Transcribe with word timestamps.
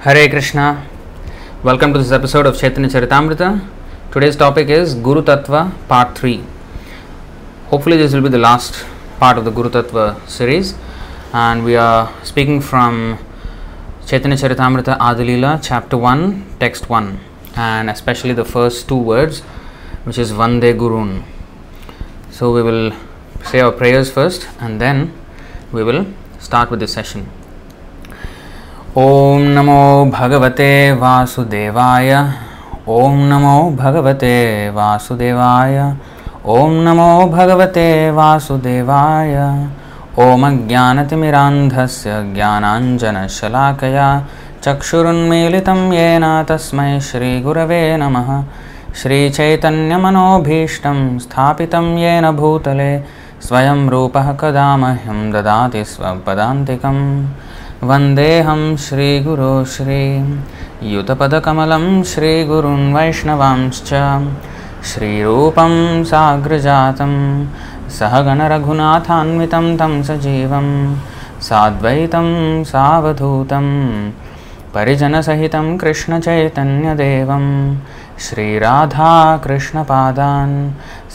Hare 0.00 0.28
Krishna. 0.28 0.86
Welcome 1.64 1.92
to 1.94 1.98
this 1.98 2.12
episode 2.12 2.46
of 2.46 2.56
Chaitanya 2.56 2.88
Charitamrita. 2.88 3.66
Today's 4.12 4.36
topic 4.36 4.68
is 4.68 4.94
Guru 4.94 5.22
Tattva 5.22 5.72
Part 5.88 6.16
3. 6.16 6.44
Hopefully, 7.68 7.96
this 7.96 8.12
will 8.12 8.20
be 8.20 8.28
the 8.28 8.38
last 8.38 8.84
part 9.18 9.38
of 9.38 9.44
the 9.44 9.50
Guru 9.50 9.70
Tattva 9.70 10.28
series, 10.28 10.74
and 11.32 11.64
we 11.64 11.76
are 11.76 12.12
speaking 12.24 12.60
from 12.60 13.18
Chaitanya 14.06 14.36
Charitamrita 14.36 14.98
Adilila, 14.98 15.60
Chapter 15.62 15.96
1, 15.96 16.58
Text 16.60 16.88
1, 16.88 17.18
and 17.56 17.90
especially 17.90 18.34
the 18.34 18.44
first 18.44 18.86
two 18.88 18.98
words, 18.98 19.40
which 20.04 20.18
is 20.18 20.30
Vande 20.30 20.78
Gurun. 20.78 21.24
So, 22.30 22.52
we 22.52 22.62
will 22.62 22.92
say 23.42 23.60
our 23.60 23.72
prayers 23.72 24.10
first 24.10 24.46
and 24.60 24.80
then 24.80 25.12
we 25.72 25.82
will 25.82 26.06
start 26.38 26.70
with 26.70 26.80
the 26.80 26.86
session. 26.86 27.28
ॐ 28.98 29.42
नमो 29.54 29.80
भगवते 30.12 30.68
वासुदेवाय 31.00 32.10
ॐ 32.88 33.16
नमो 33.30 33.56
भगवते 33.80 34.36
वासुदेवाय 34.76 35.76
ॐ 36.54 36.76
नमो 36.86 37.08
भगवते 37.32 37.84
वासुदेवाय 38.18 39.34
ॐ 40.26 40.46
अज्ञानतिमिरान्धस्य 40.48 42.14
ज्ञानाञ्जनशलाकया 42.34 44.06
चक्षुरुन्मीलितं 44.64 45.82
येन 45.94 46.24
तस्मै 46.50 46.88
श्रीगुरवे 47.08 47.82
नमः। 48.02 48.30
श्रीचैतन्यमनोभीष्टं 49.02 51.02
स्थापितं 51.26 51.90
येन 52.04 52.30
भूतले 52.40 52.92
स्वयं 53.48 53.88
रूपः 53.96 54.32
कदा 54.40 54.68
मह्यं 54.84 55.20
ददाति 55.32 55.84
स्वपदान्तिकम् 55.92 57.04
वन्देऽहं 57.88 58.76
श्रीगुरो 58.76 59.64
श्री। 59.64 60.02
युतपदकमलं 60.92 62.02
श्रीगुरुन् 62.02 62.94
वैष्णवांश्च। 62.94 63.90
श्रीरूपं 64.88 66.04
साग्रजातं 66.04 67.12
सहगणरघुनाथान्वितं 67.98 69.66
तं 69.76 70.02
सजीवं 70.02 70.68
साद्वैतं 71.48 72.28
सावधूतं 72.64 73.66
परिजनसहितं 74.74 75.66
कृष्णचैतन्यदेवं 75.78 77.46
श्रीराधाकृष्णपादान् 78.26 79.36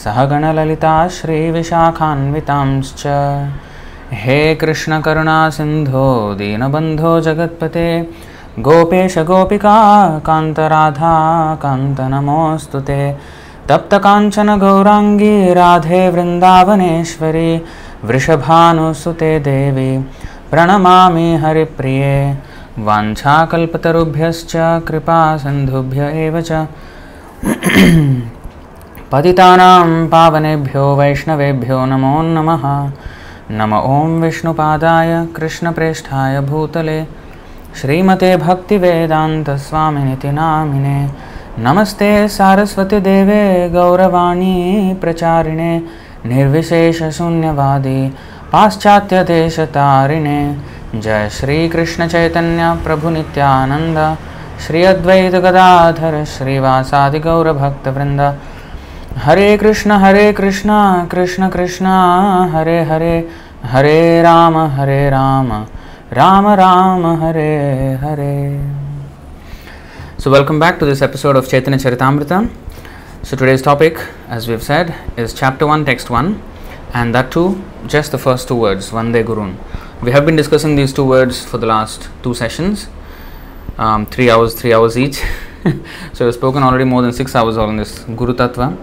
सहगणललिता 0.04 0.96
श्रीविशाखान्वितांश्च 1.18 3.04
हे 4.14 4.56
कृष्णकरुणा 4.56 5.50
सिन्धो 5.50 6.34
दीनबन्धो 6.34 7.22
जगत्पते। 7.22 8.10
गोपेश 8.60 9.18
गोपिका 9.18 9.76
कान्तराधा 10.20 11.14
कान्तनमोऽस्तु 11.56 12.80
ते। 12.80 13.18
तप्तकाञ्चन 13.70 14.60
गौराङ्गी 14.60 15.54
राधे 15.54 16.10
वृन्दावनेश्वरी 16.10 17.66
वृषभानुसुते 18.04 19.40
देवी। 19.40 19.98
प्रणमामि 20.52 21.40
हरिप्रिये। 21.44 22.38
वाञ्छाकल्पतरुभ्यश्च 22.80 24.54
कृपा 24.88 25.38
सिन्धुभ्य 25.38 26.02
एव 26.02 26.42
च। 26.42 26.52
पतितानां 29.12 30.08
पावनेभ्यो 30.08 30.96
वैष्णवेभ्यो 30.96 31.86
नमो 31.86 32.22
नमः 32.22 32.92
नम 33.52 33.74
ॐ 33.76 34.12
विष्णुपादाय 34.22 35.10
कृष्णप्रेष्ठाय 35.36 36.40
भूतले। 36.42 37.04
श्रीमते 37.80 38.30
भक्तिवेदान्तस्वामिनिति 38.38 40.32
नामिने। 40.32 41.00
नमस्ते 41.60 42.12
सारस्वतीदेवे 42.36 43.42
गौरवाणी 43.74 44.54
प्रचारिणे। 45.02 45.74
निर्विशेषशून्यवादी 46.26 48.00
पाश्चात्यदेशतारिणे 48.54 50.40
जय 50.96 51.28
Shri Krishna Chaitanya 51.40 52.72
Prabhu Nityananda 52.86 54.00
Shri 54.68 54.84
Advaita Gadadhar 54.84 56.24
श्रीवासादिगौरभक्तवृन्द 56.36 58.22
Hare 59.24 59.48
Krishna 59.58 59.92
Hare 60.02 60.32
Krishna 60.34 60.70
Krishna 61.12 61.48
Krishna, 61.50 61.86
Hare 62.54 62.80
Hare. 62.84 63.16
Hare 63.64 64.24
Rama, 64.24 64.68
Hare 64.76 65.12
Rama, 65.12 65.68
Rama 66.14 66.46
Rama, 66.58 67.16
Hare 67.16 67.98
Hare 68.02 68.60
so 70.18 70.32
welcome 70.32 70.60
back 70.60 70.80
to 70.80 70.86
this 70.86 71.04
episode 71.04 71.36
of 71.36 71.48
chaitanya 71.48 71.78
charitamrita. 71.78 72.50
So 73.22 73.38
today's 73.38 73.62
topic 73.62 74.00
as 74.28 74.48
we've 74.48 74.64
said 74.64 74.96
is 75.16 75.36
chapter 75.36 75.68
1 75.68 75.86
text 75.86 76.10
1 76.10 76.42
and 76.96 77.14
that 77.14 77.32
too 77.32 77.64
just 77.86 78.12
the 78.12 78.18
first 78.18 78.48
two 78.48 78.56
words 78.56 78.90
vande 78.90 79.24
gurun. 79.24 79.56
We 80.02 80.12
have 80.12 80.26
been 80.26 80.36
discussing 80.36 80.76
these 80.76 80.92
two 80.92 81.06
words 81.06 81.46
for 81.46 81.60
the 81.60 81.68
last 81.68 82.10
two 82.24 82.34
sessions 82.34 82.88
um, 83.78 84.08
three 84.08 84.32
hours 84.32 84.56
three 84.56 84.74
hours 84.74 84.98
each. 84.98 85.22
So 86.14 86.26
we've 86.26 86.34
spoken 86.34 86.64
already 86.64 86.86
more 86.86 87.04
than 87.04 87.14
six 87.14 87.36
hours 87.36 87.58
on 87.58 87.78
this 87.78 88.00
guru 88.06 88.34
Tattva. 88.34 88.76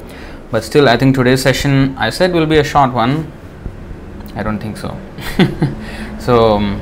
but 0.53 0.63
still 0.65 0.89
i 0.89 0.97
think 0.97 1.15
today's 1.15 1.43
session 1.43 1.95
i 1.99 2.09
said 2.09 2.33
will 2.33 2.47
be 2.47 2.59
a 2.59 2.65
short 2.65 2.93
one 2.93 3.31
I 4.39 4.45
don't 4.45 4.61
think 4.61 4.77
so. 4.77 4.97
so 6.21 6.57
um, 6.57 6.81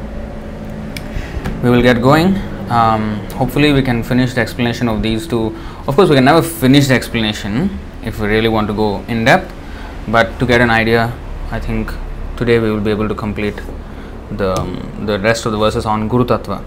we 1.63 1.71
will 1.71 1.81
get 1.81 2.03
going. 2.03 2.37
Um, 2.71 3.19
hopefully, 3.31 3.73
we 3.73 3.83
can 3.83 4.03
finish 4.03 4.35
the 4.35 4.43
explanation 4.43 4.89
of 4.89 5.03
these 5.03 5.27
two. 5.27 5.57
Of 5.89 5.97
course, 5.97 6.11
we 6.11 6.17
can 6.17 6.27
never 6.27 6.43
finish 6.43 6.89
the 6.89 6.95
explanation 6.95 7.79
if 8.05 8.21
we 8.21 8.29
really 8.29 8.49
want 8.49 8.67
to 8.69 8.75
go 8.75 9.03
in 9.09 9.25
depth. 9.25 9.51
But 10.09 10.39
to 10.39 10.47
get 10.47 10.61
an 10.61 10.69
idea, 10.69 11.13
I 11.51 11.59
think 11.59 11.91
today 12.37 12.59
we 12.59 12.71
will 12.71 12.83
be 12.83 12.91
able 12.91 13.09
to 13.09 13.15
complete 13.15 13.59
the 14.31 14.53
um, 14.61 15.07
the 15.07 15.19
rest 15.19 15.47
of 15.47 15.53
the 15.53 15.59
verses 15.59 15.87
on 15.87 16.09
Guru 16.09 16.27
Tattva. 16.27 16.63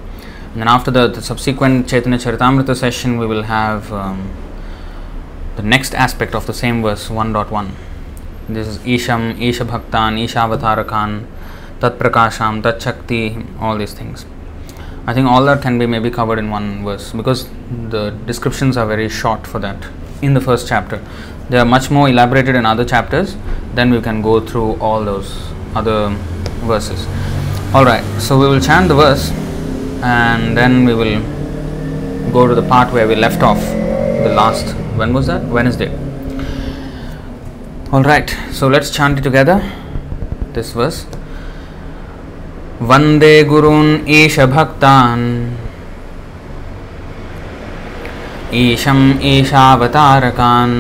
And 0.54 0.62
then 0.62 0.68
after 0.68 0.90
the, 0.90 1.08
the 1.08 1.22
subsequent 1.22 1.88
Chaitanya 1.88 2.18
Charitamrita 2.18 2.76
session, 2.76 3.20
we 3.20 3.28
will 3.28 3.44
have 3.44 3.94
um, 3.94 4.32
the 5.56 5.62
next 5.62 5.94
aspect 5.94 6.34
of 6.34 6.48
the 6.48 6.54
same 6.54 6.82
verse 6.82 7.10
1.1. 7.10 7.72
This 8.50 8.68
is 8.68 8.86
Isham, 8.86 9.40
Isha 9.40 9.64
Bhaktan, 9.64 10.18
Isha 10.18 10.40
Avatarakan, 10.40 11.28
Tat 11.80 12.00
Prakasham, 12.00 12.64
Tat 12.64 12.82
Shakti, 12.82 13.38
all 13.62 13.78
these 13.78 13.94
things. 13.94 14.26
I 15.06 15.14
think 15.14 15.28
all 15.28 15.46
that 15.46 15.62
can 15.62 15.78
be 15.78 15.86
maybe 15.86 16.10
covered 16.10 16.40
in 16.40 16.50
one 16.50 16.84
verse 16.84 17.12
because 17.14 17.48
the 17.90 18.10
descriptions 18.26 18.76
are 18.76 18.88
very 18.88 19.08
short 19.08 19.46
for 19.46 19.60
that 19.60 19.88
in 20.24 20.34
the 20.34 20.42
first 20.42 20.68
chapter. 20.68 21.00
They 21.50 21.60
are 21.60 21.66
much 21.66 21.92
more 21.92 22.10
elaborated 22.10 22.56
in 22.56 22.66
other 22.66 22.86
chapters, 22.86 23.38
then 23.76 23.92
we 23.92 24.02
can 24.02 24.24
go 24.24 24.40
through 24.40 24.80
all 24.80 25.06
those 25.06 25.52
other 25.76 26.10
verses. 26.66 27.06
Alright, 27.74 28.04
so 28.20 28.40
we 28.40 28.48
will 28.48 28.60
chant 28.60 28.88
the 28.88 28.96
verse 28.96 29.32
and 30.02 30.58
then 30.58 30.86
we 30.86 30.96
will 30.96 31.22
go 32.32 32.48
to 32.48 32.56
the 32.56 32.68
part 32.68 32.92
where 32.92 33.08
we 33.08 33.16
left 33.16 33.44
off 33.44 33.60
the 33.60 34.34
last 34.36 34.76
when 34.98 35.14
was 35.14 35.28
that 35.28 35.44
wednesday 35.46 35.90
all 37.92 38.04
right 38.04 38.30
so 38.52 38.68
let's 38.68 38.92
chant 38.96 39.18
it 39.20 39.24
together 39.28 39.56
this 40.54 40.74
verse 40.74 41.06
वंदे 42.90 43.32
गुरून् 43.50 43.90
ईश 44.18 44.36
ईशम् 48.60 49.02
ईशावतारकान् 49.32 50.78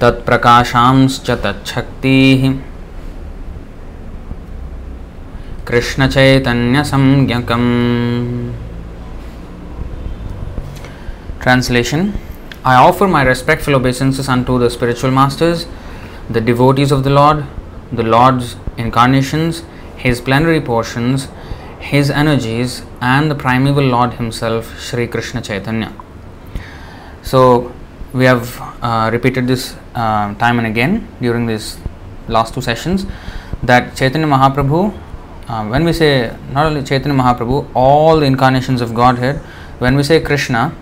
तत्प्रकाशांश्च 0.00 1.30
तच्छक्तिः 1.44 2.42
कृष्णचैतन्यसंज्ञकम् 5.68 7.68
Translation 11.40 12.12
I 12.68 12.74
offer 12.74 13.08
my 13.08 13.22
respectful 13.22 13.74
obeisances 13.76 14.28
unto 14.28 14.58
the 14.58 14.68
spiritual 14.68 15.10
masters, 15.10 15.66
the 16.28 16.42
devotees 16.42 16.92
of 16.92 17.02
the 17.02 17.08
Lord, 17.08 17.46
the 17.90 18.02
Lord's 18.02 18.56
incarnations, 18.76 19.62
His 19.96 20.20
plenary 20.20 20.60
portions, 20.60 21.28
His 21.80 22.10
energies, 22.10 22.82
and 23.00 23.30
the 23.30 23.34
primeval 23.34 23.84
Lord 23.84 24.12
Himself, 24.14 24.78
Sri 24.78 25.06
Krishna 25.06 25.40
Chaitanya. 25.40 25.90
So, 27.22 27.72
we 28.12 28.26
have 28.26 28.60
uh, 28.82 29.08
repeated 29.14 29.46
this 29.46 29.74
uh, 29.94 30.34
time 30.34 30.58
and 30.58 30.66
again 30.66 31.08
during 31.22 31.46
these 31.46 31.78
last 32.28 32.52
two 32.52 32.60
sessions 32.60 33.06
that 33.62 33.96
Chaitanya 33.96 34.26
Mahaprabhu, 34.26 34.94
uh, 35.48 35.66
when 35.68 35.84
we 35.84 35.94
say 35.94 36.36
not 36.52 36.66
only 36.66 36.82
Chaitanya 36.82 37.18
Mahaprabhu, 37.18 37.66
all 37.72 38.20
the 38.20 38.26
incarnations 38.26 38.82
of 38.82 38.94
Godhead, 38.94 39.36
when 39.78 39.96
we 39.96 40.02
say 40.02 40.20
Krishna, 40.20 40.74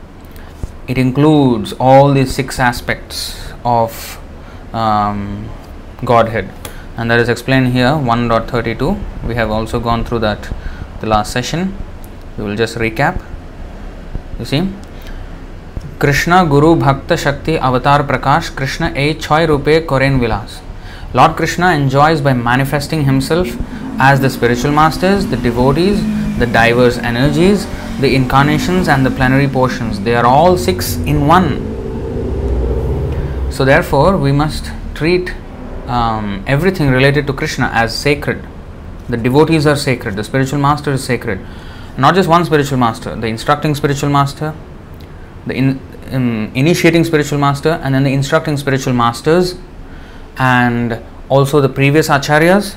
it 0.89 0.99
includes 0.99 1.73
all 1.75 2.13
these 2.13 2.35
six 2.35 2.59
aspects 2.59 3.53
of 3.65 4.19
um, 4.73 5.49
Godhead, 6.05 6.49
and 6.97 7.11
that 7.11 7.19
is 7.19 7.29
explained 7.29 7.69
here 7.69 7.89
1.32. 7.89 9.27
We 9.27 9.35
have 9.35 9.51
also 9.51 9.81
gone 9.81 10.05
through 10.05 10.21
that 10.21 10.53
the 11.01 11.07
last 11.07 11.33
session. 11.33 11.77
We 12.39 12.45
will 12.45 12.57
just 12.57 12.77
recap. 12.77 13.23
You 14.39 14.45
see, 14.45 14.69
Krishna 15.99 16.47
Guru 16.47 16.77
Bhakta 16.77 17.17
Shakti 17.17 17.59
Avatar 17.59 18.03
Prakash 18.05 18.55
Krishna 18.55 18.93
A 18.95 19.15
Choi 19.15 19.47
Rupe 19.47 19.87
Koren 19.87 20.21
Vilas. 20.21 20.61
Lord 21.15 21.37
Krishna 21.37 21.71
enjoys 21.71 22.21
by 22.21 22.35
manifesting 22.35 23.05
himself 23.05 23.49
as 23.99 24.21
the 24.21 24.29
spiritual 24.29 24.73
masters, 24.73 25.27
the 25.27 25.37
devotees, 25.39 25.99
the 26.39 26.47
diverse 26.47 26.99
energies, 26.99 27.67
the 28.01 28.15
incarnations, 28.15 28.89
and 28.89 29.05
the 29.05 29.11
plenary 29.11 29.49
portions. 29.49 30.01
They 30.01 30.15
are 30.15 30.27
all 30.27 30.59
six 30.59 30.97
in 30.97 31.27
one. 31.27 31.75
So, 33.51 33.65
therefore, 33.65 34.19
we 34.19 34.33
must 34.33 34.71
treat 34.95 35.35
um, 35.87 36.45
everything 36.47 36.91
related 36.91 37.27
to 37.27 37.33
Krishna 37.33 37.71
as 37.73 37.95
sacred. 37.95 38.45
The 39.09 39.17
devotees 39.17 39.67
are 39.67 39.77
sacred, 39.77 40.17
the 40.17 40.25
spiritual 40.25 40.59
master 40.59 40.93
is 40.93 41.05
sacred. 41.05 41.41
Not 41.97 42.15
just 42.15 42.29
one 42.29 42.45
spiritual 42.45 42.79
master, 42.79 43.15
the 43.17 43.29
instructing 43.29 43.75
spiritual 43.75 44.11
master, 44.11 44.55
the 45.47 45.55
in, 45.55 45.81
um, 46.13 46.51
initiating 46.55 47.05
spiritual 47.05 47.39
master, 47.39 47.81
and 47.83 47.95
then 47.95 48.05
the 48.05 48.13
instructing 48.13 48.57
spiritual 48.57 48.93
masters, 48.93 49.55
and 50.39 51.01
also 51.29 51.61
the 51.61 51.69
previous 51.69 52.09
acharyas, 52.09 52.77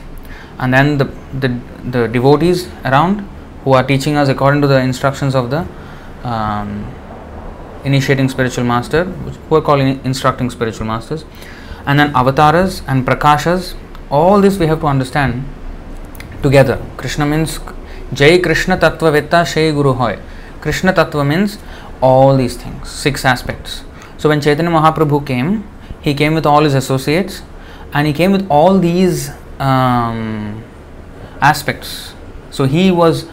and 0.60 0.74
then 0.74 0.98
the, 0.98 1.06
the, 1.40 1.60
the 1.90 2.08
devotees 2.08 2.70
around 2.86 3.28
who 3.64 3.74
are 3.74 3.84
teaching 3.84 4.16
us 4.16 4.30
according 4.30 4.62
to 4.62 4.68
the 4.68 4.80
instructions 4.80 5.36
of 5.36 5.50
the 5.50 5.68
um, 6.24 6.86
initiating 7.84 8.30
spiritual 8.30 8.64
master, 8.64 9.06
who 9.06 9.56
are 9.56 9.62
called 9.62 9.82
instructing 9.82 10.50
spiritual 10.50 10.86
masters, 10.86 11.26
and 11.86 12.00
then 12.00 12.16
avatars 12.16 12.82
and 12.88 13.06
prakashas. 13.06 13.76
All 14.10 14.42
this 14.42 14.58
we 14.58 14.68
have 14.68 14.80
to 14.82 14.88
understand 14.88 15.46
together. 16.42 16.84
Krishna 16.98 17.26
means 17.26 17.60
Jai 18.14 18.40
Krishna 18.40 18.78
Tattva 18.78 19.12
Vetta 19.12 19.46
Shai 19.46 19.72
Guru 19.72 19.94
Hoy. 19.94 20.20
Krishna 20.62 20.94
Tattva 20.94 21.26
means 21.26 21.58
all 22.02 22.36
these 22.36 22.58
things, 22.58 22.90
six 22.90 23.24
aspects. 23.24 23.84
So 24.18 24.30
when 24.30 24.42
Chaitanya 24.42 24.72
Mahaprabhu 24.72 25.26
came, 25.26 25.68
he 26.02 26.14
came 26.14 26.34
with 26.34 26.46
all 26.46 26.64
his 26.64 26.74
associates 26.74 27.42
and 27.94 28.08
he 28.08 28.14
came 28.14 28.32
with 28.32 28.48
all 28.50 28.78
these 28.80 29.30
um, 29.60 30.64
aspects. 31.42 32.14
So 32.52 32.66
he 32.66 32.92
was, 32.92 33.28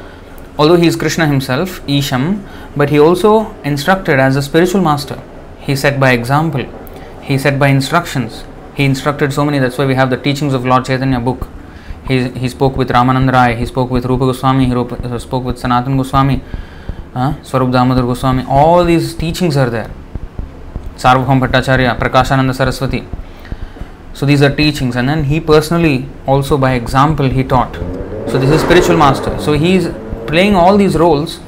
although 0.59 0.77
he 0.77 0.87
is 0.87 0.97
Krishna 0.97 1.27
himself, 1.27 1.81
Isham, 1.89 2.47
but 2.77 2.91
he 2.91 2.99
also 2.99 3.55
instructed 3.63 4.19
as 4.19 4.37
a 4.37 4.43
spiritual 4.43 4.83
master. 4.83 5.21
He 5.61 5.77
set 5.77 5.99
by 5.99 6.13
example, 6.13 6.65
he 7.23 7.39
set 7.39 7.59
by 7.59 7.69
instructions. 7.69 8.45
He 8.75 8.85
instructed 8.85 9.33
so 9.33 9.45
many, 9.45 9.59
that's 9.59 9.79
why 9.79 9.87
we 9.87 9.95
have 9.95 10.11
the 10.11 10.17
teachings 10.17 10.55
of 10.55 10.65
Lord 10.65 10.85
Chaitanya 10.85 11.21
book. 11.21 11.49
He, 12.07 12.29
he 12.31 12.49
spoke 12.49 12.77
with 12.77 12.89
Ramanand 12.89 13.33
Rai, 13.33 13.57
he 13.57 13.67
spoke 13.67 13.91
with 13.91 14.05
Rupa 14.07 14.27
Goswami, 14.27 14.67
he 14.67 15.19
spoke 15.19 15.45
with 15.45 15.59
Sanatan 15.59 15.97
Goswami, 15.97 16.43
uh, 17.15 17.43
Swarup 17.43 17.73
Damodar 17.73 18.03
Goswami. 18.03 18.45
All 18.49 18.85
these 18.85 19.15
teachings 19.15 19.57
are 19.57 19.71
there. 19.71 19.91
Sarvabhaum 20.97 21.41
Bhattacharya, 21.41 21.99
Prakashananda 21.99 22.55
Saraswati. 22.55 23.05
So 24.13 24.25
these 24.25 24.41
are 24.41 24.55
teachings, 24.55 24.97
and 24.97 25.09
then 25.09 25.25
he 25.25 25.41
personally 25.41 26.09
also 26.27 26.57
by 26.57 26.73
example 26.73 27.29
he 27.29 27.43
taught. 27.45 27.75
So 28.31 28.39
this 28.39 28.51
is 28.51 28.61
spiritual 28.63 28.97
master. 28.97 29.39
So 29.41 29.53
he 29.53 29.77
is 29.77 29.87
playing 30.27 30.55
all 30.55 30.77
these 30.77 30.97
roles, 30.97 31.41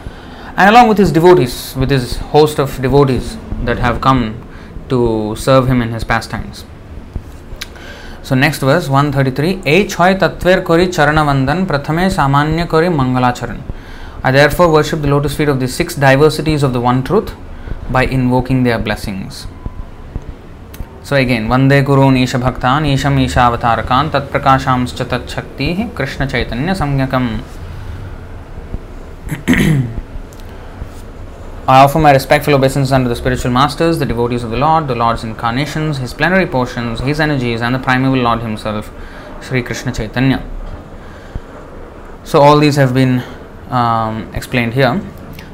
and 0.57 0.71
along 0.71 0.89
with 0.89 0.99
his 0.99 1.13
devotees, 1.13 1.75
with 1.77 1.91
his 1.91 2.17
host 2.35 2.59
of 2.59 2.81
devotees 2.81 3.37
that 3.65 3.79
have 3.79 4.01
come 4.01 4.43
to 4.89 5.35
serve 5.37 5.69
him 5.69 5.83
in 5.83 5.93
his 5.93 6.05
pastimes. 6.05 6.65
So 8.23 8.35
next 8.35 8.61
verse 8.61 8.89
133 8.89 9.63
A 9.65 9.87
Choi 9.87 10.15
Tatver 10.15 10.65
Kori 10.65 10.89
Charanavandan 10.89 11.67
Prathame 11.67 12.11
Samanya 12.11 12.69
Kori 12.69 12.89
Mangalacharan. 12.89 13.63
I 14.23 14.33
therefore 14.33 14.71
worship 14.71 15.01
the 15.01 15.09
lotus 15.09 15.37
feet 15.37 15.49
of 15.49 15.61
the 15.61 15.69
six 15.69 15.95
diversities 15.95 16.63
of 16.63 16.73
the 16.73 16.81
one 16.81 17.03
truth 17.05 17.35
by 17.91 18.05
invoking 18.05 18.65
their 18.65 18.79
blessings. 18.79 19.47
So 21.03 21.17
again, 21.17 21.49
Vande 21.49 21.83
Gurun 21.83 22.23
Isha 22.23 22.39
Bhaktan 22.39 22.85
Isham 22.85 23.19
Isha 23.19 23.39
Avatarakan 23.39 24.13
Tat 24.13 24.29
Prakashamscha 24.29 25.09
Tat 25.09 25.31
Shakti 25.31 25.89
Krishna 25.95 26.27
Chaitanya 26.27 26.75
Samyakam. 26.75 27.41
I 31.69 31.81
offer 31.81 31.99
my 31.99 32.13
respectful 32.13 32.55
obeisance 32.55 32.93
unto 32.93 33.11
the 33.11 33.17
spiritual 33.17 33.51
masters, 33.51 33.99
the 33.99 34.07
devotees 34.07 34.43
of 34.43 34.51
the 34.51 34.57
Lord, 34.57 34.89
the 34.89 34.95
Lord's 34.95 35.23
incarnations, 35.23 35.99
His 35.99 36.15
plenary 36.15 36.47
portions, 36.47 37.01
His 37.01 37.21
energies, 37.21 37.61
and 37.61 37.75
the 37.75 37.79
primeval 37.79 38.21
Lord 38.21 38.41
Himself, 38.41 38.91
Sri 39.43 39.63
Krishna 39.63 39.93
Chaitanya. 39.93 40.43
So, 42.25 42.41
all 42.41 42.59
these 42.59 42.77
have 42.77 42.95
been 42.95 43.23
um, 43.69 44.35
explained 44.35 44.73
here. 44.73 44.99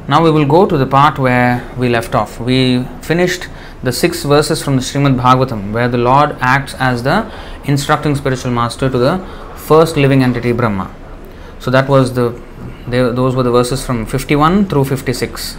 Now, 0.06 0.22
we 0.22 0.30
will 0.30 0.46
go 0.46 0.66
to 0.66 0.78
the 0.78 0.86
part 0.86 1.18
where 1.18 1.68
we 1.76 1.88
left 1.88 2.14
off. 2.14 2.38
We 2.38 2.84
finished 3.02 3.48
the 3.82 3.90
six 3.90 4.22
verses 4.22 4.62
from 4.62 4.76
the 4.76 4.82
Srimad 4.82 5.18
Bhagavatam, 5.18 5.72
where 5.72 5.88
the 5.88 5.98
Lord 5.98 6.36
acts 6.40 6.74
as 6.78 7.02
the 7.02 7.28
instructing 7.64 8.14
spiritual 8.14 8.52
master 8.52 8.88
to 8.88 8.98
the 8.98 9.18
first 9.56 9.96
living 9.96 10.22
entity 10.22 10.52
Brahma. 10.52 10.94
So, 11.58 11.72
that 11.72 11.88
was 11.88 12.14
the 12.14 12.40
they, 12.88 12.98
those 12.98 13.34
were 13.34 13.42
the 13.42 13.50
verses 13.50 13.84
from 13.84 14.06
51 14.06 14.66
through 14.66 14.84
56 14.84 15.56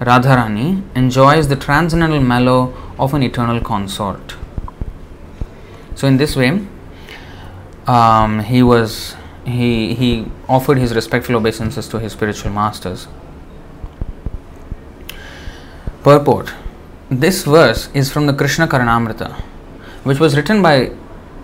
radharani 0.00 0.82
enjoys 0.94 1.48
the 1.48 1.56
transcendental 1.56 2.20
mellow 2.20 2.74
of 2.98 3.14
an 3.14 3.22
eternal 3.22 3.60
consort 3.60 4.36
so 5.96 6.06
in 6.06 6.18
this 6.18 6.36
way, 6.36 6.60
um, 7.86 8.40
he 8.40 8.62
was 8.62 9.16
he 9.44 9.94
he 9.94 10.26
offered 10.46 10.78
his 10.78 10.94
respectful 10.94 11.36
obeisances 11.36 11.88
to 11.88 11.98
his 11.98 12.12
spiritual 12.12 12.52
masters. 12.52 13.08
Purport: 16.02 16.52
This 17.10 17.44
verse 17.44 17.88
is 17.94 18.12
from 18.12 18.26
the 18.26 18.34
Krishna 18.34 18.68
Karnamrita, 18.68 19.32
which 20.04 20.20
was 20.20 20.36
written 20.36 20.60
by 20.60 20.92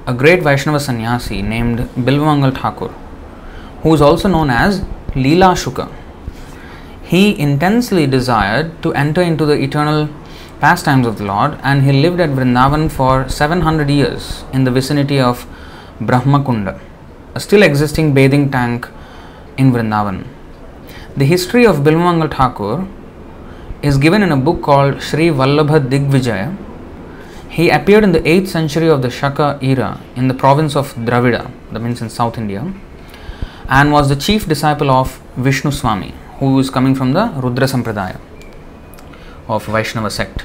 a 0.07 0.13
great 0.13 0.43
Vaishnava 0.43 0.81
sannyasi 0.81 1.41
named 1.41 1.79
Bilvamangal 1.97 2.61
Thakur, 2.61 2.89
who 3.83 3.95
is 3.95 4.03
also 4.03 4.29
known 4.29 4.51
as 4.51 4.81
Leela 5.15 5.55
Shuka. 5.57 5.91
He 7.03 7.39
intensely 7.41 8.07
desired 8.07 8.83
to 8.83 8.93
enter 8.93 9.23
into 9.23 9.47
the 9.47 9.55
eternal 9.55 10.09
pastimes 10.63 11.09
of 11.09 11.19
the 11.19 11.25
Lord, 11.25 11.59
and 11.65 11.83
he 11.83 11.93
lived 12.05 12.21
at 12.21 12.31
Vrindavan 12.31 12.89
for 12.89 13.29
700 13.29 13.91
years 13.91 14.45
in 14.53 14.63
the 14.63 14.71
vicinity 14.71 15.19
of 15.19 15.45
Brahmakunda, 16.01 16.79
a 17.35 17.41
still 17.41 17.63
existing 17.65 18.15
bathing 18.15 18.49
tank 18.49 18.89
in 19.59 19.73
Vrindavan. 19.73 20.25
The 21.17 21.25
history 21.25 21.67
of 21.67 21.79
Bilvamangal 21.79 22.31
Thakur 22.37 22.87
is 23.83 23.99
given 23.99 24.23
in 24.23 24.31
a 24.31 24.37
book 24.37 24.63
called 24.63 25.03
Sri 25.03 25.31
Vallabha 25.31 25.81
Digvijaya. 25.95 26.57
He 27.51 27.69
appeared 27.69 28.05
in 28.05 28.13
the 28.13 28.21
8th 28.21 28.47
century 28.47 28.89
of 28.89 29.03
the 29.03 29.11
Shaka 29.11 29.59
era 29.61 30.01
in 30.15 30.29
the 30.29 30.35
province 30.35 30.77
of 30.77 30.95
Dravida, 30.95 31.51
that 31.73 31.81
means 31.81 32.01
in 32.01 32.09
South 32.09 32.39
India, 32.39 32.73
and 33.69 33.91
was 33.91 34.09
the 34.09 34.17
chief 34.17 34.47
disciple 34.47 34.93
of 34.93 35.21
Vishnu 35.37 35.73
Swami, 35.73 36.15
who 36.39 36.57
is 36.61 36.71
coming 36.71 36.95
from 36.95 37.15
the 37.15 37.27
Rudra 37.43 37.67
Sampradaya 37.67 38.21
of 39.49 39.67
Vaishnava 39.67 40.09
sect. 40.09 40.45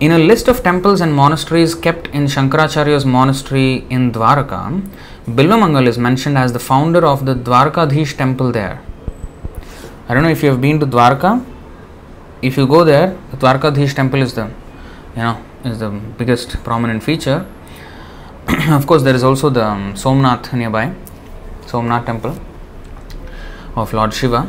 In 0.00 0.12
a 0.12 0.18
list 0.18 0.46
of 0.46 0.62
temples 0.62 1.00
and 1.00 1.12
monasteries 1.12 1.74
kept 1.74 2.06
in 2.08 2.26
Shankaracharya's 2.26 3.04
monastery 3.04 3.84
in 3.90 4.12
Dwaraka, 4.12 4.80
Bilvamangal 5.26 5.88
is 5.88 5.98
mentioned 5.98 6.38
as 6.38 6.52
the 6.52 6.60
founder 6.60 7.04
of 7.04 7.26
the 7.26 7.34
Dwarkadhish 7.34 8.16
temple 8.16 8.52
there. 8.52 8.80
I 10.08 10.14
don't 10.14 10.22
know 10.22 10.28
if 10.28 10.40
you 10.44 10.50
have 10.50 10.60
been 10.60 10.78
to 10.78 10.86
Dwarka. 10.86 11.44
If 12.42 12.56
you 12.56 12.68
go 12.68 12.84
there, 12.84 13.18
the 13.32 13.38
Dwarkadhish 13.38 13.96
temple 13.96 14.22
is 14.22 14.34
the, 14.34 14.44
you 15.16 15.22
know, 15.22 15.42
is 15.64 15.80
the 15.80 15.90
biggest 15.90 16.62
prominent 16.62 17.02
feature. 17.02 17.44
of 18.70 18.86
course, 18.86 19.02
there 19.02 19.16
is 19.16 19.24
also 19.24 19.50
the 19.50 19.64
um, 19.64 19.96
Somnath 19.96 20.52
nearby, 20.52 20.94
Somnath 21.66 22.06
temple 22.06 22.38
of 23.74 23.92
Lord 23.92 24.14
Shiva. 24.14 24.48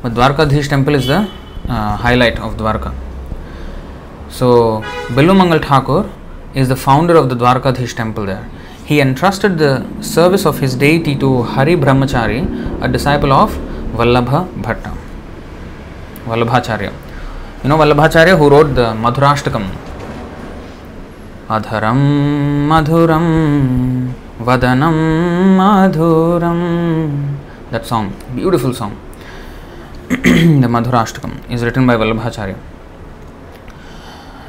But 0.00 0.14
Dwarkadhish 0.14 0.70
temple 0.70 0.94
is 0.94 1.08
the 1.08 1.30
uh, 1.68 1.96
highlight 1.98 2.38
of 2.38 2.56
Dwarka. 2.56 2.94
So, 4.30 4.82
Bilvamangal 5.16 5.64
Thakur 5.64 6.10
is 6.54 6.68
the 6.68 6.76
founder 6.76 7.16
of 7.16 7.28
the 7.30 7.34
Dwarkadhish 7.34 7.96
temple 7.96 8.26
there. 8.26 8.48
He 8.84 9.00
entrusted 9.00 9.58
the 9.58 9.84
service 10.02 10.44
of 10.44 10.58
his 10.58 10.74
deity 10.74 11.14
to 11.16 11.42
Hari 11.42 11.76
Brahmachari, 11.76 12.82
a 12.82 12.88
disciple 12.88 13.32
of 13.32 13.52
Vallabha 13.94 14.46
Bhatta. 14.62 14.96
Vallabhacharya. 16.24 16.92
You 17.62 17.68
know 17.70 17.78
Vallabhacharya 17.78 18.36
who 18.36 18.50
wrote 18.50 18.74
the 18.74 18.92
Madhurashtakam. 18.92 19.66
Adharam 21.48 21.98
Madhuram 22.68 24.12
Vadanam 24.38 25.56
Madhuram. 25.58 27.36
That 27.70 27.86
song, 27.86 28.14
beautiful 28.34 28.74
song. 28.74 28.98
the 30.08 30.68
Madhurashtakam 30.76 31.50
is 31.50 31.64
written 31.64 31.86
by 31.86 31.96
Vallabhacharya. 31.96 32.56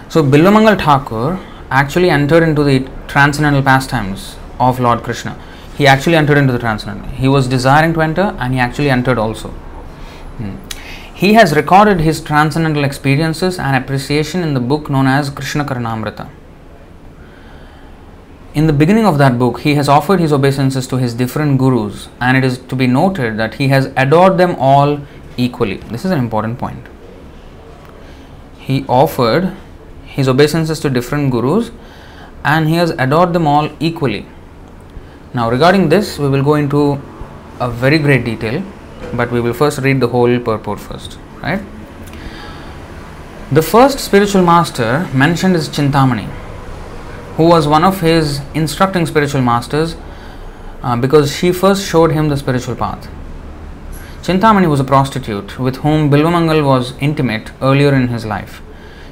So 0.10 0.24
Bilvamangal 0.24 0.84
Thakur 0.84 1.40
actually 1.70 2.10
entered 2.10 2.42
into 2.42 2.64
the 2.64 2.90
transcendental 3.08 3.62
pastimes 3.62 4.38
of 4.60 4.80
Lord 4.80 5.04
Krishna. 5.04 5.40
He 5.78 5.86
actually 5.86 6.16
entered 6.16 6.40
into 6.40 6.52
the 6.52 6.58
transcendental. 6.58 7.12
He 7.12 7.28
was 7.28 7.48
desiring 7.48 7.94
to 7.94 8.02
enter 8.02 8.36
and 8.40 8.52
he 8.56 8.60
actually 8.60 8.90
entered 8.90 9.20
also. 9.20 9.50
Hmm. 10.40 10.56
He 11.14 11.34
has 11.34 11.56
recorded 11.56 12.00
his 12.00 12.22
transcendental 12.22 12.86
experiences 12.86 13.60
and 13.60 13.76
appreciation 13.76 14.42
in 14.42 14.56
the 14.56 14.60
book 14.60 14.90
known 14.90 15.06
as 15.06 15.30
Krishna 15.30 15.64
Karnamrita. 15.64 16.28
In 18.56 18.66
the 18.66 18.74
beginning 18.74 19.06
of 19.06 19.20
that 19.20 19.38
book, 19.38 19.60
he 19.60 19.76
has 19.76 19.88
offered 19.88 20.20
his 20.20 20.34
obeisances 20.34 20.88
to 20.88 20.98
his 20.98 21.14
different 21.14 21.60
gurus, 21.60 22.10
and 22.20 22.36
it 22.36 22.44
is 22.44 22.58
to 22.58 22.76
be 22.76 22.88
noted 22.88 23.38
that 23.38 23.54
he 23.56 23.68
has 23.68 23.92
adored 23.96 24.40
them 24.40 24.56
all 24.58 25.02
equally. 25.38 25.78
This 25.78 26.04
is 26.04 26.10
an 26.10 26.18
important 26.18 26.58
point. 26.58 26.88
He 28.58 28.86
offered 28.88 29.56
his 30.20 30.28
obeisances 30.28 30.80
to 30.82 30.90
different 30.90 31.32
gurus 31.32 31.72
and 32.44 32.68
he 32.68 32.76
has 32.76 32.92
adored 32.92 33.34
them 33.34 33.48
all 33.48 33.70
equally. 33.80 34.26
Now, 35.34 35.50
regarding 35.50 35.90
this, 35.90 36.18
we 36.18 36.30
will 36.30 36.44
go 36.44 36.56
into 36.56 37.02
a 37.60 37.70
very 37.70 37.98
great 38.00 38.24
detail, 38.26 38.64
but 39.14 39.32
we 39.32 39.42
will 39.42 39.54
first 39.54 39.80
read 39.80 40.00
the 40.00 40.08
whole 40.08 40.40
purport 40.40 40.80
first, 40.80 41.18
right? 41.42 41.62
The 43.52 43.62
first 43.62 44.00
spiritual 44.00 44.44
master 44.44 45.08
mentioned 45.14 45.56
is 45.56 45.70
Chintamani, 45.70 46.26
who 47.36 47.46
was 47.48 47.68
one 47.68 47.84
of 47.84 48.02
his 48.02 48.42
instructing 48.54 49.06
spiritual 49.06 49.42
masters 49.42 49.96
uh, 50.84 50.96
because 50.96 51.36
she 51.36 51.52
first 51.52 51.86
showed 51.86 52.12
him 52.12 52.30
the 52.30 52.38
spiritual 52.38 52.76
path. 52.76 53.10
Chintamani 54.22 54.70
was 54.70 54.80
a 54.80 54.84
prostitute 54.84 55.58
with 55.60 55.78
whom 55.78 56.10
Bilvamangal 56.12 56.66
was 56.66 56.94
intimate 57.00 57.52
earlier 57.62 57.94
in 57.94 58.10
his 58.10 58.26
life. 58.26 58.62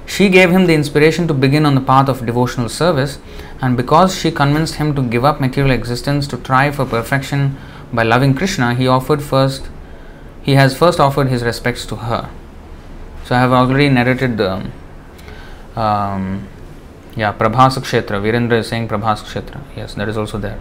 She 0.08 0.30
gave 0.30 0.50
him 0.50 0.66
the 0.66 0.74
inspiration 0.74 1.28
to 1.28 1.34
begin 1.34 1.66
on 1.66 1.76
the 1.76 1.82
path 1.82 2.10
of 2.10 2.26
devotional 2.26 2.70
service, 2.70 3.20
and 3.62 3.78
because 3.78 4.18
she 4.18 4.32
convinced 4.32 4.76
him 4.76 4.96
to 4.96 5.04
give 5.04 5.24
up 5.24 5.40
material 5.40 5.72
existence 5.72 6.28
to 6.28 6.38
try 6.38 6.72
for 6.72 6.86
perfection 6.86 7.58
by 7.94 8.04
loving 8.04 8.34
Krishna, 8.34 8.74
he 8.74 8.88
offered 8.88 9.22
first 9.22 9.70
he 10.48 10.54
has 10.54 10.78
first 10.78 11.02
offered 11.02 11.28
his 11.28 11.44
respects 11.44 11.86
to 11.86 11.98
her. 11.98 12.30
So 13.26 13.36
I 13.36 13.40
have 13.40 13.52
already 13.52 13.90
narrated 13.90 14.38
the 14.38 14.72
um, 15.76 16.48
yeah 17.18 17.34
Prabhas 17.34 17.78
Kshetra. 17.78 18.22
Virendra 18.22 18.60
is 18.60 18.70
saying 18.70 18.88
Prabhas 18.88 19.24
Kshetra. 19.24 19.62
Yes, 19.76 19.96
that 19.96 20.08
is 20.08 20.18
also 20.18 20.38
there, 20.38 20.58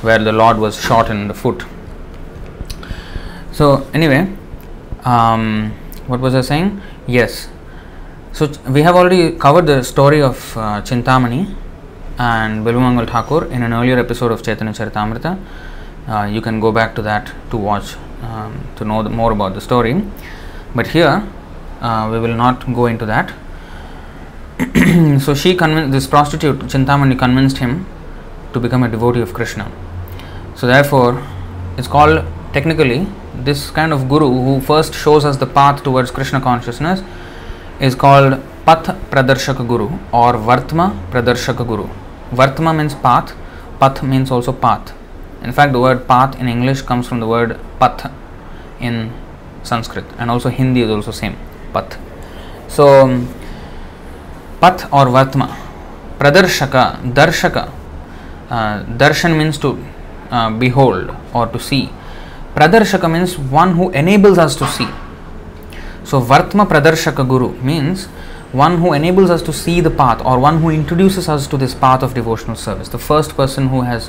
where 0.00 0.18
the 0.18 0.32
Lord 0.32 0.56
was 0.56 0.80
shot 0.80 1.10
in 1.10 1.28
the 1.28 1.34
foot. 1.34 1.66
So 3.52 3.86
anyway, 3.92 4.32
um, 5.04 5.72
what 6.06 6.20
was 6.20 6.34
I 6.34 6.40
saying? 6.40 6.80
Yes, 7.06 7.50
so 8.38 8.46
we 8.68 8.82
have 8.82 8.94
already 8.94 9.36
covered 9.44 9.66
the 9.66 9.82
story 9.82 10.22
of 10.22 10.36
uh, 10.56 10.80
Chintamani 10.88 11.56
and 12.18 12.64
Bilvamangal 12.64 13.08
Thakur 13.10 13.46
in 13.46 13.64
an 13.64 13.72
earlier 13.72 13.98
episode 13.98 14.30
of 14.30 14.44
Chaitanya 14.44 14.72
Charitamrita. 14.72 15.32
Uh, 16.06 16.24
you 16.26 16.40
can 16.40 16.60
go 16.60 16.70
back 16.70 16.94
to 16.94 17.02
that 17.02 17.32
to 17.50 17.56
watch 17.56 17.96
um, 18.22 18.64
to 18.76 18.84
know 18.84 19.02
more 19.02 19.32
about 19.32 19.54
the 19.54 19.60
story. 19.60 20.00
But 20.72 20.86
here 20.86 21.28
uh, 21.80 22.08
we 22.12 22.20
will 22.20 22.36
not 22.36 22.64
go 22.72 22.86
into 22.86 23.06
that. 23.06 23.34
so 25.20 25.34
she 25.34 25.56
convinced 25.56 25.90
this 25.90 26.06
prostitute 26.06 26.60
Chintamani 26.60 27.18
convinced 27.18 27.58
him 27.58 27.86
to 28.52 28.60
become 28.60 28.84
a 28.84 28.88
devotee 28.88 29.20
of 29.20 29.34
Krishna. 29.34 29.68
So 30.54 30.68
therefore, 30.68 31.26
it's 31.76 31.88
called 31.88 32.24
technically 32.52 33.08
this 33.34 33.70
kind 33.70 33.92
of 33.92 34.08
guru 34.08 34.30
who 34.30 34.60
first 34.60 34.94
shows 34.94 35.24
us 35.24 35.38
the 35.38 35.46
path 35.46 35.82
towards 35.82 36.12
Krishna 36.12 36.40
consciousness 36.40 37.02
is 37.80 37.94
called 37.94 38.40
Path 38.66 38.86
Pradarshaka 39.10 39.66
Guru 39.66 39.88
or 40.12 40.34
Vartma 40.34 41.10
Pradarshaka 41.10 41.66
Guru. 41.66 41.88
Vartma 42.32 42.76
means 42.76 42.94
path, 42.94 43.34
Path 43.78 44.02
means 44.02 44.30
also 44.30 44.52
path. 44.52 44.92
In 45.42 45.52
fact, 45.52 45.72
the 45.72 45.80
word 45.80 46.08
path 46.08 46.38
in 46.40 46.48
English 46.48 46.82
comes 46.82 47.06
from 47.06 47.20
the 47.20 47.26
word 47.28 47.58
path 47.78 48.10
in 48.80 49.12
Sanskrit, 49.62 50.04
and 50.18 50.30
also 50.30 50.48
Hindi 50.48 50.82
is 50.82 50.90
also 50.90 51.12
same 51.12 51.36
path. 51.72 51.96
So, 52.66 53.06
path 54.60 54.84
or 54.92 55.06
Vartma, 55.06 55.56
Pradarshaka, 56.18 57.12
Darshaka. 57.14 57.72
Uh, 58.50 58.82
darshan 58.96 59.36
means 59.36 59.58
to 59.58 59.78
uh, 60.30 60.50
behold 60.50 61.14
or 61.34 61.46
to 61.48 61.60
see. 61.60 61.90
Pradarshaka 62.54 63.10
means 63.10 63.38
one 63.38 63.74
who 63.74 63.90
enables 63.90 64.38
us 64.38 64.56
to 64.56 64.66
see. 64.66 64.88
So, 66.08 66.22
Vartma 66.22 66.66
Pradarshaka 66.66 67.28
Guru 67.28 67.52
means 67.60 68.06
one 68.52 68.78
who 68.78 68.94
enables 68.94 69.28
us 69.28 69.42
to 69.42 69.52
see 69.52 69.82
the 69.82 69.90
path 69.90 70.24
or 70.24 70.38
one 70.38 70.62
who 70.62 70.70
introduces 70.70 71.28
us 71.28 71.46
to 71.48 71.58
this 71.58 71.74
path 71.74 72.02
of 72.02 72.14
devotional 72.14 72.56
service. 72.56 72.88
The 72.88 72.98
first 72.98 73.36
person 73.36 73.68
who 73.68 73.82
has 73.82 74.08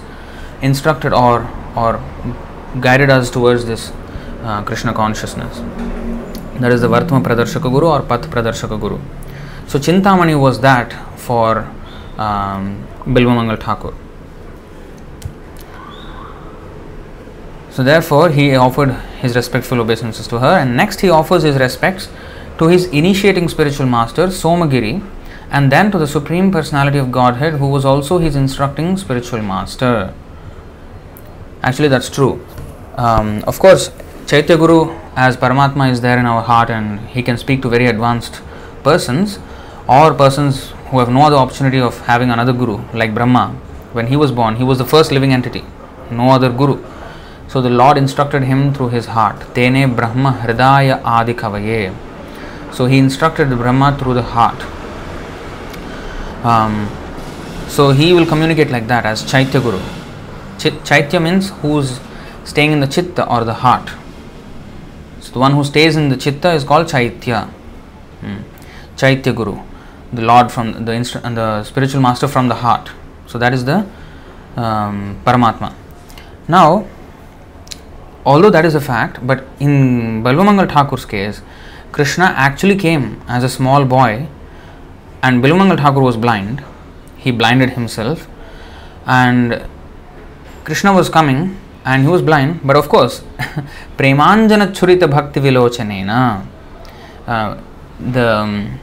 instructed 0.62 1.12
or, 1.12 1.46
or 1.76 2.02
guided 2.80 3.10
us 3.10 3.30
towards 3.30 3.66
this 3.66 3.92
uh, 4.44 4.64
Krishna 4.64 4.94
consciousness. 4.94 5.58
That 6.62 6.72
is 6.72 6.80
the 6.80 6.88
Vartma 6.88 7.22
Pradarshaka 7.22 7.70
Guru 7.70 7.88
or 7.88 8.02
Path 8.02 8.30
Pradarshaka 8.30 8.80
Guru. 8.80 8.98
So, 9.68 9.78
Chintamani 9.78 10.40
was 10.40 10.62
that 10.62 10.94
for 11.20 11.70
um, 12.18 12.88
Bilvamangal 13.08 13.62
Thakur. 13.62 13.94
So, 17.72 17.84
therefore, 17.84 18.30
he 18.30 18.56
offered 18.56 18.92
his 19.22 19.36
respectful 19.36 19.80
obeisances 19.80 20.28
to 20.28 20.40
her, 20.40 20.58
and 20.58 20.76
next 20.76 21.02
he 21.02 21.10
offers 21.10 21.44
his 21.44 21.58
respects 21.58 22.10
to 22.58 22.68
his 22.68 22.86
initiating 22.88 23.48
spiritual 23.48 23.86
master, 23.86 24.28
Somagiri, 24.28 25.02
and 25.52 25.72
then 25.72 25.92
to 25.92 25.98
the 25.98 26.08
Supreme 26.08 26.52
Personality 26.52 26.98
of 26.98 27.12
Godhead, 27.12 27.54
who 27.54 27.68
was 27.68 27.86
also 27.86 28.18
his 28.18 28.36
instructing 28.36 28.98
spiritual 28.98 29.42
master. 29.42 30.14
Actually, 31.64 31.88
that's 31.88 32.10
true. 32.10 32.46
Um, 32.98 33.44
of 33.46 33.60
course, 33.60 33.92
Chaitya 34.28 34.58
Guru, 34.58 34.96
as 35.16 35.38
Paramatma, 35.38 35.90
is 35.90 36.02
there 36.02 36.20
in 36.20 36.26
our 36.26 36.42
heart 36.42 36.70
and 36.70 37.00
he 37.10 37.24
can 37.24 37.38
speak 37.38 37.62
to 37.64 37.70
very 37.70 37.88
advanced 37.88 38.42
persons 38.84 39.40
or 39.88 40.14
persons 40.14 40.70
who 40.90 41.00
have 41.00 41.10
no 41.10 41.22
other 41.22 41.36
opportunity 41.36 41.80
of 41.80 41.98
having 42.02 42.30
another 42.30 42.54
Guru, 42.54 42.80
like 42.94 43.14
Brahma. 43.14 43.50
When 43.94 44.08
he 44.08 44.16
was 44.16 44.32
born, 44.32 44.58
he 44.58 44.64
was 44.64 44.78
the 44.78 44.86
first 44.86 45.12
living 45.12 45.34
entity, 45.34 45.64
no 46.12 46.30
other 46.30 46.52
Guru. 46.52 46.84
So 47.50 47.62
the 47.62 47.70
Lord 47.70 47.98
instructed 47.98 48.44
him 48.44 48.74
through 48.74 48.90
his 48.90 49.08
heart. 49.08 49.38
Tene 49.56 49.94
Brahma 49.96 50.32
Hridaya 50.42 51.02
Adi 51.04 51.34
Kavaye. 51.34 51.94
So 52.74 52.86
he 52.86 52.98
instructed 53.00 53.50
Brahma 53.50 53.98
through 53.98 54.14
the 54.14 54.22
heart. 54.22 54.62
Um, 56.46 56.90
so 57.68 57.92
he 57.92 58.14
will 58.14 58.26
communicate 58.26 58.70
like 58.70 58.88
that 58.88 59.06
as 59.06 59.24
Chaitya 59.30 59.60
Guru. 59.62 59.80
Ch- 60.60 60.84
Chaitya 60.88 61.20
means 61.20 61.50
who's 61.62 62.00
staying 62.44 62.72
in 62.72 62.80
the 62.80 62.88
chitta 62.88 63.28
or 63.28 63.44
the 63.44 63.56
heart. 63.56 63.90
So 65.20 65.34
the 65.34 65.40
one 65.40 65.54
who 65.54 65.64
stays 65.64 65.96
in 65.96 66.10
the 66.10 66.18
chitta 66.18 66.54
is 66.54 66.64
called 66.64 66.88
Chaitya. 66.88 67.42
Hmm. 68.22 68.38
Chaitya 68.96 69.34
Guru. 69.34 69.60
the 70.12 70.22
Lord 70.24 70.52
from 70.52 70.86
the 70.86 70.92
instru- 70.92 71.24
and 71.24 71.38
the 71.38 71.64
spiritual 71.64 72.02
master 72.02 72.28
from 72.28 72.48
the 72.48 72.56
heart. 72.56 72.90
So 73.28 73.38
that 73.38 73.54
is 73.54 73.66
the 73.66 73.88
um, 74.56 75.22
Paramatma. 75.26 75.74
Now, 76.48 76.88
although 78.32 78.52
that 78.56 78.66
is 78.70 78.76
a 78.80 78.82
fact, 78.88 79.26
but 79.30 79.46
in 79.60 80.24
Bilvamangal 80.24 80.72
Thakur's 80.74 81.06
case, 81.14 81.42
Krishna 81.92 82.26
actually 82.48 82.76
came 82.76 83.06
as 83.28 83.44
a 83.44 83.50
small 83.50 83.86
boy, 83.86 84.28
and 85.24 85.44
Bilvamangal 85.44 85.80
Thakur 85.84 86.02
was 86.10 86.18
blind. 86.26 86.64
He 87.18 87.32
blinded 87.32 87.72
himself, 87.72 88.28
and 89.06 89.66
Krishna 90.64 90.94
was 90.94 91.10
coming, 91.10 91.42
and 91.86 92.04
he 92.04 92.10
was 92.10 92.22
blind. 92.22 92.62
But 92.64 92.76
of 92.76 92.88
course, 92.88 93.22
Premanjana 93.98 94.68
Churita 94.78 95.10
Bhakti 95.10 95.40
Vilochanena, 95.40 96.46
uh, 97.26 97.58
the 98.00 98.28
um, 98.38 98.80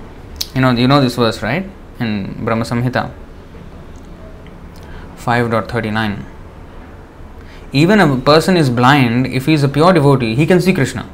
you 0.55 0.61
know 0.61 0.73
you 0.73 0.89
know 0.89 1.01
this 1.01 1.17
verse 1.17 1.43
right 1.43 1.71
in 2.01 2.45
Brahma 2.45 2.65
Samhita 2.65 3.11
5.39 5.19 6.36
even 7.72 8.00
a 8.00 8.18
person 8.18 8.58
is 8.58 8.70
blind 8.70 9.28
if 9.28 9.46
he 9.46 9.54
is 9.54 9.64
a 9.64 9.70
pure 9.70 9.94
devotee 9.94 10.36
he 10.36 10.46
can 10.46 10.62
see 10.62 10.74
krishna 10.74 11.06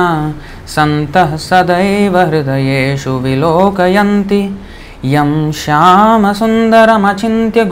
सन्तः 0.74 1.30
सदैव 1.46 2.18
हृदयेषु 2.28 3.14
विलोकयन्ति 3.24 4.40
यं 5.14 5.32
श्यामसुन्दरमचिन्त्य 5.62 7.64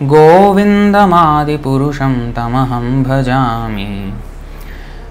Govindamadipurusham 0.00 2.32
tamaham 2.32 3.04
bhajami. 3.04 4.14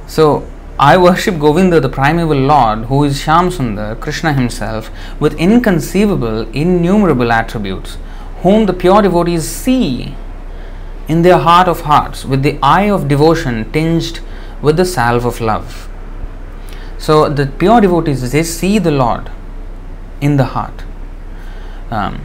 So, 0.07 0.47
I 0.79 0.97
worship 0.97 1.37
Govinda, 1.37 1.79
the 1.79 1.89
primeval 1.89 2.39
Lord, 2.39 2.85
who 2.85 3.03
is 3.03 3.21
Shyamsundar, 3.21 3.99
Krishna 3.99 4.33
himself, 4.33 4.89
with 5.19 5.37
inconceivable, 5.37 6.49
innumerable 6.53 7.31
attributes, 7.31 7.99
whom 8.41 8.65
the 8.65 8.73
pure 8.73 9.03
devotees 9.03 9.47
see 9.47 10.15
in 11.07 11.21
their 11.21 11.37
heart 11.37 11.67
of 11.67 11.81
hearts 11.81 12.25
with 12.25 12.41
the 12.41 12.57
eye 12.63 12.89
of 12.89 13.07
devotion 13.07 13.71
tinged 13.71 14.21
with 14.59 14.77
the 14.77 14.85
salve 14.85 15.23
of 15.23 15.39
love. 15.39 15.87
So, 16.97 17.29
the 17.29 17.45
pure 17.45 17.79
devotees, 17.79 18.31
they 18.31 18.41
see 18.41 18.79
the 18.79 18.89
Lord 18.89 19.29
in 20.19 20.37
the 20.37 20.45
heart. 20.45 20.83
Um, 21.91 22.21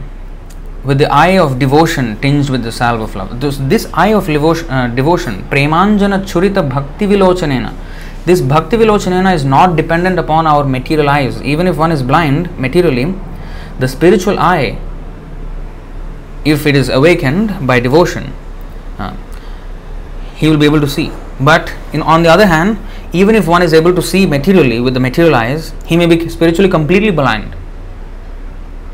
with 0.85 0.99
the 0.99 1.11
eye 1.11 1.37
of 1.39 1.57
devotion 1.57 2.17
tinged 2.21 2.49
with 2.49 2.63
the 2.63 2.71
salve 2.71 3.01
of 3.01 3.15
love. 3.15 3.41
This, 3.41 3.57
this 3.57 3.87
eye 3.93 4.13
of 4.13 4.27
devotion, 4.27 4.69
uh, 4.69 4.87
devotion, 4.87 5.41
premanjana 5.49 6.23
churita 6.23 6.67
bhakti 6.69 7.07
vilochanena. 7.07 7.73
This 8.25 8.41
bhakti 8.41 8.77
vilochanena 8.77 9.33
is 9.33 9.43
not 9.43 9.75
dependent 9.75 10.19
upon 10.19 10.45
our 10.45 10.63
material 10.63 11.09
eyes. 11.09 11.41
Even 11.41 11.67
if 11.67 11.77
one 11.77 11.91
is 11.91 12.03
blind 12.03 12.57
materially, 12.59 13.15
the 13.79 13.87
spiritual 13.87 14.37
eye, 14.37 14.77
if 16.45 16.67
it 16.67 16.75
is 16.75 16.89
awakened 16.89 17.65
by 17.65 17.79
devotion, 17.79 18.31
uh, 18.99 19.15
he 20.35 20.47
will 20.47 20.57
be 20.57 20.65
able 20.65 20.81
to 20.81 20.87
see. 20.87 21.11
But 21.39 21.73
in, 21.93 22.03
on 22.03 22.21
the 22.21 22.29
other 22.29 22.45
hand, 22.45 22.77
even 23.11 23.33
if 23.33 23.47
one 23.47 23.63
is 23.63 23.73
able 23.73 23.95
to 23.95 24.01
see 24.01 24.25
materially 24.27 24.79
with 24.79 24.93
the 24.93 24.99
material 24.99 25.35
eyes, 25.35 25.73
he 25.85 25.97
may 25.97 26.05
be 26.05 26.29
spiritually 26.29 26.69
completely 26.69 27.11
blind 27.11 27.55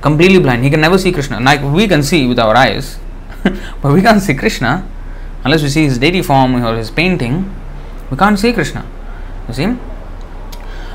completely 0.02 0.40
blind. 0.40 0.64
He 0.64 0.70
can 0.70 0.82
never 0.82 0.98
see 0.98 1.12
Krishna. 1.12 1.40
Like 1.40 1.62
we 1.62 1.88
can 1.88 2.04
see 2.04 2.28
with 2.28 2.40
our 2.40 2.56
eyes, 2.56 3.00
but 3.44 3.94
we 3.94 4.02
can't 4.02 4.22
see 4.22 4.34
Krishna 4.34 4.88
unless 5.44 5.62
we 5.64 5.70
see 5.70 5.84
his 5.84 5.98
deity 5.98 6.22
form 6.22 6.56
or 6.56 6.76
his 6.76 6.92
painting. 6.92 7.54
We 8.10 8.18
can't 8.18 8.38
see 8.38 8.52
Krishna. 8.52 8.86
You 9.48 9.54
see? 9.54 9.78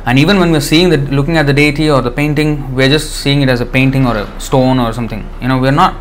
And 0.05 0.19
even 0.19 0.39
when 0.39 0.53
we're 0.53 0.61
seeing 0.61 0.91
the 0.91 0.99
looking 0.99 1.37
at 1.37 1.47
the 1.47 1.53
deity 1.53 1.91
or 1.91 2.01
the 2.03 2.11
painting, 2.11 2.75
we're 2.75 2.89
just 2.89 3.17
seeing 3.17 3.43
it 3.43 3.49
as 3.49 3.61
a 3.61 3.67
painting 3.67 4.07
or 4.07 4.17
a 4.17 4.41
stone 4.41 4.79
or 4.79 4.93
something. 4.93 5.29
You 5.41 5.49
know, 5.49 5.59
we're 5.59 5.73
not 5.73 5.97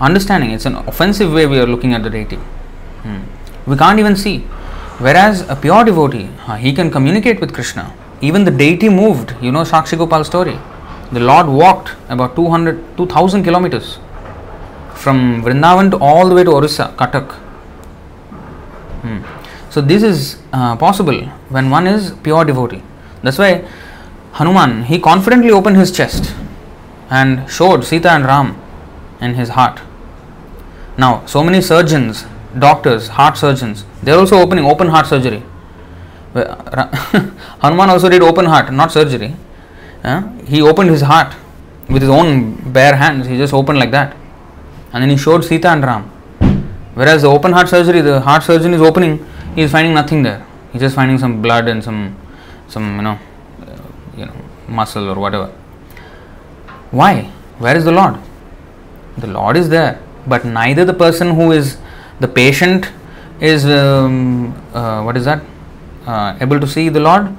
understanding. 0.00 0.50
It's 0.50 0.66
an 0.66 0.76
offensive 0.76 1.32
way 1.32 1.46
we 1.46 1.58
are 1.58 1.66
looking 1.66 1.94
at 1.94 2.02
the 2.02 2.10
deity. 2.10 2.36
Hmm. 2.36 3.22
We 3.66 3.76
can't 3.76 3.98
even 3.98 4.14
see. 4.14 4.40
Whereas 4.98 5.48
a 5.48 5.56
pure 5.56 5.84
devotee, 5.84 6.28
he 6.58 6.72
can 6.72 6.90
communicate 6.90 7.40
with 7.40 7.52
Krishna. 7.52 7.92
Even 8.20 8.44
the 8.44 8.50
deity 8.50 8.88
moved. 8.88 9.34
You 9.40 9.52
know 9.52 9.64
Gopal 9.64 10.24
story 10.24 10.58
the 11.12 11.20
Lord 11.20 11.46
walked 11.48 11.92
about 12.08 12.36
200, 12.36 12.96
2000 12.96 13.42
kilometers 13.42 13.98
from 14.94 15.42
Vrindavan 15.42 15.90
to 15.92 15.98
all 15.98 16.28
the 16.28 16.34
way 16.34 16.44
to 16.44 16.52
Orissa, 16.52 16.94
Katak. 16.96 17.32
Hmm. 19.02 19.22
So, 19.70 19.80
this 19.80 20.02
is 20.02 20.42
uh, 20.52 20.76
possible 20.76 21.20
when 21.50 21.70
one 21.70 21.86
is 21.86 22.12
pure 22.22 22.44
devotee. 22.44 22.82
That's 23.22 23.38
why 23.38 23.66
Hanuman, 24.32 24.84
he 24.84 24.98
confidently 24.98 25.50
opened 25.50 25.76
his 25.76 25.90
chest 25.92 26.34
and 27.10 27.50
showed 27.50 27.84
Sita 27.84 28.10
and 28.10 28.24
Ram 28.24 28.60
in 29.20 29.34
his 29.34 29.50
heart. 29.50 29.80
Now, 30.96 31.24
so 31.26 31.44
many 31.44 31.60
surgeons, 31.60 32.24
doctors, 32.58 33.08
heart 33.08 33.36
surgeons, 33.36 33.84
they 34.02 34.12
are 34.12 34.18
also 34.18 34.36
opening 34.36 34.64
open 34.64 34.88
heart 34.88 35.06
surgery. 35.06 35.42
Hanuman 36.34 37.90
also 37.90 38.08
did 38.08 38.22
open 38.22 38.46
heart, 38.46 38.72
not 38.72 38.92
surgery. 38.92 39.34
He 40.46 40.62
opened 40.62 40.90
his 40.90 41.02
heart 41.02 41.34
with 41.88 42.02
his 42.02 42.10
own 42.10 42.72
bare 42.72 42.96
hands. 42.96 43.26
He 43.26 43.36
just 43.36 43.54
opened 43.54 43.78
like 43.78 43.90
that. 43.90 44.16
And 44.92 45.02
then 45.02 45.10
he 45.10 45.16
showed 45.16 45.44
Sita 45.44 45.68
and 45.68 45.84
Ram. 45.84 46.04
Whereas 46.94 47.22
the 47.22 47.28
open 47.28 47.52
heart 47.52 47.68
surgery, 47.68 48.00
the 48.00 48.20
heart 48.20 48.42
surgeon 48.42 48.74
is 48.74 48.80
opening, 48.80 49.24
he 49.54 49.62
is 49.62 49.70
finding 49.70 49.94
nothing 49.94 50.22
there. 50.22 50.44
He's 50.72 50.82
just 50.82 50.94
finding 50.94 51.18
some 51.18 51.40
blood 51.42 51.68
and 51.68 51.82
some, 51.82 52.16
some 52.68 52.96
you 52.96 53.02
know, 53.02 53.18
you 54.16 54.26
know, 54.26 54.34
muscle 54.68 55.08
or 55.08 55.18
whatever. 55.24 55.46
Why? 56.90 57.30
Where 57.58 57.76
is 57.76 57.84
the 57.84 57.92
Lord? 57.92 58.16
The 59.18 59.26
Lord 59.26 59.56
is 59.56 59.68
there, 59.68 60.00
but 60.26 60.44
neither 60.44 60.84
the 60.84 60.94
person 60.94 61.34
who 61.34 61.52
is 61.52 61.78
the 62.20 62.28
patient 62.28 62.90
is 63.40 63.64
um, 63.66 64.54
uh, 64.74 65.02
what 65.02 65.16
is 65.16 65.24
that 65.24 65.42
uh, 66.06 66.36
able 66.40 66.60
to 66.60 66.66
see 66.66 66.88
the 66.88 67.00
Lord, 67.00 67.34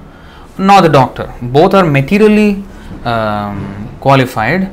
nor 0.60 0.82
the 0.82 0.90
doctor. 0.90 1.34
Both 1.42 1.74
are 1.74 1.86
materially 1.86 2.64
um, 3.06 3.98
qualified. 4.02 4.70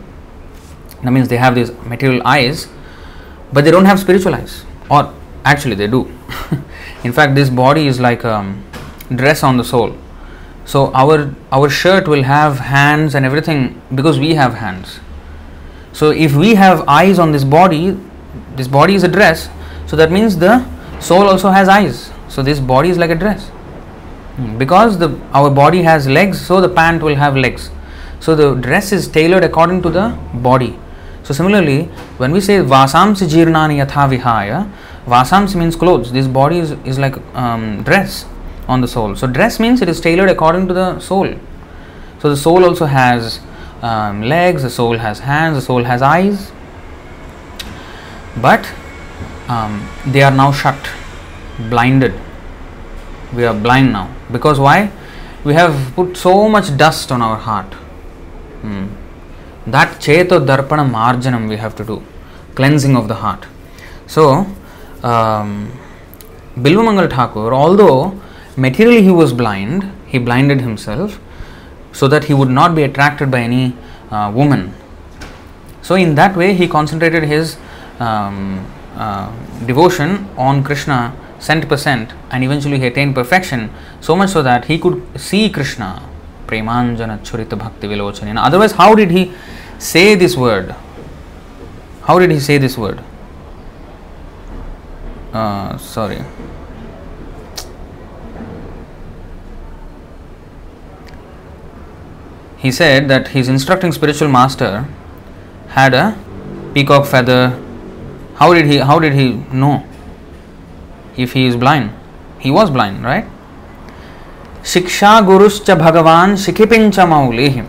That 1.03 1.13
means 1.13 1.29
they 1.29 1.37
have 1.37 1.55
these 1.55 1.71
material 1.85 2.21
eyes, 2.27 2.69
but 3.53 3.65
they 3.65 3.71
don't 3.71 3.85
have 3.85 4.01
spiritual 4.01 4.35
eyes. 4.35 4.65
Or 4.91 5.15
actually, 5.45 5.77
they 5.77 5.87
do. 5.87 6.11
In 7.05 7.13
fact, 7.13 7.35
this 7.35 7.49
body 7.49 7.87
is 7.87 8.01
like 8.01 8.25
a 8.25 8.55
dress 9.15 9.43
on 9.43 9.57
the 9.57 9.65
soul. 9.65 9.97
So 10.65 10.93
our 10.95 11.33
our 11.53 11.71
shirt 11.71 12.09
will 12.09 12.25
have 12.25 12.59
hands 12.59 13.15
and 13.15 13.25
everything 13.25 13.81
because 13.95 14.19
we 14.19 14.35
have 14.35 14.55
hands. 14.55 14.99
So 15.93 16.11
if 16.11 16.35
we 16.35 16.57
have 16.57 16.83
eyes 16.89 17.21
on 17.21 17.31
this 17.31 17.45
body, 17.45 17.97
this 18.57 18.67
body 18.67 18.97
is 18.97 19.05
a 19.05 19.09
dress. 19.09 19.49
So 19.87 19.95
that 19.97 20.11
means 20.11 20.37
the 20.37 20.67
soul 20.99 21.29
also 21.29 21.51
has 21.51 21.69
eyes. 21.69 22.11
So 22.29 22.43
this 22.43 22.59
body 22.59 22.91
is 22.91 22.99
like 22.99 23.11
a 23.11 23.15
dress. 23.15 23.51
Because 24.59 24.99
the 24.99 25.19
our 25.33 25.51
body 25.51 25.83
has 25.83 26.07
legs, 26.07 26.41
so 26.41 26.61
the 26.61 26.69
pant 26.69 27.03
will 27.03 27.15
have 27.17 27.37
legs. 27.37 27.71
So 28.21 28.35
the 28.35 28.55
dress 28.55 28.93
is 28.93 29.09
tailored 29.09 29.45
according 29.45 29.83
to 29.83 29.91
the 29.91 30.19
body. 30.35 30.79
So 31.23 31.33
similarly, 31.35 31.85
when 32.19 32.33
we 32.33 32.41
say 32.41 32.59
vasamsi 32.59 33.29
jirnani 33.29 33.85
yatha 33.85 34.09
vihaya, 34.13 34.71
vasamsi 35.07 35.57
means 35.57 35.75
clothes. 35.75 36.13
This 36.13 36.27
body 36.27 36.59
is, 36.59 36.73
is 36.85 36.99
like 36.99 37.17
um, 37.35 37.83
dress 37.83 38.27
on 38.69 38.81
the 38.81 38.89
soul. 38.89 39.17
So 39.17 39.27
dress 39.27 39.59
means 39.59 39.81
it 39.81 39.89
is 39.89 40.01
tailored 40.01 40.29
according 40.29 40.69
to 40.69 40.75
the 40.75 41.01
soul. 41.01 41.35
So 42.19 42.29
the 42.29 42.37
soul 42.37 42.65
also 42.65 42.87
has 42.87 43.41
um, 43.83 44.23
legs, 44.23 44.63
the 44.63 44.71
soul 44.71 44.99
has 44.99 45.21
hands, 45.21 45.57
the 45.57 45.63
soul 45.63 45.85
has 45.85 46.03
eyes. 46.03 46.53
But 48.37 48.71
um, 49.49 49.89
they 50.07 50.23
are 50.23 50.31
now 50.31 50.53
shut, 50.53 50.91
blinded. 51.71 52.13
We 53.35 53.45
are 53.45 53.55
blind 53.55 53.93
now. 53.93 54.15
Because 54.31 54.59
why? 54.59 54.91
We 55.45 55.55
have 55.55 55.95
put 55.95 56.17
so 56.17 56.49
much 56.49 56.77
dust 56.77 57.13
on 57.13 57.23
our 57.23 57.37
heart. 57.37 57.73
Hmm. 58.63 58.87
That 59.67 60.01
cheto 60.01 60.45
darpana 60.45 60.89
marjanam 60.89 61.49
we 61.49 61.57
have 61.57 61.75
to 61.77 61.85
do, 61.85 62.03
cleansing 62.55 62.97
of 62.97 63.09
the 63.09 63.17
heart. 63.17 63.47
So, 64.07 64.47
um, 65.03 65.73
Bilvamangal 66.57 67.11
Thakur, 67.11 67.53
although 67.53 68.21
materially 68.57 69.03
he 69.03 69.11
was 69.11 69.33
blind, 69.33 69.93
he 70.07 70.19
blinded 70.19 70.61
himself 70.61 71.21
so 71.93 72.07
that 72.09 72.25
he 72.25 72.35
would 72.35 72.49
not 72.49 72.75
be 72.75 72.85
attracted 72.85 73.31
by 73.31 73.41
any 73.41 73.75
uh, 74.11 74.31
woman. 74.35 74.73
So, 75.83 75.95
in 75.95 76.15
that 76.15 76.37
way, 76.37 76.55
he 76.55 76.69
concentrated 76.69 77.25
his 77.25 77.57
um, 77.99 78.67
uh, 78.97 79.33
devotion 79.67 80.29
on 80.37 80.63
Krishna 80.63 81.15
cent 81.39 81.69
percent 81.69 82.13
and 82.31 82.45
eventually 82.45 82.79
he 82.79 82.87
attained 82.87 83.15
perfection 83.15 83.71
so 84.01 84.17
much 84.17 84.31
so 84.31 84.43
that 84.43 84.67
he 84.67 84.79
could 84.79 85.03
see 85.17 85.49
Krishna 85.51 86.03
Premanjana 86.47 87.19
Churita 87.21 87.59
Bhakti 87.59 87.89
Vilochanena. 87.89 88.45
Otherwise, 88.45 88.73
how 88.73 88.95
did 88.95 89.11
he 89.11 89.33
say 89.79 90.15
this 90.15 90.37
word? 90.37 90.75
How 92.03 92.19
did 92.19 92.31
he 92.31 92.41
say 92.41 92.59
this 92.59 92.79
word? 92.79 93.01
Uh, 95.33 95.77
sorry. 95.77 96.25
He 102.57 102.73
said 102.73 103.09
that 103.09 103.29
his 103.29 103.49
instructing 103.49 103.93
spiritual 103.93 104.29
master 104.29 104.89
had 105.69 105.95
a 105.95 106.17
peacock 106.73 107.07
feather. 107.07 107.61
How 108.37 108.55
did 108.55 108.67
he 108.67 108.79
how 108.79 108.99
did 108.99 109.13
he 109.13 109.35
know 109.53 109.85
if 111.17 111.33
he 111.33 111.47
is 111.47 111.57
blind? 111.57 111.93
He 112.39 112.51
was 112.51 112.71
blind, 112.71 113.05
right? 113.05 113.27
Shiksha 114.63 115.25
Guruscha 115.25 115.79
Bhagavan 115.79 116.35
Shikhipincha 116.35 117.07
Maulihi. 117.07 117.65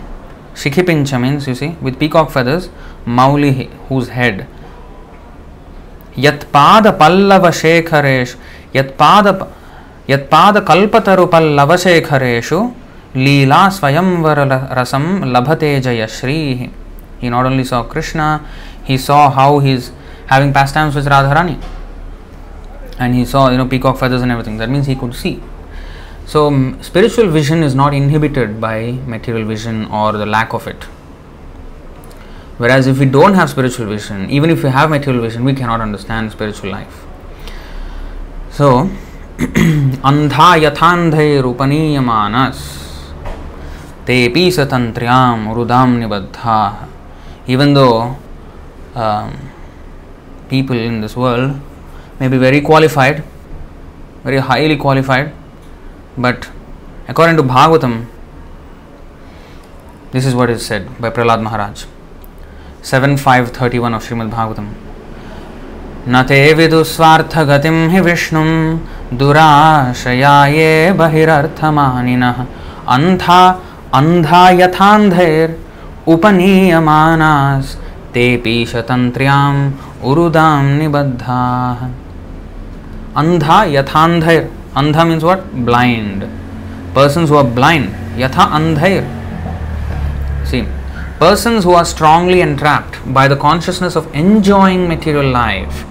Shikhipincha 0.56 1.22
means, 1.22 1.48
you 1.48 1.56
see, 1.56 1.70
with 1.82 2.00
peacock 2.00 2.32
feathers, 2.32 2.70
Maulihi, 3.06 3.70
whose 3.88 4.10
head. 4.10 4.48
Yatpada 6.16 6.98
Pallava 6.98 7.50
Shekharesh, 7.50 8.36
Yatpada 8.74 9.54
Yatpada 10.08 10.66
Kalpataru 10.66 11.30
Pallava 11.30 11.76
Shekhareshu, 11.76 12.74
Leela 13.14 13.70
Swayamvara 13.70 14.74
Rasam 14.74 15.22
Labhate 15.24 15.80
Jayashri. 15.82 16.72
He 17.20 17.30
not 17.30 17.46
only 17.46 17.64
saw 17.64 17.84
Krishna, 17.84 18.44
he 18.84 18.98
saw 18.98 19.30
how 19.30 19.60
he's 19.60 19.92
having 20.26 20.52
pastimes 20.52 20.96
with 20.96 21.06
Radharani. 21.06 21.62
And 22.99 23.15
he 23.15 23.25
saw, 23.25 23.51
you 23.51 23.59
know, 23.59 23.67
peacock 23.67 23.99
feathers 23.99 24.23
and 24.23 24.31
everything. 24.31 24.59
That 24.59 24.71
means 24.71 24.87
he 24.87 24.95
could 24.95 25.15
see. 25.15 25.43
So, 26.27 26.47
um, 26.47 26.83
spiritual 26.83 27.29
vision 27.31 27.63
is 27.63 27.75
not 27.75 27.95
inhibited 27.95 28.61
by 28.61 28.93
material 29.07 29.47
vision 29.47 29.87
or 29.87 30.13
the 30.13 30.27
lack 30.27 30.53
of 30.53 30.67
it. 30.67 30.85
Whereas, 32.59 32.87
if 32.87 32.99
we 32.99 33.07
don't 33.07 33.35
have 33.35 33.51
spiritual 33.51 33.87
vision, 33.87 34.31
even 34.31 34.51
if 34.51 34.63
we 34.63 34.71
have 34.71 34.91
material 34.91 35.23
vision, 35.23 35.45
we 35.45 35.55
cannot 35.55 35.81
understand 35.81 36.31
spiritual 36.31 36.71
life. 36.71 37.05
So, 38.51 38.91
अंधा 40.09 40.55
यथान्धैरुपनीयमानस 40.63 42.59
तेपि 44.07 44.51
सतंत्र्याम 44.57 45.53
रुदाम 45.57 45.97
निबद्धा 45.99 46.59
even 47.49 47.75
though 47.75 48.17
um, 48.95 49.51
people 50.49 50.77
in 50.77 51.01
this 51.01 51.17
world 51.17 51.61
may 52.21 52.29
be 52.29 52.39
very 52.39 52.61
qualified 52.61 53.23
very 54.25 54.39
highly 54.39 54.77
qualified 54.77 55.33
but 56.17 56.51
according 57.09 57.37
to 57.37 57.43
Bhagavatam, 57.43 58.07
this 60.13 60.27
is 60.27 60.35
what 60.35 60.51
is 60.51 60.65
said 60.65 60.87
by 61.01 61.11
Prahlad 61.11 61.43
Maharaj. 61.43 61.87
7531 62.83 63.95
of 63.95 64.03
Srimad 64.03 64.31
Bhagavatam. 64.31 64.73
न 66.09 66.23
ते 66.29 66.53
विदुस्वार्थगतिं 66.59 67.77
हि 67.91 68.01
विष्णुं 68.03 68.49
दुराशया 69.19 70.35
ये 70.51 70.93
बहिरर्थमानिनः 70.99 72.39
अन्धा 72.95 73.39
अन्धा 73.99 74.43
यथान्धैर् 74.61 75.53
उपनीयमानास् 76.15 77.77
तेऽपि 78.15 78.57
शतन्त्र्याम् 78.73 79.61
उरुदां 80.11 80.63
निबद्धाः 80.79 81.87
Andha 83.22 83.60
yathandhair. 83.76 84.48
Andha 84.76 85.08
means 85.10 85.24
what? 85.24 85.66
Blind. 85.66 86.30
Persons 86.94 87.30
who 87.30 87.36
are 87.36 87.44
blind. 87.44 87.90
Yatha 88.16 88.46
andhair. 88.58 89.04
See, 90.46 90.68
persons 91.18 91.64
who 91.64 91.72
are 91.72 91.84
strongly 91.84 92.42
entrapped 92.42 93.00
by 93.14 93.28
the 93.28 93.36
consciousness 93.36 93.96
of 93.96 94.14
enjoying 94.14 94.88
material 94.88 95.32
life 95.32 95.84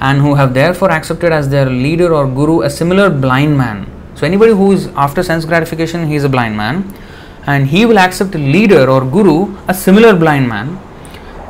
and 0.00 0.20
who 0.20 0.34
have 0.34 0.52
therefore 0.52 0.90
accepted 0.90 1.32
as 1.32 1.48
their 1.48 1.70
leader 1.70 2.14
or 2.14 2.26
guru 2.26 2.60
a 2.60 2.68
similar 2.68 3.08
blind 3.08 3.56
man. 3.56 3.86
So, 4.14 4.26
anybody 4.26 4.52
who 4.52 4.72
is 4.72 4.88
after 4.88 5.22
sense 5.22 5.46
gratification, 5.46 6.06
he 6.06 6.16
is 6.16 6.24
a 6.24 6.28
blind 6.28 6.56
man 6.56 6.94
and 7.46 7.68
he 7.68 7.86
will 7.86 7.98
accept 7.98 8.34
a 8.34 8.38
leader 8.38 8.90
or 8.90 9.06
guru, 9.06 9.56
a 9.68 9.72
similar 9.72 10.14
blind 10.14 10.48
man 10.50 10.78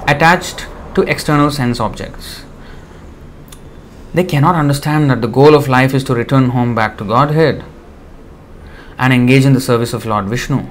attached 0.07 0.67
to 0.95 1.03
external 1.03 1.51
sense 1.51 1.81
objects. 1.81 2.45
They 4.15 4.25
cannot 4.25 4.55
understand 4.55 5.11
that 5.11 5.21
the 5.21 5.29
goal 5.29 5.55
of 5.55 5.69
life 5.69 5.93
is 5.95 6.05
to 6.05 6.15
return 6.15 6.51
home 6.51 6.75
back 6.75 6.97
to 6.99 7.05
Godhead 7.05 7.65
and 8.99 9.13
engage 9.13 9.45
in 9.45 9.53
the 9.53 9.61
service 9.61 9.93
of 9.93 10.07
Lord 10.07 10.27
Vishnu. 10.27 10.67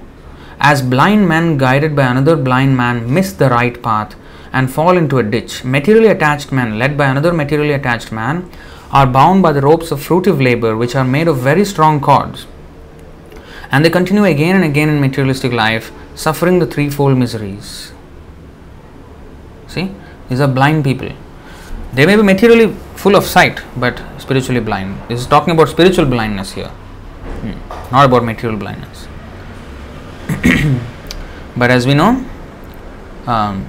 As 0.60 0.82
blind 0.82 1.28
men 1.28 1.58
guided 1.58 1.96
by 1.96 2.08
another 2.08 2.36
blind 2.36 2.76
man 2.76 3.14
miss 3.14 3.32
the 3.32 3.50
right 3.50 3.82
path 3.82 4.16
and 4.52 4.74
fall 4.74 4.98
into 4.98 5.20
a 5.20 5.24
ditch, 5.24 5.64
materially 5.64 6.08
attached 6.08 6.52
men 6.52 6.80
led 6.80 6.98
by 6.98 7.06
another 7.06 7.32
materially 7.32 7.74
attached 7.74 8.12
man 8.12 8.50
are 8.92 9.06
bound 9.06 9.44
by 9.44 9.52
the 9.52 9.62
ropes 9.62 9.92
of 9.92 10.00
fruitive 10.00 10.42
labor 10.42 10.76
which 10.76 10.96
are 10.96 11.04
made 11.04 11.28
of 11.28 11.38
very 11.38 11.64
strong 11.64 12.00
cords. 12.02 12.48
And 13.70 13.86
they 13.86 13.90
continue 13.90 14.24
again 14.24 14.56
and 14.56 14.66
again 14.66 14.90
in 14.90 15.00
materialistic 15.00 15.52
life, 15.52 15.92
suffering 16.16 16.60
the 16.60 16.66
threefold 16.66 17.18
miseries. 17.18 17.92
See, 19.68 19.92
these 20.30 20.40
are 20.40 20.48
blind 20.48 20.86
people. 20.86 21.12
They 21.94 22.06
may 22.06 22.16
be 22.16 22.24
materially 22.24 22.76
full 22.98 23.16
of 23.16 23.26
sight 23.26 23.62
but 23.78 24.02
spiritually 24.20 24.60
blind. 24.60 24.98
This 25.08 25.22
is 25.22 25.28
talking 25.28 25.54
about 25.54 25.70
spiritual 25.70 26.06
blindness 26.06 26.54
here, 26.54 26.70
hmm. 26.70 27.92
not 27.92 28.06
about 28.06 28.24
material 28.24 28.58
blindness. 28.58 29.08
but 31.58 31.72
as 31.72 31.88
we 31.88 31.94
know, 31.94 32.26
um, 33.28 33.66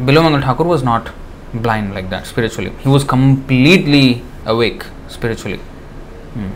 Bilvamangal 0.00 0.42
Thakur 0.42 0.64
was 0.64 0.82
not 0.82 1.10
blind 1.54 1.94
like 1.94 2.10
that 2.10 2.26
spiritually. 2.26 2.72
He 2.80 2.88
was 2.88 3.04
completely 3.04 4.22
awake 4.44 4.84
spiritually. 5.08 5.60
Hmm. 6.34 6.50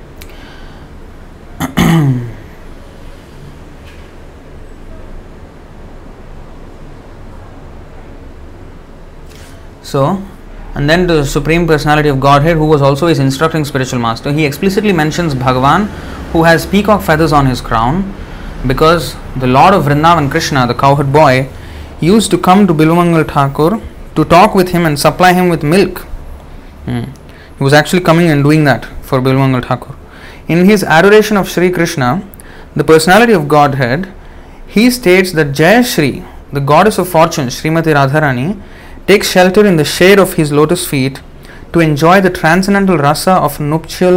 so, 9.82 10.22
and 10.78 10.88
then 10.88 11.08
the 11.08 11.24
Supreme 11.24 11.66
Personality 11.66 12.08
of 12.08 12.20
Godhead, 12.20 12.56
who 12.56 12.64
was 12.64 12.82
also 12.82 13.08
his 13.08 13.18
instructing 13.18 13.64
spiritual 13.64 13.98
master, 13.98 14.32
he 14.32 14.46
explicitly 14.46 14.92
mentions 14.92 15.34
Bhagavan, 15.34 15.86
who 16.32 16.44
has 16.44 16.64
peacock 16.64 17.02
feathers 17.02 17.32
on 17.32 17.46
his 17.46 17.60
crown, 17.60 18.14
because 18.64 19.16
the 19.36 19.48
Lord 19.48 19.74
of 19.74 19.86
Vrindavan, 19.86 20.30
Krishna, 20.30 20.68
the 20.68 20.74
cowherd 20.74 21.12
boy, 21.12 21.48
used 22.00 22.30
to 22.30 22.38
come 22.38 22.68
to 22.68 22.72
Bilvamangal 22.72 23.26
Thakur 23.26 23.80
to 24.14 24.24
talk 24.24 24.54
with 24.54 24.68
him 24.68 24.86
and 24.86 24.96
supply 24.96 25.32
him 25.32 25.48
with 25.48 25.64
milk. 25.64 25.98
Hmm. 26.84 27.10
He 27.58 27.64
was 27.64 27.72
actually 27.72 28.02
coming 28.02 28.30
and 28.30 28.44
doing 28.44 28.62
that 28.62 28.84
for 29.02 29.20
Bilvamangal 29.20 29.66
Thakur. 29.66 29.96
In 30.46 30.64
his 30.64 30.84
adoration 30.84 31.36
of 31.36 31.48
Sri 31.48 31.72
Krishna, 31.72 32.24
the 32.76 32.84
personality 32.84 33.32
of 33.32 33.48
Godhead, 33.48 34.12
he 34.68 34.92
states 34.92 35.32
that 35.32 35.50
Jaya 35.50 35.82
Shri, 35.82 36.22
the 36.52 36.60
goddess 36.60 36.98
of 36.98 37.08
fortune, 37.08 37.48
Srimati 37.48 37.92
Radharani, 37.92 38.62
takes 39.08 39.30
shelter 39.30 39.64
in 39.64 39.76
the 39.76 39.84
shade 39.84 40.18
of 40.18 40.34
his 40.34 40.52
lotus 40.52 40.86
feet 40.86 41.22
to 41.72 41.80
enjoy 41.80 42.20
the 42.20 42.28
transcendental 42.38 42.98
rasa 42.98 43.32
of 43.46 43.58
nuptial 43.58 44.16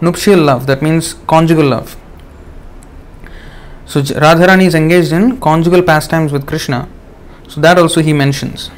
nuptial 0.00 0.40
love 0.50 0.66
that 0.66 0.80
means 0.80 1.14
conjugal 1.32 1.66
love. 1.66 1.96
So 3.84 4.00
radharani 4.24 4.66
is 4.66 4.74
engaged 4.74 5.12
in 5.12 5.38
conjugal 5.40 5.82
pastimes 5.82 6.32
with 6.32 6.46
krishna. 6.46 6.88
So 7.48 7.60
that 7.60 7.76
also 7.78 8.00
he 8.00 8.14
mentions. 8.14 8.70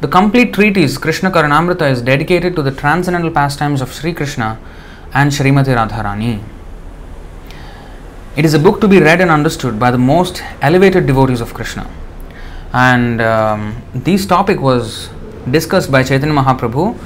The 0.00 0.08
complete 0.08 0.52
treatise 0.54 0.98
krishna 0.98 1.30
karnamrita 1.30 1.88
is 1.92 2.02
dedicated 2.02 2.56
to 2.56 2.62
the 2.62 2.72
transcendental 2.72 3.30
pastimes 3.30 3.80
of 3.80 3.92
sri 3.92 4.12
krishna 4.12 4.58
and 5.14 5.30
srimati 5.30 5.78
radharani. 5.78 6.34
It 8.36 8.44
is 8.44 8.54
a 8.54 8.58
book 8.58 8.80
to 8.80 8.88
be 8.88 9.00
read 9.00 9.20
and 9.20 9.30
understood 9.30 9.78
by 9.78 9.92
the 9.92 10.04
most 10.12 10.42
elevated 10.62 11.06
devotees 11.06 11.40
of 11.40 11.54
krishna 11.54 11.88
and 12.72 13.20
um, 13.20 13.82
this 13.94 14.26
topic 14.26 14.60
was 14.60 15.08
discussed 15.50 15.90
by 15.90 16.02
Chaitanya 16.02 16.34
Mahaprabhu 16.34 16.96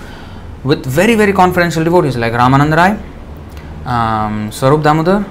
with 0.64 0.85
very 0.85 1.14
very 1.14 1.33
confidential 1.33 1.85
devotees 1.85 2.16
like 2.16 2.33
Ramanand 2.33 2.77
Rai, 2.77 2.98
um, 3.85 4.51
Swarup 4.51 4.83
Damodar, 4.83 5.25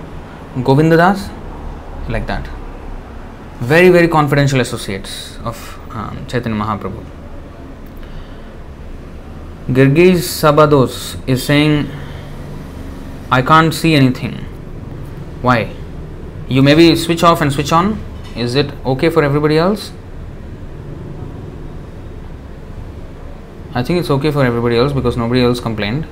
Govinda 0.63 0.97
Das, 0.97 1.29
like 2.09 2.27
that. 2.27 2.47
Very 3.59 3.89
very 3.89 4.07
confidential 4.07 4.59
associates 4.59 5.37
of 5.43 5.79
um, 5.91 6.25
Chaitanya 6.27 6.57
Mahaprabhu. 6.57 7.03
Girgis 9.69 10.23
Sabados 10.41 11.17
is 11.27 11.43
saying, 11.43 11.89
I 13.29 13.41
can't 13.41 13.73
see 13.73 13.95
anything. 13.95 14.33
Why? 15.41 15.73
You 16.49 16.61
maybe 16.61 16.95
switch 16.95 17.23
off 17.23 17.41
and 17.41 17.53
switch 17.53 17.71
on. 17.71 18.03
Is 18.35 18.55
it 18.55 18.71
okay 18.85 19.09
for 19.09 19.23
everybody 19.23 19.57
else? 19.57 19.91
I 23.73 23.83
think 23.83 23.99
it's 23.99 24.09
okay 24.09 24.31
for 24.31 24.43
everybody 24.43 24.77
else 24.77 24.91
because 24.91 25.15
nobody 25.15 25.41
else 25.41 25.59
complained. 25.59 26.05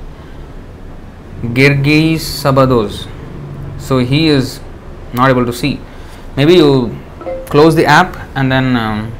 Girgis 1.41 2.19
Sabados. 2.19 3.07
So 3.77 3.99
he 3.99 4.27
is 4.27 4.59
not 5.13 5.29
able 5.29 5.45
to 5.45 5.53
see. 5.53 5.79
Maybe 6.37 6.55
you 6.55 6.97
close 7.47 7.75
the 7.75 7.85
app 7.85 8.15
and 8.35 8.51
then 8.51 8.75
um, 8.77 9.11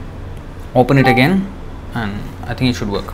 open 0.76 0.98
it 0.98 1.08
again, 1.08 1.52
and 1.94 2.22
I 2.44 2.54
think 2.54 2.70
it 2.70 2.76
should 2.76 2.90
work. 2.90 3.14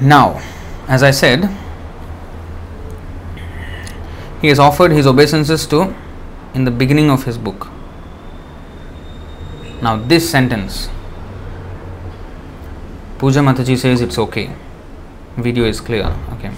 Now, 0.00 0.42
as 0.88 1.02
I 1.02 1.10
said, 1.10 1.48
he 4.40 4.48
has 4.48 4.58
offered 4.58 4.90
his 4.90 5.06
obeisances 5.06 5.66
to 5.68 5.94
in 6.52 6.64
the 6.64 6.70
beginning 6.70 7.08
of 7.08 7.24
his 7.24 7.38
book. 7.38 7.68
Now, 9.80 9.96
this 9.96 10.28
sentence, 10.28 10.88
Puja 13.22 13.38
Mataji 13.38 13.78
says 13.78 14.00
it's 14.00 14.18
okay. 14.18 14.50
Video 15.36 15.64
is 15.64 15.80
clear. 15.80 16.06
Okay. 16.32 16.50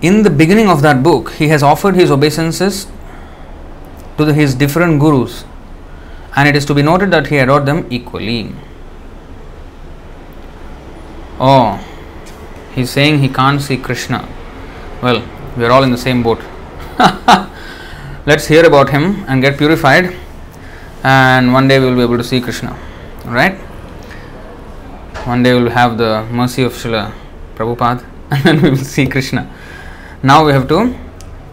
In 0.00 0.22
the 0.22 0.30
beginning 0.30 0.70
of 0.70 0.80
that 0.80 1.02
book, 1.02 1.32
he 1.32 1.48
has 1.48 1.62
offered 1.62 1.96
his 1.96 2.10
obeisances 2.10 2.86
to 4.16 4.24
the, 4.24 4.32
his 4.32 4.54
different 4.54 5.00
gurus, 5.00 5.44
and 6.34 6.48
it 6.48 6.56
is 6.56 6.64
to 6.64 6.72
be 6.72 6.80
noted 6.80 7.10
that 7.10 7.26
he 7.26 7.36
adored 7.36 7.66
them 7.66 7.86
equally. 7.90 8.54
Oh, 11.38 11.84
he's 12.74 12.88
saying 12.88 13.18
he 13.18 13.28
can't 13.28 13.60
see 13.60 13.76
Krishna. 13.76 14.26
Well, 15.02 15.22
we're 15.58 15.70
all 15.70 15.82
in 15.82 15.90
the 15.90 15.98
same 15.98 16.22
boat. 16.22 16.40
Let's 18.26 18.46
hear 18.46 18.64
about 18.64 18.88
him 18.88 19.26
and 19.28 19.42
get 19.42 19.58
purified, 19.58 20.16
and 21.04 21.52
one 21.52 21.68
day 21.68 21.78
we 21.78 21.84
will 21.84 21.96
be 21.96 22.02
able 22.02 22.16
to 22.16 22.24
see 22.24 22.40
Krishna. 22.40 22.74
Right? 23.26 23.65
One 25.26 25.42
day 25.42 25.54
we 25.54 25.64
will 25.64 25.70
have 25.70 25.98
the 25.98 26.24
mercy 26.30 26.62
of 26.62 26.72
Srila 26.72 27.12
Prabhupada, 27.56 28.04
and 28.30 28.44
then 28.44 28.62
we 28.62 28.70
will 28.70 28.76
see 28.76 29.08
Krishna. 29.08 29.52
Now 30.22 30.46
we 30.46 30.52
have 30.52 30.68
to 30.68 30.96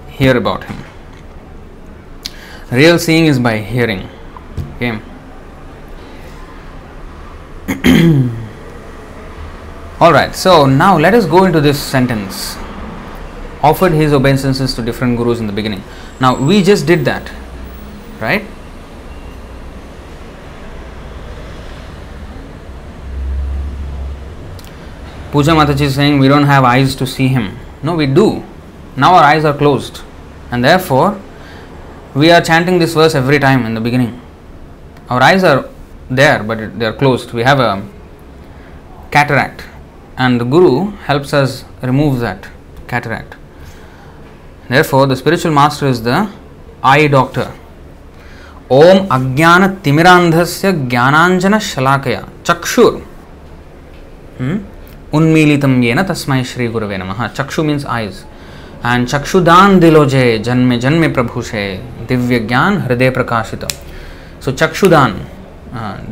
hear 0.10 0.38
about 0.38 0.66
him. 0.66 0.78
Real 2.72 3.00
seeing 3.00 3.26
is 3.26 3.40
by 3.40 3.58
hearing. 3.58 4.08
Okay. 4.76 5.00
Alright, 10.00 10.36
so 10.36 10.68
now 10.68 11.00
let 11.00 11.16
us 11.16 11.26
go 11.26 11.46
into 11.46 11.60
this 11.60 11.82
sentence. 11.82 12.56
Offered 13.64 13.94
his 13.94 14.14
obeisances 14.14 14.76
to 14.76 14.84
different 14.84 15.18
gurus 15.18 15.40
in 15.40 15.48
the 15.48 15.54
beginning. 15.54 15.82
Now 16.22 16.36
we 16.36 16.62
just 16.62 16.86
did 16.86 17.06
that, 17.06 17.32
right? 18.20 18.46
Puja 25.34 25.54
Mataji 25.54 25.82
is 25.82 25.96
saying 25.96 26.20
we 26.20 26.28
don't 26.28 26.44
have 26.44 26.64
eyes 26.64 26.96
to 26.96 27.08
see 27.08 27.28
him. 27.28 27.58
No, 27.82 27.96
we 27.96 28.06
do. 28.06 28.44
Now 28.96 29.16
our 29.16 29.24
eyes 29.24 29.46
are 29.46 29.58
closed, 29.58 30.02
and 30.52 30.64
therefore 30.64 31.20
we 32.14 32.30
are 32.30 32.40
chanting 32.40 32.78
this 32.78 32.94
verse 32.94 33.16
every 33.16 33.40
time 33.40 33.66
in 33.66 33.74
the 33.74 33.82
beginning. 33.82 34.22
Our 35.10 35.24
eyes 35.24 35.44
are 35.44 35.68
there, 36.08 36.44
but 36.44 36.78
they 36.78 36.86
are 36.86 36.94
closed. 36.94 37.34
We 37.34 37.42
have 37.42 37.60
a 37.60 37.84
cataract, 39.10 39.64
and 40.20 40.40
the 40.40 40.46
Guru 40.46 40.92
helps 41.08 41.34
us 41.34 41.66
remove 41.82 42.20
that 42.20 42.48
cataract. 42.88 43.36
Therefore, 44.70 45.08
the 45.08 45.16
spiritual 45.16 45.52
master 45.52 45.88
is 45.88 46.04
the 46.04 46.32
eye 46.84 47.08
doctor. 47.08 47.52
Om 48.70 49.08
Ajnana 49.10 49.82
Timirandhasya 49.82 50.88
Jnananjana 50.88 51.60
Shalakaya 51.72 52.30
Chakshur. 52.44 53.02
Hmm? 54.38 54.58
उन्मीलितम 55.14 55.82
ये 55.84 55.94
न 55.94 56.04
तस्मय 56.04 56.44
श्री 56.44 56.68
गुरव 56.68 56.92
नम। 56.94 57.14
चक्षु 57.36 57.64
means 57.64 57.86
eyes 57.86 58.24
and 58.86 59.08
चक्षुदान 59.08 59.80
दिलोजे, 59.80 60.38
जन्मे 60.46 60.78
जन्मे 60.80 61.08
प्रभुषे, 61.08 61.66
दिव्य 62.10 62.40
ज्ञान 62.40 62.78
हृदय 62.82 63.10
प्रकाशित 63.10 63.66
so 64.46 64.52
चक्षुदान 64.52 65.12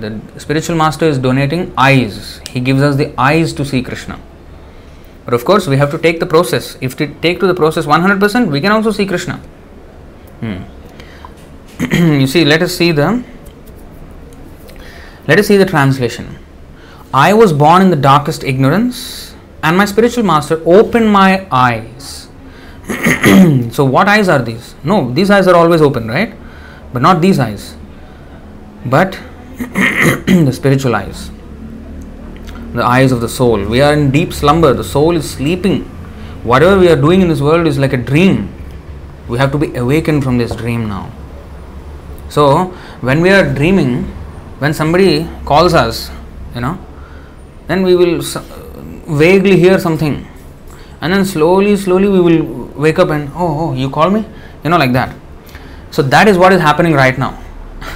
the 0.02 0.20
spiritual 0.42 0.78
master 0.78 1.06
is 1.06 1.20
donating 1.22 1.66
eyes 1.80 2.20
he 2.50 2.62
gives 2.62 2.84
us 2.84 2.96
the 2.96 3.12
eyes 3.20 3.58
to 3.58 3.64
see 3.64 3.82
Krishna 3.82 4.14
और 5.28 5.34
of 5.34 5.44
course 5.46 5.68
we 5.70 5.78
have 5.78 5.90
to 5.92 5.98
take 5.98 6.20
the 6.24 6.28
process 6.30 6.78
if 6.84 6.96
to 7.00 7.06
take 7.22 7.40
to 7.42 7.48
the 7.48 7.56
process 7.56 7.86
100 7.88 8.20
percent 8.22 8.48
we 8.50 8.62
can 8.62 8.72
also 8.72 8.92
see 8.92 9.06
Krishna 9.06 9.34
you 12.22 12.28
see 12.28 12.46
let 12.46 12.64
us 12.64 12.78
see 12.78 12.92
the 12.94 13.00
let 15.30 15.40
us 15.40 15.48
see 15.48 15.58
the 15.58 15.68
translation 15.70 16.36
I 17.14 17.34
was 17.34 17.52
born 17.52 17.82
in 17.82 17.90
the 17.90 17.98
darkest 17.98 18.44
ignorance, 18.44 19.34
and 19.62 19.78
my 19.78 19.84
spiritual 19.84 20.24
master 20.24 20.62
opened 20.66 21.12
my 21.12 21.46
eyes. 21.52 22.30
so, 23.72 23.84
what 23.84 24.08
eyes 24.08 24.30
are 24.30 24.42
these? 24.42 24.76
No, 24.84 25.12
these 25.12 25.30
eyes 25.30 25.46
are 25.48 25.56
always 25.56 25.82
open, 25.82 26.08
right? 26.08 26.34
But 26.94 27.02
not 27.02 27.22
these 27.22 27.38
eyes, 27.38 27.76
but 28.86 29.20
the 29.58 30.52
spiritual 30.54 30.96
eyes, 30.96 31.30
the 32.74 32.84
eyes 32.84 33.12
of 33.12 33.20
the 33.20 33.30
soul. 33.30 33.66
We 33.66 33.82
are 33.82 33.94
in 33.94 34.12
deep 34.12 34.32
slumber, 34.32 34.74
the 34.74 34.84
soul 34.84 35.18
is 35.18 35.30
sleeping. 35.30 35.84
Whatever 36.44 36.80
we 36.80 36.88
are 36.88 36.96
doing 36.96 37.22
in 37.22 37.28
this 37.28 37.42
world 37.42 37.68
is 37.68 37.78
like 37.78 37.94
a 37.94 37.98
dream. 37.98 38.54
We 39.28 39.38
have 39.38 39.52
to 39.52 39.58
be 39.58 39.76
awakened 39.76 40.24
from 40.24 40.38
this 40.38 40.56
dream 40.56 40.88
now. 40.88 41.12
So, 42.30 42.68
when 43.02 43.22
we 43.22 43.30
are 43.32 43.54
dreaming, 43.54 44.04
when 44.60 44.74
somebody 44.74 45.28
calls 45.46 45.74
us, 45.74 46.10
you 46.56 46.62
know, 46.62 46.80
then 47.72 47.84
we 47.84 47.96
will 47.96 48.22
vaguely 49.24 49.58
hear 49.58 49.80
something. 49.80 50.28
And 51.00 51.14
then 51.14 51.26
slowly 51.26 51.76
slowly 51.78 52.10
we 52.10 52.20
will 52.20 52.66
wake 52.86 53.00
up 53.00 53.10
and 53.10 53.30
oh, 53.36 53.52
oh 53.62 53.74
you 53.74 53.90
call 53.90 54.10
me? 54.10 54.26
You 54.64 54.70
know 54.70 54.78
like 54.78 54.94
that. 54.94 55.16
So 55.90 56.02
that 56.04 56.28
is 56.28 56.38
what 56.38 56.54
is 56.54 56.62
happening 56.62 56.94
right 56.94 57.18
now. 57.18 57.42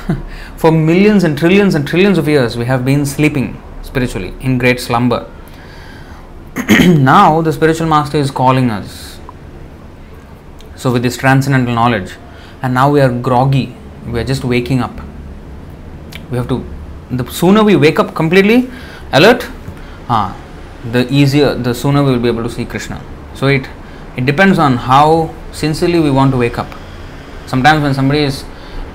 For 0.58 0.72
millions 0.72 1.24
and 1.24 1.38
trillions 1.38 1.76
and 1.76 1.88
trillions 1.88 2.18
of 2.18 2.28
years 2.28 2.58
we 2.58 2.66
have 2.66 2.86
been 2.86 3.06
sleeping 3.06 3.62
spiritually 3.84 4.34
in 4.40 4.58
great 4.58 4.80
slumber. 4.80 5.30
Now 6.88 7.42
the 7.42 7.54
spiritual 7.54 7.88
master 7.88 8.18
is 8.18 8.32
calling 8.32 8.72
us. 8.72 9.20
So 10.76 10.92
with 10.92 11.04
this 11.04 11.18
transcendental 11.18 11.76
knowledge. 11.76 12.16
And 12.62 12.74
now 12.74 12.90
we 12.90 13.02
are 13.02 13.12
groggy. 13.12 13.76
We 14.08 14.20
are 14.20 14.24
just 14.24 14.44
waking 14.44 14.80
up. 14.80 15.00
We 16.32 16.38
have 16.38 16.48
to 16.48 16.66
the 17.12 17.30
sooner 17.30 17.64
we 17.64 17.76
wake 17.76 18.00
up 18.00 18.16
completely 18.16 18.70
alert 19.12 19.48
ah, 20.10 20.36
the 20.92 21.12
easier 21.12 21.56
the 21.56 21.74
sooner 21.74 22.04
we 22.04 22.12
will 22.12 22.20
be 22.20 22.28
able 22.28 22.44
to 22.44 22.50
see 22.50 22.66
krishna. 22.66 23.02
So 23.34 23.48
it 23.48 23.68
it 24.16 24.26
depends 24.26 24.60
on 24.60 24.78
how 24.78 25.34
sincerely 25.52 26.00
we 26.00 26.12
want 26.12 26.32
to 26.32 26.38
wake 26.38 26.58
up. 26.58 26.68
Sometimes 27.48 27.84
when 27.84 27.94
somebody 27.94 28.24
is 28.24 28.44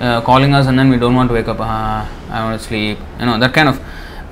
uh, 0.01 0.21
calling 0.21 0.53
us 0.53 0.67
and 0.67 0.77
then 0.79 0.89
we 0.89 0.97
don't 0.97 1.15
want 1.15 1.29
to 1.29 1.33
wake 1.33 1.47
up 1.47 1.57
ah, 1.59 2.09
i 2.29 2.43
want 2.43 2.59
to 2.59 2.67
sleep 2.67 2.97
you 3.19 3.25
know 3.25 3.37
that 3.37 3.53
kind 3.53 3.69
of 3.69 3.79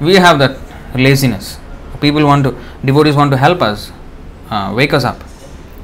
we 0.02 0.16
have 0.16 0.40
that 0.40 0.58
laziness. 0.96 1.60
People 2.02 2.26
want 2.26 2.44
to 2.46 2.56
devotees 2.84 3.16
want 3.16 3.32
to 3.32 3.38
help 3.38 3.62
us 3.62 3.92
uh, 4.50 4.74
wake 4.76 4.94
us 4.94 5.04
up. 5.04 5.22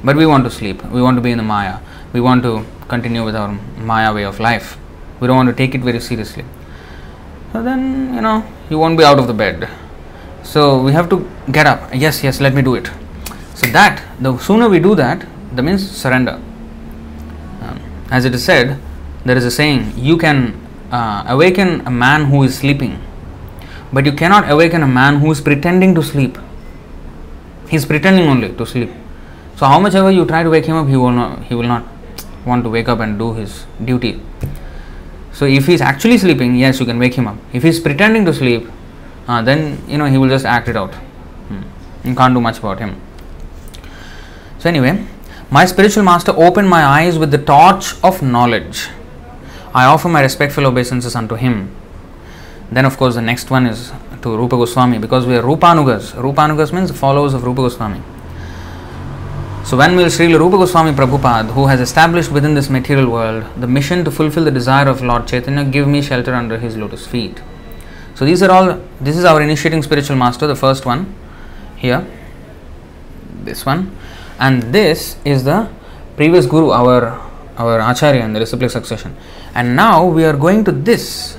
But 0.02 0.16
we 0.16 0.26
want 0.26 0.44
to 0.44 0.50
sleep 0.50 0.82
we 0.86 1.02
want 1.02 1.16
to 1.16 1.20
be 1.20 1.30
in 1.30 1.38
the 1.38 1.44
maya. 1.44 1.78
We 2.12 2.20
want 2.20 2.42
to 2.42 2.64
continue 2.88 3.24
with 3.24 3.36
our 3.36 3.48
maya 3.78 4.12
way 4.14 4.24
of 4.24 4.40
life. 4.40 4.76
We 5.20 5.26
don't 5.26 5.36
want 5.36 5.48
to 5.48 5.54
take 5.54 5.74
it 5.74 5.82
very 5.82 6.00
seriously. 6.00 6.44
So 7.52 7.62
then 7.62 8.14
you 8.14 8.20
know 8.20 8.44
you 8.70 8.78
won't 8.78 8.98
be 8.98 9.04
out 9.04 9.18
of 9.18 9.26
the 9.26 9.34
bed 9.34 9.68
so 10.46 10.80
we 10.80 10.92
have 10.92 11.08
to 11.10 11.28
get 11.50 11.66
up. 11.66 11.90
Yes 11.92 12.22
yes 12.22 12.40
let 12.40 12.54
me 12.54 12.62
do 12.62 12.74
it. 12.76 12.90
So 13.54 13.66
that 13.72 14.02
the 14.20 14.38
sooner 14.38 14.68
we 14.68 14.78
do 14.78 14.94
that 14.94 15.26
that 15.52 15.62
means 15.62 15.82
surrender. 15.90 16.40
Um, 17.62 17.80
as 18.10 18.24
it 18.24 18.34
is 18.34 18.44
said 18.44 18.78
there 19.24 19.36
is 19.36 19.44
a 19.44 19.50
saying 19.50 19.92
you 19.96 20.16
can 20.16 20.54
uh, 20.92 21.24
awaken 21.26 21.80
a 21.86 21.90
man 21.90 22.26
who 22.26 22.44
is 22.44 22.56
sleeping 22.56 23.02
but 23.92 24.06
you 24.06 24.12
cannot 24.12 24.48
awaken 24.50 24.82
a 24.82 24.86
man 24.86 25.18
who 25.18 25.32
is 25.32 25.40
pretending 25.40 25.94
to 25.96 26.02
sleep. 26.02 26.38
He 27.68 27.76
is 27.76 27.84
pretending 27.84 28.28
only 28.28 28.52
to 28.52 28.64
sleep. 28.64 28.90
So 29.56 29.66
how 29.66 29.80
much 29.80 29.94
ever 29.94 30.12
you 30.12 30.24
try 30.26 30.44
to 30.44 30.50
wake 30.50 30.66
him 30.66 30.76
up 30.76 30.86
he 30.86 30.96
will 30.96 31.10
not 31.10 31.42
he 31.44 31.54
will 31.56 31.70
not 31.74 31.84
want 32.44 32.62
to 32.62 32.70
wake 32.70 32.88
up 32.88 33.00
and 33.00 33.18
do 33.18 33.34
his 33.34 33.66
duty. 33.84 34.22
So 35.32 35.44
if 35.44 35.66
he 35.66 35.74
is 35.74 35.80
actually 35.80 36.18
sleeping 36.18 36.54
yes 36.54 36.78
you 36.78 36.86
can 36.86 37.00
wake 37.00 37.14
him 37.14 37.26
up. 37.26 37.36
If 37.52 37.64
he 37.64 37.70
is 37.70 37.80
pretending 37.80 38.24
to 38.26 38.32
sleep 38.32 38.68
uh, 39.28 39.42
then 39.42 39.82
you 39.88 39.98
know 39.98 40.06
he 40.06 40.18
will 40.18 40.28
just 40.28 40.44
act 40.44 40.68
it 40.68 40.76
out. 40.76 40.94
Hmm. 40.94 41.62
you 42.04 42.14
can't 42.14 42.34
do 42.34 42.40
much 42.40 42.58
about 42.58 42.78
him. 42.78 43.00
So 44.58 44.68
anyway 44.68 45.06
my 45.50 45.64
spiritual 45.64 46.02
master 46.02 46.32
opened 46.36 46.68
my 46.68 46.84
eyes 46.84 47.18
with 47.18 47.30
the 47.30 47.38
torch 47.38 47.94
of 48.02 48.20
knowledge. 48.20 48.88
I 49.72 49.84
offer 49.84 50.08
my 50.08 50.20
respectful 50.20 50.66
obeisances 50.66 51.14
unto 51.14 51.36
him. 51.36 51.70
Then 52.72 52.84
of 52.84 52.96
course 52.96 53.14
the 53.14 53.22
next 53.22 53.50
one 53.50 53.66
is 53.66 53.92
to 54.22 54.36
rupa 54.36 54.56
goswami 54.56 54.98
because 54.98 55.24
we 55.24 55.36
are 55.36 55.42
rupanugas. 55.42 56.12
Rupanugas 56.14 56.72
means 56.72 56.90
followers 56.90 57.32
of 57.32 57.44
rupa 57.44 57.62
goswami. 57.62 58.02
So 59.66 59.76
when 59.76 59.96
will 59.96 60.08
Sri 60.10 60.32
Rupa 60.32 60.58
Goswami 60.58 60.92
Prabhupada, 60.92 61.50
who 61.50 61.66
has 61.66 61.80
established 61.80 62.30
within 62.30 62.54
this 62.54 62.70
material 62.70 63.10
world 63.10 63.44
the 63.56 63.66
mission 63.66 64.04
to 64.04 64.12
fulfill 64.12 64.44
the 64.44 64.52
desire 64.52 64.86
of 64.86 65.02
Lord 65.02 65.26
Chaitanya, 65.26 65.64
give 65.64 65.88
me 65.88 66.02
shelter 66.02 66.32
under 66.34 66.56
his 66.56 66.76
lotus 66.76 67.04
feet? 67.04 67.40
So 68.16 68.24
these 68.24 68.42
are 68.42 68.50
all, 68.50 68.80
this 69.00 69.16
is 69.16 69.24
our 69.24 69.40
initiating 69.42 69.82
spiritual 69.82 70.16
master, 70.16 70.46
the 70.46 70.56
first 70.56 70.86
one 70.86 71.14
here, 71.76 72.04
this 73.44 73.64
one, 73.64 73.94
and 74.40 74.62
this 74.74 75.16
is 75.24 75.44
the 75.44 75.68
previous 76.16 76.46
guru, 76.46 76.70
our 76.70 77.20
our 77.58 77.80
Acharya 77.80 78.24
in 78.24 78.32
the 78.32 78.40
reciprocal 78.40 78.68
succession. 78.68 79.16
And 79.54 79.76
now 79.76 80.04
we 80.04 80.24
are 80.24 80.36
going 80.36 80.64
to 80.64 80.72
this. 80.72 81.38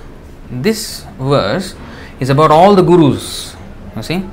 This 0.50 1.06
verse 1.20 1.76
is 2.20 2.30
about 2.30 2.52
all 2.52 2.76
the 2.76 2.82
gurus. 2.82 3.56
You 3.96 4.04
see? 4.04 4.26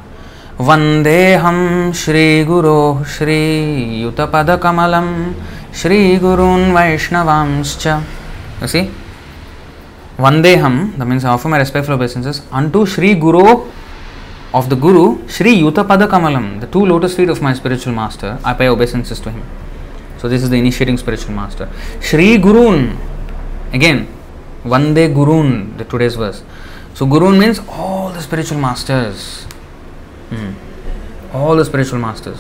Vandeham 0.57 1.95
Shri 1.95 2.45
Guru 2.45 3.05
Shri 3.05 4.01
Yutapada 4.05 4.59
Kamalam 4.59 5.35
Shri 5.73 6.17
Gurun 6.19 6.73
Vaishnavamscha. 6.73 8.03
You 8.61 8.69
see? 8.69 8.91
Vandeham, 10.17 10.97
that 10.97 11.07
means 11.07 11.25
I 11.25 11.31
offer 11.31 11.49
my 11.49 11.59
respectful 11.59 11.95
obeisances 11.95 12.43
unto 12.53 12.87
Sri 12.87 13.15
Guru 13.15 13.69
of 14.53 14.71
the 14.71 14.77
Guru, 14.77 15.27
Sri 15.29 15.61
Yutapada 15.61 16.09
Kamalam, 16.09 16.61
the 16.61 16.69
two 16.69 16.85
lotus 16.87 17.17
feet 17.17 17.29
of 17.29 17.43
my 17.43 17.53
spiritual 17.53 17.93
master, 17.93 18.39
I 18.45 18.55
pay 18.55 18.69
obeisances 18.69 19.19
to 19.21 19.31
him. 19.31 19.43
So 20.19 20.29
this 20.29 20.43
is 20.43 20.51
the 20.51 20.57
initiating 20.57 20.97
spiritual 20.99 21.35
master. 21.35 21.69
Shri 22.01 22.39
Gurun, 22.39 22.97
again, 23.73 24.07
Vande 24.63 25.13
Gurun, 25.13 25.77
the 25.77 25.85
today's 25.85 26.15
verse. 26.15 26.45
So 26.95 27.07
Gurun 27.07 27.39
means 27.39 27.61
all 27.69 28.11
the 28.11 28.23
spiritual 28.23 28.59
masters. 28.59 29.43
Hmm. 30.31 30.53
All 31.37 31.57
the 31.57 31.65
spiritual 31.65 31.99
masters. 31.99 32.39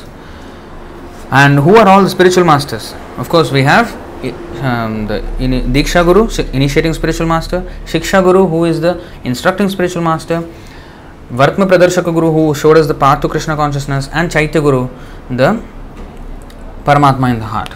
And 1.33 1.59
who 1.59 1.75
are 1.77 1.89
all 1.89 2.03
the 2.03 2.11
spiritual 2.11 2.45
masters? 2.45 2.95
Of 3.19 3.29
course, 3.29 3.51
we 3.51 3.63
have 3.63 3.93
um, 4.33 5.07
the 5.07 5.21
Diksha 5.39 6.05
Guru, 6.05 6.29
initiating 6.53 6.95
spiritual 6.95 7.27
master, 7.27 7.61
Shiksha 7.85 8.23
Guru, 8.23 8.47
who 8.47 8.65
is 8.65 8.81
the 8.81 9.03
instructing 9.25 9.69
spiritual 9.69 10.03
master, 10.03 10.49
Vartma 11.31 11.67
Pradarshaka 11.67 12.13
Guru, 12.13 12.31
who 12.33 12.55
showed 12.55 12.77
us 12.77 12.87
the 12.87 12.95
path 12.95 13.21
to 13.21 13.29
Krishna 13.29 13.57
consciousness, 13.57 14.09
and 14.13 14.31
Chaitya 14.31 14.61
Guru, 14.61 14.89
the 15.29 15.63
Paramatma 16.85 17.33
in 17.33 17.39
the 17.39 17.47
heart, 17.47 17.71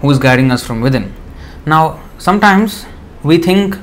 who 0.00 0.10
is 0.10 0.18
guiding 0.18 0.50
us 0.50 0.64
from 0.64 0.80
within. 0.80 1.14
Now, 1.66 2.00
sometimes 2.18 2.86
we 3.22 3.38
think 3.38 3.76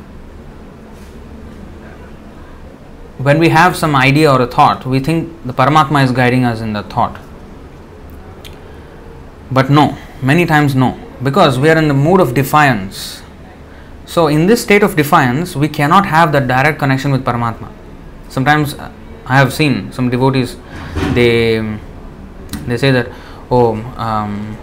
when 3.17 3.39
we 3.39 3.49
have 3.49 3.75
some 3.75 3.95
idea 3.95 4.31
or 4.31 4.41
a 4.41 4.47
thought, 4.47 4.85
we 4.85 4.99
think 4.99 5.31
the 5.45 5.53
Paramatma 5.53 6.03
is 6.03 6.11
guiding 6.11 6.43
us 6.43 6.61
in 6.61 6.73
the 6.73 6.83
thought. 6.83 7.19
But 9.51 9.69
no, 9.69 9.97
many 10.21 10.45
times 10.45 10.75
no, 10.75 10.99
because 11.23 11.57
we 11.59 11.69
are 11.69 11.77
in 11.77 11.87
the 11.87 11.93
mood 11.93 12.19
of 12.19 12.33
defiance. 12.33 13.21
So, 14.05 14.27
in 14.27 14.47
this 14.47 14.61
state 14.61 14.83
of 14.83 14.95
defiance, 14.95 15.55
we 15.55 15.67
cannot 15.67 16.05
have 16.05 16.31
that 16.31 16.47
direct 16.47 16.79
connection 16.79 17.11
with 17.11 17.25
Paramatma. 17.25 17.69
Sometimes 18.29 18.73
uh, 18.75 18.91
I 19.25 19.37
have 19.37 19.53
seen 19.53 19.91
some 19.91 20.09
devotees, 20.09 20.55
they 21.13 21.77
they 22.67 22.77
say 22.77 22.91
that, 22.91 23.09
oh, 23.51 23.75
um, 23.97 24.57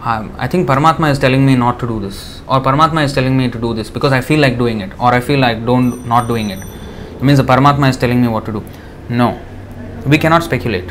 I 0.00 0.46
think 0.48 0.66
Paramatma 0.66 1.10
is 1.10 1.18
telling 1.18 1.44
me 1.44 1.54
not 1.54 1.78
to 1.80 1.86
do 1.86 2.00
this, 2.00 2.40
or 2.46 2.60
Paramatma 2.60 3.04
is 3.04 3.12
telling 3.12 3.36
me 3.36 3.50
to 3.50 3.58
do 3.58 3.74
this 3.74 3.90
because 3.90 4.12
I 4.12 4.20
feel 4.20 4.40
like 4.40 4.56
doing 4.58 4.80
it, 4.80 4.92
or 4.98 5.12
I 5.12 5.20
feel 5.20 5.38
like 5.38 5.64
don't 5.66 6.06
not 6.06 6.28
doing 6.28 6.50
it. 6.50 6.58
It 7.16 7.22
means 7.22 7.38
the 7.38 7.44
Paramatma 7.44 7.90
is 7.90 7.96
telling 7.96 8.22
me 8.22 8.28
what 8.28 8.44
to 8.46 8.52
do. 8.52 8.64
No, 9.08 9.40
we 10.06 10.18
cannot 10.18 10.42
speculate. 10.42 10.90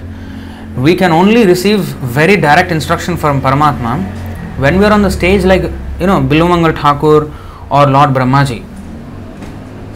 We 0.76 0.96
can 0.96 1.12
only 1.12 1.46
receive 1.46 1.80
very 2.20 2.36
direct 2.36 2.72
instruction 2.72 3.18
from 3.18 3.42
Paramatma 3.42 4.27
when 4.58 4.80
we 4.80 4.86
are 4.86 4.92
on 4.92 5.02
the 5.02 5.12
stage 5.12 5.44
like 5.44 5.64
you 5.64 6.08
know 6.08 6.20
Bilvamangal 6.22 6.82
Thakur 6.82 7.32
or 7.70 7.86
Lord 7.88 8.12
Brahmaji. 8.12 8.64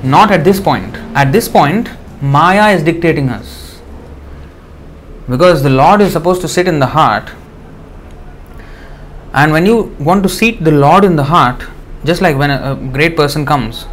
Not 0.04 0.32
at 0.32 0.44
this 0.44 0.60
point. 0.60 0.96
At 1.16 1.32
this 1.32 1.48
point, 1.48 1.90
Maya 2.22 2.72
is 2.76 2.84
dictating 2.84 3.30
us. 3.30 3.82
Because 5.30 5.64
the 5.64 5.70
Lord 5.70 6.02
is 6.02 6.12
supposed 6.14 6.42
to 6.42 6.48
sit 6.48 6.68
in 6.68 6.80
the 6.80 6.88
heart. 6.88 7.32
And 9.34 9.52
when 9.52 9.66
you 9.66 9.96
want 10.00 10.24
to 10.24 10.30
seat 10.30 10.64
the 10.64 10.72
Lord 10.72 11.04
in 11.06 11.16
the 11.16 11.24
heart, 11.24 11.64
just 12.04 12.22
like 12.22 12.36
when 12.36 12.52
a, 12.52 12.74
a 12.74 12.76
great 12.76 13.16
person 13.16 13.46
comes 13.46 13.86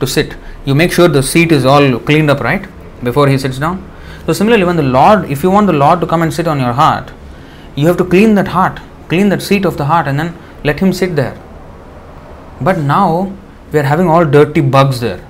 to 0.00 0.06
sit, 0.06 0.36
you 0.64 0.74
make 0.74 0.92
sure 0.92 1.08
the 1.08 1.22
seat 1.22 1.50
is 1.50 1.64
all 1.64 1.98
cleaned 1.98 2.30
up, 2.30 2.40
right? 2.40 2.66
Before 3.02 3.26
he 3.26 3.38
sits 3.38 3.58
down. 3.58 3.90
So, 4.26 4.32
similarly, 4.32 4.64
when 4.64 4.76
the 4.76 4.82
Lord, 4.82 5.30
if 5.30 5.42
you 5.42 5.50
want 5.50 5.66
the 5.66 5.72
Lord 5.72 6.00
to 6.00 6.06
come 6.06 6.22
and 6.22 6.32
sit 6.32 6.46
on 6.46 6.60
your 6.60 6.72
heart, 6.72 7.10
you 7.74 7.86
have 7.88 7.96
to 7.98 8.04
clean 8.04 8.34
that 8.36 8.48
heart, 8.48 8.80
clean 9.14 9.28
that 9.34 9.42
seat 9.48 9.64
of 9.64 9.76
the 9.76 9.86
heart, 9.92 10.06
and 10.06 10.18
then 10.18 10.34
let 10.62 10.80
Him 10.80 10.92
sit 10.92 11.16
there. 11.16 11.34
But 12.60 12.78
now 12.78 13.32
we 13.72 13.78
are 13.78 13.88
having 13.92 14.08
all 14.08 14.24
dirty 14.24 14.60
bugs 14.60 15.00
there. 15.00 15.20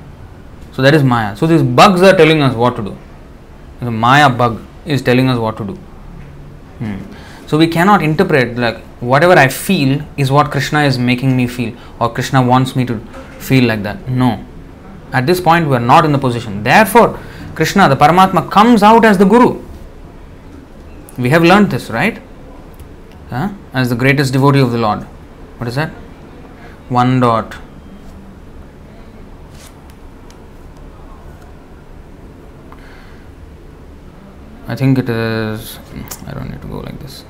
So, 0.73 0.83
that 0.83 0.95
is 0.95 1.05
Maya. 1.05 1.37
So, 1.37 1.47
these 1.47 1.63
bugs 1.81 2.03
are 2.03 2.17
telling 2.17 2.43
us 2.43 2.55
what 2.55 2.77
to 2.77 2.83
do. 2.83 2.97
The 3.81 3.91
Maya 3.91 4.31
bug 4.31 4.61
is 4.85 5.03
telling 5.03 5.29
us 5.29 5.39
what 5.39 5.57
to 5.59 5.65
do. 5.65 5.75
Hmm. 6.79 6.97
So, 7.47 7.59
we 7.59 7.69
cannot 7.69 8.03
interpret 8.03 8.57
like 8.57 8.79
whatever 9.13 9.35
I 9.35 9.49
feel 9.49 10.03
is 10.17 10.33
what 10.39 10.51
Krishna 10.51 10.83
is 10.85 10.99
making 10.99 11.37
me 11.37 11.47
feel, 11.47 11.77
or 12.01 12.13
Krishna 12.13 12.43
wants 12.43 12.75
me 12.75 12.85
to 12.87 12.99
feel 13.39 13.65
like 13.65 13.83
that. 13.85 14.09
No 14.09 14.45
at 15.15 15.27
this 15.29 15.41
point, 15.41 15.69
we 15.69 15.77
are 15.77 15.87
not 15.95 16.05
in 16.05 16.13
the 16.13 16.19
position. 16.19 16.65
Therefore, 16.65 17.19
Krishna, 17.55 17.89
the 17.89 17.97
Paramatma, 17.97 18.51
comes 18.51 18.83
out 18.83 19.05
as 19.05 19.17
the 19.17 19.25
Guru. 19.25 19.63
We 21.17 21.31
have 21.31 21.45
learned 21.45 21.71
this, 21.71 21.89
right? 21.89 22.21
As 23.73 23.89
the 23.89 23.97
greatest 23.97 24.33
devotee 24.33 24.61
of 24.61 24.71
the 24.73 24.79
Lord. 24.79 25.03
What 25.59 25.69
is 25.69 25.75
that? 25.75 25.91
One 26.89 27.21
dot. 27.21 27.57
I 34.67 34.77
think 34.77 34.99
it 34.99 35.09
is. 35.09 35.79
I 36.27 36.33
don't 36.33 36.51
need 36.51 36.63
to 36.63 36.69
go 36.69 36.79
like 36.79 36.99
this. 37.01 37.25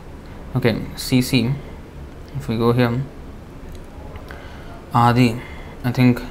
Okay, 0.57 0.75
CC. 0.95 1.55
If 2.37 2.49
we 2.49 2.57
go 2.57 2.73
here, 2.73 3.03
Adi. 4.93 5.41
I 5.85 5.93
think 5.93 6.23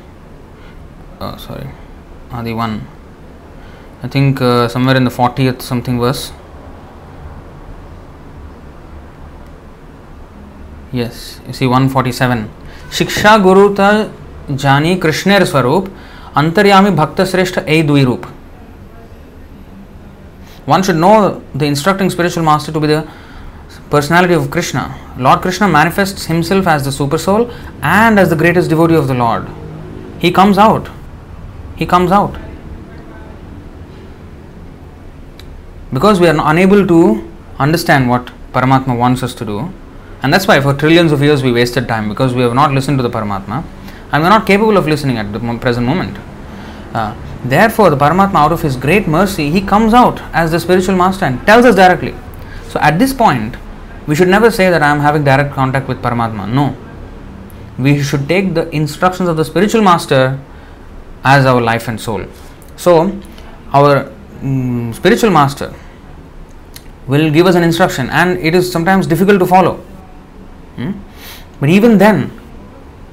uh, 1.20 1.38
sorry 1.38 1.68
Adi 2.32 2.54
1 2.54 2.88
I 4.02 4.08
think 4.08 4.42
uh, 4.42 4.68
somewhere 4.68 4.96
in 4.98 5.04
the 5.04 5.12
40th 5.12 5.62
something 5.62 6.00
verse 6.00 6.32
yes 10.93 11.41
you 11.47 11.55
see 11.59 11.69
147 11.79 12.45
शिक्षा 12.99 13.37
गुरुता 13.47 13.91
जानी 14.65 14.95
कृष्णेर 15.05 15.45
स्वरूप 15.45 15.89
अंतर्यामी 16.43 16.91
भक्त 17.01 17.23
श्रेष्ठ 17.31 17.59
ए 17.59 17.83
दुई 17.93 18.05
रूप 18.05 18.27
one 20.75 20.83
should 20.83 21.01
know 21.03 21.17
the 21.55 21.67
instructing 21.67 22.11
spiritual 22.11 22.45
master 22.45 22.73
to 22.73 22.81
be 22.81 22.87
the 22.87 23.07
personality 23.91 24.35
of 24.35 24.51
Krishna. 24.51 24.83
Lord 25.17 25.41
Krishna 25.41 25.67
manifests 25.67 26.27
himself 26.27 26.67
as 26.67 26.85
the 26.85 26.93
super 26.93 27.17
soul 27.17 27.51
and 27.83 28.19
as 28.19 28.29
the 28.29 28.37
greatest 28.37 28.69
devotee 28.69 28.95
of 28.95 29.09
the 29.09 29.15
Lord. 29.15 29.47
He 30.19 30.31
comes 30.31 30.59
out 30.59 30.91
he 31.79 31.87
comes 31.87 32.11
out. 32.11 32.37
Because 35.93 36.21
we 36.21 36.27
are 36.27 36.37
unable 36.51 36.87
to 36.87 37.31
understand 37.59 38.11
what 38.11 38.33
Paramatma 38.53 38.99
wants 38.99 39.23
us 39.23 39.35
to 39.37 39.45
do, 39.45 39.73
and 40.24 40.34
that's 40.34 40.48
why 40.48 40.60
for 40.62 40.74
trillions 40.74 41.12
of 41.12 41.22
years 41.22 41.44
we 41.44 41.52
wasted 41.52 41.88
time 41.88 42.08
because 42.08 42.34
we 42.34 42.42
have 42.42 42.54
not 42.54 42.72
listened 42.72 42.98
to 42.98 43.04
the 43.04 43.10
Paramatma 43.10 43.64
and 44.12 44.24
we 44.24 44.28
are 44.28 44.30
not 44.30 44.48
capable 44.48 44.78
of 44.78 44.88
listening 44.88 45.18
at 45.18 45.34
the 45.34 45.40
present 45.60 45.86
moment. 45.86 46.18
Uh, 46.94 47.14
therefore, 47.44 47.90
the 47.90 47.98
Paramatma, 47.98 48.36
out 48.36 48.52
of 48.52 48.62
his 48.62 48.78
great 48.78 49.08
mercy, 49.08 49.50
he 49.50 49.60
comes 49.60 49.94
out 49.94 50.22
as 50.34 50.52
the 50.52 50.60
spiritual 50.60 50.96
master 50.96 51.26
and 51.26 51.46
tells 51.46 51.66
us 51.66 51.76
directly. 51.76 52.16
So, 52.70 52.80
at 52.80 53.00
this 53.00 53.12
point, 53.12 53.58
we 54.08 54.16
should 54.16 54.28
never 54.28 54.52
say 54.52 54.70
that 54.70 54.84
I 54.84 54.90
am 54.90 55.00
having 55.00 55.24
direct 55.24 55.54
contact 55.54 55.88
with 55.88 56.02
Paramatma. 56.02 56.52
No. 56.52 56.76
We 57.80 58.04
should 58.04 58.28
take 58.28 58.54
the 58.54 58.70
instructions 58.70 59.28
of 59.28 59.36
the 59.36 59.44
spiritual 59.44 59.82
master 59.82 60.40
as 61.24 61.46
our 61.46 61.60
life 61.60 61.88
and 61.88 62.00
soul. 62.00 62.26
So, 62.78 63.20
our 63.74 64.12
mm, 64.42 64.94
spiritual 64.94 65.32
master 65.32 65.74
will 67.08 67.32
give 67.32 67.48
us 67.48 67.56
an 67.56 67.64
instruction, 67.64 68.10
and 68.12 68.38
it 68.38 68.54
is 68.54 68.72
sometimes 68.72 69.08
difficult 69.08 69.40
to 69.40 69.48
follow. 69.48 69.84
Hmm? 70.76 70.92
But 71.60 71.70
even 71.70 71.98
then, 71.98 72.32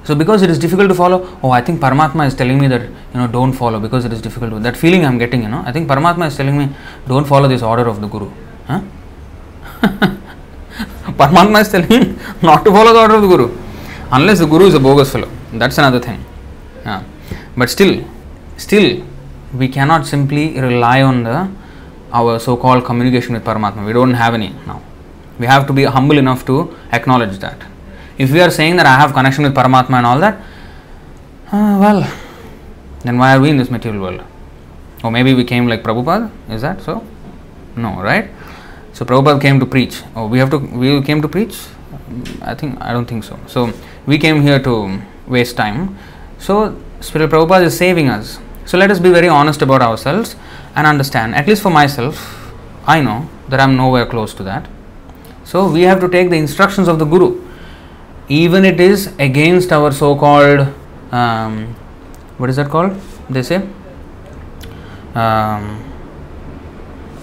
so 0.05 0.15
because 0.15 0.43
it 0.43 0.51
is 0.51 0.59
difficult 0.59 0.89
to 0.89 0.95
follow, 0.95 1.39
oh, 1.43 1.51
I 1.51 1.61
think 1.61 1.81
Paramatma 1.81 2.27
is 2.27 2.35
telling 2.35 2.59
me 2.59 2.69
that 2.69 2.83
you 2.83 3.19
know 3.21 3.27
don't 3.27 3.53
follow 3.53 3.79
because 3.79 4.05
it 4.05 4.13
is 4.13 4.23
difficult. 4.23 4.51
To, 4.53 4.59
that 4.61 4.77
feeling 4.77 5.05
I 5.05 5.09
am 5.09 5.19
getting, 5.19 5.43
you 5.43 5.49
know, 5.49 5.63
I 5.67 5.73
think 5.73 5.89
Paramatma 5.89 6.27
is 6.29 6.37
telling 6.37 6.57
me 6.57 6.69
don't 7.07 7.27
follow 7.27 7.49
this 7.49 7.63
order 7.63 7.87
of 7.87 8.01
the 8.01 8.09
Guru. 8.09 8.31
Huh? 8.67 8.81
Paramatma 11.21 11.61
is 11.61 11.69
telling 11.69 11.89
me 11.89 12.19
not 12.43 12.65
to 12.65 12.71
follow 12.71 12.93
the 12.93 13.01
order 13.01 13.15
of 13.17 13.23
the 13.23 13.29
Guru, 13.29 13.57
unless 14.11 14.39
the 14.39 14.47
Guru 14.47 14.67
is 14.67 14.75
a 14.75 14.81
bogus 14.81 15.13
fellow. 15.13 15.31
That's 15.53 15.79
another 15.79 16.01
thing. 16.01 16.25
Yeah. 16.85 17.05
But 17.57 17.69
still, 17.69 18.05
still, 18.57 19.05
we 19.55 19.69
cannot 19.69 20.07
simply 20.07 20.59
rely 20.59 21.03
on 21.03 21.25
the 21.25 21.51
our 22.13 22.39
so-called 22.41 22.85
communication 22.85 23.35
with 23.35 23.45
Paramatma. 23.45 23.87
We 23.87 23.93
don't 23.93 24.15
have 24.15 24.35
any 24.35 24.51
now. 24.67 24.83
We 25.41 25.47
have 25.47 25.67
to 25.69 25.73
be 25.73 25.85
humble 25.97 26.19
enough 26.19 26.45
to 26.47 26.77
acknowledge 26.93 27.39
that. 27.39 27.59
If 28.19 28.31
we 28.31 28.41
are 28.41 28.51
saying 28.51 28.77
that 28.77 28.87
I 28.87 28.97
have 29.03 29.13
connection 29.15 29.45
with 29.45 29.55
Paramatma 29.55 29.97
and 30.01 30.07
all 30.07 30.21
that, 30.21 30.37
uh, 31.51 31.77
well, 31.85 32.01
then 33.05 33.19
why 33.19 33.35
are 33.35 33.41
we 33.41 33.51
in 33.51 33.57
this 33.57 33.71
material 33.71 34.03
world? 34.03 34.23
Or 35.03 35.11
maybe 35.11 35.33
we 35.35 35.45
came 35.45 35.67
like 35.67 35.83
Prabhupada. 35.83 36.31
Is 36.51 36.61
that 36.61 36.83
so? 36.83 37.03
No, 37.75 38.01
right? 38.03 38.31
So 38.93 39.07
Prabhupada 39.07 39.41
came 39.41 39.59
to 39.59 39.67
preach. 39.67 40.03
Oh, 40.15 40.27
we 40.27 40.39
have 40.39 40.51
to. 40.51 40.59
We 40.59 41.01
came 41.03 41.23
to 41.23 41.29
preach. 41.29 41.57
I 42.43 42.55
think 42.55 42.81
I 42.81 42.93
don't 42.93 43.07
think 43.07 43.25
so. 43.25 43.39
So 43.47 43.73
we 44.07 44.19
came 44.19 44.43
here 44.43 44.61
to 44.69 45.01
waste 45.27 45.57
time. 45.57 45.97
So, 46.39 46.77
Spiritual 47.01 47.47
Prabhupada 47.47 47.65
is 47.65 47.77
saving 47.77 48.09
us. 48.09 48.39
So, 48.67 48.77
let 48.77 48.91
us 48.91 48.99
be 48.99 49.11
very 49.11 49.29
honest 49.29 49.63
about 49.63 49.83
ourselves 49.83 50.37
and 50.75 50.87
understand, 50.87 51.35
at 51.35 51.47
least 51.47 51.63
for 51.63 51.71
myself, 51.71 52.53
I 52.87 53.01
know 53.01 53.29
that 53.49 53.61
I 53.61 53.65
am 53.65 53.77
nowhere 53.77 54.07
close 54.07 54.35
to 54.35 54.43
that. 54.45 54.69
So, 55.51 55.69
we 55.69 55.83
have 55.83 55.99
to 55.99 56.09
take 56.09 56.31
the 56.31 56.37
instructions 56.37 56.87
of 56.87 57.01
the 57.01 57.05
Guru, 57.05 57.45
even 58.29 58.65
it 58.65 58.79
is 58.79 59.13
against 59.19 59.73
our 59.73 59.91
so 59.91 60.15
called, 60.15 60.73
um, 61.11 61.75
what 62.39 62.49
is 62.49 62.55
that 62.55 62.69
called? 62.69 62.97
They 63.29 63.43
say, 63.43 63.57
um, 65.17 65.83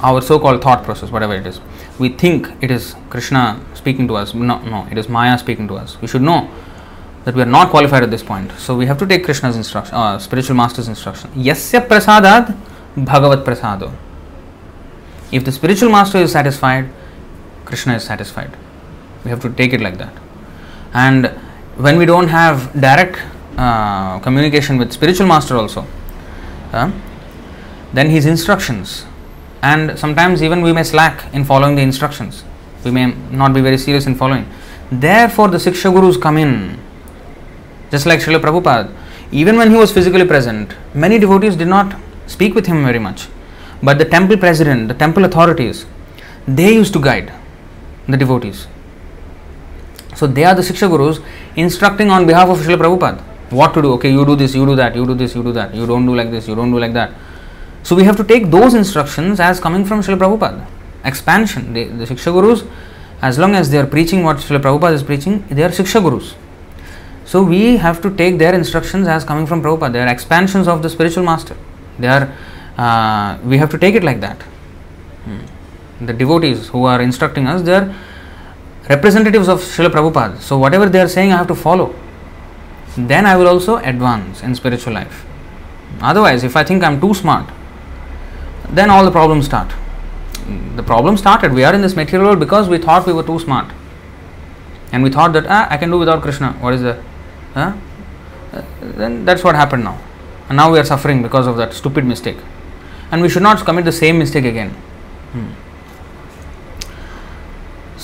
our 0.01 0.21
so 0.21 0.39
called 0.39 0.61
thought 0.61 0.83
process, 0.83 1.09
whatever 1.09 1.35
it 1.35 1.47
is. 1.47 1.61
We 1.99 2.09
think 2.09 2.51
it 2.59 2.69
is 2.69 2.97
Krishna 3.09 3.65
speaking 3.75 4.09
to 4.09 4.17
us. 4.17 4.33
No, 4.33 4.59
no, 4.59 4.85
it 4.91 4.97
is 4.97 5.07
Maya 5.07 5.37
speaking 5.37 5.69
to 5.69 5.75
us. 5.75 5.95
We 6.01 6.09
should 6.09 6.21
know 6.21 6.51
that 7.23 7.33
we 7.33 7.41
are 7.41 7.53
not 7.57 7.69
qualified 7.69 8.03
at 8.03 8.11
this 8.11 8.23
point. 8.23 8.51
So 8.57 8.75
we 8.75 8.87
have 8.87 8.97
to 8.97 9.07
take 9.07 9.23
Krishna's 9.23 9.55
instruction, 9.55 9.95
uh, 9.95 10.19
spiritual 10.19 10.57
master's 10.57 10.89
instruction. 10.89 11.29
Yasya 11.31 11.87
prasadad 11.87 12.57
bhagavat 12.97 13.45
prasado. 13.45 13.93
If 15.31 15.45
the 15.45 15.53
spiritual 15.53 15.89
master 15.89 16.17
is 16.17 16.33
satisfied, 16.33 16.89
Krishna 17.67 17.95
is 17.95 18.03
satisfied. 18.03 18.55
We 19.23 19.29
have 19.29 19.41
to 19.41 19.49
take 19.49 19.73
it 19.73 19.81
like 19.81 19.97
that. 19.97 20.13
And 20.93 21.27
when 21.75 21.97
we 21.97 22.05
don't 22.05 22.29
have 22.29 22.71
direct 22.79 23.19
uh, 23.57 24.19
communication 24.19 24.77
with 24.77 24.93
spiritual 24.93 25.27
master 25.27 25.57
also, 25.57 25.85
uh, 26.71 26.91
then 27.93 28.09
his 28.09 28.25
instructions 28.25 29.05
and 29.61 29.97
sometimes 29.99 30.41
even 30.43 30.61
we 30.61 30.71
may 30.71 30.83
slack 30.83 31.33
in 31.33 31.43
following 31.43 31.75
the 31.75 31.81
instructions. 31.81 32.43
We 32.85 32.91
may 32.91 33.13
not 33.31 33.53
be 33.53 33.61
very 33.61 33.77
serious 33.77 34.05
in 34.05 34.15
following. 34.15 34.47
Therefore, 34.91 35.49
the 35.49 35.57
Siksha 35.57 35.91
Gurus 35.93 36.17
come 36.17 36.37
in. 36.37 36.79
Just 37.91 38.05
like 38.05 38.19
Srila 38.19 38.39
Prabhupada, 38.39 38.93
even 39.31 39.57
when 39.57 39.71
he 39.71 39.77
was 39.77 39.91
physically 39.91 40.25
present, 40.25 40.73
many 40.93 41.19
devotees 41.19 41.55
did 41.55 41.67
not 41.67 41.95
speak 42.27 42.55
with 42.55 42.65
him 42.67 42.83
very 42.85 42.99
much. 42.99 43.27
But 43.83 43.97
the 43.97 44.05
temple 44.05 44.37
president, 44.37 44.87
the 44.87 44.93
temple 44.93 45.25
authorities, 45.25 45.85
they 46.47 46.73
used 46.73 46.93
to 46.93 47.01
guide 47.01 47.33
the 48.07 48.17
devotees. 48.17 48.67
So 50.15 50.27
they 50.27 50.43
are 50.43 50.55
the 50.55 50.61
Siksha 50.61 50.89
Gurus 50.89 51.19
instructing 51.55 52.09
on 52.09 52.25
behalf 52.25 52.49
of 52.49 52.57
Srila 52.59 52.77
Prabhupada 52.77 53.23
what 53.49 53.73
to 53.73 53.81
do. 53.81 53.93
Okay, 53.93 54.11
you 54.11 54.25
do 54.25 54.35
this, 54.35 54.55
you 54.55 54.65
do 54.65 54.75
that, 54.75 54.95
you 54.95 55.05
do 55.05 55.13
this, 55.13 55.35
you 55.35 55.43
do 55.43 55.51
that, 55.53 55.73
you 55.73 55.85
don't 55.85 56.05
do 56.05 56.15
like 56.15 56.31
this, 56.31 56.47
you 56.47 56.55
don't 56.55 56.71
do 56.71 56.79
like 56.79 56.93
that. 56.93 57.13
So 57.83 57.95
we 57.95 58.03
have 58.03 58.17
to 58.17 58.23
take 58.23 58.51
those 58.51 58.73
instructions 58.73 59.39
as 59.39 59.59
coming 59.59 59.85
from 59.85 60.01
Srila 60.01 60.17
Prabhupada. 60.17 60.67
Expansion. 61.05 61.73
The, 61.73 61.85
the 61.85 62.05
Siksha 62.05 62.33
Gurus, 62.33 62.65
as 63.21 63.39
long 63.39 63.55
as 63.55 63.69
they 63.69 63.77
are 63.77 63.87
preaching 63.87 64.23
what 64.23 64.37
Srila 64.37 64.61
Prabhupada 64.61 64.93
is 64.93 65.03
preaching, 65.03 65.45
they 65.49 65.63
are 65.63 65.69
Siksha 65.69 66.01
Gurus. 66.01 66.35
So 67.25 67.43
we 67.43 67.77
have 67.77 68.01
to 68.01 68.15
take 68.15 68.37
their 68.37 68.53
instructions 68.53 69.07
as 69.07 69.23
coming 69.23 69.45
from 69.45 69.61
Prabhupada. 69.61 69.93
They 69.93 70.01
are 70.01 70.07
expansions 70.07 70.67
of 70.67 70.81
the 70.81 70.89
spiritual 70.89 71.23
master. 71.23 71.55
They 71.99 72.07
are, 72.07 72.33
uh, 72.77 73.37
we 73.45 73.57
have 73.57 73.69
to 73.71 73.77
take 73.77 73.95
it 73.95 74.03
like 74.03 74.19
that. 74.21 74.41
Hmm. 75.23 75.39
The 76.01 76.13
devotees 76.13 76.67
who 76.67 76.85
are 76.85 77.01
instructing 77.01 77.47
us, 77.47 77.61
they 77.63 77.73
are 77.73 77.95
representatives 78.89 79.47
of 79.47 79.61
Srila 79.61 79.89
Prabhupada. 79.89 80.39
So 80.39 80.57
whatever 80.57 80.87
they 80.87 80.99
are 80.99 81.07
saying, 81.07 81.31
I 81.31 81.37
have 81.37 81.47
to 81.47 81.55
follow. 81.55 81.95
Then 82.95 83.25
I 83.25 83.35
will 83.35 83.47
also 83.47 83.77
advance 83.77 84.41
in 84.41 84.55
spiritual 84.55 84.93
life. 84.93 85.25
Otherwise, 86.01 86.43
if 86.43 86.55
I 86.55 86.63
think 86.63 86.83
I 86.83 86.87
am 86.87 87.01
too 87.01 87.13
smart, 87.13 87.49
then 88.69 88.89
all 88.89 89.05
the 89.05 89.11
problems 89.11 89.45
start. 89.45 89.73
The 90.75 90.83
problem 90.83 91.17
started. 91.17 91.53
We 91.53 91.63
are 91.63 91.73
in 91.73 91.81
this 91.81 91.95
material 91.95 92.29
world 92.29 92.39
because 92.39 92.69
we 92.69 92.77
thought 92.77 93.05
we 93.05 93.13
were 93.13 93.23
too 93.23 93.39
smart. 93.39 93.71
And 94.91 95.03
we 95.03 95.09
thought 95.09 95.33
that, 95.33 95.45
ah, 95.47 95.67
I 95.69 95.77
can 95.77 95.89
do 95.91 95.99
without 95.99 96.21
Krishna. 96.21 96.53
What 96.53 96.73
is 96.73 96.81
that? 96.81 96.99
Huh? 97.53 97.73
Then 98.81 99.25
that's 99.25 99.43
what 99.43 99.55
happened 99.55 99.83
now. 99.83 99.99
And 100.47 100.55
now 100.55 100.71
we 100.71 100.79
are 100.79 100.85
suffering 100.85 101.21
because 101.21 101.47
of 101.47 101.57
that 101.57 101.73
stupid 101.73 102.05
mistake. 102.05 102.37
And 103.11 103.21
we 103.21 103.29
should 103.29 103.43
not 103.43 103.65
commit 103.65 103.85
the 103.85 103.91
same 103.91 104.17
mistake 104.17 104.45
again. 104.45 104.69
Hmm. 105.31 105.51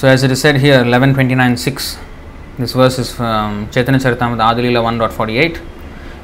So, 0.03 0.09
as 0.09 0.21
it 0.21 0.31
is 0.31 0.41
said 0.41 0.57
here, 0.57 0.83
1129.6, 0.83 1.97
this 2.57 2.73
verse 2.73 2.99
is 2.99 3.15
from 3.15 3.69
Chaitanya 3.71 4.01
Charitamrita 4.01 4.43
Adilila 4.53 4.83
1.48, 5.09 5.61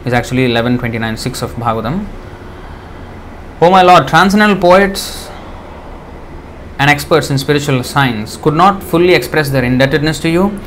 is 0.05 0.11
actually 0.11 0.49
1129.6 0.49 1.41
of 1.43 1.53
Bhagavatam. 1.53 2.05
Oh 3.61 3.71
my 3.71 3.81
Lord, 3.81 4.05
transcendental 4.05 4.57
poets 4.57 5.29
and 6.77 6.89
experts 6.89 7.29
in 7.29 7.37
spiritual 7.37 7.81
science 7.85 8.35
could 8.35 8.53
not 8.53 8.83
fully 8.83 9.13
express 9.13 9.49
their 9.49 9.63
indebtedness 9.63 10.19
to 10.19 10.29
you, 10.29 10.59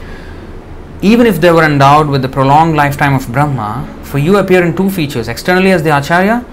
even 1.03 1.27
if 1.27 1.39
they 1.39 1.53
were 1.53 1.65
endowed 1.65 2.09
with 2.09 2.23
the 2.23 2.31
prolonged 2.31 2.77
lifetime 2.77 3.13
of 3.13 3.31
Brahma, 3.31 3.87
for 4.05 4.17
you 4.17 4.39
appear 4.39 4.65
in 4.65 4.75
two 4.75 4.89
features 4.89 5.29
externally 5.29 5.73
as 5.73 5.83
the 5.83 5.95
Acharya 5.95 6.47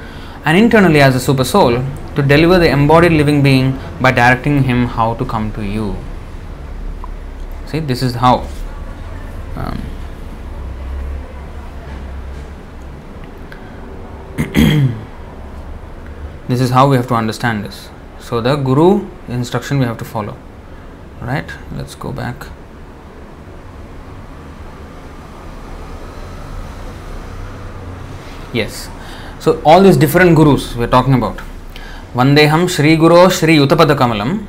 and 0.44 0.58
internally 0.58 1.00
as 1.00 1.14
the 1.14 1.22
Super 1.22 1.46
Soul 1.46 1.82
to 2.18 2.22
deliver 2.22 2.60
the 2.60 2.70
embodied 2.70 3.14
living 3.14 3.42
being 3.42 3.80
by 4.02 4.12
directing 4.12 4.64
him 4.64 4.88
how 4.88 5.14
to 5.14 5.24
come 5.24 5.54
to 5.54 5.64
you. 5.64 5.96
See, 7.70 7.80
this 7.80 8.02
is 8.02 8.16
how. 8.16 8.48
Um, 9.56 9.80
this 16.48 16.60
is 16.62 16.72
how 16.72 16.90
we 16.90 16.96
have 16.98 17.08
to 17.10 17.14
understand 17.14 17.64
this. 17.64 17.90
So, 18.20 18.42
the 18.42 18.56
Guru 18.56 19.08
instruction 19.28 19.78
we 19.78 19.86
have 19.86 20.00
to 20.00 20.06
follow. 20.06 20.36
Right? 21.22 21.46
Let's 21.76 21.94
go 21.94 22.12
back. 22.12 22.48
Yes. 28.52 28.90
So, 29.40 29.62
all 29.64 29.84
these 29.84 29.96
different 29.96 30.36
gurus 30.36 30.76
we 30.76 30.86
are 30.86 30.88
talking 30.88 31.14
about. 31.14 31.38
Vandeham 32.16 32.68
Sri 32.68 32.96
Guru 32.96 33.30
Sri 33.30 33.58
Yutapada 33.58 33.96
Kamalam, 33.96 34.44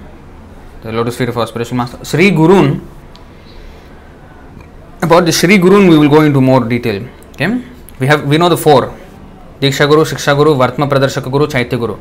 the 0.81 0.91
lotus 0.91 1.19
feet 1.19 1.29
of 1.29 1.37
our 1.37 1.47
spiritual 1.47 1.77
master. 1.77 2.03
Sri 2.03 2.31
Gurun. 2.31 2.81
About 5.03 5.25
the 5.25 5.33
Sri 5.33 5.59
Gurun, 5.59 5.89
we 5.89 5.97
will 5.97 6.11
go 6.11 6.21
into 6.23 6.41
more 6.41 6.61
detail. 6.61 7.07
Okay? 7.33 7.63
We 7.99 8.07
have 8.07 8.27
we 8.27 8.39
know 8.39 8.49
the 8.49 8.57
four 8.57 8.95
Diksha 9.61 9.87
Guru, 9.89 10.05
Shiksha 10.05 10.35
Guru, 10.37 10.55
Vartma 10.55 10.89
Pradarshaka 10.89 11.31
Guru, 11.31 11.47
Chaitya 11.47 11.79
Guru. 11.79 11.99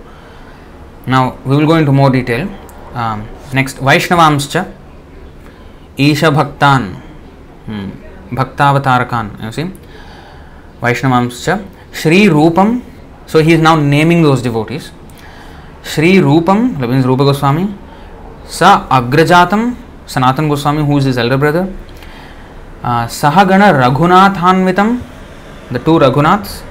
Now 1.06 1.38
we 1.46 1.58
will 1.58 1.68
go 1.68 1.76
into 1.76 1.92
more 1.92 2.10
detail. 2.10 2.48
Um, 2.94 3.28
next, 3.54 3.78
Vaishnavamscha, 3.78 4.72
Isha 5.98 6.32
Bhaktan, 6.32 6.94
hmm, 7.66 7.90
Bhaktavatarakan, 8.32 9.44
you 9.44 9.52
see, 9.52 9.72
Vaishnavamscha, 10.82 11.66
Sri 11.92 12.26
Rupam. 12.26 12.82
So 13.26 13.44
he 13.44 13.54
is 13.54 13.62
now 13.62 13.76
naming 13.76 14.24
those 14.24 14.42
devotees. 14.42 14.92
Sri 15.84 16.16
Rupam, 16.16 16.80
means 16.80 17.06
Rupa 17.06 17.26
Goswami, 17.26 17.74
Sa 18.48 18.88
Agrajatam, 18.88 19.76
Sanatan 20.06 20.48
Goswami, 20.48 20.84
who 20.84 20.98
is 20.98 21.06
his 21.06 21.18
elder 21.18 21.38
brother, 21.38 21.72
Sahagana 22.84 23.74
Raghunathanvitam, 23.74 25.02
the 25.72 25.80
two 25.80 26.00
Raghunaths, 26.00 26.64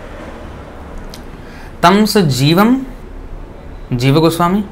तम 1.83 2.05
स 2.05 2.19
जीव 2.37 4.19
गोस्वामी 4.21 4.63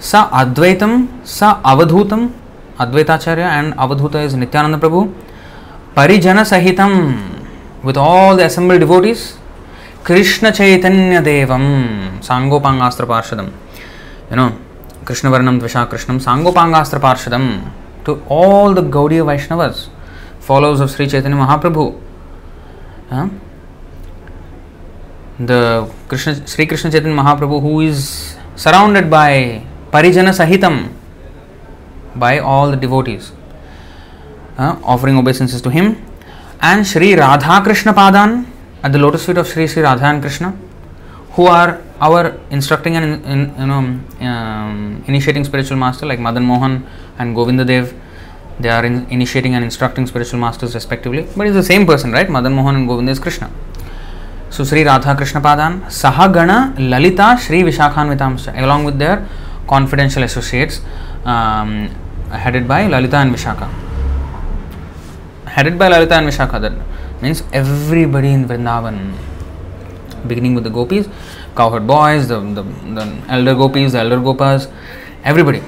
स 0.00 0.16
अद्वैतम 0.40 0.92
स 1.28 1.50
अवधूतम 1.72 2.28
Advaitacharya 2.80 3.48
and 3.56 3.74
अवधूत 3.84 4.16
is 4.16 4.36
Nityananda 4.36 4.78
Prabhu 4.80 5.02
परिजन 5.96 6.42
सहितम 6.52 6.94
with 7.84 7.98
all 8.04 8.36
the 8.36 8.40
assembled 8.40 8.80
devotees 8.80 9.26
Krishna 10.06 10.50
Chaitanya 10.58 11.20
देवम 11.28 11.66
सांगोपांगास्त्र 12.28 13.04
पार्षदम 13.12 13.48
यू 14.30 14.36
नो 14.36 14.48
कृष्णवर्णम 15.08 15.58
द्विषा 15.58 15.84
कृष्णम 15.92 16.18
सांगोपांगास्त्र 16.28 16.98
पार्षदम 17.06 17.50
to 18.06 18.16
all 18.40 18.74
the 18.74 18.88
Gaudiya 18.96 19.22
Vaishnavas 20.48 20.80
followers 20.80 20.80
of 20.80 20.90
Shri 20.96 21.06
Chaitanya 21.06 21.36
Mahaprabhu 21.36 21.92
the 25.40 25.88
Krishna, 26.08 26.46
Sri 26.48 26.66
Krishna 26.66 26.90
Chaitanya 26.90 27.16
Mahaprabhu, 27.16 27.60
who 27.62 27.80
is 27.80 28.36
surrounded 28.56 29.08
by 29.08 29.62
Parijana 29.92 30.32
Sahitam, 30.34 30.92
by 32.16 32.40
all 32.40 32.72
the 32.72 32.76
devotees, 32.76 33.30
uh, 34.58 34.76
offering 34.82 35.16
obeisances 35.16 35.62
to 35.62 35.70
him, 35.70 36.04
and 36.60 36.84
Sri 36.84 37.14
Radha 37.14 37.62
Krishna 37.62 37.92
Padan 37.92 38.46
at 38.82 38.92
the 38.92 38.98
lotus 38.98 39.24
feet 39.26 39.38
of 39.38 39.46
Sri 39.46 39.68
Sri 39.68 39.82
Radha 39.82 40.06
and 40.06 40.20
Krishna, 40.20 40.50
who 41.32 41.46
are 41.46 41.80
our 42.00 42.36
instructing 42.50 42.96
and 42.96 43.24
in, 43.24 43.54
you 43.58 43.66
know 43.66 44.00
um, 44.26 45.04
initiating 45.06 45.44
spiritual 45.44 45.76
master 45.76 46.04
like 46.04 46.18
Madan 46.18 46.44
Mohan 46.44 46.84
and 47.18 47.34
Govinda 47.36 47.64
Dev. 47.64 47.94
They 48.60 48.68
are 48.68 48.84
in, 48.84 49.06
initiating 49.10 49.54
and 49.54 49.64
instructing 49.64 50.06
spiritual 50.06 50.40
masters 50.40 50.74
respectively, 50.74 51.26
but 51.36 51.46
it's 51.46 51.54
the 51.54 51.62
same 51.62 51.86
person, 51.86 52.12
right? 52.12 52.28
Madan 52.28 52.54
Mohan 52.54 52.76
and 52.76 52.88
Govinda 52.88 53.12
is 53.12 53.18
Krishna. 53.18 53.50
So 54.50 54.64
Sri 54.64 54.82
Radha 54.84 55.14
Krishna 55.14 55.40
Padan, 55.40 55.82
Sahagana, 55.82 56.74
Lalita, 56.78 57.38
Sri 57.40 57.62
Vishakhanvitamscha, 57.62 58.60
along 58.62 58.84
with 58.84 58.98
their 58.98 59.28
confidential 59.68 60.22
associates 60.22 60.80
um, 61.24 61.88
headed 62.30 62.66
by 62.66 62.86
Lalita 62.86 63.16
and 63.18 63.34
Vishaka. 63.34 63.68
headed 65.58 65.78
by 65.78 65.88
Lalita 65.88 66.14
and 66.14 66.28
Vishakha. 66.28 66.60
That 66.60 66.72
means 67.22 67.42
everybody 67.52 68.32
in 68.32 68.46
Vrindavan, 68.46 69.14
beginning 70.26 70.54
with 70.54 70.64
the 70.64 70.70
gopis, 70.70 71.08
cowherd 71.56 71.86
boys, 71.86 72.28
the, 72.28 72.40
the, 72.40 72.62
the 72.62 73.22
elder 73.28 73.54
gopis, 73.54 73.92
the 73.92 73.98
elder 73.98 74.18
gopas, 74.18 74.70
everybody, 75.24 75.62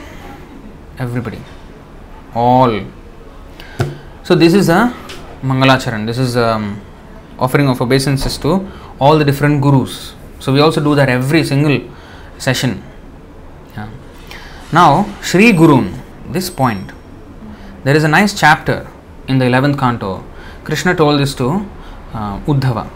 everybody, 0.99 1.38
all. 2.34 2.80
So 4.22 4.34
this 4.34 4.54
is 4.54 4.68
a 4.68 4.94
Mangalacharan. 5.42 6.06
This 6.06 6.18
is 6.18 6.36
um, 6.36 6.80
offering 7.38 7.68
of 7.68 7.80
obeisances 7.80 8.36
to 8.38 8.68
all 8.98 9.18
the 9.18 9.24
different 9.24 9.62
gurus. 9.62 10.14
So 10.38 10.52
we 10.52 10.60
also 10.60 10.82
do 10.82 10.94
that 10.94 11.08
every 11.08 11.44
single 11.44 11.80
session. 12.38 12.82
Yeah. 13.74 13.88
Now, 14.72 15.06
Sri 15.22 15.52
Gurun, 15.52 15.98
this 16.30 16.50
point, 16.50 16.92
there 17.84 17.96
is 17.96 18.04
a 18.04 18.08
nice 18.08 18.38
chapter 18.38 18.86
in 19.28 19.38
the 19.38 19.46
11th 19.46 19.78
canto. 19.78 20.24
Krishna 20.64 20.94
told 20.94 21.20
this 21.20 21.34
to 21.36 21.66
uh, 22.12 22.40
Uddhava. 22.40 22.88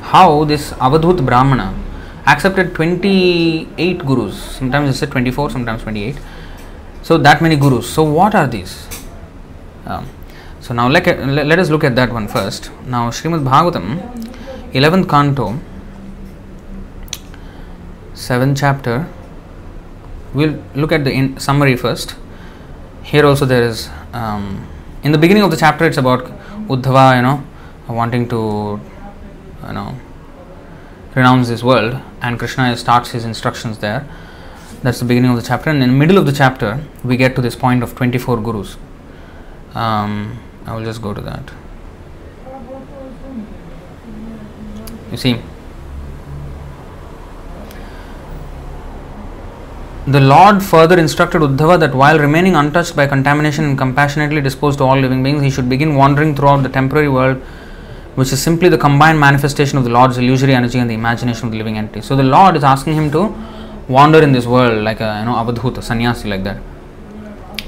How 0.00 0.44
this 0.44 0.72
Avadhut 0.74 1.24
Brahmana 1.26 1.74
accepted 2.26 2.74
28 2.74 3.98
gurus, 4.06 4.36
sometimes 4.58 4.98
said 4.98 5.10
24, 5.10 5.50
sometimes 5.50 5.82
28. 5.82 6.16
So, 7.06 7.16
that 7.18 7.40
many 7.40 7.54
gurus. 7.54 7.88
So, 7.88 8.02
what 8.02 8.34
are 8.34 8.48
these? 8.48 8.84
Um, 9.84 10.08
so, 10.58 10.74
now 10.74 10.88
let, 10.88 11.06
let 11.06 11.56
us 11.60 11.70
look 11.70 11.84
at 11.84 11.94
that 11.94 12.12
one 12.12 12.26
first. 12.26 12.72
Now, 12.84 13.10
Srimad 13.10 13.44
Bhagavatam, 13.44 14.00
11th 14.72 15.08
canto, 15.08 15.60
7th 18.12 18.58
chapter, 18.58 19.08
we'll 20.34 20.60
look 20.74 20.90
at 20.90 21.04
the 21.04 21.12
in 21.12 21.38
summary 21.38 21.76
first. 21.76 22.16
Here 23.04 23.24
also 23.24 23.46
there 23.46 23.62
is, 23.62 23.88
um, 24.12 24.66
in 25.04 25.12
the 25.12 25.18
beginning 25.18 25.44
of 25.44 25.52
the 25.52 25.56
chapter, 25.56 25.84
it's 25.84 25.98
about 25.98 26.24
Uddhava, 26.66 27.14
you 27.14 27.22
know, 27.22 27.44
wanting 27.86 28.28
to, 28.30 28.80
you 29.68 29.72
know, 29.72 29.94
renounce 31.14 31.46
this 31.46 31.62
world, 31.62 32.02
and 32.20 32.36
Krishna 32.36 32.76
starts 32.76 33.10
his 33.12 33.24
instructions 33.24 33.78
there. 33.78 34.08
That's 34.86 35.00
the 35.00 35.04
beginning 35.04 35.32
of 35.32 35.36
the 35.36 35.42
chapter, 35.42 35.68
and 35.68 35.82
in 35.82 35.88
the 35.88 35.96
middle 35.96 36.16
of 36.16 36.26
the 36.26 36.32
chapter, 36.32 36.80
we 37.02 37.16
get 37.16 37.34
to 37.34 37.42
this 37.42 37.56
point 37.56 37.82
of 37.82 37.96
24 37.96 38.40
gurus. 38.40 38.76
Um, 39.74 40.38
I 40.64 40.76
will 40.76 40.84
just 40.84 41.02
go 41.02 41.12
to 41.12 41.20
that. 41.22 41.50
You 45.10 45.16
see, 45.16 45.40
the 50.06 50.20
Lord 50.20 50.62
further 50.62 50.96
instructed 50.96 51.42
Uddhava 51.42 51.80
that 51.80 51.92
while 51.92 52.20
remaining 52.20 52.54
untouched 52.54 52.94
by 52.94 53.08
contamination 53.08 53.64
and 53.64 53.76
compassionately 53.76 54.40
disposed 54.40 54.78
to 54.78 54.84
all 54.84 54.96
living 54.96 55.20
beings, 55.20 55.42
he 55.42 55.50
should 55.50 55.68
begin 55.68 55.96
wandering 55.96 56.36
throughout 56.36 56.62
the 56.62 56.68
temporary 56.68 57.08
world, 57.08 57.38
which 58.14 58.32
is 58.32 58.40
simply 58.40 58.68
the 58.68 58.78
combined 58.78 59.18
manifestation 59.18 59.78
of 59.78 59.82
the 59.82 59.90
Lord's 59.90 60.16
illusory 60.16 60.54
energy 60.54 60.78
and 60.78 60.88
the 60.88 60.94
imagination 60.94 61.46
of 61.46 61.50
the 61.50 61.58
living 61.58 61.76
entity. 61.76 62.02
So 62.02 62.14
the 62.14 62.22
Lord 62.22 62.54
is 62.54 62.62
asking 62.62 62.94
him 62.94 63.10
to 63.10 63.34
wander 63.88 64.20
in 64.22 64.32
this 64.32 64.46
world 64.46 64.82
like 64.82 65.00
a 65.00 65.20
you 65.20 65.26
know 65.26 65.34
avadhuta, 65.34 65.82
sannyasi 65.82 66.28
like 66.28 66.44
that, 66.44 66.58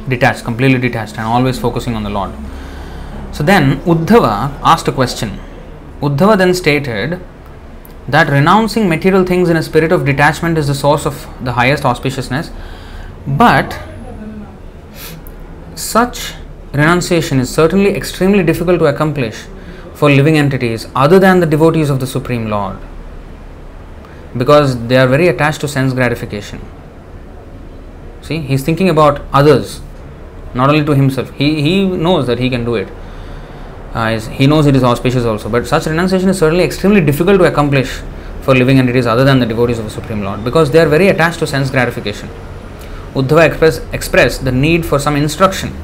detached, 0.09 0.45
completely 0.45 0.79
detached, 0.79 1.17
and 1.19 1.27
always 1.27 1.59
focusing 1.59 1.95
on 1.95 2.03
the 2.03 2.11
Lord. 2.11 2.33
So 3.33 3.43
then 3.45 3.81
Uddhava 3.81 4.59
asked 4.63 4.89
a 4.89 4.93
question. 4.93 5.39
Uddhava 6.01 6.37
then 6.37 6.55
stated 6.55 7.21
that 8.09 8.29
renouncing 8.29 8.89
material 8.89 9.25
things 9.25 9.49
in 9.51 9.57
a 9.57 9.63
spirit 9.63 9.93
of 9.93 10.05
detachment 10.05 10.57
is 10.57 10.67
the 10.67 10.75
source 10.75 11.05
of 11.07 11.29
the 11.45 11.53
highest 11.53 11.83
auspiciousness, 11.83 12.51
but 13.27 13.79
such 15.75 16.35
renunciation 16.73 17.39
is 17.39 17.49
certainly 17.49 17.95
extremely 17.95 18.43
difficult 18.43 18.79
to 18.79 18.87
accomplish 18.87 19.47
for 19.95 20.11
living 20.11 20.37
entities 20.39 20.87
other 20.95 21.19
than 21.19 21.41
the 21.41 21.47
devotees 21.47 21.91
of 21.91 22.01
the 22.01 22.07
Supreme 22.07 22.49
Lord 22.49 22.79
because 24.37 24.87
they 24.89 24.97
are 24.97 25.07
very 25.07 25.29
attached 25.29 25.61
to 25.63 25.69
sense 25.69 25.93
gratification. 25.93 26.61
See, 28.23 28.41
he's 28.41 28.63
thinking 28.63 28.89
about 28.89 29.23
others, 29.33 29.81
not 30.55 30.69
only 30.69 30.85
to 30.85 30.95
himself. 30.95 31.31
He, 31.31 31.63
he 31.63 31.87
knows 31.87 32.27
that 32.27 32.39
he 32.39 32.51
can 32.51 32.65
do 32.65 32.75
it. 32.75 32.89
Uh, 33.95 34.19
he 34.21 34.47
knows 34.47 34.67
it 34.67 34.77
is 34.77 34.85
auspicious 34.85 35.25
also, 35.25 35.49
but 35.49 35.67
such 35.67 35.87
renunciation 35.87 36.29
is 36.29 36.39
certainly 36.39 36.65
extremely 36.65 37.01
difficult 37.01 37.39
to 37.39 37.45
accomplish 37.45 38.03
for 38.43 38.55
living 38.55 38.79
entities 38.79 39.07
other 39.07 39.25
than 39.25 39.41
the 39.41 39.47
devotees 39.47 39.79
of 39.79 39.85
the 39.85 39.91
Supreme 39.91 40.23
Lord 40.23 40.45
because 40.45 40.71
they 40.71 40.79
are 40.79 40.89
very 40.89 41.09
attached 41.09 41.39
to 41.41 41.47
sense 41.47 41.71
gratification. 41.71 42.29
Uddhava 43.15 43.47
express, 43.47 43.81
expressed 43.93 44.45
the 44.45 44.53
need 44.53 44.85
for 44.85 44.99
some 44.99 45.17
instruction 45.17 45.75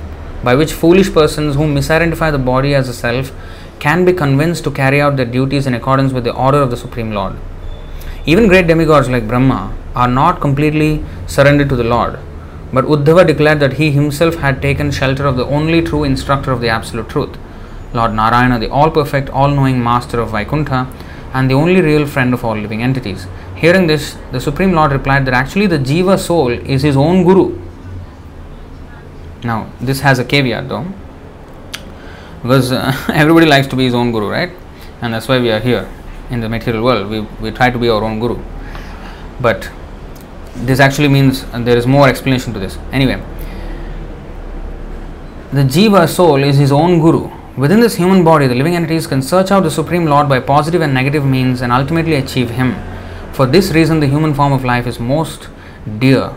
by 0.42 0.54
which 0.54 0.72
foolish 0.72 1.12
persons 1.12 1.56
who 1.56 1.62
misidentify 1.62 2.30
the 2.30 2.38
body 2.38 2.74
as 2.74 2.88
a 2.88 2.94
self 2.94 3.32
can 3.80 4.04
be 4.04 4.12
convinced 4.12 4.64
to 4.64 4.70
carry 4.70 5.00
out 5.00 5.16
their 5.16 5.26
duties 5.26 5.66
in 5.66 5.74
accordance 5.74 6.12
with 6.12 6.24
the 6.24 6.32
order 6.32 6.60
of 6.62 6.70
the 6.70 6.76
Supreme 6.76 7.12
Lord. 7.12 7.36
Even 8.26 8.48
great 8.48 8.66
demigods 8.66 9.10
like 9.10 9.28
Brahma 9.28 9.76
are 9.94 10.08
not 10.08 10.40
completely 10.40 11.04
surrendered 11.26 11.68
to 11.68 11.76
the 11.76 11.84
Lord, 11.84 12.18
but 12.72 12.86
Uddhava 12.86 13.26
declared 13.26 13.60
that 13.60 13.74
he 13.74 13.90
himself 13.90 14.36
had 14.36 14.62
taken 14.62 14.90
shelter 14.90 15.26
of 15.26 15.36
the 15.36 15.44
only 15.44 15.82
true 15.82 16.04
instructor 16.04 16.50
of 16.50 16.62
the 16.62 16.70
Absolute 16.70 17.10
Truth, 17.10 17.36
Lord 17.92 18.14
Narayana, 18.14 18.58
the 18.58 18.70
all 18.70 18.90
perfect, 18.90 19.28
all 19.28 19.48
knowing 19.48 19.82
master 19.82 20.20
of 20.20 20.30
Vaikuntha, 20.30 20.88
and 21.34 21.50
the 21.50 21.54
only 21.54 21.82
real 21.82 22.06
friend 22.06 22.32
of 22.32 22.46
all 22.46 22.56
living 22.56 22.82
entities. 22.82 23.26
Hearing 23.56 23.88
this, 23.88 24.16
the 24.32 24.40
Supreme 24.40 24.72
Lord 24.72 24.92
replied 24.92 25.26
that 25.26 25.34
actually 25.34 25.66
the 25.66 25.78
Jiva 25.78 26.18
soul 26.18 26.48
is 26.48 26.80
his 26.80 26.96
own 26.96 27.24
Guru. 27.24 27.60
Now, 29.42 29.70
this 29.82 30.00
has 30.00 30.18
a 30.18 30.24
caveat 30.24 30.70
though, 30.70 30.86
because 32.40 32.72
uh, 32.72 32.94
everybody 33.12 33.44
likes 33.44 33.66
to 33.66 33.76
be 33.76 33.84
his 33.84 33.94
own 33.94 34.12
Guru, 34.12 34.30
right? 34.30 34.50
And 35.02 35.12
that's 35.12 35.28
why 35.28 35.38
we 35.38 35.50
are 35.50 35.60
here 35.60 35.86
in 36.30 36.40
the 36.40 36.48
material 36.48 36.84
world. 36.84 37.10
We, 37.10 37.20
we 37.42 37.50
try 37.50 37.70
to 37.70 37.78
be 37.78 37.88
our 37.88 38.02
own 38.02 38.20
Guru. 38.20 38.42
But 39.40 39.70
this 40.56 40.80
actually 40.80 41.08
means 41.08 41.44
there 41.52 41.76
is 41.76 41.86
more 41.86 42.08
explanation 42.08 42.52
to 42.54 42.58
this. 42.58 42.78
Anyway, 42.92 43.22
the 45.52 45.62
Jiva 45.62 46.08
soul 46.08 46.42
is 46.42 46.56
his 46.56 46.72
own 46.72 47.00
Guru. 47.00 47.30
Within 47.56 47.78
this 47.78 47.94
human 47.94 48.24
body, 48.24 48.48
the 48.48 48.54
living 48.56 48.74
entities 48.74 49.06
can 49.06 49.22
search 49.22 49.52
out 49.52 49.62
the 49.62 49.70
Supreme 49.70 50.06
Lord 50.06 50.28
by 50.28 50.40
positive 50.40 50.82
and 50.82 50.92
negative 50.92 51.24
means 51.24 51.60
and 51.60 51.70
ultimately 51.70 52.16
achieve 52.16 52.50
Him. 52.50 52.74
For 53.32 53.46
this 53.46 53.70
reason, 53.70 54.00
the 54.00 54.08
human 54.08 54.34
form 54.34 54.52
of 54.52 54.64
life 54.64 54.88
is 54.88 54.98
most 54.98 55.48
dear 56.00 56.32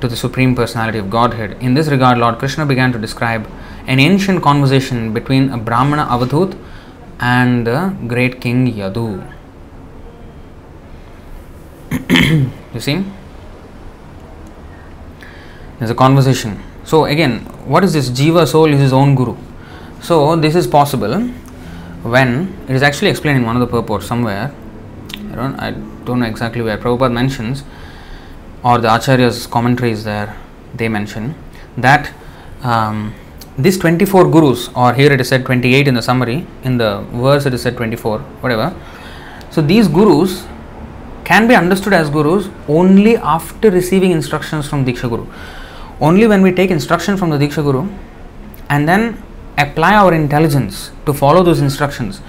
to 0.00 0.06
the 0.06 0.14
Supreme 0.14 0.54
Personality 0.54 0.98
of 0.98 1.10
Godhead. 1.10 1.60
In 1.60 1.74
this 1.74 1.88
regard, 1.88 2.18
Lord 2.18 2.38
Krishna 2.38 2.64
began 2.66 2.92
to 2.92 3.00
describe 3.00 3.48
an 3.88 3.98
ancient 3.98 4.40
conversation 4.40 5.12
between 5.12 5.50
a 5.50 5.58
Brahmana 5.58 6.06
Avadhut 6.06 6.56
and 7.20 7.66
the 7.66 7.96
great 8.06 8.40
king 8.40 8.72
Yadu. 8.72 9.34
you 12.74 12.80
see? 12.80 13.04
There's 15.78 15.90
a 15.90 15.94
conversation. 15.94 16.62
So, 16.84 17.04
again, 17.04 17.40
what 17.66 17.84
is 17.84 17.92
this? 17.92 18.10
Jiva 18.10 18.46
soul 18.46 18.72
is 18.72 18.80
his 18.80 18.92
own 18.92 19.14
guru. 19.14 19.36
So, 20.00 20.36
this 20.36 20.54
is 20.54 20.66
possible 20.66 21.20
when 22.02 22.56
it 22.68 22.74
is 22.74 22.82
actually 22.82 23.10
explained 23.10 23.38
in 23.38 23.44
one 23.44 23.56
of 23.56 23.60
the 23.60 23.66
purports 23.66 24.06
somewhere. 24.06 24.52
I 25.14 25.34
don't, 25.34 25.60
I 25.60 25.70
don't 26.04 26.20
know 26.20 26.26
exactly 26.26 26.62
where 26.62 26.78
Prabhupada 26.78 27.12
mentions, 27.12 27.64
or 28.64 28.78
the 28.78 28.88
Acharya's 28.88 29.46
commentaries 29.46 30.04
there, 30.04 30.36
they 30.74 30.88
mention 30.88 31.34
that 31.76 32.12
um, 32.62 33.14
these 33.58 33.76
24 33.78 34.30
gurus, 34.30 34.68
or 34.76 34.94
here 34.94 35.12
it 35.12 35.20
is 35.20 35.28
said 35.28 35.44
28 35.44 35.88
in 35.88 35.94
the 35.94 36.02
summary, 36.02 36.46
in 36.62 36.78
the 36.78 37.00
verse 37.12 37.44
it 37.44 37.52
is 37.54 37.62
said 37.62 37.76
24, 37.76 38.20
whatever. 38.40 38.74
So, 39.50 39.60
these 39.60 39.88
gurus 39.88 40.46
can 41.24 41.48
be 41.48 41.54
understood 41.54 41.92
as 41.92 42.08
gurus 42.08 42.48
only 42.68 43.16
after 43.16 43.70
receiving 43.70 44.12
instructions 44.12 44.68
from 44.68 44.86
Diksha 44.86 45.08
Guru. 45.08 45.26
Only 46.00 46.26
when 46.28 46.42
we 46.42 46.52
take 46.52 46.70
instruction 46.70 47.16
from 47.16 47.30
the 47.30 47.36
Diksha 47.36 47.62
Guru 47.62 47.88
and 48.70 48.88
then 48.88 49.22
apply 49.58 49.94
our 49.94 50.14
intelligence 50.14 50.90
to 51.06 51.12
follow 51.12 51.42
those 51.42 51.60
instructions 51.60 52.20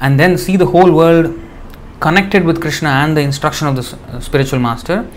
and 0.00 0.18
then 0.18 0.36
see 0.36 0.56
the 0.56 0.66
whole 0.66 0.92
world 0.92 1.38
connected 2.00 2.44
with 2.44 2.60
Krishna 2.60 2.88
and 2.88 3.16
the 3.16 3.20
instruction 3.20 3.68
of 3.68 3.76
the 3.76 3.96
uh, 4.08 4.20
spiritual 4.20 4.58
master, 4.58 5.08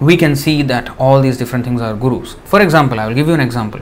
we 0.00 0.16
can 0.16 0.34
see 0.36 0.62
that 0.62 0.90
all 0.98 1.20
these 1.20 1.38
different 1.38 1.64
things 1.64 1.80
are 1.80 1.94
gurus. 1.94 2.34
For 2.44 2.60
example, 2.60 3.00
I 3.00 3.06
will 3.06 3.14
give 3.14 3.28
you 3.28 3.34
an 3.34 3.40
example. 3.40 3.80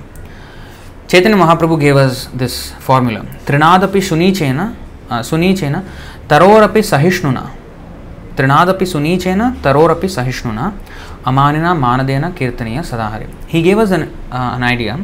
Chaitanya 1.09 1.37
Mahaprabhu 1.37 1.79
gave 1.79 1.97
us 1.97 2.27
this 2.35 2.73
formula 2.81 3.21
Trinadapi 3.45 4.01
Sunichena, 4.03 4.75
uh, 5.09 5.21
Sunichena, 5.21 5.85
Tarorapi 6.27 6.83
Sahishnuna. 6.83 7.53
Trinadapi 8.35 8.83
Sunichena, 8.83 9.55
Tarorapi 9.63 10.09
Sahishnuna, 10.09 10.77
Amanina 11.25 11.79
Manadena 11.79 12.33
Kirtaniya 12.33 12.81
Sadahari. 12.81 13.29
He 13.47 13.63
gave 13.63 13.79
us 13.79 13.93
an, 13.93 14.03
uh, 14.33 14.57
an 14.57 14.65
idea. 14.65 14.95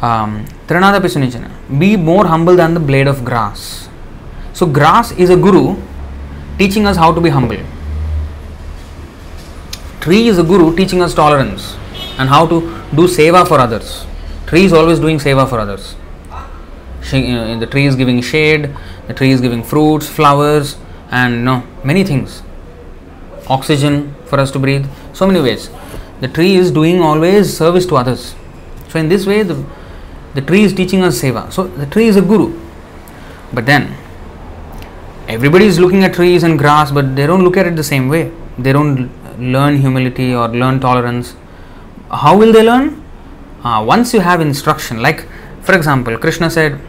Um, 0.00 0.46
Trinadapi 0.66 1.10
Sunichena, 1.14 1.50
be 1.78 1.96
more 1.98 2.26
humble 2.26 2.56
than 2.56 2.72
the 2.72 2.80
blade 2.80 3.06
of 3.06 3.22
grass. 3.22 3.90
So, 4.54 4.64
grass 4.64 5.12
is 5.12 5.28
a 5.28 5.36
guru 5.36 5.76
teaching 6.56 6.86
us 6.86 6.96
how 6.96 7.12
to 7.12 7.20
be 7.20 7.28
humble. 7.28 7.58
Tree 10.00 10.28
is 10.28 10.38
a 10.38 10.42
guru 10.42 10.74
teaching 10.74 11.02
us 11.02 11.12
tolerance 11.12 11.76
and 12.18 12.30
how 12.30 12.46
to 12.46 12.60
do 12.94 13.06
seva 13.06 13.46
for 13.46 13.60
others. 13.60 14.06
Tree 14.46 14.64
is 14.64 14.72
always 14.72 14.98
doing 14.98 15.18
seva 15.18 15.48
for 15.48 15.60
others. 15.60 15.94
She, 17.02 17.32
uh, 17.32 17.58
the 17.58 17.66
tree 17.66 17.86
is 17.86 17.96
giving 17.96 18.20
shade, 18.20 18.74
the 19.06 19.14
tree 19.14 19.30
is 19.30 19.40
giving 19.40 19.62
fruits, 19.62 20.08
flowers, 20.08 20.76
and 21.10 21.44
no 21.44 21.62
many 21.82 22.04
things. 22.04 22.42
Oxygen 23.48 24.14
for 24.26 24.38
us 24.38 24.50
to 24.52 24.58
breathe, 24.58 24.86
so 25.12 25.26
many 25.26 25.40
ways. 25.40 25.70
The 26.20 26.28
tree 26.28 26.56
is 26.56 26.70
doing 26.70 27.00
always 27.00 27.56
service 27.56 27.86
to 27.86 27.96
others. 27.96 28.34
So 28.88 28.98
in 28.98 29.08
this 29.08 29.26
way, 29.26 29.42
the, 29.42 29.64
the 30.34 30.42
tree 30.42 30.62
is 30.62 30.74
teaching 30.74 31.02
us 31.02 31.20
seva. 31.20 31.50
So 31.52 31.66
the 31.66 31.86
tree 31.86 32.06
is 32.06 32.16
a 32.16 32.22
guru. 32.22 32.58
But 33.52 33.66
then 33.66 33.96
everybody 35.26 35.64
is 35.64 35.80
looking 35.80 36.04
at 36.04 36.14
trees 36.14 36.42
and 36.42 36.58
grass, 36.58 36.90
but 36.90 37.16
they 37.16 37.26
don't 37.26 37.42
look 37.42 37.56
at 37.56 37.66
it 37.66 37.76
the 37.76 37.84
same 37.84 38.08
way. 38.08 38.30
They 38.58 38.72
don't 38.72 39.10
learn 39.40 39.78
humility 39.78 40.34
or 40.34 40.48
learn 40.48 40.80
tolerance. 40.80 41.34
How 42.10 42.36
will 42.36 42.52
they 42.52 42.62
learn? 42.62 43.02
Uh, 43.62 43.84
once 43.86 44.14
you 44.14 44.20
have 44.20 44.40
instruction, 44.40 45.02
like 45.02 45.26
for 45.62 45.74
example, 45.74 46.16
Krishna 46.16 46.48
said, 46.50 46.80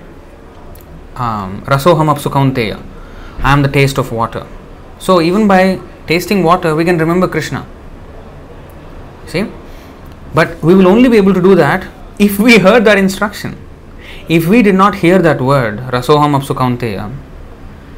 um, 1.16 1.62
Rasoham 1.66 2.14
apsukaunteya, 2.14 2.82
I 3.40 3.52
am 3.52 3.62
the 3.62 3.68
taste 3.68 3.98
of 3.98 4.12
water. 4.12 4.48
So 5.00 5.22
even 5.22 5.48
by 5.48 5.82
tasting 6.08 6.44
water, 6.44 6.76
we 6.76 6.86
can 6.86 6.98
remember 6.98 7.28
Krishna. 7.28 7.66
See? 9.28 9.46
But 10.34 10.62
we 10.64 10.74
will 10.74 10.88
only 10.88 11.10
be 11.10 11.18
able 11.18 11.34
to 11.34 11.42
do 11.42 11.56
that 11.56 11.88
if 12.20 12.40
we 12.40 12.58
heard 12.60 12.86
that 12.86 12.98
instruction. 12.98 13.58
If 14.30 14.48
we 14.48 14.62
did 14.62 14.76
not 14.76 14.96
hear 14.96 15.22
that 15.22 15.42
word, 15.42 15.80
Rasoham 15.80 16.40
apsukaunteya, 16.40 17.14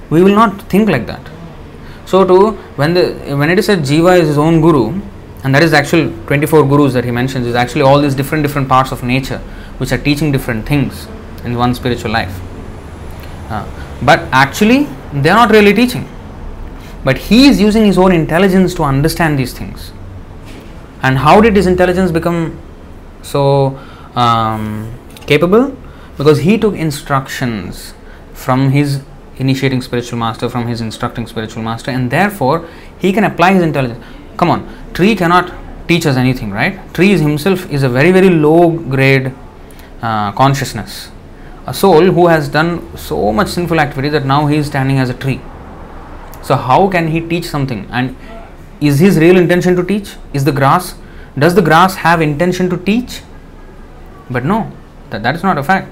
we 0.10 0.24
will 0.24 0.34
not 0.34 0.62
think 0.64 0.90
like 0.90 1.06
that. 1.06 1.30
So 2.06 2.26
to 2.26 2.52
when 2.76 2.94
the 2.96 3.36
when 3.38 3.50
it 3.50 3.60
is 3.60 3.68
said 3.68 3.80
Jiva 3.80 4.20
is 4.20 4.28
his 4.28 4.38
own 4.38 4.62
guru, 4.62 5.00
and 5.44 5.54
that 5.54 5.62
is 5.62 5.74
actual 5.74 6.10
24 6.28 6.68
gurus 6.68 6.94
that 6.94 7.04
he 7.04 7.12
mentions 7.12 7.46
is 7.46 7.56
actually 7.56 7.82
all 7.82 8.00
these 8.00 8.16
different 8.16 8.44
different 8.44 8.70
parts 8.70 8.92
of 8.92 9.04
nature 9.04 9.40
which 9.78 9.92
are 9.92 9.98
teaching 9.98 10.32
different 10.32 10.66
things 10.66 11.08
in 11.44 11.58
one 11.58 11.76
spiritual 11.76 12.12
life. 12.12 12.40
Uh, 13.50 13.66
but 14.02 14.20
actually 14.32 14.88
they 15.14 15.30
are 15.30 15.36
not 15.36 15.52
really 15.52 15.74
teaching. 15.74 16.08
But 17.04 17.18
he 17.18 17.48
is 17.48 17.60
using 17.60 17.86
his 17.86 17.98
own 17.98 18.14
intelligence 18.14 18.74
to 18.76 18.84
understand 18.84 19.38
these 19.38 19.54
things. 19.54 19.92
And 21.02 21.18
how 21.18 21.42
did 21.42 21.56
his 21.56 21.68
intelligence 21.68 22.12
become 22.12 22.58
so 23.22 23.78
um, 24.16 24.98
capable? 25.26 25.76
Because 26.18 26.40
he 26.40 26.58
took 26.58 26.76
instructions 26.76 27.94
from 28.34 28.70
his 28.70 29.02
initiating 29.38 29.82
spiritual 29.82 30.18
master, 30.18 30.48
from 30.48 30.68
his 30.68 30.80
instructing 30.80 31.28
spiritual 31.28 31.62
master, 31.62 31.92
and 31.92 32.10
therefore 32.10 32.70
he 33.00 33.12
can 33.12 33.26
apply 33.26 33.54
his 33.54 33.64
intelligence. 33.64 34.04
Come 34.38 34.50
on, 34.50 34.94
tree 34.94 35.16
cannot 35.16 35.54
teach 35.88 36.06
us 36.06 36.16
anything, 36.16 36.52
right? 36.52 36.94
Tree 36.94 37.18
himself 37.18 37.70
is 37.72 37.84
a 37.84 37.90
very 37.90 38.12
very 38.12 38.30
low 38.30 38.72
grade 38.72 39.34
uh, 40.02 40.32
consciousness, 40.34 41.12
a 41.66 41.74
soul 41.74 42.04
who 42.12 42.28
has 42.28 42.50
done 42.50 42.98
so 42.98 43.32
much 43.32 43.50
sinful 43.50 43.80
activity 43.80 44.10
that 44.10 44.26
now 44.26 44.48
he 44.48 44.58
is 44.58 44.68
standing 44.68 44.98
as 44.98 45.10
a 45.10 45.14
tree. 45.14 45.42
So 46.42 46.56
how 46.56 46.90
can 46.90 47.08
he 47.08 47.22
teach 47.22 47.46
something? 47.46 47.88
And 47.90 48.16
is 48.82 49.00
his 49.00 49.18
real 49.18 49.38
intention 49.38 49.76
to 49.78 49.84
teach? 49.84 50.16
Is 50.34 50.44
the 50.44 50.52
grass? 50.52 50.96
Does 51.38 51.56
the 51.56 51.62
grass 51.62 51.96
have 51.96 52.22
intention 52.22 52.70
to 52.70 52.78
teach? 52.78 53.22
But 54.30 54.44
no, 54.44 54.72
that, 55.10 55.24
that 55.24 55.36
is 55.36 55.44
not 55.44 55.58
a 55.58 55.64
fact. 55.64 55.90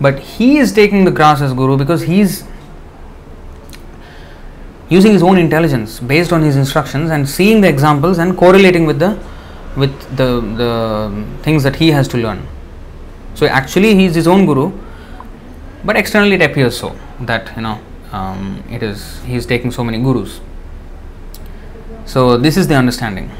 But 0.00 0.18
he 0.18 0.58
is 0.58 0.72
taking 0.72 1.04
the 1.04 1.10
grass 1.10 1.40
as 1.40 1.52
guru 1.52 1.76
because 1.76 2.02
he 2.02 2.20
is 2.20 2.44
using 4.88 5.12
his 5.12 5.22
own 5.22 5.38
intelligence 5.38 6.00
based 6.00 6.32
on 6.32 6.42
his 6.42 6.56
instructions 6.56 7.10
and 7.10 7.28
seeing 7.28 7.60
the 7.60 7.68
examples 7.68 8.18
and 8.18 8.36
correlating 8.36 8.86
with 8.86 8.98
the 8.98 9.18
with 9.76 10.16
the, 10.16 10.40
the 10.56 11.42
things 11.42 11.62
that 11.64 11.76
he 11.76 11.90
has 11.90 12.06
to 12.08 12.16
learn. 12.16 12.46
So 13.34 13.46
actually 13.46 13.94
he 13.96 14.04
is 14.04 14.14
his 14.14 14.28
own 14.28 14.46
guru, 14.46 14.72
but 15.84 15.96
externally 15.96 16.34
it 16.34 16.42
appears 16.42 16.78
so 16.78 16.96
that 17.20 17.52
you 17.56 17.62
know 17.62 17.80
um, 18.12 18.62
it 18.70 18.82
is 18.82 19.20
he 19.22 19.34
is 19.34 19.46
taking 19.46 19.70
so 19.72 19.82
many 19.82 19.98
gurus. 19.98 20.40
So 22.06 22.36
this 22.36 22.56
is 22.56 22.68
the 22.68 22.76
understanding. 22.76 23.30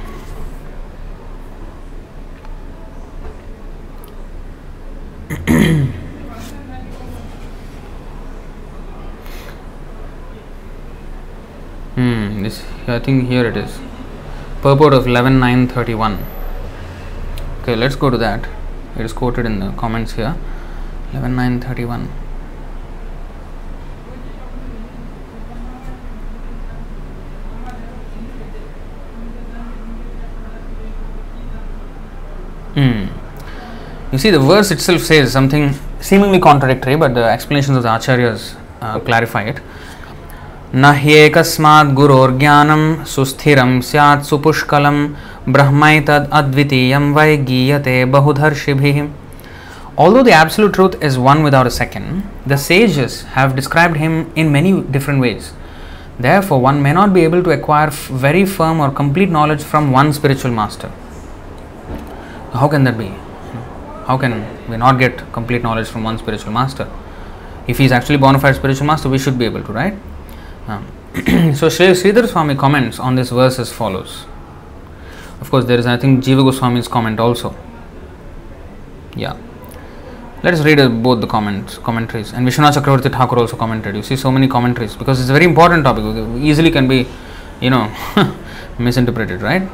Hmm, 11.95 12.34
this 12.45 12.63
I 12.87 12.99
think 12.99 13.29
here 13.29 13.47
it 13.47 13.57
is. 13.57 13.79
Purport 14.63 14.95
of 14.95 15.05
11.9.31. 15.05 16.19
Okay, 17.63 17.77
let's 17.77 17.97
go 17.97 18.11
to 18.11 18.19
that. 18.19 18.47
It 18.99 19.05
is 19.05 19.13
quoted 19.13 19.47
in 19.47 19.59
the 19.61 19.73
comments 19.73 20.13
here. 20.13 20.37
11.9.31. 21.13 22.07
Hmm. 32.75 33.07
You 34.13 34.19
see, 34.19 34.31
the 34.31 34.39
verse 34.39 34.71
itself 34.71 35.01
says 35.01 35.33
something 35.33 35.75
seemingly 36.01 36.41
contradictory, 36.41 36.97
but 36.97 37.15
the 37.15 37.25
explanations 37.25 37.77
of 37.77 37.83
the 37.85 37.89
acharyas 37.89 38.57
uh, 38.81 39.01
clarify 39.01 39.45
it. 39.45 39.61
न 40.76 40.92
ह्येकस्मात् 40.96 41.94
गुरोर्ज्ञानं 42.00 43.04
सुस्थिरं 43.14 43.80
स्यात् 43.82 44.26
सुपुष्कलं 44.26 44.98
ब्रह्मैतद् 45.54 46.30
अद्वितीयं 46.40 47.14
वै 47.14 47.38
गीयते 47.38 48.04
बहुधर्षिभिः 48.16 49.08
Although 49.98 50.24
the 50.24 50.32
absolute 50.32 50.74
truth 50.74 51.04
is 51.04 51.18
one 51.20 51.44
without 51.44 51.68
a 51.68 51.72
second, 51.72 52.24
the 52.48 52.58
sages 52.58 53.24
have 53.38 53.56
described 53.56 53.98
him 53.98 54.32
in 54.34 54.50
many 54.50 54.82
different 54.82 55.20
ways. 55.20 55.52
Therefore, 56.18 56.62
one 56.62 56.82
may 56.82 56.94
not 56.94 57.14
be 57.14 57.26
able 57.26 57.44
to 57.44 57.52
acquire 57.52 57.90
very 57.90 58.46
firm 58.46 58.80
or 58.80 58.92
complete 58.92 59.30
knowledge 59.30 59.62
from 59.62 59.92
one 59.92 60.14
spiritual 60.14 60.52
master. 60.52 60.90
How 62.54 62.70
can 62.70 62.86
that 62.86 62.98
be? 62.98 63.08
How 64.06 64.18
can 64.18 64.46
we 64.70 64.78
not 64.78 65.00
get 65.00 65.32
complete 65.34 65.64
knowledge 65.64 65.88
from 65.88 66.04
one 66.04 66.18
spiritual 66.18 66.54
master? 66.54 66.88
If 67.68 67.78
he 67.78 67.86
is 67.86 67.92
actually 67.92 68.18
bona 68.18 68.40
fide 68.40 68.56
spiritual 68.56 68.88
master, 68.88 69.10
we 69.10 69.20
should 69.20 69.38
be 69.38 69.46
able 69.46 69.64
to, 69.64 69.72
right? 69.74 69.96
So 71.55 71.69
Sri 71.69 71.87
Sridhar 71.89 72.27
Swami 72.27 72.55
comments 72.55 72.99
on 72.99 73.15
this 73.15 73.31
verse 73.31 73.59
as 73.59 73.73
follows. 73.73 74.27
Of 75.41 75.51
course, 75.51 75.65
there 75.67 75.79
is 75.79 75.87
I 75.87 75.97
think 75.97 76.25
Jiva 76.25 76.43
Goswami's 76.43 76.89
comment 76.89 77.21
also. 77.21 77.55
Yeah. 79.15 79.37
Let 80.43 80.55
us 80.55 80.65
read 80.65 80.81
uh, 80.81 80.89
both 80.89 81.21
the 81.21 81.27
comments, 81.27 81.79
commentaries. 81.79 82.33
And 82.33 82.47
Vishwanath 82.47 82.75
Chakravarti 82.75 83.11
Thakur 83.13 83.39
also 83.39 83.57
commented. 83.57 83.95
You 83.97 84.03
see 84.03 84.17
so 84.17 84.31
many 84.31 84.49
commentaries 84.49 84.95
because 84.97 85.21
it's 85.21 85.31
a 85.31 85.33
very 85.33 85.45
important 85.45 85.85
topic. 85.85 86.05
Easily 86.43 86.71
can 86.71 86.89
be, 86.89 87.07
you 87.61 87.71
know, 87.71 87.91
misinterpreted, 88.79 89.41
right? 89.41 89.69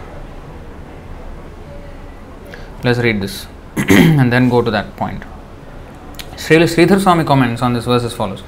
Let's 2.84 2.98
read 2.98 3.20
this 3.20 3.46
and 3.76 4.32
then 4.32 4.48
go 4.48 4.62
to 4.62 4.70
that 4.70 4.96
point. 4.96 5.24
Sri 6.36 6.56
Sridhar 6.58 7.00
Swami 7.00 7.24
comments 7.24 7.62
on 7.62 7.72
this 7.72 7.84
verse 7.84 8.04
as 8.04 8.14
follows. 8.14 8.42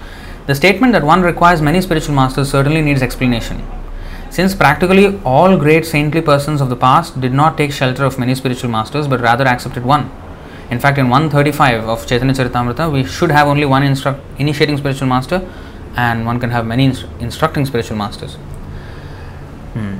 The 0.47 0.55
statement 0.55 0.93
that 0.93 1.05
one 1.05 1.23
requires 1.23 1.63
many 1.63 1.81
spiritual 1.81 2.15
masters 2.15 2.51
certainly 2.51 2.83
needs 2.83 3.01
explanation. 3.01 3.65
Since 4.31 4.55
practically 4.55 5.21
all 5.25 5.57
great 5.57 5.87
saintly 5.87 6.21
persons 6.21 6.61
of 6.61 6.69
the 6.69 6.77
past 6.77 7.21
did 7.21 7.33
not 7.33 7.57
take 7.57 7.73
shelter 7.73 8.05
of 8.05 8.19
many 8.19 8.35
spiritual 8.35 8.71
masters 8.71 9.07
but 9.07 9.21
rather 9.21 9.47
accepted 9.47 9.85
one. 9.85 10.11
In 10.71 10.81
fact, 10.81 10.99
in 10.99 11.11
135 11.11 11.85
of 11.85 12.07
Chaitanya 12.07 12.35
Charitamrita, 12.35 12.91
we 12.91 13.05
should 13.05 13.31
have 13.31 13.47
only 13.47 13.67
one 13.67 13.83
instru- 13.83 14.19
initiating 14.39 14.79
spiritual 14.79 15.07
master 15.07 15.47
and 15.97 16.25
one 16.25 16.41
can 16.41 16.51
have 16.51 16.67
many 16.67 16.89
instru- 16.89 17.21
instructing 17.21 17.67
spiritual 17.67 17.99
masters. 17.99 18.35
Hmm. 19.75 19.99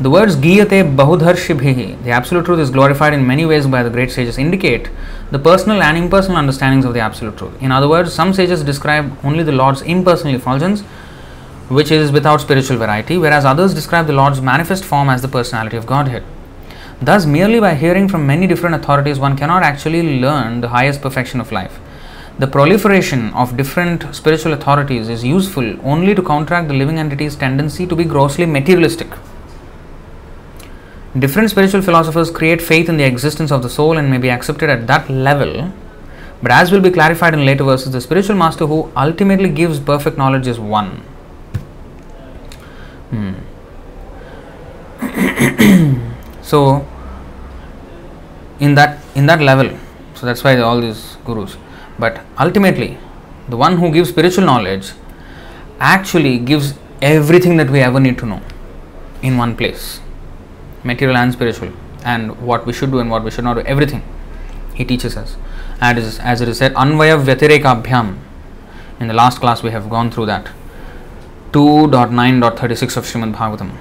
The 0.00 0.10
words 0.10 0.34
Giyate 0.34 0.96
Bahudharshibhihi, 0.96 2.02
the 2.02 2.10
Absolute 2.10 2.46
Truth 2.46 2.58
is 2.58 2.68
glorified 2.68 3.14
in 3.14 3.24
many 3.24 3.46
ways 3.46 3.64
by 3.68 3.84
the 3.84 3.90
great 3.90 4.10
sages, 4.10 4.38
indicate 4.38 4.90
the 5.30 5.38
personal 5.38 5.80
and 5.82 5.96
impersonal 5.96 6.36
understandings 6.36 6.84
of 6.84 6.94
the 6.94 6.98
Absolute 6.98 7.38
Truth. 7.38 7.62
In 7.62 7.70
other 7.70 7.88
words, 7.88 8.12
some 8.12 8.34
sages 8.34 8.64
describe 8.64 9.16
only 9.24 9.44
the 9.44 9.52
Lord's 9.52 9.82
impersonal 9.82 10.34
effulgence, 10.34 10.80
which 11.68 11.92
is 11.92 12.10
without 12.10 12.40
spiritual 12.40 12.76
variety, 12.76 13.16
whereas 13.16 13.44
others 13.44 13.72
describe 13.72 14.08
the 14.08 14.12
Lord's 14.12 14.40
manifest 14.40 14.84
form 14.84 15.08
as 15.08 15.22
the 15.22 15.28
personality 15.28 15.76
of 15.76 15.86
Godhead. 15.86 16.24
Thus, 17.00 17.24
merely 17.24 17.60
by 17.60 17.76
hearing 17.76 18.08
from 18.08 18.26
many 18.26 18.48
different 18.48 18.74
authorities, 18.74 19.20
one 19.20 19.36
cannot 19.36 19.62
actually 19.62 20.18
learn 20.18 20.60
the 20.60 20.70
highest 20.70 21.02
perfection 21.02 21.40
of 21.40 21.52
life. 21.52 21.78
The 22.40 22.48
proliferation 22.48 23.32
of 23.32 23.56
different 23.56 24.12
spiritual 24.12 24.54
authorities 24.54 25.08
is 25.08 25.22
useful 25.22 25.76
only 25.86 26.16
to 26.16 26.22
counteract 26.22 26.66
the 26.66 26.74
living 26.74 26.98
entity's 26.98 27.36
tendency 27.36 27.86
to 27.86 27.94
be 27.94 28.02
grossly 28.02 28.44
materialistic. 28.44 29.12
Different 31.16 31.48
spiritual 31.48 31.80
philosophers 31.80 32.28
create 32.28 32.60
faith 32.60 32.88
in 32.88 32.96
the 32.96 33.04
existence 33.04 33.52
of 33.52 33.62
the 33.62 33.70
soul 33.70 33.98
and 33.98 34.10
may 34.10 34.18
be 34.18 34.30
accepted 34.30 34.68
at 34.68 34.88
that 34.88 35.08
level. 35.08 35.72
But 36.42 36.50
as 36.50 36.72
will 36.72 36.80
be 36.80 36.90
clarified 36.90 37.34
in 37.34 37.46
later 37.46 37.62
verses, 37.62 37.92
the 37.92 38.00
spiritual 38.00 38.34
master 38.34 38.66
who 38.66 38.90
ultimately 38.96 39.48
gives 39.48 39.78
perfect 39.78 40.18
knowledge 40.18 40.48
is 40.48 40.58
one. 40.58 41.02
Hmm. 43.10 43.34
so, 46.42 46.84
in 48.58 48.74
that 48.74 49.00
in 49.14 49.26
that 49.26 49.40
level, 49.40 49.70
so 50.14 50.26
that's 50.26 50.42
why 50.42 50.58
all 50.58 50.80
these 50.80 51.16
gurus. 51.24 51.56
But 51.96 52.22
ultimately, 52.40 52.98
the 53.48 53.56
one 53.56 53.78
who 53.78 53.92
gives 53.92 54.08
spiritual 54.08 54.44
knowledge 54.44 54.90
actually 55.78 56.38
gives 56.38 56.74
everything 57.00 57.56
that 57.58 57.70
we 57.70 57.78
ever 57.80 58.00
need 58.00 58.18
to 58.18 58.26
know 58.26 58.42
in 59.22 59.36
one 59.36 59.56
place 59.56 60.00
material 60.84 61.16
and 61.16 61.32
spiritual, 61.32 61.72
and 62.04 62.40
what 62.40 62.66
we 62.66 62.72
should 62.72 62.90
do 62.90 62.98
and 62.98 63.10
what 63.10 63.24
we 63.24 63.30
should 63.30 63.44
not 63.44 63.54
do, 63.54 63.60
everything. 63.62 64.02
He 64.74 64.84
teaches 64.84 65.16
us. 65.16 65.36
And 65.80 65.98
as, 65.98 66.18
as 66.18 66.40
it 66.40 66.48
is 66.48 66.58
said, 66.58 66.74
Anvaya 66.74 67.22
Vyatirekabhyam. 67.22 68.18
In 69.00 69.08
the 69.08 69.14
last 69.14 69.38
class, 69.40 69.62
we 69.62 69.70
have 69.70 69.88
gone 69.90 70.10
through 70.10 70.26
that. 70.26 70.50
2.9.36 71.52 72.96
of 72.96 73.04
Srimad 73.04 73.34
Bhagavatam. 73.34 73.72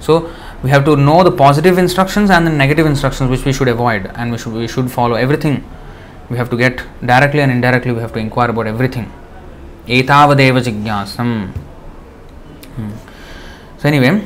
So, 0.00 0.32
we 0.62 0.70
have 0.70 0.84
to 0.84 0.96
know 0.96 1.22
the 1.24 1.32
positive 1.32 1.78
instructions 1.78 2.30
and 2.30 2.46
the 2.46 2.50
negative 2.50 2.86
instructions 2.86 3.30
which 3.30 3.44
we 3.44 3.52
should 3.52 3.68
avoid 3.68 4.10
and 4.14 4.30
we 4.30 4.38
should, 4.38 4.52
we 4.52 4.68
should 4.68 4.90
follow 4.90 5.14
everything. 5.14 5.64
We 6.28 6.36
have 6.36 6.50
to 6.50 6.56
get 6.56 6.82
directly 7.04 7.40
and 7.40 7.50
indirectly, 7.50 7.92
we 7.92 8.00
have 8.00 8.12
to 8.12 8.18
inquire 8.18 8.50
about 8.50 8.66
everything. 8.66 9.10
Etavadeva 9.86 10.62
jigyasam. 10.62 11.50
Hmm. 12.76 12.90
So, 13.78 13.88
anyway, 13.88 14.24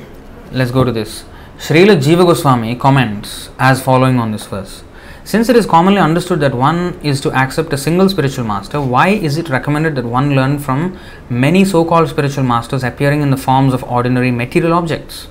let's 0.52 0.70
go 0.70 0.84
to 0.84 0.92
this. 0.92 1.24
Srila 1.58 1.96
Jiva 1.96 2.26
Goswami 2.26 2.76
comments 2.76 3.48
as 3.58 3.82
following 3.82 4.18
on 4.18 4.30
this 4.30 4.44
verse. 4.44 4.84
Since 5.24 5.48
it 5.48 5.56
is 5.56 5.64
commonly 5.64 5.98
understood 5.98 6.38
that 6.40 6.54
one 6.54 7.00
is 7.02 7.18
to 7.22 7.32
accept 7.32 7.72
a 7.72 7.78
single 7.78 8.10
spiritual 8.10 8.44
master, 8.44 8.78
why 8.78 9.08
is 9.08 9.38
it 9.38 9.48
recommended 9.48 9.94
that 9.94 10.04
one 10.04 10.34
learn 10.34 10.58
from 10.58 10.98
many 11.30 11.64
so 11.64 11.82
called 11.82 12.10
spiritual 12.10 12.44
masters 12.44 12.84
appearing 12.84 13.22
in 13.22 13.30
the 13.30 13.38
forms 13.38 13.72
of 13.72 13.82
ordinary 13.84 14.30
material 14.30 14.74
objects? 14.74 15.28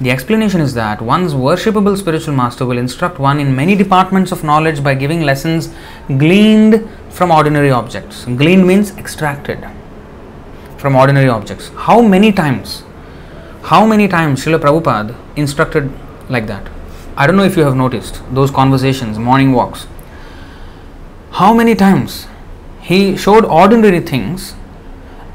The 0.00 0.10
explanation 0.10 0.60
is 0.60 0.74
that 0.74 1.00
one's 1.00 1.34
worshipable 1.34 1.96
spiritual 1.96 2.34
master 2.34 2.66
will 2.66 2.76
instruct 2.76 3.20
one 3.20 3.38
in 3.38 3.54
many 3.54 3.76
departments 3.76 4.32
of 4.32 4.42
knowledge 4.42 4.82
by 4.82 4.96
giving 4.96 5.22
lessons 5.22 5.72
gleaned 6.08 6.86
from 7.10 7.30
ordinary 7.30 7.70
objects. 7.70 8.24
Gleaned 8.24 8.66
means 8.66 8.90
extracted 8.98 9.64
from 10.78 10.96
ordinary 10.96 11.28
objects. 11.28 11.70
How 11.76 12.02
many 12.02 12.32
times? 12.32 12.82
How 13.66 13.84
many 13.84 14.06
times 14.08 14.44
Srila 14.44 14.60
Prabhupada 14.60 15.16
instructed 15.34 15.90
like 16.28 16.46
that? 16.46 16.68
I 17.16 17.26
don't 17.26 17.36
know 17.36 17.44
if 17.44 17.56
you 17.56 17.64
have 17.64 17.74
noticed 17.74 18.22
those 18.32 18.50
conversations, 18.50 19.18
morning 19.18 19.52
walks. 19.52 19.86
How 21.32 21.52
many 21.52 21.74
times 21.74 22.26
he 22.80 23.16
showed 23.16 23.44
ordinary 23.44 23.98
things 23.98 24.54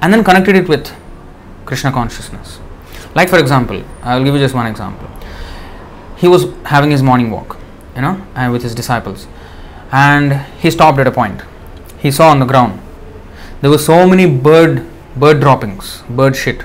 and 0.01 0.13
then 0.13 0.23
connected 0.23 0.55
it 0.55 0.69
with 0.69 0.91
Krishna 1.65 1.91
consciousness. 1.91 2.59
Like, 3.13 3.29
for 3.29 3.37
example, 3.37 3.83
I 4.01 4.17
will 4.17 4.23
give 4.23 4.33
you 4.33 4.39
just 4.39 4.55
one 4.55 4.65
example. 4.65 5.09
He 6.15 6.27
was 6.27 6.45
having 6.65 6.91
his 6.91 7.03
morning 7.03 7.31
walk, 7.31 7.57
you 7.95 8.01
know, 8.01 8.25
and 8.35 8.53
with 8.53 8.63
his 8.63 8.73
disciples, 8.73 9.27
and 9.91 10.33
he 10.61 10.71
stopped 10.71 10.99
at 10.99 11.07
a 11.07 11.11
point. 11.11 11.41
He 11.99 12.11
saw 12.11 12.29
on 12.29 12.39
the 12.39 12.45
ground 12.45 12.81
there 13.59 13.69
were 13.69 13.77
so 13.77 14.07
many 14.07 14.25
bird 14.25 14.87
bird 15.15 15.39
droppings, 15.41 16.03
bird 16.09 16.35
shit, 16.35 16.63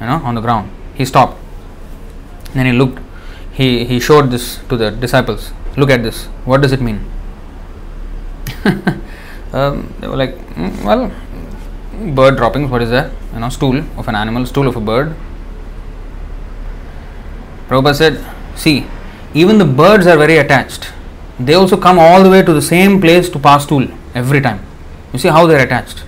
you 0.00 0.06
know, 0.06 0.20
on 0.24 0.34
the 0.34 0.40
ground. 0.40 0.70
He 0.94 1.04
stopped. 1.04 1.38
Then 2.54 2.66
he 2.66 2.72
looked. 2.72 3.00
He 3.52 3.84
he 3.84 4.00
showed 4.00 4.30
this 4.30 4.58
to 4.68 4.76
the 4.76 4.90
disciples. 4.90 5.52
Look 5.76 5.90
at 5.90 6.02
this. 6.02 6.26
What 6.44 6.60
does 6.60 6.72
it 6.72 6.80
mean? 6.80 7.04
um, 9.52 9.92
they 10.00 10.08
were 10.08 10.16
like, 10.16 10.36
"Mm, 10.54 10.84
well, 10.84 11.10
bird 12.14 12.36
droppings. 12.36 12.70
What 12.70 12.82
is 12.82 12.90
that? 12.90 13.10
You 13.34 13.40
know, 13.40 13.48
stool 13.48 13.78
of 13.96 14.08
an 14.08 14.14
animal, 14.14 14.46
stool 14.46 14.68
of 14.68 14.76
a 14.76 14.80
bird. 14.80 15.14
Prabhupada 17.68 17.94
said, 17.94 18.24
see, 18.56 18.86
even 19.34 19.58
the 19.58 19.64
birds 19.64 20.06
are 20.06 20.16
very 20.16 20.38
attached. 20.38 20.88
They 21.38 21.54
also 21.54 21.76
come 21.76 21.98
all 21.98 22.22
the 22.22 22.30
way 22.30 22.42
to 22.42 22.52
the 22.52 22.62
same 22.62 23.00
place 23.00 23.28
to 23.30 23.38
pass 23.38 23.64
stool 23.64 23.86
every 24.14 24.40
time. 24.40 24.64
You 25.12 25.18
see 25.18 25.28
how 25.28 25.46
they 25.46 25.54
are 25.54 25.64
attached. 25.64 26.02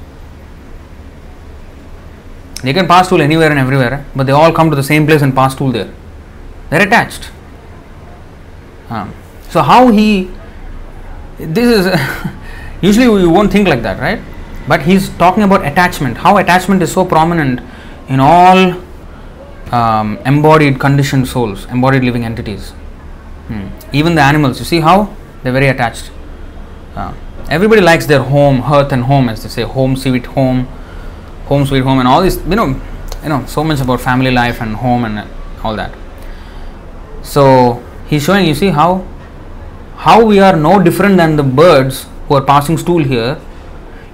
They 2.63 2.73
can 2.73 2.87
pass 2.87 3.07
stool 3.07 3.23
anywhere 3.23 3.51
and 3.51 3.59
everywhere, 3.59 4.05
but 4.15 4.27
they 4.27 4.33
all 4.33 4.53
come 4.53 4.71
to 4.71 4.77
the 4.77 4.83
same 4.83 5.07
place 5.07 5.23
and 5.23 5.35
pass 5.35 5.55
stool 5.55 5.73
there. 5.73 5.93
They 6.69 6.79
are 6.79 6.87
attached. 6.87 7.31
Um, 8.91 9.15
so 9.49 9.63
how 9.63 9.89
he 9.89 10.31
this 11.39 11.87
is 11.87 12.01
usually 12.83 13.09
we 13.09 13.27
won't 13.27 13.51
think 13.51 13.67
like 13.67 13.83
that, 13.83 13.99
right? 13.99 14.21
But 14.69 14.83
he's 14.83 15.09
talking 15.17 15.43
about 15.43 15.65
attachment. 15.65 16.19
How 16.19 16.37
attachment 16.37 16.83
is 16.83 16.93
so 16.93 17.05
prominent 17.05 17.61
in 18.09 18.21
all 18.21 18.75
um, 19.73 20.19
embodied 20.27 20.79
conditioned 20.79 21.29
souls, 21.29 21.65
embodied 21.67 22.05
living 22.05 22.25
entities. 22.25 22.71
Hmm. 23.49 23.69
Even 23.93 24.15
the 24.15 24.23
animals, 24.23 24.59
you 24.59 24.65
see 24.65 24.81
how 24.81 25.15
they're 25.43 25.53
very 25.53 25.69
attached. 25.69 26.11
Uh, 26.95 27.15
everybody 27.49 27.81
likes 27.81 28.07
their 28.07 28.23
home, 28.23 28.61
hearth 28.61 28.93
and 28.93 29.05
home, 29.05 29.29
as 29.29 29.43
they 29.43 29.49
say, 29.49 29.63
home 29.63 29.97
sweet 29.97 30.27
home, 30.27 30.69
home 31.51 31.67
sweet 31.67 31.83
home, 31.83 31.99
and 31.99 32.09
all 32.09 32.23
this. 32.23 32.37
You 32.49 32.57
know, 32.57 32.69
you 33.23 33.29
know, 33.29 33.45
so 33.47 33.63
much 33.63 33.81
about 33.81 34.01
family 34.01 34.31
life 34.31 34.63
and 34.63 34.77
home 34.77 35.05
and 35.05 35.29
all 35.63 35.77
that. 35.77 35.95
So 37.23 37.85
he's 38.09 38.25
showing, 38.25 38.47
you 38.47 38.55
see 38.55 38.71
how 38.71 39.07
how 40.07 40.25
we 40.25 40.41
are 40.41 40.57
no 40.57 40.83
different 40.83 41.19
than 41.19 41.37
the 41.37 41.43
birds 41.43 42.07
who 42.27 42.35
are 42.37 42.47
passing 42.55 42.79
stool 42.79 43.05
here. 43.05 43.39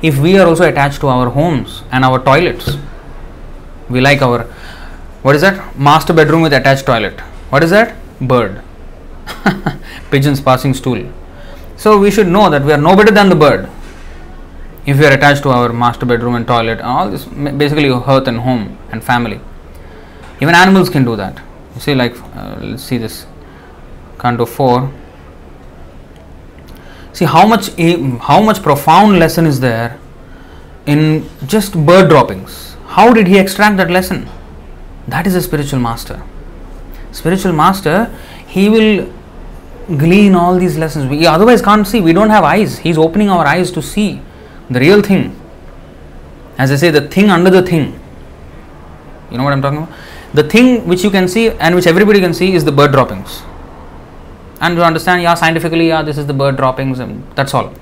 If 0.02 0.18
we 0.18 0.36
are 0.38 0.46
also 0.46 0.68
attached 0.68 1.00
to 1.02 1.08
our 1.08 1.30
homes 1.30 1.82
and 1.90 2.04
our 2.04 2.18
toilets 2.22 2.76
we 3.88 4.00
like 4.00 4.22
our 4.22 4.42
what 5.22 5.34
is 5.34 5.42
that? 5.42 5.76
Master 5.78 6.12
bedroom 6.12 6.42
with 6.42 6.52
attached 6.52 6.86
toilet. 6.86 7.20
What 7.50 7.64
is 7.64 7.70
that? 7.70 7.96
Bird. 8.20 8.62
Pigeons 10.10 10.40
passing 10.40 10.72
stool. 10.72 11.12
So 11.76 11.98
we 11.98 12.10
should 12.10 12.28
know 12.28 12.48
that 12.50 12.64
we 12.64 12.72
are 12.72 12.78
no 12.78 12.96
better 12.96 13.12
than 13.12 13.28
the 13.28 13.34
bird 13.34 13.68
if 14.86 14.98
we 14.98 15.04
are 15.04 15.12
attached 15.12 15.42
to 15.42 15.50
our 15.50 15.72
master 15.72 16.06
bedroom 16.06 16.36
and 16.36 16.46
toilet 16.46 16.80
all 16.80 17.10
this 17.10 17.24
basically 17.62 17.88
hearth 17.88 18.28
and 18.28 18.38
home 18.38 18.78
and 18.92 19.02
family. 19.02 19.40
Even 20.40 20.54
animals 20.54 20.88
can 20.88 21.04
do 21.04 21.16
that. 21.16 21.40
You 21.74 21.80
see 21.80 21.94
like 21.94 22.14
uh, 22.36 22.58
let's 22.60 22.84
see 22.84 22.98
this. 22.98 23.26
Canto 24.18 24.46
4 24.46 24.92
see 27.12 27.24
how 27.24 27.46
much 27.46 27.68
how 28.28 28.40
much 28.42 28.62
profound 28.62 29.18
lesson 29.18 29.46
is 29.46 29.60
there 29.60 29.98
in 30.86 31.28
just 31.46 31.74
bird 31.86 32.08
droppings? 32.08 32.76
How 32.86 33.12
did 33.12 33.26
he 33.26 33.38
extract 33.38 33.76
that 33.78 33.90
lesson? 33.90 34.28
That 35.08 35.26
is 35.26 35.34
a 35.34 35.42
spiritual 35.42 35.80
master. 35.80 36.22
Spiritual 37.12 37.52
master 37.52 38.14
he 38.46 38.68
will 38.68 39.12
glean 39.98 40.34
all 40.34 40.58
these 40.58 40.78
lessons. 40.78 41.10
We 41.10 41.26
otherwise 41.26 41.60
can't 41.60 41.86
see. 41.86 42.00
We 42.00 42.12
don't 42.12 42.30
have 42.30 42.44
eyes. 42.44 42.78
He's 42.78 42.98
opening 42.98 43.28
our 43.30 43.46
eyes 43.46 43.70
to 43.72 43.82
see 43.82 44.20
the 44.70 44.80
real 44.80 45.02
thing. 45.02 45.38
As 46.58 46.70
i 46.70 46.76
say 46.76 46.90
the 46.90 47.02
thing 47.08 47.30
under 47.30 47.50
the 47.50 47.62
thing. 47.62 47.98
You 49.30 49.38
know 49.38 49.44
what 49.44 49.52
i'm 49.52 49.62
talking 49.62 49.78
about? 49.78 49.94
The 50.34 50.42
thing 50.42 50.86
which 50.86 51.04
you 51.04 51.10
can 51.10 51.28
see 51.28 51.50
and 51.50 51.74
which 51.74 51.86
everybody 51.86 52.20
can 52.20 52.34
see 52.34 52.54
is 52.54 52.64
the 52.64 52.72
bird 52.72 52.92
droppings. 52.92 53.42
And 54.60 54.76
to 54.76 54.84
understand 54.84 55.22
yeah 55.22 55.34
scientifically 55.34 55.88
yeah 55.88 56.02
this 56.02 56.18
is 56.18 56.26
the 56.26 56.34
bird 56.34 56.56
droppings 56.56 56.98
and 56.98 57.24
that's 57.34 57.54
all. 57.54 57.72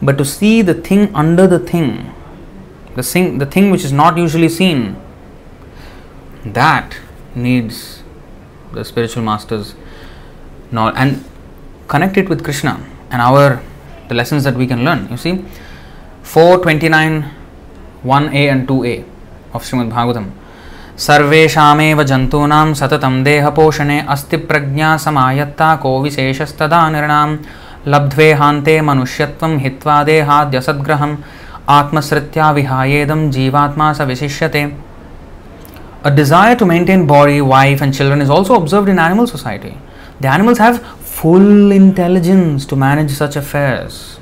But 0.00 0.18
to 0.18 0.24
see 0.24 0.62
the 0.62 0.74
thing 0.74 1.14
under 1.14 1.46
the 1.46 1.58
thing 1.58 2.12
the 2.94 3.02
thing 3.02 3.38
the 3.38 3.46
thing 3.46 3.70
which 3.70 3.84
is 3.84 3.92
not 3.92 4.16
usually 4.16 4.48
seen 4.48 4.96
that 6.44 6.96
needs 7.34 8.02
the 8.72 8.84
spiritual 8.84 9.22
masters 9.22 9.74
knowledge 10.70 10.94
and 10.96 11.24
connect 11.88 12.16
it 12.16 12.28
with 12.28 12.44
krishna 12.44 12.74
and 13.10 13.22
our 13.22 13.62
the 14.08 14.14
lessons 14.14 14.44
that 14.44 14.54
we 14.54 14.66
can 14.66 14.84
learn. 14.84 15.08
You 15.10 15.16
see 15.16 15.44
429 16.32 17.24
1a 18.04 18.52
and 18.52 18.68
2a 18.68 19.04
of 19.54 19.62
Srimad 19.62 19.90
Bhagavatam 19.90 20.28
सर्वेषामेव 21.06 22.02
जन्तूनां 22.10 22.72
सततं 22.78 23.22
देहपोषणे 23.24 23.98
अस्ति 24.14 24.36
प्रज्ञा 24.48 24.96
समायत्ता 25.04 25.68
को 25.82 25.90
विशेषस्तदा 26.02 26.80
नृणां 26.94 27.28
लब्ध्वेहान्ते 27.92 28.80
मनुष्यत्वं 28.88 29.56
हित्वा 29.64 30.02
देहाद्यसद्ग्रहम् 30.08 31.16
आत्मसृत्या 31.76 32.50
विहायेदं 32.58 33.30
जीवात्मा 33.30 33.92
स 33.92 34.08
विशिष्यते 34.10 34.64
A 36.04 36.10
desire 36.10 36.54
to 36.56 36.64
maintain 36.64 37.06
body, 37.06 37.40
wife, 37.40 37.80
and 37.80 37.92
children 37.92 38.20
is 38.20 38.30
also 38.30 38.54
observed 38.54 38.88
in 38.88 38.98
animal 38.98 39.26
society. 39.26 39.76
The 40.20 40.28
animals 40.28 40.58
have 40.58 40.80
full 41.02 41.72
intelligence 41.72 42.64
to 42.66 42.76
manage 42.76 43.10
such 43.10 43.34
affairs. 43.34 44.17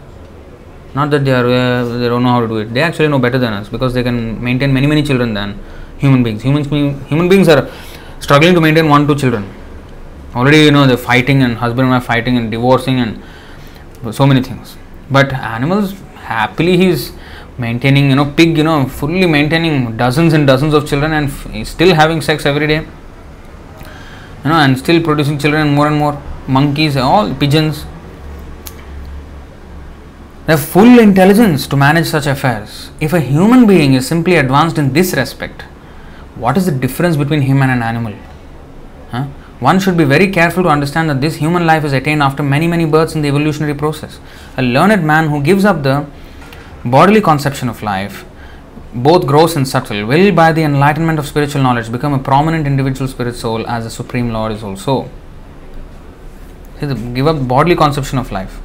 Not 0.99 1.11
that 1.13 1.25
they 1.27 1.35
are 1.39 1.47
uh, 1.47 1.99
they 2.01 2.09
don't 2.13 2.23
know 2.27 2.35
how 2.37 2.41
to 2.41 2.49
do 2.53 2.59
it. 2.63 2.73
They 2.75 2.83
actually 2.89 3.09
know 3.09 3.19
better 3.19 3.39
than 3.39 3.53
us 3.53 3.69
because 3.69 3.93
they 3.97 4.03
can 4.09 4.19
maintain 4.49 4.73
many 4.77 4.87
many 4.93 5.03
children 5.09 5.35
than 5.39 5.59
human 5.99 6.23
beings. 6.23 6.43
Humans, 6.43 6.69
human 7.13 7.29
beings 7.29 7.49
are 7.49 7.63
struggling 8.21 8.55
to 8.55 8.61
maintain 8.61 8.89
one, 8.89 9.07
two 9.07 9.15
children. 9.15 9.45
Already, 10.35 10.59
you 10.59 10.71
know, 10.71 10.87
they're 10.87 11.05
fighting 11.13 11.43
and 11.43 11.57
husband 11.57 11.87
and 11.87 11.91
wife 11.91 12.05
fighting 12.05 12.37
and 12.37 12.51
divorcing 12.51 12.99
and 13.01 14.15
so 14.15 14.27
many 14.27 14.43
things. 14.43 14.77
But 15.11 15.33
animals, 15.33 15.95
happily, 16.33 16.77
he's 16.77 17.13
maintaining, 17.59 18.11
you 18.11 18.17
know, 18.17 18.27
pig, 18.39 18.57
you 18.57 18.65
know, 18.65 18.87
fully 18.87 19.27
maintaining 19.27 19.97
dozens 19.97 20.33
and 20.33 20.47
dozens 20.47 20.75
of 20.75 20.87
children 20.89 21.13
and 21.13 21.31
he's 21.55 21.69
still 21.69 21.95
having 21.95 22.21
sex 22.21 22.45
every 22.45 22.67
day. 22.67 22.81
You 24.45 24.51
know, 24.51 24.59
and 24.65 24.79
still 24.79 25.03
producing 25.03 25.39
children 25.39 25.75
more 25.75 25.89
and 25.89 25.99
more. 25.99 26.21
Monkeys, 26.47 26.97
all 26.97 27.35
pigeons. 27.35 27.85
They 30.47 30.53
have 30.53 30.65
full 30.65 31.01
intelligence 31.01 31.67
to 31.67 31.77
manage 31.77 32.07
such 32.07 32.27
affairs. 32.27 32.91
If 33.01 33.13
a 33.13 33.21
human 33.21 33.67
being 33.67 33.95
is 33.95 34.07
simply 34.07 34.37
advanced 34.37 34.79
in 34.79 34.93
this 34.93 35.13
respect, 35.13 35.63
what 36.37 36.57
is 36.57 36.67
the 36.67 36.73
difference 36.73 37.17
between 37.17 37.41
him 37.43 37.63
and 37.63 37.71
an 37.73 37.83
animal? 37.83 38.15
Huh? 39.11 39.25
One 39.59 39.81
should 39.81 39.97
be 39.97 40.05
very 40.05 40.31
careful 40.31 40.63
to 40.63 40.69
understand 40.69 41.11
that 41.11 41.21
this 41.21 41.37
human 41.37 41.67
life 41.67 41.83
is 41.85 41.93
attained 41.93 42.23
after 42.23 42.43
many, 42.43 42.69
many 42.69 42.85
births 42.85 43.15
in 43.15 43.23
the 43.23 43.29
evolutionary 43.29 43.75
process. 43.75 44.21
A 44.57 44.63
learned 44.63 45.05
man 45.05 45.31
who 45.31 45.43
gives 45.43 45.65
up 45.65 45.83
the 45.83 46.07
bodily 46.85 47.21
conception 47.21 47.69
of 47.69 47.83
life, 47.83 48.25
both 48.95 49.27
gross 49.27 49.57
and 49.57 49.67
subtle, 49.67 50.07
will 50.07 50.31
by 50.31 50.53
the 50.53 50.63
enlightenment 50.63 51.19
of 51.19 51.27
spiritual 51.27 51.63
knowledge 51.63 51.91
become 51.91 52.13
a 52.13 52.19
prominent 52.19 52.67
individual 52.67 53.09
spirit 53.09 53.35
soul 53.35 53.67
as 53.67 53.85
the 53.85 53.91
Supreme 53.91 54.31
Lord 54.31 54.53
is 54.53 54.63
also. 54.63 55.11
See, 56.79 56.87
the, 56.87 56.95
give 56.95 57.27
up 57.27 57.49
bodily 57.49 57.75
conception 57.75 58.19
of 58.19 58.31
life, 58.31 58.61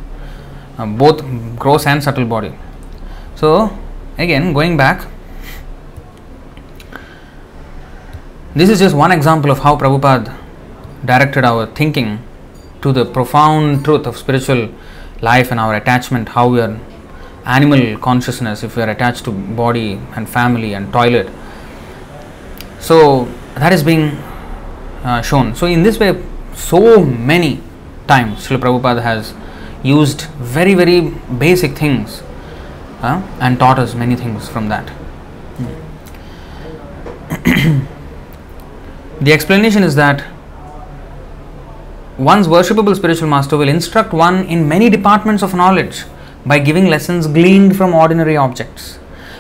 uh, 0.82 0.86
both 0.86 1.24
gross 1.58 1.86
and 1.86 2.04
subtle 2.04 2.26
body. 2.26 2.54
So, 3.36 3.78
again, 4.18 4.54
going 4.54 4.78
back, 4.78 5.08
this 8.56 8.70
is 8.70 8.80
just 8.80 8.96
one 8.96 9.12
example 9.12 9.52
of 9.52 9.60
how 9.60 9.76
Prabhupada 9.78 10.36
directed 11.06 11.46
our 11.46 11.68
thinking 11.68 12.20
to 12.82 12.92
the 12.92 13.06
profound 13.06 13.86
truth 13.86 14.08
of 14.08 14.18
spiritual 14.18 14.70
life 15.22 15.52
and 15.52 15.60
our 15.60 15.76
attachment, 15.76 16.30
how 16.30 16.48
we 16.48 16.60
are 16.62 16.80
animal 17.46 17.98
consciousness, 18.00 18.64
if 18.64 18.76
we 18.76 18.82
are 18.82 18.90
attached 18.90 19.24
to 19.26 19.32
body 19.32 20.00
and 20.16 20.28
family 20.28 20.74
and 20.74 20.92
toilet. 20.92 21.30
So 22.80 23.26
that 23.56 23.72
is 23.72 23.84
being 23.84 24.18
uh, 25.04 25.22
shown. 25.22 25.56
So 25.56 25.68
in 25.68 25.84
this 25.84 26.00
way, 26.00 26.22
so 26.56 27.04
many 27.06 27.62
times 28.08 28.48
Srila 28.48 28.60
Prabhupada 28.60 29.02
has 29.02 29.34
used 29.84 30.22
very 30.56 30.74
very 30.74 31.10
basic 31.46 31.78
things 31.78 32.22
uh, 33.02 33.22
and 33.40 33.60
taught 33.60 33.80
us 33.80 33.96
many 33.96 34.16
things 34.16 34.48
from 34.48 34.70
that. 34.70 34.86
the 39.22 39.34
explanation 39.34 39.84
is 39.84 39.96
that 39.96 40.24
one's 42.18 42.48
worshipable 42.48 42.96
spiritual 42.96 43.28
master 43.28 43.58
will 43.58 43.70
instruct 43.70 44.14
one 44.14 44.46
in 44.46 44.68
many 44.68 44.90
departments 44.90 45.42
of 45.42 45.54
knowledge 45.56 46.04
by 46.46 46.60
giving 46.60 46.88
lessons 46.88 47.28
gleaned 47.28 47.76
from 47.76 47.94
ordinary 47.94 48.38
objects. 48.38 49.00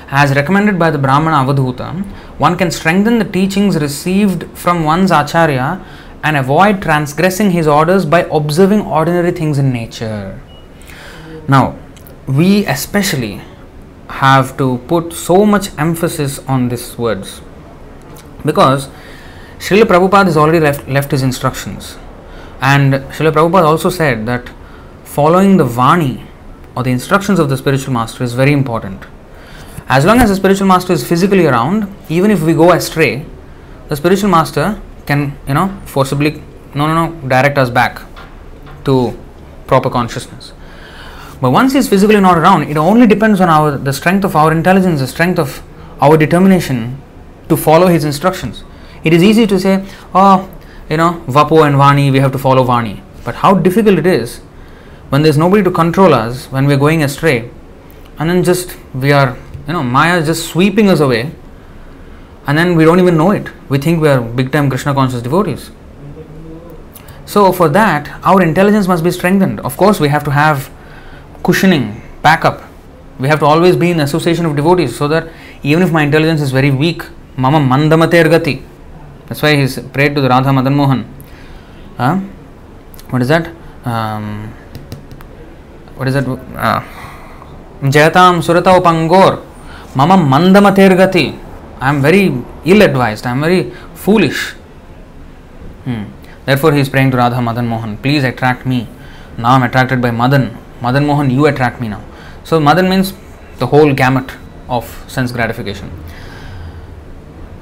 As 0.10 0.36
recommended 0.36 0.78
by 0.78 0.92
the 0.92 0.98
Brahmana 0.98 1.38
Avadhuta, 1.38 2.04
one 2.38 2.58
can 2.58 2.70
strengthen 2.72 3.18
the 3.20 3.26
teachings 3.26 3.78
received 3.78 4.46
from 4.58 4.84
one's 4.84 5.12
acharya 5.12 5.84
and 6.24 6.38
avoid 6.38 6.82
transgressing 6.82 7.51
his 7.51 7.67
orders 7.67 8.05
by 8.05 8.22
observing 8.32 8.82
ordinary 8.82 9.32
things 9.32 9.57
in 9.57 9.72
nature. 9.72 10.39
Now, 11.47 11.78
we 12.28 12.65
especially 12.65 13.41
have 14.07 14.57
to 14.57 14.78
put 14.88 15.13
so 15.13 15.45
much 15.45 15.69
emphasis 15.78 16.39
on 16.47 16.69
these 16.69 16.97
words 16.97 17.41
because 18.45 18.89
Srila 19.57 19.84
Prabhupada 19.84 20.26
has 20.26 20.38
already 20.38 20.59
left, 20.59 20.88
left 20.88 21.11
his 21.11 21.24
instructions 21.24 21.97
and 22.61 22.93
Srila 22.93 23.32
Prabhupada 23.32 23.65
also 23.65 23.89
said 23.89 24.26
that 24.28 24.49
following 25.03 25.57
the 25.57 25.65
Vani 25.65 26.26
or 26.76 26.84
the 26.84 26.91
instructions 26.91 27.39
of 27.39 27.49
the 27.49 27.57
spiritual 27.57 27.93
master 27.93 28.24
is 28.24 28.34
very 28.34 28.51
important. 28.53 29.03
As 29.88 30.05
long 30.05 30.19
as 30.19 30.30
the 30.30 30.36
spiritual 30.36 30.67
master 30.67 30.93
is 30.93 31.07
physically 31.07 31.45
around, 31.45 31.93
even 32.07 32.32
if 32.32 32.41
we 32.41 32.53
go 32.53 32.72
astray, 32.72 33.26
the 33.89 33.95
spiritual 33.95 34.30
master 34.30 34.82
can, 35.06 35.38
you 35.47 35.54
know, 35.54 35.68
forcibly, 35.86 36.41
no, 36.74 36.88
no, 36.88 37.06
no, 37.06 37.28
direct 37.28 37.58
us 37.58 37.70
back 37.70 38.02
to 38.86 39.18
proper 39.68 39.89
consciousness. 39.89 40.54
But 41.41 41.52
once 41.52 41.74
he 41.74 41.80
is 41.80 41.89
physically 41.89 42.20
not 42.20 42.38
around, 42.38 42.64
it 42.64 42.78
only 42.78 43.08
depends 43.08 43.41
on 43.41 43.49
our 43.49 43.78
the 43.78 43.93
strength 43.93 44.24
of 44.24 44.36
our 44.36 44.52
intelligence, 44.52 44.99
the 44.99 45.08
strength 45.08 45.39
of 45.39 45.64
our 45.99 46.18
determination 46.18 47.02
to 47.49 47.58
follow 47.58 47.88
his 47.88 48.04
instructions. 48.04 48.64
It 49.04 49.14
is 49.14 49.24
easy 49.24 49.47
to 49.47 49.60
say, 49.60 49.86
oh, 50.14 50.49
you 50.89 50.97
know, 50.97 51.24
Vapo 51.28 51.66
and 51.66 51.76
Vani, 51.76 52.12
we 52.12 52.20
have 52.20 52.32
to 52.32 52.38
follow 52.38 52.64
Vani. 52.64 53.02
But 53.24 53.36
how 53.36 53.56
difficult 53.56 53.97
it 53.97 54.06
is 54.06 54.39
when 55.10 55.24
there's 55.24 55.38
nobody 55.38 55.64
to 55.64 55.72
control 55.72 56.14
us, 56.14 56.45
when 56.52 56.68
we're 56.68 56.78
going 56.78 57.04
astray, 57.04 57.49
and 58.20 58.30
then 58.30 58.43
just 58.43 58.78
we 58.93 59.12
are, 59.12 59.36
you 59.68 59.74
know, 59.74 59.84
Maya 59.84 60.20
is 60.20 60.28
just 60.28 60.47
sweeping 60.47 60.89
us 60.89 60.99
away, 60.99 61.32
and 62.48 62.58
then 62.58 62.76
we 62.76 62.86
don't 62.86 63.00
even 63.00 63.18
know 63.18 63.32
it. 63.32 63.48
We 63.70 63.78
think 63.78 64.02
we 64.02 64.08
are 64.10 64.22
big 64.22 64.52
time 64.52 64.70
Krishna 64.70 64.94
conscious 64.94 65.22
devotees. 65.22 65.72
So, 67.26 67.52
for 67.54 67.70
that, 67.70 68.10
our 68.24 68.42
intelligence 68.42 68.88
must 68.88 69.04
be 69.04 69.12
strengthened. 69.12 69.60
Of 69.62 69.78
course, 69.78 70.00
we 70.00 70.10
have 70.10 70.24
to 70.26 70.32
have 70.32 70.70
cushioning, 71.44 72.02
backup. 72.22 72.64
We 73.20 73.28
have 73.28 73.39
to 73.39 73.46
always 73.46 73.76
be 73.76 73.92
in 73.92 74.00
association 74.00 74.46
of 74.46 74.56
devotees 74.56 74.98
so 74.98 75.08
that 75.08 75.30
even 75.64 75.84
if 75.84 75.92
my 75.92 76.04
intelligence 76.04 76.42
is 76.42 76.52
very 76.52 76.72
weak, 76.72 77.04
Mama 77.38 77.60
Mandamater 77.60 78.26
Gati, 78.26 78.64
that's 79.28 79.42
why 79.42 79.56
he's 79.56 79.80
prayed 79.80 80.16
to 80.16 80.22
the 80.22 80.30
Radha 80.30 80.52
Madan 80.52 80.76
Mohan. 80.76 81.06
Uh, 81.98 82.20
what 83.12 83.22
is 83.22 83.28
that? 83.28 83.48
Um, 83.86 84.52
what 85.96 86.08
is 86.08 86.16
that? 86.16 86.28
Uh, 86.28 86.82
Jayatam 87.84 88.42
Suratau 88.42 88.82
Pangor. 88.84 89.46
Mama 89.96 90.18
Mandamater 90.18 90.89
Gati. 90.98 91.51
I 91.82 91.90
am 91.90 92.02
very 92.02 92.32
ill 92.64 92.82
advised. 92.84 93.26
I 93.26 93.32
am 93.32 93.42
very 93.42 93.72
foolish. 93.96 94.52
Hmm. 95.86 96.04
Therefore, 96.46 96.74
he 96.74 96.80
is 96.80 96.90
praying 96.90 97.12
to 97.12 97.18
Radha 97.18 97.42
Madan 97.42 97.68
Mohan. 97.68 97.98
Please 97.98 98.24
attract 98.24 98.66
me. 98.66 98.88
Now 99.38 99.52
I 99.52 99.56
am 99.56 99.64
attracted 99.64 100.02
by 100.02 100.12
Madan. 100.12 100.58
Madan 100.82 101.08
Mohan, 101.08 101.32
you 101.32 101.48
attract 101.48 101.82
me 101.82 101.88
now. 101.88 102.04
So, 102.44 102.60
Madan 102.60 102.88
means 102.88 103.14
the 103.58 103.68
whole 103.68 103.94
gamut 103.94 104.32
of 104.70 104.86
sense 105.08 105.32
gratification. 105.32 105.92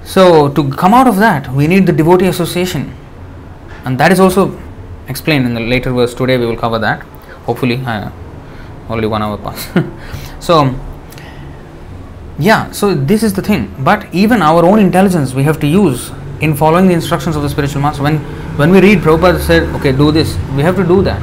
So, 0.03 0.49
to 0.49 0.69
come 0.71 0.93
out 0.93 1.07
of 1.07 1.17
that, 1.17 1.51
we 1.53 1.67
need 1.67 1.85
the 1.85 1.93
devotee 1.93 2.27
association, 2.27 2.93
and 3.85 3.99
that 3.99 4.11
is 4.11 4.19
also 4.19 4.59
explained 5.07 5.45
in 5.45 5.53
the 5.53 5.59
later 5.59 5.91
verse. 5.93 6.13
Today, 6.13 6.37
we 6.37 6.45
will 6.45 6.57
cover 6.57 6.79
that. 6.79 7.03
Hopefully, 7.45 7.81
uh, 7.85 8.11
only 8.89 9.07
one 9.07 9.21
hour 9.21 9.37
pass. 9.37 9.69
so, 10.39 10.75
yeah, 12.39 12.71
so 12.71 12.93
this 12.95 13.23
is 13.23 13.33
the 13.33 13.41
thing. 13.41 13.73
But 13.79 14.13
even 14.13 14.41
our 14.41 14.65
own 14.65 14.79
intelligence 14.79 15.33
we 15.33 15.43
have 15.43 15.59
to 15.59 15.67
use 15.67 16.11
in 16.41 16.55
following 16.55 16.87
the 16.87 16.93
instructions 16.93 17.35
of 17.35 17.43
the 17.43 17.49
spiritual 17.49 17.81
master. 17.81 18.03
When 18.03 18.17
when 18.57 18.71
we 18.71 18.81
read 18.81 18.99
Prabhupada 18.99 19.39
said, 19.39 19.63
okay, 19.75 19.91
do 19.91 20.11
this, 20.11 20.35
we 20.55 20.63
have 20.63 20.75
to 20.77 20.83
do 20.83 21.01
that. 21.03 21.21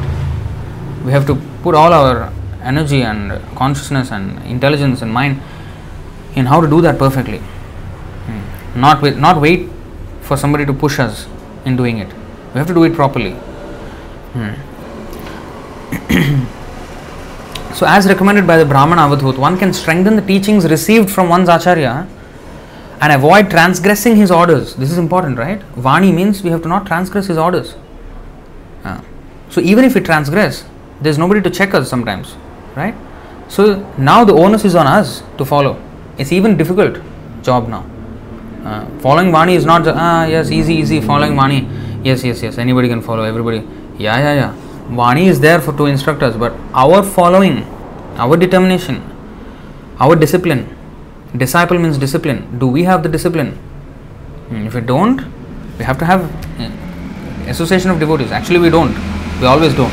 We 1.04 1.12
have 1.12 1.26
to 1.26 1.34
put 1.62 1.74
all 1.74 1.92
our 1.92 2.32
energy 2.62 3.02
and 3.02 3.40
consciousness 3.56 4.10
and 4.10 4.42
intelligence 4.44 5.02
and 5.02 5.12
mind 5.12 5.40
in 6.34 6.46
how 6.46 6.60
to 6.60 6.68
do 6.68 6.80
that 6.82 6.98
perfectly 6.98 7.40
not 8.76 9.02
wait, 9.02 9.16
not 9.16 9.40
wait 9.40 9.68
for 10.20 10.36
somebody 10.36 10.66
to 10.66 10.72
push 10.72 10.98
us 10.98 11.26
in 11.64 11.76
doing 11.76 11.98
it. 11.98 12.08
We 12.52 12.58
have 12.58 12.66
to 12.68 12.74
do 12.74 12.84
it 12.84 12.94
properly. 12.94 13.32
Hmm. 14.32 14.54
so, 17.76 17.84
as 17.84 18.06
recommended 18.08 18.46
by 18.46 18.56
the 18.56 18.64
Brahmana 18.64 19.02
Avadhut, 19.02 19.36
one 19.36 19.58
can 19.58 19.74
strengthen 19.74 20.16
the 20.16 20.22
teachings 20.22 20.64
received 20.64 21.10
from 21.10 21.28
one's 21.28 21.50
acharya 21.50 22.08
and 23.02 23.12
avoid 23.12 23.50
transgressing 23.50 24.16
his 24.16 24.30
orders. 24.30 24.74
This 24.76 24.90
is 24.90 24.96
important, 24.96 25.36
right? 25.36 25.60
Vani 25.74 26.10
means 26.14 26.42
we 26.42 26.48
have 26.48 26.62
to 26.62 26.68
not 26.68 26.86
transgress 26.86 27.26
his 27.26 27.36
orders. 27.36 27.76
Uh, 28.82 29.02
so, 29.50 29.60
even 29.60 29.84
if 29.84 29.94
we 29.94 30.00
transgress, 30.00 30.64
there's 31.02 31.18
nobody 31.18 31.42
to 31.42 31.50
check 31.50 31.74
us 31.74 31.90
sometimes, 31.90 32.34
right? 32.76 32.94
So, 33.48 33.86
now 33.98 34.24
the 34.24 34.32
onus 34.32 34.64
is 34.64 34.74
on 34.74 34.86
us 34.86 35.22
to 35.36 35.44
follow. 35.44 35.78
It's 36.16 36.32
even 36.32 36.56
difficult 36.56 36.98
job 37.42 37.68
now. 37.68 37.84
Uh, 38.64 38.86
following 39.00 39.30
Vani 39.30 39.54
is 39.54 39.66
not 39.66 39.86
ah 39.86 40.24
yes 40.24 40.50
easy 40.50 40.74
easy 40.74 41.00
following 41.00 41.34
Vani 41.34 41.60
yes 42.04 42.24
yes 42.24 42.42
yes 42.42 42.58
anybody 42.58 42.88
can 42.88 43.00
follow 43.00 43.22
everybody 43.22 43.58
yeah 43.96 44.18
yeah 44.18 44.34
yeah 44.34 44.65
Vani 44.88 45.26
is 45.26 45.40
there 45.40 45.60
for 45.60 45.72
to 45.76 45.86
instruct 45.86 46.22
us 46.22 46.36
but 46.36 46.52
our 46.74 47.02
following 47.02 47.64
our 48.16 48.36
determination 48.36 49.02
our 49.98 50.14
discipline 50.14 50.76
disciple 51.36 51.78
means 51.78 51.98
discipline. 51.98 52.58
Do 52.58 52.66
we 52.66 52.84
have 52.84 53.02
the 53.02 53.08
discipline? 53.08 53.52
Hmm, 54.48 54.66
if 54.66 54.74
we 54.74 54.80
don't 54.80 55.24
we 55.78 55.84
have 55.84 55.98
to 55.98 56.04
have 56.04 56.22
uh, 56.60 57.50
association 57.50 57.90
of 57.90 58.00
devotees. 58.00 58.30
Actually 58.32 58.60
we 58.60 58.70
don't. 58.70 58.94
We 59.40 59.46
always 59.46 59.74
don't. 59.74 59.92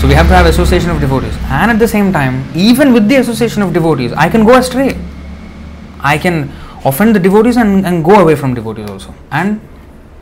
So 0.00 0.06
we 0.08 0.14
have 0.14 0.26
to 0.28 0.34
have 0.34 0.46
association 0.46 0.90
of 0.90 1.00
devotees. 1.00 1.36
And 1.44 1.70
at 1.70 1.78
the 1.78 1.88
same 1.88 2.12
time 2.12 2.44
even 2.54 2.92
with 2.92 3.08
the 3.08 3.16
association 3.16 3.62
of 3.62 3.72
devotees 3.72 4.12
i 4.12 4.28
can 4.28 4.44
go 4.44 4.56
astray. 4.56 4.98
I 6.00 6.16
can 6.16 6.52
offend 6.84 7.14
the 7.14 7.20
devotees 7.20 7.56
and, 7.56 7.84
and 7.84 8.04
go 8.04 8.20
away 8.20 8.36
from 8.36 8.54
devotees 8.54 8.88
also. 8.88 9.12
And 9.32 9.60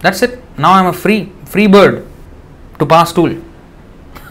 that's 0.01 0.23
it. 0.23 0.43
Now 0.59 0.73
I'm 0.73 0.87
a 0.87 0.93
free, 0.93 1.33
free 1.45 1.67
bird 1.67 2.07
to 2.79 2.87
pass 2.87 3.11
stool 3.11 3.43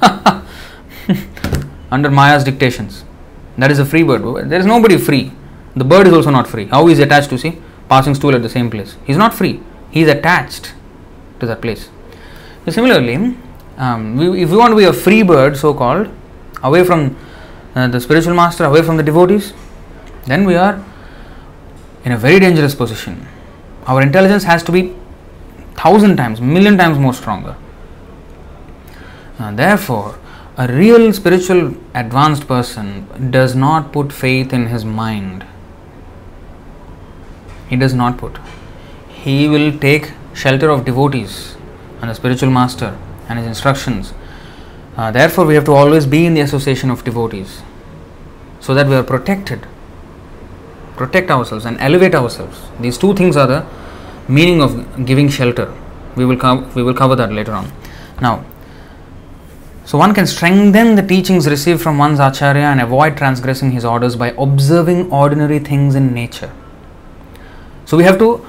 under 1.92 2.10
Maya's 2.10 2.44
dictations. 2.44 3.04
That 3.58 3.72
is 3.72 3.80
a 3.80 3.86
free 3.86 4.04
bird. 4.04 4.50
There 4.50 4.60
is 4.60 4.66
nobody 4.66 4.98
free. 4.98 5.32
The 5.76 5.84
bird 5.84 6.08
is 6.08 6.14
also 6.14 6.30
not 6.30 6.48
free. 6.48 6.66
How 6.66 6.88
is 6.88 6.98
he 6.98 7.04
attached 7.04 7.30
to 7.30 7.38
see 7.38 7.62
passing 7.90 8.16
stool 8.16 8.36
at 8.36 8.42
the 8.42 8.50
same 8.50 8.70
place? 8.70 8.98
He's 9.06 9.18
not 9.18 9.34
free. 9.34 9.62
He 9.92 10.02
is 10.02 10.10
attached 10.10 10.74
to 11.40 11.46
that 11.46 11.62
place. 11.62 11.90
So 12.66 12.72
similarly, 12.72 13.36
um, 13.78 14.18
we, 14.18 14.44
if 14.44 14.50
we 14.50 14.58
want 14.58 14.72
to 14.72 14.78
be 14.78 14.86
a 14.86 14.94
free 14.94 15.24
bird, 15.24 15.58
so 15.58 15.74
called, 15.74 16.10
away 16.64 16.84
from 16.84 17.16
uh, 17.76 17.88
the 17.88 18.00
spiritual 18.00 18.34
master, 18.34 18.64
away 18.64 18.82
from 18.82 18.98
the 18.98 19.04
devotees, 19.04 19.54
then 20.26 20.46
we 20.46 20.56
are 20.56 20.84
in 22.04 22.12
a 22.12 22.18
very 22.18 22.40
dangerous 22.40 22.76
position. 22.76 23.28
Our 23.86 24.02
intelligence 24.02 24.44
has 24.44 24.64
to 24.64 24.72
be 24.72 24.96
thousand 25.76 26.18
times, 26.18 26.42
million 26.42 26.78
times 26.78 26.98
more 26.98 27.14
stronger. 27.14 27.56
Therefore, 29.40 30.18
a 30.58 30.68
real 30.68 31.12
spiritual 31.12 31.76
advanced 31.94 32.48
person 32.48 33.32
does 33.32 33.56
not 33.56 33.92
put 33.92 34.14
faith 34.14 34.54
in 34.54 34.68
his 34.68 34.86
mind. 34.86 35.46
He 37.70 37.76
does 37.76 37.94
not 37.94 38.18
put. 38.18 38.38
He 39.10 39.50
will 39.50 39.78
take 39.78 40.14
shelter 40.34 40.70
of 40.70 40.86
devotees 40.86 41.56
and 42.02 42.10
the 42.10 42.16
spiritual 42.16 42.52
master 42.52 42.98
and 43.28 43.40
his 43.40 43.48
instructions. 43.48 44.14
Uh, 44.96 45.12
therefore, 45.12 45.46
we 45.46 45.56
have 45.56 45.66
to 45.66 45.74
always 45.74 46.06
be 46.06 46.26
in 46.26 46.36
the 46.36 46.42
association 46.42 46.90
of 46.90 47.04
devotees 47.04 47.62
so 48.62 48.74
that 48.74 48.88
we 48.88 48.96
are 48.96 49.04
protected. 49.04 49.68
Protect 50.96 51.30
ourselves 51.30 51.66
and 51.66 51.78
elevate 51.82 52.16
ourselves. 52.16 52.62
These 52.80 52.98
two 52.98 53.14
things 53.14 53.36
are 53.36 53.48
the 53.48 53.66
meaning 54.30 54.62
of 54.62 55.06
giving 55.06 55.28
shelter. 55.28 55.74
We 56.16 56.26
will, 56.26 56.38
co- 56.38 56.70
we 56.76 56.84
will 56.84 56.94
cover 56.94 57.16
that 57.18 57.34
later 57.34 57.52
on. 57.52 57.72
Now, 58.22 58.46
so 59.86 60.00
one 60.00 60.16
can 60.16 60.26
strengthen 60.26 60.96
the 60.96 61.06
teachings 61.06 61.48
received 61.48 61.80
from 61.80 62.00
one's 62.00 62.20
acharya 62.20 62.64
and 62.64 62.82
avoid 62.82 63.16
transgressing 63.16 63.70
his 63.72 63.86
orders 63.86 64.16
by 64.16 64.30
observing 64.32 65.12
ordinary 65.12 65.60
things 65.60 65.94
in 65.94 66.12
nature. 66.12 66.52
So 67.86 67.96
we 67.96 68.04
have 68.04 68.18
to 68.18 68.44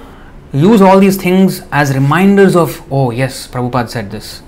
use 0.54 0.80
all 0.80 0.98
these 0.98 1.18
things 1.18 1.60
as 1.70 1.92
reminders 1.94 2.56
of, 2.56 2.82
oh 2.90 3.10
yes, 3.10 3.46
Prabhupada 3.46 3.90
said 3.90 4.10
this. 4.10 4.38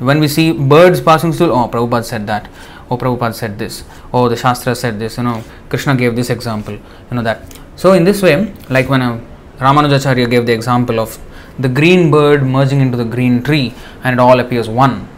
When 0.00 0.20
we 0.20 0.28
see 0.28 0.52
birds 0.52 1.00
passing 1.00 1.32
through, 1.32 1.50
oh 1.50 1.66
Prabhupada 1.66 2.04
said 2.04 2.26
that, 2.26 2.50
oh 2.90 2.98
Prabhupada 2.98 3.34
said 3.34 3.58
this, 3.58 3.82
oh 4.12 4.28
the 4.28 4.36
Shastra 4.36 4.74
said 4.74 4.98
this, 4.98 5.16
you 5.16 5.22
know, 5.22 5.42
Krishna 5.70 5.96
gave 5.96 6.14
this 6.14 6.28
example, 6.28 6.74
you 6.74 7.16
know 7.16 7.22
that. 7.22 7.58
So 7.76 7.94
in 7.94 8.04
this 8.04 8.20
way, 8.20 8.52
like 8.68 8.90
when 8.90 9.00
a 9.00 9.18
Ramanujacharya 9.60 10.28
gave 10.28 10.44
the 10.44 10.52
example 10.52 11.00
of 11.00 11.18
the 11.58 11.70
green 11.70 12.10
bird 12.10 12.42
merging 12.42 12.82
into 12.82 12.98
the 12.98 13.04
green 13.04 13.42
tree 13.42 13.72
and 14.02 14.12
it 14.12 14.18
all 14.18 14.40
appears 14.40 14.68
one 14.68 15.08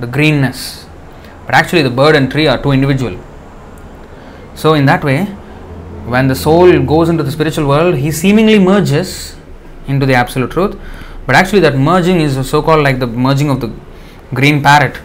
the 0.00 0.06
greenness. 0.06 0.86
But 1.46 1.54
actually, 1.54 1.82
the 1.82 1.90
bird 1.90 2.16
and 2.16 2.30
tree 2.30 2.46
are 2.46 2.60
two 2.62 2.72
individual. 2.72 3.18
So, 4.54 4.74
in 4.74 4.86
that 4.86 5.04
way, 5.04 5.24
when 6.06 6.28
the 6.28 6.34
soul 6.34 6.80
goes 6.80 7.08
into 7.08 7.22
the 7.22 7.32
spiritual 7.32 7.66
world, 7.66 7.96
he 7.96 8.10
seemingly 8.10 8.58
merges 8.58 9.36
into 9.86 10.06
the 10.06 10.14
absolute 10.14 10.50
truth. 10.50 10.78
But 11.26 11.36
actually, 11.36 11.60
that 11.60 11.76
merging 11.76 12.20
is 12.20 12.48
so 12.48 12.62
called 12.62 12.82
like 12.82 12.98
the 12.98 13.06
merging 13.06 13.50
of 13.50 13.60
the 13.60 13.72
green 14.32 14.62
parrot 14.62 14.98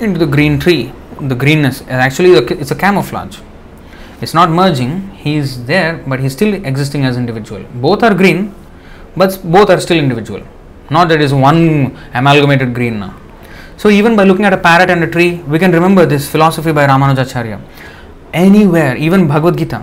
into 0.00 0.18
the 0.18 0.26
green 0.26 0.58
tree. 0.58 0.92
The 1.20 1.34
greenness 1.34 1.80
is 1.82 1.88
actually 1.88 2.32
it's 2.32 2.70
a 2.70 2.74
camouflage. 2.74 3.38
It's 4.20 4.34
not 4.34 4.50
merging. 4.50 5.10
He 5.10 5.36
is 5.36 5.64
there, 5.66 6.02
but 6.06 6.20
he's 6.20 6.32
still 6.32 6.54
existing 6.54 7.04
as 7.04 7.16
individual. 7.16 7.64
Both 7.74 8.02
are 8.02 8.14
green, 8.14 8.54
but 9.16 9.40
both 9.44 9.70
are 9.70 9.80
still 9.80 9.98
individual. 9.98 10.42
Not 10.90 11.08
that 11.08 11.20
is 11.20 11.32
one 11.32 11.96
amalgamated 12.14 12.74
green 12.74 13.00
now. 13.00 13.18
So, 13.82 13.88
even 13.88 14.14
by 14.14 14.22
looking 14.22 14.44
at 14.44 14.52
a 14.52 14.58
parrot 14.58 14.90
and 14.90 15.02
a 15.02 15.08
tree, 15.08 15.42
we 15.52 15.58
can 15.58 15.72
remember 15.72 16.06
this 16.06 16.30
philosophy 16.30 16.70
by 16.70 16.86
Ramanujacharya. 16.86 17.60
Anywhere, 18.32 18.96
even 18.96 19.26
Bhagavad 19.26 19.58
Gita, 19.58 19.82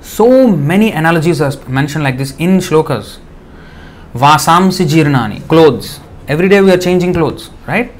so 0.00 0.48
many 0.48 0.90
analogies 0.90 1.40
are 1.40 1.52
mentioned 1.68 2.02
like 2.02 2.18
this 2.18 2.32
in 2.38 2.58
shlokas. 2.58 3.18
Vasamsi 4.12 4.86
jirnani, 4.86 5.46
clothes. 5.46 6.00
Every 6.26 6.48
day 6.48 6.60
we 6.60 6.72
are 6.72 6.78
changing 6.78 7.14
clothes, 7.14 7.50
right? 7.68 7.92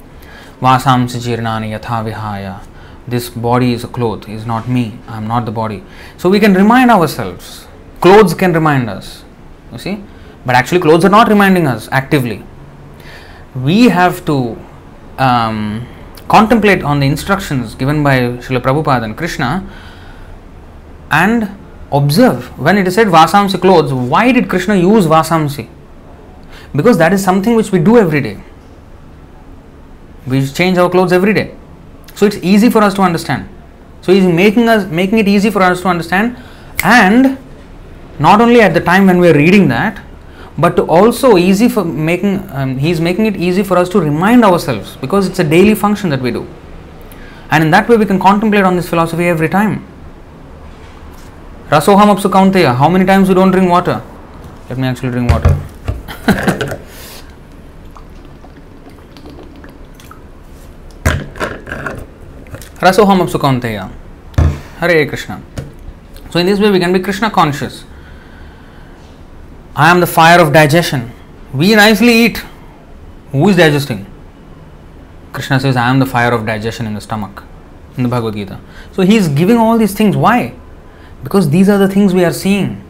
Vasamsi 0.61 1.21
jirnani 1.27 1.71
yatha 1.71 2.03
vihaya. 2.05 2.61
This 3.07 3.29
body 3.31 3.73
is 3.75 3.85
a 3.85 3.89
cloth, 3.89 4.29
is 4.29 4.45
not 4.45 4.69
me, 4.69 4.99
I 5.07 5.19
am 5.19 5.29
not 5.29 5.45
the 5.45 5.53
body. 5.53 5.85
So 6.17 6.29
we 6.29 6.41
can 6.41 6.53
remind 6.53 6.91
ourselves. 6.91 7.69
Clothes 8.01 8.35
can 8.35 8.53
remind 8.53 8.91
us, 8.91 9.23
you 9.71 9.79
see? 9.79 10.03
But 10.45 10.57
actually, 10.57 10.81
clothes 10.81 11.05
are 11.05 11.11
not 11.11 11.29
reminding 11.29 11.69
us 11.69 11.89
actively. 11.93 12.43
We 13.55 13.85
have 13.91 14.25
to 14.25 14.59
um, 15.21 15.87
contemplate 16.29 16.83
on 16.83 17.01
the 17.01 17.07
instructions 17.07 17.75
given 17.75 18.03
by 18.03 18.21
Srila 18.43 18.61
Prabhupada 18.61 19.05
and 19.05 19.17
Krishna 19.17 19.69
and 21.11 21.49
observe 21.93 22.59
when 22.59 22.79
it 22.79 22.87
is 22.87 22.95
said 22.95 23.09
Vasamsi 23.09 23.61
clothes, 23.61 23.93
why 23.93 24.33
did 24.33 24.49
Krishna 24.49 24.77
use 24.77 25.07
Vasamsi? 25.07 25.69
Because 26.75 26.99
that 26.99 27.13
is 27.13 27.23
something 27.23 27.55
which 27.55 27.73
we 27.73 27.79
do 27.79 27.99
every 27.99 28.21
day. 28.21 28.43
We 30.27 30.47
change 30.47 30.79
our 30.79 30.89
clothes 30.89 31.13
every 31.13 31.35
day. 31.35 31.57
So 32.15 32.27
it's 32.27 32.37
easy 32.37 32.71
for 32.71 32.83
us 32.83 32.95
to 32.95 33.03
understand. 33.03 33.49
So 34.03 34.13
he's 34.13 34.27
making 34.27 34.69
us 34.69 34.87
making 34.87 35.19
it 35.19 35.29
easy 35.29 35.51
for 35.51 35.63
us 35.63 35.83
to 35.83 35.89
understand 35.89 36.37
and 36.83 37.39
not 38.19 38.41
only 38.41 38.61
at 38.61 38.73
the 38.73 38.81
time 38.81 39.07
when 39.07 39.19
we 39.19 39.29
are 39.29 39.35
reading 39.35 39.69
that, 39.69 40.01
but 40.59 40.77
to 40.77 40.83
also 40.83 41.37
easy 41.37 41.69
for 41.69 41.85
making 41.85 42.49
um, 42.51 42.77
he's 42.79 43.01
making 43.01 43.27
it 43.27 43.37
easy 43.37 43.63
for 43.63 43.77
us 43.79 43.89
to 43.91 44.01
remind 44.01 44.45
ourselves 44.45 44.97
because 44.97 45.29
it's 45.29 45.39
a 45.39 45.45
daily 45.45 45.75
function 45.75 46.11
that 46.11 46.21
we 46.21 46.31
do. 46.31 46.47
And 47.51 47.65
in 47.65 47.71
that 47.71 47.89
way 47.89 47.97
we 47.97 48.07
can 48.07 48.19
contemplate 48.19 48.65
on 48.65 48.77
this 48.77 48.89
philosophy 48.89 49.27
every 49.27 49.49
time. 49.49 49.87
Rasoham 51.69 52.15
apsu 52.15 52.31
kaunteya 52.31 52.75
how 52.75 52.89
many 52.89 53.05
times 53.05 53.29
you 53.29 53.35
don't 53.35 53.51
drink 53.51 53.71
water? 53.71 54.03
Let 54.69 54.79
me 54.79 54.89
actually 54.89 55.11
drink 55.11 55.31
water. 55.31 55.57
Rasoham 62.81 63.29
kaunteya. 63.29 63.91
Hare 64.79 65.07
krishna. 65.07 65.41
So 66.31 66.39
in 66.39 66.47
this 66.47 66.59
way 66.59 66.71
we 66.71 66.81
can 66.81 66.93
be 66.93 67.01
krishna 67.01 67.31
conscious 67.31 67.85
I 69.75 69.91
am 69.91 70.01
the 70.01 70.07
fire 70.07 70.41
of 70.41 70.53
digestion. 70.53 71.13
We 71.53 71.75
nicely 71.75 72.13
eat. 72.13 72.43
Who 73.33 73.49
is 73.49 73.57
digesting? 73.57 74.07
Krishna 75.33 75.61
says, 75.61 75.77
I 75.77 75.89
am 75.89 76.01
the 76.01 76.07
fire 76.07 76.33
of 76.33 76.45
digestion 76.45 76.87
in 76.87 76.95
the 76.95 77.01
stomach, 77.01 77.45
in 77.97 78.03
the 78.03 78.09
Bhagavad 78.09 78.35
Gita. 78.35 78.59
So 78.93 79.03
he 79.03 79.17
is 79.17 79.29
giving 79.29 79.57
all 79.57 79.79
these 79.79 79.95
things. 79.95 80.17
Why? 80.17 80.55
Because 81.23 81.51
these 81.51 81.69
are 81.69 81.79
the 81.79 81.89
things 81.89 82.13
we 82.13 82.25
are 82.25 82.33
seeing. 82.33 82.83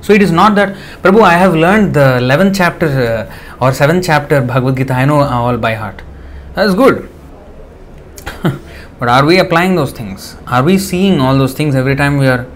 So 0.00 0.12
it 0.12 0.20
is 0.20 0.32
not 0.32 0.54
that, 0.56 0.76
Prabhu, 1.02 1.22
I 1.22 1.34
have 1.34 1.54
learned 1.54 1.94
the 1.94 2.18
11th 2.20 2.56
chapter 2.56 2.86
uh, 2.86 3.64
or 3.64 3.70
7th 3.70 4.04
chapter 4.04 4.40
Bhagavad 4.40 4.76
Gita, 4.76 4.92
I 4.92 5.04
know 5.04 5.20
all 5.20 5.56
by 5.56 5.74
heart. 5.74 6.02
That 6.54 6.66
is 6.66 6.74
good. 6.74 7.08
but 8.42 9.08
are 9.08 9.24
we 9.24 9.38
applying 9.38 9.76
those 9.76 9.92
things? 9.92 10.36
Are 10.46 10.62
we 10.62 10.78
seeing 10.78 11.20
all 11.20 11.38
those 11.38 11.54
things 11.54 11.74
every 11.74 11.94
time 11.96 12.16
we 12.16 12.26
are 12.26 12.46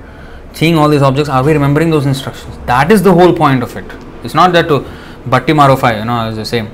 seeing 0.52 0.76
all 0.76 0.88
these 0.88 1.02
objects, 1.02 1.28
are 1.28 1.42
we 1.44 1.52
remembering 1.52 1.90
those 1.90 2.06
instructions? 2.06 2.56
That 2.66 2.90
is 2.90 3.02
the 3.02 3.12
whole 3.12 3.32
point 3.34 3.62
of 3.62 3.76
it. 3.76 3.84
It's 4.24 4.34
not 4.34 4.52
that 4.52 4.68
to 4.68 4.80
batti 5.26 5.52
marofai, 5.52 5.98
you 5.98 6.04
know, 6.04 6.28
is 6.28 6.36
the 6.36 6.44
same. 6.44 6.70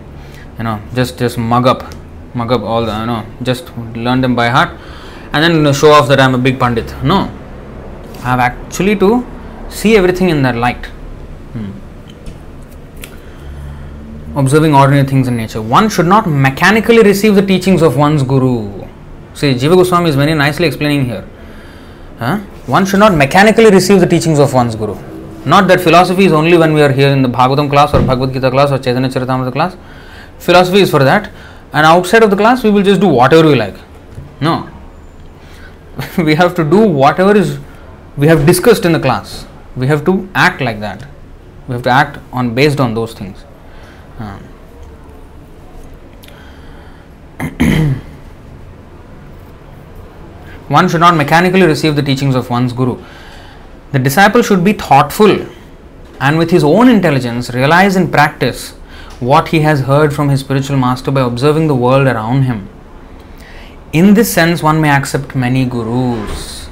You 0.58 0.64
know, 0.64 0.80
just 0.94 1.18
just 1.18 1.36
mug 1.36 1.66
up, 1.66 1.84
mug 2.34 2.52
up 2.52 2.62
all 2.62 2.84
the, 2.86 2.98
you 3.00 3.06
know, 3.06 3.24
just 3.42 3.76
learn 3.94 4.20
them 4.20 4.34
by 4.34 4.48
heart, 4.48 4.70
and 5.32 5.42
then 5.42 5.54
you 5.54 5.62
know, 5.62 5.72
show 5.72 5.90
off 5.90 6.08
that 6.08 6.20
I'm 6.20 6.34
a 6.34 6.38
big 6.38 6.58
pandit. 6.58 6.94
No, 7.02 7.30
I 8.18 8.28
have 8.30 8.40
actually 8.40 8.96
to 8.96 9.26
see 9.68 9.96
everything 9.96 10.28
in 10.30 10.42
that 10.42 10.56
light. 10.56 10.86
Hmm. 11.54 11.72
Observing 14.38 14.74
ordinary 14.74 15.06
things 15.06 15.28
in 15.28 15.36
nature. 15.36 15.62
One 15.62 15.88
should 15.88 16.06
not 16.06 16.26
mechanically 16.26 17.02
receive 17.02 17.34
the 17.34 17.42
teachings 17.44 17.82
of 17.82 17.96
one's 17.96 18.22
guru. 18.22 18.84
See, 19.34 19.54
Jiva 19.54 19.74
Goswami 19.76 20.10
is 20.10 20.16
very 20.16 20.34
nicely 20.34 20.66
explaining 20.66 21.06
here. 21.06 21.24
Huh? 22.18 22.40
One 22.66 22.86
should 22.86 23.00
not 23.00 23.14
mechanically 23.14 23.70
receive 23.70 24.00
the 24.00 24.06
teachings 24.06 24.38
of 24.38 24.54
one's 24.54 24.74
guru. 24.74 24.96
Not 25.44 25.68
that 25.68 25.82
philosophy 25.82 26.24
is 26.24 26.32
only 26.32 26.56
when 26.56 26.72
we 26.72 26.80
are 26.80 26.90
here 26.90 27.08
in 27.08 27.20
the 27.20 27.28
Bhagavatam 27.28 27.68
class 27.68 27.92
or 27.92 28.00
Bhagavad 28.00 28.32
Gita 28.32 28.50
class 28.50 28.72
or 28.72 28.78
Chaitanya 28.78 29.10
Charitamrita 29.10 29.52
class. 29.52 29.76
Philosophy 30.38 30.80
is 30.80 30.90
for 30.90 31.04
that, 31.04 31.30
and 31.74 31.84
outside 31.84 32.22
of 32.22 32.30
the 32.30 32.36
class 32.36 32.62
we 32.64 32.70
will 32.70 32.82
just 32.82 33.02
do 33.02 33.08
whatever 33.08 33.46
we 33.48 33.54
like. 33.54 33.76
No. 34.40 34.70
we 36.18 36.34
have 36.34 36.54
to 36.54 36.64
do 36.64 36.78
whatever 36.88 37.36
is 37.36 37.58
we 38.16 38.26
have 38.28 38.46
discussed 38.46 38.86
in 38.86 38.92
the 38.92 39.00
class. 39.00 39.46
We 39.76 39.86
have 39.88 40.04
to 40.06 40.28
act 40.34 40.62
like 40.62 40.80
that. 40.80 41.06
We 41.68 41.74
have 41.74 41.82
to 41.82 41.90
act 41.90 42.18
on 42.32 42.54
based 42.54 42.80
on 42.80 42.94
those 42.94 43.12
things. 43.12 43.44
Uh. 44.18 44.38
One 50.68 50.88
should 50.88 51.00
not 51.00 51.16
mechanically 51.16 51.62
receive 51.62 51.94
the 51.96 52.02
teachings 52.02 52.34
of 52.34 52.48
one's 52.48 52.72
guru. 52.72 53.02
The 53.92 53.98
disciple 53.98 54.42
should 54.42 54.64
be 54.64 54.72
thoughtful 54.72 55.46
and 56.20 56.38
with 56.38 56.50
his 56.50 56.64
own 56.64 56.88
intelligence 56.88 57.52
realize 57.52 57.96
in 57.96 58.10
practice 58.10 58.70
what 59.20 59.48
he 59.48 59.60
has 59.60 59.82
heard 59.82 60.14
from 60.14 60.28
his 60.28 60.40
spiritual 60.40 60.76
master 60.76 61.10
by 61.10 61.20
observing 61.20 61.66
the 61.68 61.74
world 61.74 62.06
around 62.06 62.42
him. 62.42 62.68
In 63.92 64.14
this 64.14 64.32
sense, 64.32 64.62
one 64.62 64.80
may 64.80 64.90
accept 64.90 65.36
many 65.36 65.64
gurus, 65.64 66.68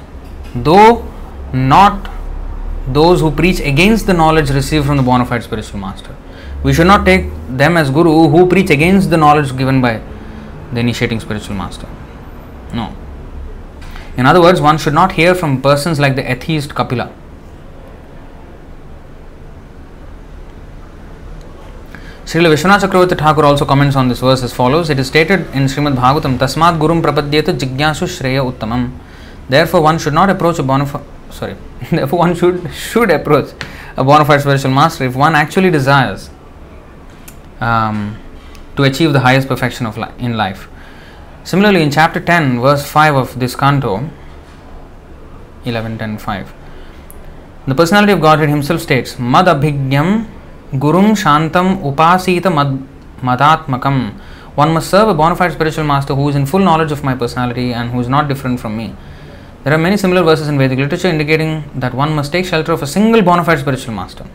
though 0.53 1.07
not 1.53 2.09
those 2.87 3.21
who 3.21 3.31
preach 3.31 3.59
against 3.61 4.07
the 4.07 4.13
knowledge 4.13 4.49
received 4.49 4.85
from 4.85 4.97
the 4.97 5.03
bona 5.03 5.25
fide 5.25 5.43
spiritual 5.43 5.79
master. 5.79 6.15
We 6.63 6.73
should 6.73 6.87
not 6.87 7.05
take 7.05 7.27
them 7.47 7.77
as 7.77 7.89
guru 7.89 8.27
who 8.27 8.47
preach 8.47 8.69
against 8.69 9.09
the 9.09 9.17
knowledge 9.17 9.55
given 9.55 9.81
by 9.81 10.01
the 10.73 10.79
initiating 10.79 11.19
spiritual 11.19 11.55
master. 11.55 11.87
In 14.17 14.25
other 14.25 14.41
words, 14.41 14.61
one 14.61 14.77
should 14.77 14.93
not 14.93 15.13
hear 15.13 15.33
from 15.33 15.61
persons 15.61 15.99
like 15.99 16.15
the 16.15 16.31
atheist 16.31 16.75
Kapila. 16.75 17.11
Srila 22.25 22.53
Vishwanath 22.53 22.79
Chakravarti 22.79 23.17
Thakur 23.17 23.43
also 23.43 23.65
comments 23.65 23.95
on 23.95 24.07
this 24.07 24.19
verse 24.19 24.43
as 24.43 24.53
follows. 24.53 24.89
It 24.89 24.97
is 24.97 25.07
stated 25.07 25.41
in 25.53 25.63
Srimad 25.65 25.95
Bhagavatam, 25.95 26.37
Tasmat 26.37 26.79
Gurum 26.79 27.01
Prapadyeta 27.01 27.57
Jignasu 27.57 28.07
Shreya 28.07 28.49
Uttamam. 28.49 28.97
Therefore, 29.49 29.81
one 29.81 29.99
should 29.99 30.13
not 30.13 30.29
approach 30.29 30.57
a 30.57 30.63
bona 30.63 30.85
fide, 30.85 31.03
sorry, 31.29 31.55
therefore 31.91 32.19
one 32.19 32.33
should, 32.33 32.71
should 32.73 33.11
approach 33.11 33.51
a 33.97 34.03
bona 34.03 34.23
fide 34.23 34.39
spiritual 34.39 34.71
master 34.71 35.03
if 35.03 35.15
one 35.15 35.35
actually 35.35 35.69
desires 35.69 36.29
um, 37.59 38.17
to 38.77 38.83
achieve 38.83 39.11
the 39.11 39.19
highest 39.19 39.47
perfection 39.47 39.85
of 39.85 39.97
li- 39.97 40.07
in 40.17 40.37
life. 40.37 40.69
Similarly, 41.43 41.83
in 41.83 41.91
chapter 41.91 42.21
10, 42.21 42.61
verse 42.61 42.89
5 42.89 43.15
of 43.15 43.39
this 43.39 43.53
canto, 43.53 44.09
11, 45.65 45.97
10, 45.97 46.17
5, 46.17 46.53
the 47.67 47.75
personality 47.75 48.13
of 48.13 48.21
Godhead 48.21 48.49
himself 48.49 48.81
states, 48.81 49.19
Mad 49.19 49.45
gurum 49.45 51.15
shantam 51.15 51.81
upasita 51.81 52.53
mad, 52.53 52.87
madatmakam. 53.21 54.13
One 54.55 54.73
must 54.73 54.89
serve 54.89 55.09
a 55.09 55.13
bona 55.13 55.35
fide 55.35 55.51
spiritual 55.51 55.83
master 55.83 56.15
who 56.15 56.29
is 56.29 56.35
in 56.35 56.45
full 56.45 56.59
knowledge 56.59 56.91
of 56.91 57.03
my 57.03 57.13
personality 57.13 57.73
and 57.73 57.89
who 57.91 57.99
is 57.99 58.07
not 58.07 58.27
different 58.27 58.59
from 58.59 58.77
me. 58.77 58.95
There 59.63 59.73
are 59.73 59.77
many 59.77 59.97
similar 59.97 60.23
verses 60.23 60.47
in 60.47 60.57
Vedic 60.57 60.79
literature 60.79 61.07
indicating 61.09 61.63
that 61.75 61.93
one 61.93 62.13
must 62.15 62.31
take 62.31 62.45
shelter 62.45 62.71
of 62.71 62.83
a 62.83 62.87
single 62.87 63.21
bona 63.21 63.43
fide 63.43 63.59
spiritual 63.59 63.93
master. 63.93 64.25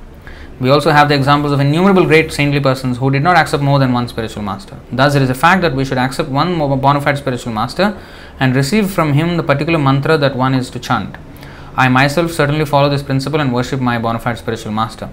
We 0.61 0.71
also 0.71 0.91
have 0.91 1.09
the 1.09 1.15
examples 1.15 1.53
of 1.53 1.61
innumerable 1.61 2.05
great 2.05 2.33
saintly 2.33 2.59
persons 2.59 2.99
who 2.99 3.13
did 3.13 3.23
not 3.23 3.37
accept 3.37 3.63
more 3.63 3.79
than 3.79 3.93
one 3.93 4.09
spiritual 4.09 4.43
master. 4.43 4.77
Thus, 4.91 5.15
it 5.15 5.23
is 5.23 5.31
a 5.31 5.35
fact 5.35 5.63
that 5.63 5.73
we 5.73 5.85
should 5.85 5.99
accept 5.99 6.29
one 6.29 6.59
bona 6.59 7.01
fide 7.01 7.17
spiritual 7.17 7.53
master 7.53 7.97
and 8.41 8.57
receive 8.57 8.91
from 8.91 9.13
him 9.13 9.37
the 9.37 9.45
particular 9.45 9.79
mantra 9.79 10.19
that 10.19 10.35
one 10.35 10.55
is 10.55 10.69
to 10.71 10.81
chant. 10.81 11.17
I 11.77 11.89
myself 11.89 12.33
certainly 12.33 12.65
follow 12.65 12.89
this 12.89 13.05
principle 13.05 13.39
and 13.39 13.55
worship 13.55 13.81
my 13.81 13.99
bona 14.01 14.19
fide 14.19 14.39
spiritual 14.39 14.73
master. 14.73 15.09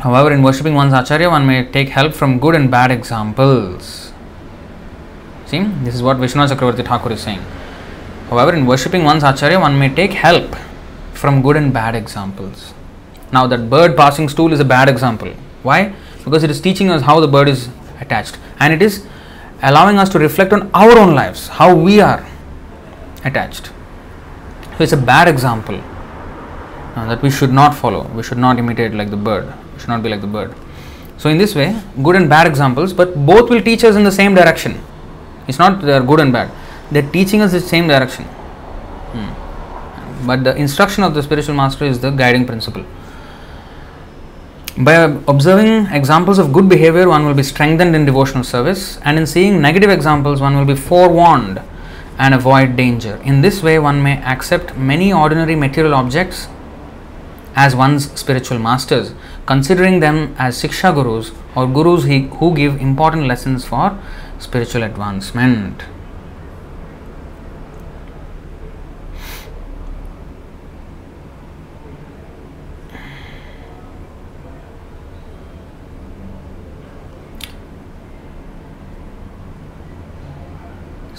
However, 0.00 0.30
in 0.30 0.42
worshipping 0.42 0.74
one's 0.74 0.92
acharya, 0.92 1.30
one 1.30 1.46
may 1.46 1.64
take 1.64 1.88
help 1.88 2.12
from 2.12 2.38
good 2.38 2.54
and 2.54 2.70
bad 2.70 2.90
examples. 2.90 4.12
See, 5.46 5.62
this 5.84 5.94
is 5.94 6.02
what 6.02 6.18
Vishnu 6.18 6.42
Chakravarti 6.42 6.84
Thakur 6.84 7.12
is 7.12 7.22
saying. 7.22 7.40
However, 8.28 8.54
in 8.54 8.66
worshipping 8.66 9.04
one's 9.04 9.22
acharya, 9.22 9.58
one 9.58 9.78
may 9.78 9.88
take 9.88 10.12
help 10.12 10.54
from 11.14 11.40
good 11.40 11.56
and 11.56 11.72
bad 11.72 11.94
examples. 11.94 12.74
Now, 13.32 13.46
that 13.46 13.68
bird 13.68 13.96
passing 13.96 14.28
stool 14.28 14.52
is 14.52 14.60
a 14.60 14.64
bad 14.64 14.88
example. 14.88 15.28
Why? 15.62 15.94
Because 16.24 16.42
it 16.44 16.50
is 16.50 16.60
teaching 16.60 16.90
us 16.90 17.02
how 17.02 17.20
the 17.20 17.28
bird 17.28 17.48
is 17.48 17.68
attached 18.00 18.38
and 18.60 18.72
it 18.72 18.82
is 18.82 19.06
allowing 19.62 19.98
us 19.98 20.08
to 20.10 20.18
reflect 20.18 20.52
on 20.52 20.70
our 20.74 20.96
own 20.98 21.14
lives, 21.14 21.48
how 21.48 21.74
we 21.74 22.00
are 22.00 22.26
attached. 23.24 23.66
So, 24.76 24.84
it's 24.84 24.92
a 24.92 24.96
bad 24.96 25.28
example 25.28 25.82
uh, 26.94 27.06
that 27.06 27.22
we 27.22 27.30
should 27.30 27.52
not 27.52 27.74
follow. 27.74 28.06
We 28.08 28.22
should 28.22 28.38
not 28.38 28.58
imitate 28.58 28.94
like 28.94 29.10
the 29.10 29.16
bird. 29.16 29.52
We 29.74 29.80
should 29.80 29.88
not 29.88 30.02
be 30.02 30.08
like 30.08 30.20
the 30.20 30.26
bird. 30.26 30.54
So, 31.18 31.30
in 31.30 31.38
this 31.38 31.54
way, 31.54 31.80
good 32.02 32.16
and 32.16 32.28
bad 32.28 32.46
examples, 32.46 32.92
but 32.92 33.14
both 33.26 33.50
will 33.50 33.62
teach 33.62 33.84
us 33.84 33.96
in 33.96 34.04
the 34.04 34.12
same 34.12 34.34
direction. 34.34 34.80
It's 35.48 35.58
not 35.58 35.80
they 35.80 35.92
are 35.92 36.02
good 36.02 36.20
and 36.20 36.32
bad, 36.32 36.50
they're 36.90 37.10
teaching 37.10 37.40
us 37.40 37.52
the 37.52 37.60
same 37.60 37.88
direction. 37.88 38.24
Hmm. 39.14 40.26
But 40.26 40.44
the 40.44 40.56
instruction 40.56 41.04
of 41.04 41.14
the 41.14 41.22
spiritual 41.22 41.54
master 41.54 41.84
is 41.84 42.00
the 42.00 42.10
guiding 42.10 42.46
principle. 42.46 42.84
By 44.78 44.92
observing 45.26 45.86
examples 45.86 46.38
of 46.38 46.52
good 46.52 46.68
behavior, 46.68 47.08
one 47.08 47.24
will 47.24 47.32
be 47.32 47.42
strengthened 47.42 47.96
in 47.96 48.04
devotional 48.04 48.44
service, 48.44 48.98
and 48.98 49.18
in 49.18 49.26
seeing 49.26 49.62
negative 49.62 49.88
examples, 49.88 50.42
one 50.42 50.54
will 50.54 50.66
be 50.66 50.76
forewarned 50.76 51.62
and 52.18 52.34
avoid 52.34 52.76
danger. 52.76 53.18
In 53.24 53.40
this 53.40 53.62
way, 53.62 53.78
one 53.78 54.02
may 54.02 54.18
accept 54.22 54.76
many 54.76 55.10
ordinary 55.14 55.56
material 55.56 55.94
objects 55.94 56.48
as 57.54 57.74
one's 57.74 58.10
spiritual 58.20 58.58
masters, 58.58 59.14
considering 59.46 60.00
them 60.00 60.36
as 60.38 60.62
Siksha 60.62 60.92
Gurus 60.94 61.32
or 61.54 61.66
Gurus 61.66 62.04
who 62.38 62.54
give 62.54 62.78
important 62.78 63.26
lessons 63.26 63.64
for 63.64 63.98
spiritual 64.38 64.82
advancement. 64.82 65.84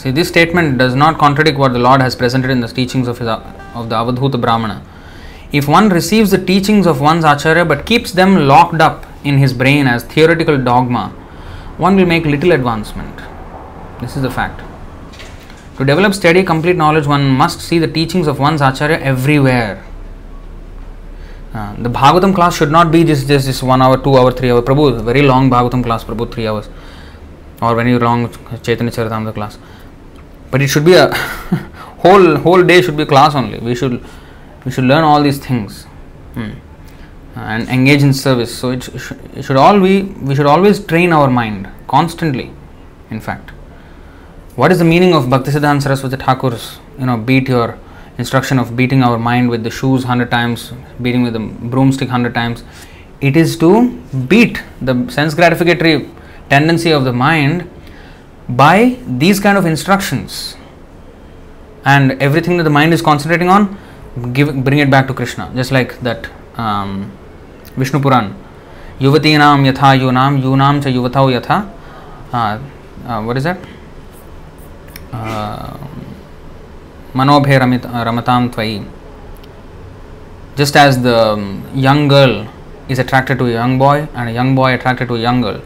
See, 0.07 0.11
this 0.11 0.29
statement 0.29 0.77
does 0.77 0.95
not 0.95 1.17
contradict 1.17 1.57
what 1.57 1.73
the 1.73 1.79
Lord 1.79 1.99
has 1.99 2.15
presented 2.15 2.49
in 2.49 2.61
the 2.61 2.69
teachings 2.69 3.09
of, 3.09 3.17
his, 3.17 3.27
of 3.27 3.89
the 3.89 3.95
Avadhuta 3.95 4.39
Brahmana. 4.39 4.81
If 5.51 5.67
one 5.67 5.89
receives 5.89 6.31
the 6.31 6.37
teachings 6.37 6.87
of 6.87 7.01
one's 7.01 7.25
Acharya 7.25 7.65
but 7.65 7.85
keeps 7.85 8.13
them 8.13 8.47
locked 8.47 8.79
up 8.79 9.05
in 9.25 9.37
his 9.37 9.51
brain 9.51 9.85
as 9.85 10.05
theoretical 10.05 10.57
dogma, 10.57 11.09
one 11.75 11.97
will 11.97 12.05
make 12.05 12.23
little 12.23 12.53
advancement. 12.53 13.19
This 13.99 14.15
is 14.15 14.21
the 14.21 14.31
fact. 14.31 14.61
To 15.75 15.83
develop 15.83 16.13
steady, 16.13 16.41
complete 16.41 16.77
knowledge, 16.77 17.05
one 17.05 17.27
must 17.27 17.59
see 17.59 17.77
the 17.77 17.89
teachings 17.89 18.27
of 18.27 18.39
one's 18.39 18.61
Acharya 18.61 18.99
everywhere. 18.99 19.83
Uh, 21.53 21.75
the 21.79 21.89
Bhagavatam 21.89 22.33
class 22.33 22.55
should 22.55 22.71
not 22.71 22.93
be 22.93 23.03
just, 23.03 23.27
just 23.27 23.45
this 23.45 23.61
one 23.61 23.81
hour, 23.81 24.01
two 24.01 24.15
hour, 24.15 24.31
three 24.31 24.51
hour. 24.51 24.61
Prabhu, 24.61 25.03
very 25.03 25.23
long 25.23 25.49
Bhagavatam 25.49 25.83
class, 25.83 26.05
Prabhu, 26.05 26.31
three 26.31 26.47
hours. 26.47 26.69
Or 27.61 27.75
very 27.75 27.99
long 27.99 28.31
Chaitanya 28.63 28.93
Charitamrita 28.93 29.33
class. 29.33 29.57
But 30.51 30.61
it 30.61 30.67
should 30.67 30.85
be 30.85 30.93
a 30.93 31.13
whole 32.03 32.37
whole 32.37 32.63
day 32.63 32.81
should 32.81 32.97
be 32.97 33.05
class 33.05 33.35
only. 33.35 33.59
We 33.59 33.75
should 33.75 34.03
we 34.65 34.71
should 34.71 34.85
learn 34.85 35.03
all 35.03 35.21
these 35.21 35.39
things 35.39 35.83
hmm. 36.33 36.51
and 37.35 37.67
engage 37.69 38.03
in 38.03 38.13
service. 38.13 38.55
So 38.57 38.71
it, 38.71 38.83
sh- 38.83 39.11
it 39.35 39.43
should 39.43 39.57
all 39.57 39.79
be 39.79 40.03
we 40.03 40.35
should 40.35 40.45
always 40.45 40.79
train 40.85 41.13
our 41.13 41.29
mind 41.29 41.69
constantly. 41.87 42.51
In 43.09 43.21
fact, 43.21 43.51
what 44.55 44.71
is 44.71 44.79
the 44.79 44.85
meaning 44.85 45.13
of 45.13 45.25
Bhaktisiddhanta 45.25 45.83
Saraswati 45.83 46.17
Thakur's 46.17 46.79
you 46.99 47.05
know 47.05 47.17
beat 47.17 47.47
your 47.47 47.77
instruction 48.17 48.57
of 48.59 48.75
beating 48.75 49.03
our 49.03 49.17
mind 49.17 49.49
with 49.49 49.63
the 49.63 49.69
shoes 49.69 50.03
hundred 50.03 50.31
times, 50.31 50.73
beating 51.01 51.23
with 51.23 51.33
the 51.33 51.39
broomstick 51.39 52.09
hundred 52.09 52.33
times? 52.33 52.63
It 53.19 53.35
is 53.35 53.57
to 53.57 53.89
beat 54.27 54.61
the 54.81 55.09
sense 55.09 55.33
gratificatory 55.33 56.09
tendency 56.49 56.91
of 56.91 57.03
the 57.03 57.13
mind 57.13 57.69
by 58.49 58.97
these 59.05 59.39
kind 59.39 59.57
of 59.57 59.65
instructions 59.65 60.55
and 61.85 62.11
everything 62.21 62.57
that 62.57 62.63
the 62.63 62.69
mind 62.69 62.93
is 62.93 63.01
concentrating 63.01 63.49
on 63.49 63.77
give 64.33 64.63
bring 64.63 64.79
it 64.79 64.89
back 64.89 65.07
to 65.07 65.13
krishna. 65.13 65.51
Just 65.55 65.71
like 65.71 65.99
that 66.01 66.29
um, 66.57 67.11
vishnu 67.75 67.99
puran 67.99 68.35
yuvatinam 68.99 69.65
yatha 69.69 69.97
yunam 69.99 70.41
yunam 70.41 70.81
cha 70.81 70.89
yuvatau 70.89 71.27
yatha. 71.39 71.71
Uh, 72.33 72.59
uh, 73.07 73.23
what 73.23 73.37
is 73.37 73.43
that? 73.43 73.57
Uh, 75.11 75.77
manobhe 77.13 77.59
ramatam 77.59 78.49
tvai 78.53 78.85
just 80.55 80.75
as 80.75 81.01
the 81.01 81.17
young 81.73 82.07
girl 82.07 82.47
is 82.89 82.99
attracted 82.99 83.37
to 83.37 83.45
a 83.45 83.51
young 83.51 83.77
boy 83.77 84.07
and 84.13 84.29
a 84.29 84.31
young 84.31 84.55
boy 84.55 84.73
attracted 84.73 85.07
to 85.07 85.15
a 85.15 85.19
young 85.19 85.41
girl 85.41 85.61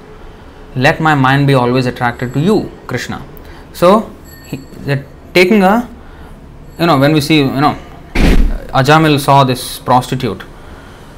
let 0.76 1.02
my 1.02 1.16
mind 1.16 1.48
be 1.48 1.54
always 1.54 1.86
attracted 1.86 2.34
to 2.34 2.40
you, 2.40 2.72
Krishna. 2.88 3.22
So, 3.74 4.14
he, 4.46 4.60
taking 5.34 5.64
a, 5.64 5.90
you 6.80 6.86
know, 6.86 6.98
when 6.98 7.14
we 7.14 7.22
see, 7.22 7.40
you 7.40 7.62
know, 7.62 7.78
Ajamil 8.74 9.20
saw 9.20 9.44
this 9.44 9.80
prostitute 9.80 10.44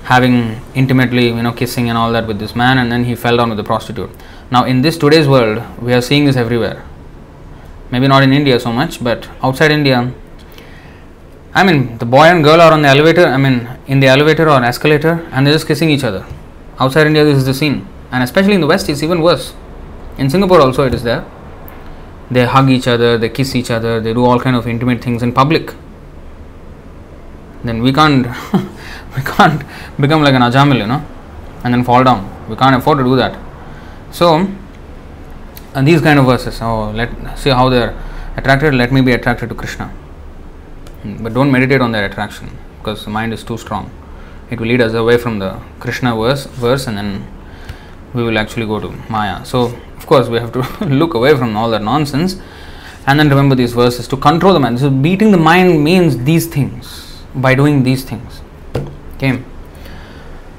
having 0.03 0.59
intimately, 0.75 1.27
you 1.27 1.41
know, 1.41 1.51
kissing 1.51 1.89
and 1.89 1.97
all 1.97 2.11
that 2.11 2.27
with 2.27 2.39
this 2.39 2.55
man, 2.55 2.77
and 2.77 2.91
then 2.91 3.05
he 3.05 3.15
fell 3.15 3.37
down 3.37 3.49
with 3.49 3.57
the 3.57 3.63
prostitute. 3.63 4.09
Now, 4.51 4.65
in 4.65 4.81
this 4.81 4.97
today's 4.97 5.27
world, 5.27 5.63
we 5.81 5.93
are 5.93 6.01
seeing 6.01 6.25
this 6.25 6.35
everywhere. 6.35 6.83
Maybe 7.91 8.07
not 8.07 8.23
in 8.23 8.33
India 8.33 8.59
so 8.59 8.73
much, 8.73 9.03
but 9.03 9.29
outside 9.41 9.71
India, 9.71 10.11
I 11.53 11.63
mean, 11.63 11.97
the 11.99 12.05
boy 12.05 12.23
and 12.23 12.43
girl 12.43 12.59
are 12.59 12.73
on 12.73 12.81
the 12.81 12.87
elevator, 12.87 13.27
I 13.27 13.37
mean, 13.37 13.69
in 13.85 13.99
the 13.99 14.07
elevator 14.07 14.49
or 14.49 14.63
escalator, 14.63 15.25
and 15.31 15.45
they're 15.45 15.53
just 15.53 15.67
kissing 15.67 15.89
each 15.89 16.03
other. 16.03 16.25
Outside 16.79 17.05
India, 17.05 17.23
this 17.23 17.37
is 17.37 17.45
the 17.45 17.53
scene 17.53 17.87
and 18.13 18.23
especially 18.23 18.53
in 18.53 18.61
the 18.61 18.67
West, 18.67 18.87
it's 18.89 19.01
even 19.01 19.21
worse. 19.21 19.53
In 20.19 20.29
Singapore, 20.29 20.61
also, 20.61 20.85
it 20.85 20.93
is 20.93 21.01
there. 21.01 21.25
They 22.29 22.45
hug 22.45 22.69
each 22.69 22.87
other, 22.87 23.17
they 23.17 23.29
kiss 23.29 23.55
each 23.55 23.71
other, 23.71 23.99
they 23.99 24.13
do 24.13 24.23
all 24.23 24.39
kind 24.39 24.55
of 24.55 24.67
intimate 24.67 25.03
things 25.03 25.23
in 25.23 25.33
public. 25.33 25.73
Then 27.63 27.81
we 27.81 27.91
can't, 27.91 28.27
we 29.15 29.23
can't 29.23 29.63
become 29.99 30.21
like 30.21 30.35
an 30.35 30.43
ajamil, 30.43 30.77
you 30.77 30.85
know, 30.85 31.03
and 31.63 31.73
then 31.73 31.83
fall 31.83 32.03
down. 32.03 32.21
We 32.47 32.55
can't 32.55 32.75
afford 32.75 32.99
to 32.99 33.03
do 33.03 33.15
that. 33.15 33.35
So, 34.11 34.47
and 35.73 35.87
these 35.87 36.01
kind 36.01 36.19
of 36.19 36.25
verses, 36.25 36.61
oh, 36.61 36.91
let 36.91 37.39
see 37.39 37.49
how 37.49 37.67
they're 37.69 37.99
attracted. 38.37 38.75
Let 38.75 38.91
me 38.91 39.01
be 39.01 39.13
attracted 39.13 39.49
to 39.49 39.55
Krishna, 39.55 39.87
hmm, 41.01 41.23
but 41.23 41.33
don't 41.33 41.51
meditate 41.51 41.81
on 41.81 41.91
that 41.93 42.11
attraction 42.11 42.55
because 42.77 43.05
the 43.05 43.09
mind 43.09 43.33
is 43.33 43.43
too 43.43 43.57
strong. 43.57 43.89
It 44.51 44.59
will 44.59 44.67
lead 44.67 44.81
us 44.81 44.93
away 44.93 45.17
from 45.17 45.39
the 45.39 45.59
Krishna 45.79 46.15
verse, 46.15 46.45
verse, 46.45 46.85
and 46.85 46.95
then 46.95 47.27
we 48.13 48.23
will 48.23 48.37
actually 48.37 48.65
go 48.65 48.79
to 48.79 48.89
Maya. 49.09 49.43
So, 49.45 49.65
of 49.97 50.05
course, 50.05 50.27
we 50.27 50.39
have 50.39 50.51
to 50.53 50.85
look 50.85 51.13
away 51.13 51.35
from 51.37 51.55
all 51.55 51.69
that 51.71 51.81
nonsense 51.81 52.41
And 53.05 53.19
then 53.19 53.29
remember 53.29 53.55
these 53.55 53.73
verses 53.73 54.07
to 54.09 54.17
control 54.17 54.53
the 54.53 54.59
mind. 54.59 54.79
So, 54.79 54.89
beating 54.89 55.31
the 55.31 55.37
mind 55.37 55.83
means 55.83 56.17
these 56.23 56.47
things 56.47 57.21
by 57.35 57.53
doing 57.53 57.83
these 57.83 58.05
things. 58.05 58.41
Okay. 59.15 59.43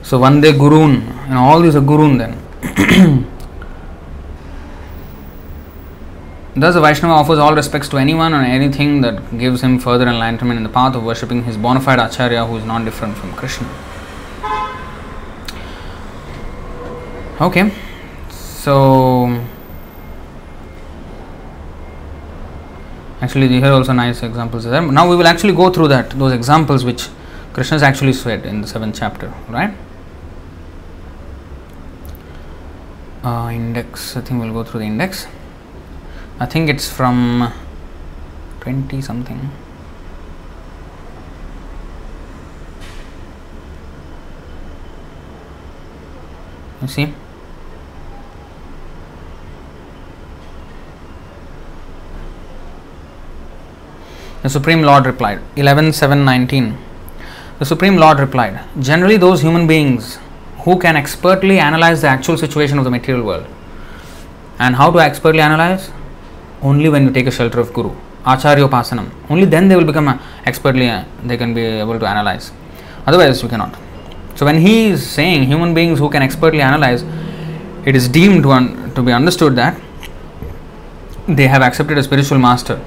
So, 0.02 0.18
Vande 0.20 0.52
Gurun, 0.52 1.28
know, 1.30 1.42
all 1.42 1.60
these 1.60 1.74
are 1.74 1.80
Gurun 1.80 2.18
then. 2.18 2.36
Thus, 6.56 6.74
the 6.74 6.80
Vaishnava 6.80 7.14
offers 7.14 7.38
all 7.38 7.54
respects 7.54 7.88
to 7.88 7.96
anyone 7.96 8.34
or 8.34 8.42
anything 8.42 9.00
that 9.00 9.38
gives 9.38 9.62
him 9.62 9.78
further 9.78 10.06
enlightenment 10.06 10.58
in 10.58 10.62
the 10.62 10.68
path 10.68 10.94
of 10.94 11.02
worshipping 11.02 11.44
his 11.44 11.56
bona 11.56 11.80
fide 11.80 11.98
Acharya 11.98 12.44
who 12.46 12.58
is 12.58 12.64
non 12.64 12.84
different 12.84 13.16
from 13.16 13.32
Krishna. 13.32 13.66
Okay, 17.40 17.72
so 18.30 19.26
actually, 23.20 23.48
here 23.48 23.72
also 23.72 23.92
nice 23.92 24.22
examples 24.22 24.62
there. 24.62 24.80
Now, 24.80 25.10
we 25.10 25.16
will 25.16 25.26
actually 25.26 25.52
go 25.52 25.68
through 25.68 25.88
that, 25.88 26.10
those 26.10 26.32
examples 26.32 26.84
which 26.84 27.08
Krishna 27.52 27.78
actually 27.78 28.12
said 28.12 28.46
in 28.46 28.60
the 28.60 28.68
seventh 28.68 28.96
chapter, 28.96 29.34
right? 29.48 29.74
Uh, 33.24 33.50
index, 33.52 34.16
I 34.16 34.20
think 34.20 34.40
we'll 34.40 34.52
go 34.52 34.62
through 34.62 34.80
the 34.80 34.86
index. 34.86 35.26
I 36.38 36.46
think 36.46 36.70
it's 36.70 36.88
from 36.88 37.52
20 38.60 39.00
something. 39.00 39.50
You 46.80 46.88
see? 46.88 47.14
The 54.44 54.50
Supreme 54.50 54.82
Lord 54.82 55.06
replied, 55.06 55.40
11.7.19. 55.56 56.76
The 57.58 57.64
Supreme 57.64 57.96
Lord 57.96 58.18
replied, 58.18 58.60
Generally, 58.78 59.16
those 59.16 59.40
human 59.40 59.66
beings 59.66 60.18
who 60.64 60.78
can 60.78 60.96
expertly 60.96 61.58
analyze 61.58 62.02
the 62.02 62.08
actual 62.08 62.36
situation 62.36 62.78
of 62.78 62.84
the 62.84 62.90
material 62.90 63.24
world. 63.24 63.46
And 64.58 64.76
how 64.76 64.90
to 64.90 64.98
expertly 65.00 65.40
analyze? 65.40 65.90
only 66.64 66.88
when 66.88 67.04
you 67.04 67.10
take 67.10 67.26
a 67.26 67.30
shelter 67.30 67.60
of 67.60 67.72
Guru. 67.72 67.92
Acharyopasanam. 68.24 69.10
Only 69.30 69.44
then 69.44 69.68
they 69.68 69.76
will 69.76 69.84
become 69.84 70.08
uh, 70.08 70.18
expertly, 70.46 70.88
uh, 70.88 71.04
they 71.24 71.36
can 71.36 71.54
be 71.54 71.62
able 71.62 71.98
to 71.98 72.06
analyze. 72.06 72.52
Otherwise, 73.06 73.42
you 73.42 73.48
cannot. 73.48 73.74
So, 74.34 74.46
when 74.46 74.58
he 74.58 74.86
is 74.86 75.08
saying 75.08 75.44
human 75.44 75.74
beings 75.74 75.98
who 75.98 76.10
can 76.10 76.22
expertly 76.22 76.60
analyze, 76.60 77.02
it 77.84 77.94
is 77.94 78.08
deemed 78.08 78.42
to, 78.44 78.92
to 78.94 79.02
be 79.02 79.12
understood 79.12 79.56
that 79.56 79.80
they 81.28 81.46
have 81.46 81.62
accepted 81.62 81.98
a 81.98 82.02
spiritual 82.02 82.38
master 82.38 82.78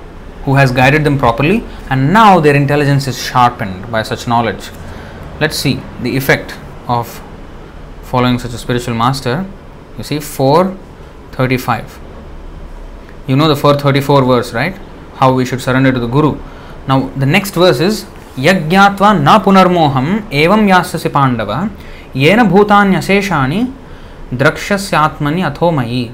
who 0.46 0.54
has 0.56 0.72
guided 0.72 1.04
them 1.04 1.18
properly 1.18 1.64
and 1.88 2.12
now 2.12 2.40
their 2.40 2.54
intelligence 2.54 3.06
is 3.06 3.18
sharpened 3.22 3.90
by 3.90 4.02
such 4.02 4.26
knowledge. 4.26 4.70
Let's 5.40 5.56
see 5.56 5.80
the 6.02 6.16
effect 6.16 6.56
of 6.88 7.20
following 8.02 8.38
such 8.38 8.52
a 8.52 8.58
spiritual 8.58 8.94
master. 8.94 9.46
You 9.98 10.04
see, 10.04 10.20
435 10.20 12.00
you 13.26 13.36
know 13.36 13.48
the 13.48 13.56
434 13.56 14.24
verse, 14.24 14.52
right? 14.52 14.76
How 15.16 15.32
we 15.32 15.44
should 15.44 15.60
surrender 15.60 15.92
to 15.92 16.00
the 16.00 16.06
Guru. 16.06 16.40
Now, 16.88 17.08
the 17.16 17.26
next 17.26 17.54
verse 17.54 17.80
is 17.80 18.04
यज्ञात्वा 18.38 19.12
न 19.12 19.38
पुनर्मोहम 19.44 20.06
एवं 20.32 20.68
यास्यसि 20.68 21.08
पांडव 21.14 21.50
येन 22.16 22.42
भूतान्यशेषाणि 22.48 23.62
द्रक्ष्यस्यात्मनि 24.40 25.42
अथो 25.42 25.70
मयि 25.78 26.08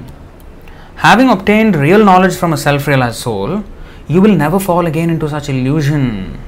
Having 1.03 1.29
obtained 1.29 1.77
real 1.77 2.03
knowledge 2.03 2.35
from 2.35 2.51
a 2.51 2.57
self 2.57 2.85
realized 2.85 3.15
soul, 3.15 3.63
you 4.06 4.20
will 4.20 4.34
never 4.34 4.58
fall 4.58 4.86
again 4.86 5.10
into 5.10 5.28
such 5.28 5.48
illusion. 5.48 6.38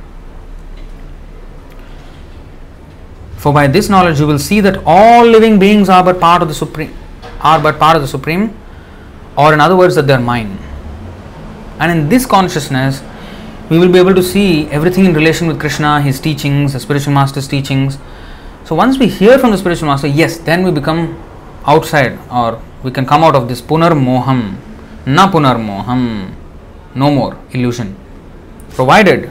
For 3.36 3.52
by 3.52 3.66
this 3.66 3.88
knowledge 3.88 4.18
you 4.20 4.26
will 4.26 4.38
see 4.38 4.60
that 4.60 4.82
all 4.84 5.24
living 5.24 5.58
beings 5.58 5.88
are 5.88 6.02
but 6.02 6.20
part 6.20 6.42
of 6.42 6.48
the 6.48 6.54
supreme 6.54 6.94
are 7.40 7.60
but 7.60 7.78
part 7.78 7.96
of 7.96 8.02
the 8.02 8.08
supreme 8.08 8.56
or 9.36 9.54
in 9.54 9.60
other 9.60 9.76
words 9.76 9.94
that 9.94 10.06
they 10.06 10.14
are 10.14 10.20
mine. 10.20 10.58
And 11.78 11.92
in 11.92 12.08
this 12.08 12.26
consciousness 12.26 13.02
we 13.70 13.78
will 13.78 13.90
be 13.90 13.98
able 13.98 14.14
to 14.14 14.22
see 14.22 14.66
everything 14.68 15.04
in 15.04 15.14
relation 15.14 15.46
with 15.46 15.58
krishna 15.60 16.00
his 16.00 16.20
teachings 16.20 16.72
the 16.72 16.80
spiritual 16.80 17.14
master's 17.14 17.48
teachings. 17.48 17.98
So 18.64 18.74
once 18.74 18.98
we 18.98 19.06
hear 19.06 19.38
from 19.38 19.52
the 19.52 19.58
spiritual 19.58 19.88
master 19.88 20.08
yes 20.08 20.38
then 20.38 20.62
we 20.64 20.70
become 20.70 21.22
outside 21.64 22.18
or 22.30 22.60
we 22.82 22.90
can 22.90 23.06
come 23.06 23.24
out 23.24 23.34
of 23.34 23.48
this 23.48 23.62
punar 23.62 23.92
moham 23.92 24.56
na 25.06 25.30
punar 25.30 25.56
moham 25.56 26.34
no 27.04 27.10
more 27.18 27.32
illusion 27.52 27.94
provided 28.70 29.30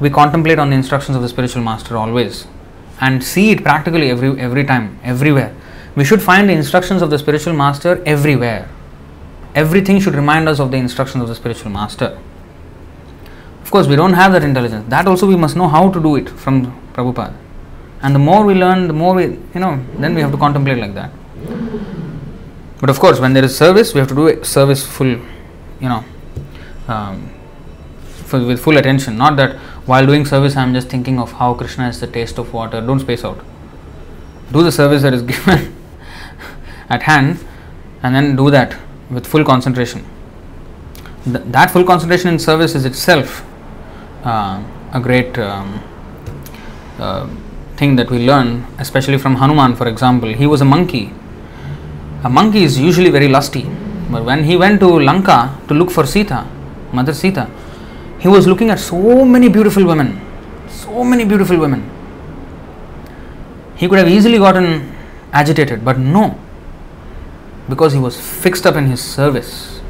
we 0.00 0.10
contemplate 0.10 0.58
on 0.58 0.70
the 0.70 0.76
instructions 0.82 1.16
of 1.16 1.22
the 1.22 1.28
spiritual 1.34 1.62
master 1.70 1.96
always 1.96 2.46
and 3.00 3.22
see 3.32 3.50
it 3.54 3.62
practically 3.68 4.10
every 4.10 4.30
every 4.48 4.64
time 4.72 4.86
everywhere 5.14 5.52
we 6.00 6.04
should 6.04 6.22
find 6.30 6.48
the 6.48 6.56
instructions 6.62 7.02
of 7.02 7.10
the 7.14 7.18
spiritual 7.24 7.56
master 7.64 7.92
everywhere 8.16 8.68
everything 9.54 10.00
should 10.00 10.14
remind 10.14 10.48
us 10.48 10.60
of 10.60 10.70
the 10.70 10.76
instructions 10.76 11.22
of 11.22 11.28
the 11.28 11.34
spiritual 11.34 11.70
master. 11.70 12.18
Of 13.62 13.70
course, 13.70 13.86
we 13.86 13.96
don't 13.96 14.12
have 14.14 14.32
that 14.32 14.42
intelligence. 14.42 14.88
That 14.88 15.06
also 15.06 15.26
we 15.26 15.36
must 15.36 15.56
know 15.56 15.68
how 15.68 15.90
to 15.90 16.00
do 16.00 16.16
it 16.16 16.28
from 16.28 16.72
Prabhupada. 16.92 17.34
And 18.02 18.14
the 18.14 18.18
more 18.18 18.44
we 18.44 18.54
learn, 18.54 18.86
the 18.86 18.92
more 18.92 19.14
we, 19.14 19.24
you 19.24 19.60
know, 19.60 19.82
then 19.98 20.14
we 20.14 20.20
have 20.20 20.32
to 20.32 20.38
contemplate 20.38 20.78
like 20.78 20.94
that. 20.94 21.10
But 22.80 22.88
of 22.88 22.98
course, 22.98 23.20
when 23.20 23.34
there 23.34 23.44
is 23.44 23.56
service, 23.56 23.92
we 23.92 24.00
have 24.00 24.08
to 24.08 24.14
do 24.14 24.42
service 24.44 24.86
full, 24.86 25.06
you 25.08 25.88
know, 25.88 26.04
um, 26.90 27.30
full, 28.30 28.46
with 28.46 28.60
full 28.60 28.76
attention. 28.76 29.16
Not 29.16 29.36
that 29.36 29.56
while 29.86 30.06
doing 30.06 30.24
service, 30.26 30.56
I 30.56 30.62
am 30.62 30.74
just 30.74 30.88
thinking 30.88 31.18
of 31.18 31.32
how 31.32 31.54
Krishna 31.54 31.88
is 31.88 32.00
the 32.00 32.06
taste 32.06 32.38
of 32.38 32.52
water. 32.52 32.80
Don't 32.80 33.00
space 33.00 33.24
out. 33.24 33.38
Do 34.52 34.62
the 34.62 34.72
service 34.72 35.02
that 35.02 35.14
is 35.14 35.22
given 35.32 35.76
at 36.88 37.02
hand 37.02 37.44
and 38.02 38.14
then 38.14 38.36
do 38.36 38.50
that 38.50 38.76
with 39.10 39.26
full 39.26 39.44
concentration. 39.44 40.04
Th- 41.24 41.44
that 41.46 41.70
full 41.70 41.84
concentration 41.84 42.28
in 42.30 42.38
service 42.38 42.74
is 42.74 42.84
itself 42.84 43.44
uh, 44.24 44.62
a 44.92 45.00
great 45.00 45.38
um, 45.38 45.82
uh, 46.98 47.28
thing 47.76 47.96
that 47.96 48.10
we 48.10 48.26
learn, 48.26 48.66
especially 48.78 49.18
from 49.18 49.36
Hanuman, 49.36 49.74
for 49.76 49.88
example. 49.88 50.28
He 50.28 50.46
was 50.46 50.60
a 50.60 50.64
monkey. 50.64 51.12
A 52.24 52.28
monkey 52.28 52.64
is 52.64 52.78
usually 52.78 53.10
very 53.10 53.28
lusty, 53.28 53.62
but 54.10 54.24
when 54.24 54.44
he 54.44 54.56
went 54.56 54.80
to 54.80 54.88
Lanka 54.88 55.58
to 55.68 55.74
look 55.74 55.90
for 55.90 56.06
Sita, 56.06 56.46
Mother 56.92 57.14
Sita, 57.14 57.48
he 58.18 58.28
was 58.28 58.46
looking 58.46 58.70
at 58.70 58.78
so 58.78 59.24
many 59.24 59.48
beautiful 59.48 59.84
women, 59.86 60.20
so 60.68 61.02
many 61.04 61.24
beautiful 61.24 61.58
women. 61.58 61.88
He 63.76 63.88
could 63.88 63.98
have 63.98 64.08
easily 64.08 64.38
gotten 64.38 64.92
agitated, 65.32 65.84
but 65.84 65.98
no, 65.98 66.38
because 67.68 67.92
he 67.92 67.98
was 67.98 68.20
fixed 68.20 68.66
up 68.66 68.76
in 68.76 68.86
his 68.86 69.02
service. 69.02 69.80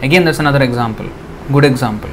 Again, 0.00 0.24
that's 0.24 0.38
another 0.38 0.62
example, 0.62 1.06
good 1.52 1.64
example. 1.64 2.08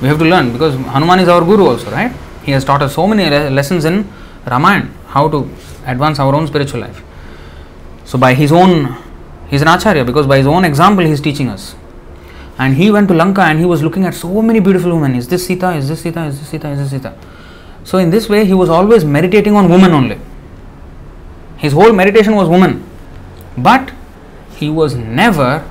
We 0.00 0.08
have 0.08 0.18
to 0.18 0.24
learn 0.24 0.52
because 0.52 0.74
Hanuman 0.74 1.20
is 1.20 1.28
our 1.28 1.42
guru 1.44 1.66
also, 1.66 1.90
right? 1.90 2.12
He 2.44 2.52
has 2.52 2.64
taught 2.64 2.82
us 2.82 2.94
so 2.94 3.06
many 3.06 3.28
le- 3.28 3.50
lessons 3.50 3.84
in 3.84 4.08
Ramayana, 4.46 4.90
how 5.08 5.28
to 5.28 5.50
advance 5.86 6.18
our 6.18 6.34
own 6.34 6.46
spiritual 6.46 6.80
life. 6.80 7.02
So, 8.04 8.18
by 8.18 8.34
his 8.34 8.52
own, 8.52 8.96
he's 9.48 9.62
an 9.62 9.68
acharya 9.68 10.04
because 10.04 10.26
by 10.26 10.38
his 10.38 10.46
own 10.46 10.64
example, 10.64 11.04
he 11.04 11.10
is 11.10 11.20
teaching 11.20 11.48
us. 11.48 11.74
And 12.58 12.74
he 12.74 12.90
went 12.90 13.08
to 13.08 13.14
Lanka 13.14 13.42
and 13.42 13.58
he 13.58 13.66
was 13.66 13.82
looking 13.82 14.04
at 14.04 14.14
so 14.14 14.40
many 14.40 14.60
beautiful 14.60 14.92
women. 14.92 15.14
Is 15.14 15.28
this 15.28 15.46
Sita? 15.46 15.74
Is 15.74 15.88
this 15.88 16.00
Sita? 16.00 16.24
Is 16.24 16.38
this 16.38 16.48
Sita? 16.48 16.68
Is 16.68 16.78
this 16.78 16.90
Sita? 16.90 17.14
So, 17.84 17.98
in 17.98 18.10
this 18.10 18.28
way, 18.28 18.44
he 18.44 18.54
was 18.54 18.68
always 18.68 19.04
meditating 19.04 19.54
on 19.54 19.68
women 19.68 19.92
only. 19.92 20.18
His 21.58 21.72
whole 21.72 21.92
meditation 21.92 22.34
was 22.34 22.48
woman 22.48 22.84
but 23.56 23.92
he 24.56 24.68
was 24.68 24.94
never 24.94 25.66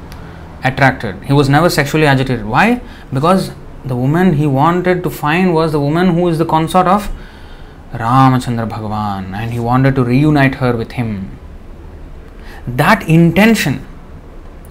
attracted 0.63 1.21
he 1.23 1.33
was 1.33 1.47
never 1.47 1.69
sexually 1.69 2.07
agitated 2.07 2.45
why 2.45 2.81
because 3.13 3.51
the 3.85 3.95
woman 3.95 4.33
he 4.33 4.47
wanted 4.47 5.03
to 5.03 5.09
find 5.09 5.53
was 5.53 5.71
the 5.71 5.79
woman 5.79 6.15
who 6.15 6.27
is 6.27 6.39
the 6.39 6.45
consort 6.45 6.87
of 6.87 7.09
ramachandra 7.93 8.67
bhagavan 8.67 9.33
and 9.35 9.53
he 9.53 9.59
wanted 9.59 9.93
to 9.95 10.03
reunite 10.03 10.55
her 10.55 10.75
with 10.75 10.93
him 10.93 11.29
that 12.67 13.07
intention 13.07 13.85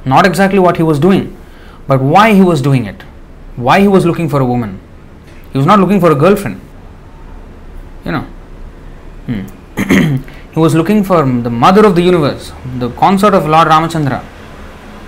not 0.04 0.26
exactly 0.26 0.58
what 0.58 0.76
he 0.76 0.82
was 0.82 0.98
doing 0.98 1.36
but 1.86 2.00
why 2.00 2.32
he 2.34 2.42
was 2.42 2.62
doing 2.62 2.86
it 2.86 3.02
why 3.56 3.80
he 3.80 3.88
was 3.88 4.04
looking 4.04 4.28
for 4.28 4.40
a 4.40 4.44
woman 4.44 4.80
he 5.52 5.58
was 5.58 5.66
not 5.66 5.78
looking 5.78 6.00
for 6.00 6.10
a 6.10 6.14
girlfriend 6.14 6.60
you 8.04 8.12
know 8.12 8.24
hmm. 9.26 10.22
He 10.54 10.60
was 10.60 10.72
looking 10.76 11.02
for 11.02 11.16
the 11.46 11.50
mother 11.50 11.84
of 11.84 11.96
the 11.96 12.02
universe, 12.02 12.52
the 12.78 12.88
consort 12.90 13.34
of 13.34 13.48
Lord 13.48 13.66
Ramachandra. 13.66 14.24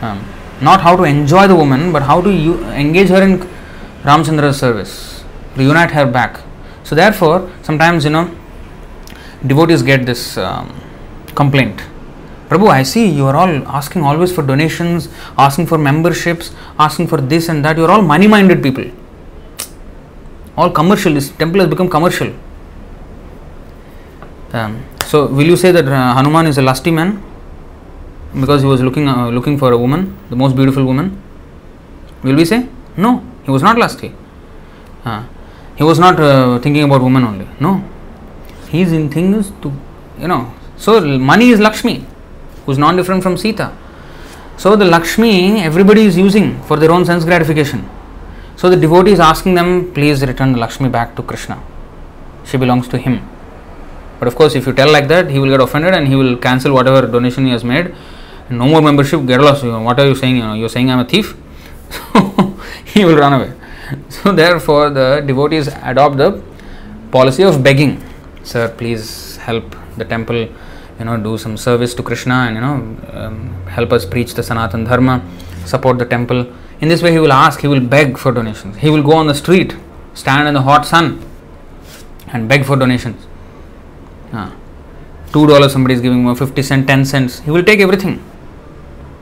Um, 0.02 0.26
not 0.60 0.80
how 0.80 0.96
to 0.96 1.04
enjoy 1.04 1.46
the 1.46 1.54
woman, 1.54 1.92
but 1.92 2.02
how 2.02 2.20
to 2.20 2.32
u- 2.32 2.64
engage 2.70 3.10
her 3.10 3.22
in 3.22 3.38
Ramachandra's 4.02 4.58
service, 4.58 5.22
reunite 5.54 5.92
her 5.92 6.04
back. 6.04 6.40
So, 6.82 6.96
therefore, 6.96 7.48
sometimes 7.62 8.02
you 8.02 8.10
know, 8.10 8.36
devotees 9.46 9.84
get 9.84 10.04
this 10.04 10.36
um, 10.36 10.74
complaint 11.36 11.80
Prabhu, 12.48 12.68
I 12.68 12.82
see 12.82 13.08
you 13.08 13.26
are 13.26 13.36
all 13.36 13.68
asking 13.68 14.02
always 14.02 14.32
for 14.32 14.42
donations, 14.42 15.08
asking 15.36 15.66
for 15.66 15.78
memberships, 15.78 16.52
asking 16.78 17.08
for 17.08 17.20
this 17.20 17.48
and 17.48 17.64
that. 17.64 17.76
You 17.76 17.84
are 17.84 17.90
all 17.90 18.02
money 18.02 18.26
minded 18.26 18.62
people. 18.62 18.84
All 20.56 20.70
commercial. 20.70 21.14
This 21.14 21.30
temple 21.30 21.60
has 21.60 21.68
become 21.68 21.88
commercial. 21.88 22.32
Um, 24.52 24.84
so, 25.06 25.26
will 25.26 25.46
you 25.46 25.56
say 25.56 25.72
that 25.72 25.86
uh, 25.86 26.14
Hanuman 26.14 26.46
is 26.46 26.58
a 26.58 26.62
lusty 26.62 26.90
man 26.90 27.22
because 28.40 28.62
he 28.62 28.68
was 28.68 28.80
looking 28.80 29.08
uh, 29.08 29.28
looking 29.28 29.58
for 29.58 29.72
a 29.72 29.78
woman, 29.78 30.16
the 30.30 30.36
most 30.36 30.56
beautiful 30.56 30.84
woman? 30.84 31.20
Will 32.22 32.36
we 32.36 32.44
say 32.44 32.68
no? 32.96 33.24
He 33.44 33.50
was 33.50 33.62
not 33.62 33.76
lusty. 33.76 34.12
Uh, 35.04 35.24
he 35.76 35.84
was 35.84 35.98
not 35.98 36.18
uh, 36.18 36.58
thinking 36.60 36.84
about 36.84 37.02
women 37.02 37.24
only. 37.24 37.46
No, 37.60 37.84
he 38.68 38.82
is 38.82 38.92
in 38.92 39.10
things 39.10 39.52
to 39.62 39.72
you 40.18 40.28
know. 40.28 40.52
So 40.76 41.00
money 41.18 41.50
is 41.50 41.60
Lakshmi, 41.60 42.06
who's 42.66 42.78
non 42.78 42.96
different 42.96 43.22
from 43.22 43.36
Sita. 43.36 43.72
So 44.58 44.76
the 44.76 44.84
Lakshmi 44.84 45.62
everybody 45.62 46.02
is 46.02 46.16
using 46.18 46.60
for 46.64 46.76
their 46.76 46.90
own 46.90 47.04
sense 47.04 47.24
gratification. 47.24 47.88
So 48.56 48.70
the 48.70 48.76
devotee 48.76 49.12
is 49.12 49.20
asking 49.20 49.54
them, 49.54 49.92
please 49.92 50.24
return 50.26 50.52
the 50.52 50.58
Lakshmi 50.58 50.88
back 50.88 51.14
to 51.16 51.22
Krishna. 51.22 51.62
She 52.44 52.56
belongs 52.56 52.88
to 52.88 52.98
him. 52.98 53.20
But 54.18 54.28
of 54.28 54.34
course, 54.34 54.54
if 54.54 54.66
you 54.66 54.72
tell 54.72 54.90
like 54.90 55.08
that, 55.08 55.30
he 55.30 55.38
will 55.38 55.50
get 55.50 55.60
offended 55.60 55.94
and 55.94 56.08
he 56.08 56.16
will 56.16 56.36
cancel 56.36 56.72
whatever 56.72 57.06
donation 57.06 57.44
he 57.44 57.52
has 57.52 57.64
made. 57.64 57.94
No 58.48 58.66
more 58.66 58.80
membership, 58.80 59.26
get 59.26 59.40
lost. 59.40 59.64
What 59.64 60.00
are 60.00 60.06
you 60.06 60.14
saying? 60.14 60.36
You 60.36 60.42
know, 60.42 60.54
you're 60.54 60.68
saying 60.70 60.90
I'm 60.90 61.00
a 61.00 61.04
thief. 61.04 61.36
So 62.12 62.56
he 62.84 63.04
will 63.04 63.16
run 63.16 63.32
away. 63.34 63.52
So 64.08 64.32
therefore, 64.32 64.90
the 64.90 65.22
devotees 65.26 65.68
adopt 65.68 66.16
the 66.16 66.42
policy 67.10 67.42
of 67.42 67.62
begging. 67.62 68.02
Sir, 68.42 68.68
please 68.68 69.36
help 69.36 69.76
the 69.96 70.04
temple. 70.04 70.48
You 70.98 71.04
know, 71.04 71.16
do 71.16 71.36
some 71.38 71.56
service 71.56 71.94
to 71.94 72.02
Krishna 72.02 72.34
and 72.34 72.54
you 72.56 72.60
know, 72.60 72.76
um, 73.12 73.52
help 73.66 73.92
us 73.92 74.04
preach 74.04 74.34
the 74.34 74.42
Sanatan 74.42 74.84
Dharma, 74.84 75.22
support 75.64 75.98
the 75.98 76.06
temple. 76.06 76.50
In 76.80 76.88
this 76.88 77.02
way, 77.02 77.12
he 77.12 77.18
will 77.18 77.32
ask, 77.32 77.60
he 77.60 77.68
will 77.68 77.80
beg 77.80 78.18
for 78.18 78.32
donations. 78.32 78.76
He 78.78 78.90
will 78.90 79.02
go 79.02 79.12
on 79.12 79.26
the 79.26 79.34
street, 79.34 79.76
stand 80.14 80.48
in 80.48 80.54
the 80.54 80.62
hot 80.62 80.86
sun, 80.86 81.22
and 82.28 82.48
beg 82.48 82.64
for 82.64 82.76
donations. 82.76 83.26
Uh, 84.32 84.50
Two 85.32 85.46
dollars 85.46 85.72
somebody 85.72 85.94
is 85.94 86.00
giving 86.00 86.22
more, 86.22 86.34
50 86.34 86.62
cents, 86.62 86.86
10 86.86 87.04
cents. 87.04 87.40
He 87.40 87.50
will 87.50 87.62
take 87.62 87.80
everything. 87.80 88.22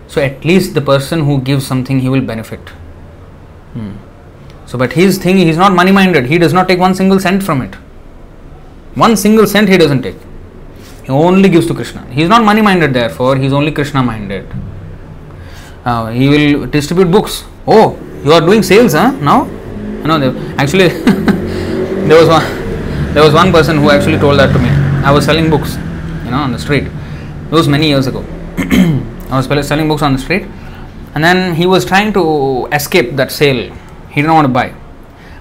So 0.06 0.22
at 0.22 0.44
least 0.44 0.74
the 0.74 0.80
person 0.80 1.24
who 1.24 1.40
gives 1.40 1.66
something, 1.66 2.00
he 2.00 2.08
will 2.08 2.20
benefit. 2.20 2.68
Hmm. 3.72 3.94
So, 4.66 4.78
but 4.78 4.92
his 4.92 5.18
thing, 5.18 5.38
he 5.38 5.48
is 5.48 5.56
not 5.56 5.72
money 5.72 5.92
minded. 5.92 6.26
He 6.26 6.38
does 6.38 6.52
not 6.52 6.68
take 6.68 6.78
one 6.78 6.94
single 6.94 7.18
cent 7.18 7.42
from 7.42 7.62
it. 7.62 7.74
One 8.94 9.16
single 9.16 9.46
cent 9.46 9.68
he 9.68 9.76
doesn't 9.76 10.02
take. 10.02 10.16
He 11.04 11.10
only 11.10 11.48
gives 11.48 11.66
to 11.66 11.74
Krishna. 11.74 12.04
He 12.10 12.22
is 12.22 12.28
not 12.28 12.44
money 12.44 12.62
minded, 12.62 12.94
therefore, 12.94 13.36
he 13.36 13.46
is 13.46 13.52
only 13.52 13.72
Krishna 13.72 14.02
minded. 14.02 14.46
Uh, 15.84 16.06
he 16.10 16.28
will 16.28 16.66
distribute 16.66 17.10
books. 17.10 17.44
Oh, 17.66 17.98
you 18.24 18.32
are 18.32 18.40
doing 18.40 18.62
sales, 18.62 18.94
huh? 18.94 19.10
Now? 19.12 19.44
They, 20.04 20.28
actually, 20.56 20.88
there 22.08 22.18
was 22.18 22.28
one. 22.28 22.64
There 23.14 23.22
was 23.22 23.32
one 23.32 23.52
person 23.52 23.78
who 23.78 23.90
actually 23.90 24.18
told 24.18 24.38
that 24.38 24.52
to 24.52 24.58
me. 24.58 24.68
I 25.04 25.10
was 25.10 25.24
selling 25.24 25.50
books, 25.50 25.76
you 26.24 26.30
know, 26.30 26.38
on 26.38 26.52
the 26.52 26.58
street. 26.58 26.84
It 26.84 27.50
was 27.50 27.68
many 27.68 27.88
years 27.88 28.06
ago. 28.06 28.24
I 29.30 29.38
was 29.38 29.68
selling 29.68 29.88
books 29.88 30.02
on 30.02 30.14
the 30.14 30.18
street, 30.18 30.46
and 31.14 31.22
then 31.22 31.54
he 31.54 31.66
was 31.66 31.84
trying 31.84 32.12
to 32.14 32.66
escape 32.72 33.16
that 33.16 33.30
sale. 33.30 33.72
He 34.10 34.20
didn't 34.20 34.34
want 34.34 34.46
to 34.46 34.52
buy, 34.52 34.74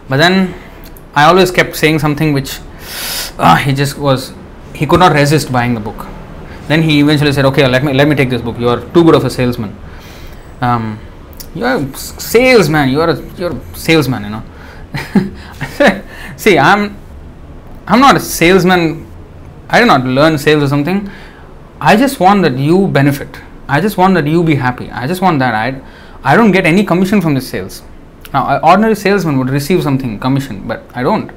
but 0.10 0.18
then 0.18 0.54
I 1.16 1.26
always 1.26 1.52
kept 1.52 1.76
saying 1.76 2.00
something 2.00 2.34
which 2.34 2.60
uh, 3.38 3.56
he 3.56 3.74
just 3.74 3.98
was. 3.98 4.34
He 4.74 4.86
could 4.86 5.00
not 5.00 5.14
resist 5.14 5.52
buying 5.52 5.74
the 5.74 5.80
book. 5.80 6.06
Then 6.68 6.82
he 6.82 7.00
eventually 7.00 7.34
said, 7.34 7.46
"Okay, 7.46 7.68
let 7.68 7.84
me 7.84 7.94
let 7.94 8.08
me 8.08 8.16
take 8.16 8.30
this 8.30 8.42
book. 8.42 8.58
You 8.60 8.70
are 8.70 8.82
too 8.94 9.04
good 9.04 9.16
of 9.16 9.26
a 9.26 9.30
salesman. 9.30 9.76
Um, 10.62 11.00
you 11.54 11.66
are 11.66 11.78
a 11.78 11.98
salesman. 11.98 12.90
You 12.90 13.02
are 13.02 13.10
a 13.10 13.22
you're 13.38 13.56
a 13.56 13.76
salesman. 13.76 14.24
You 14.24 14.30
know." 14.30 14.44
See, 16.38 16.58
I'm 16.58 16.98
I'm 17.88 18.00
not 18.00 18.16
a 18.16 18.20
salesman. 18.20 19.06
I 19.70 19.80
did 19.80 19.88
not 19.88 20.06
learn 20.06 20.38
sales 20.38 20.64
or 20.64 20.68
something. 20.68 21.10
I 21.82 21.98
just 21.98 22.20
want 22.20 22.44
that 22.44 22.58
you 22.58 22.88
benefit. 22.88 23.42
I 23.68 23.82
just 23.82 23.98
want 23.98 24.14
that 24.14 24.26
you 24.26 24.44
be 24.44 24.56
happy. 24.56 24.90
I 24.90 25.08
just 25.08 25.22
want 25.22 25.40
that. 25.40 25.54
I, 25.54 25.82
I 26.24 26.38
don't 26.38 26.52
get 26.52 26.66
any 26.66 26.86
commission 26.86 27.22
from 27.22 27.34
the 27.34 27.42
sales. 27.42 27.82
Now, 28.34 28.56
an 28.56 28.62
ordinary 28.64 28.96
salesman 28.96 29.38
would 29.38 29.50
receive 29.50 29.84
something 29.84 30.20
commission, 30.20 30.68
but 30.68 30.84
I 30.94 31.04
don't. 31.04 31.32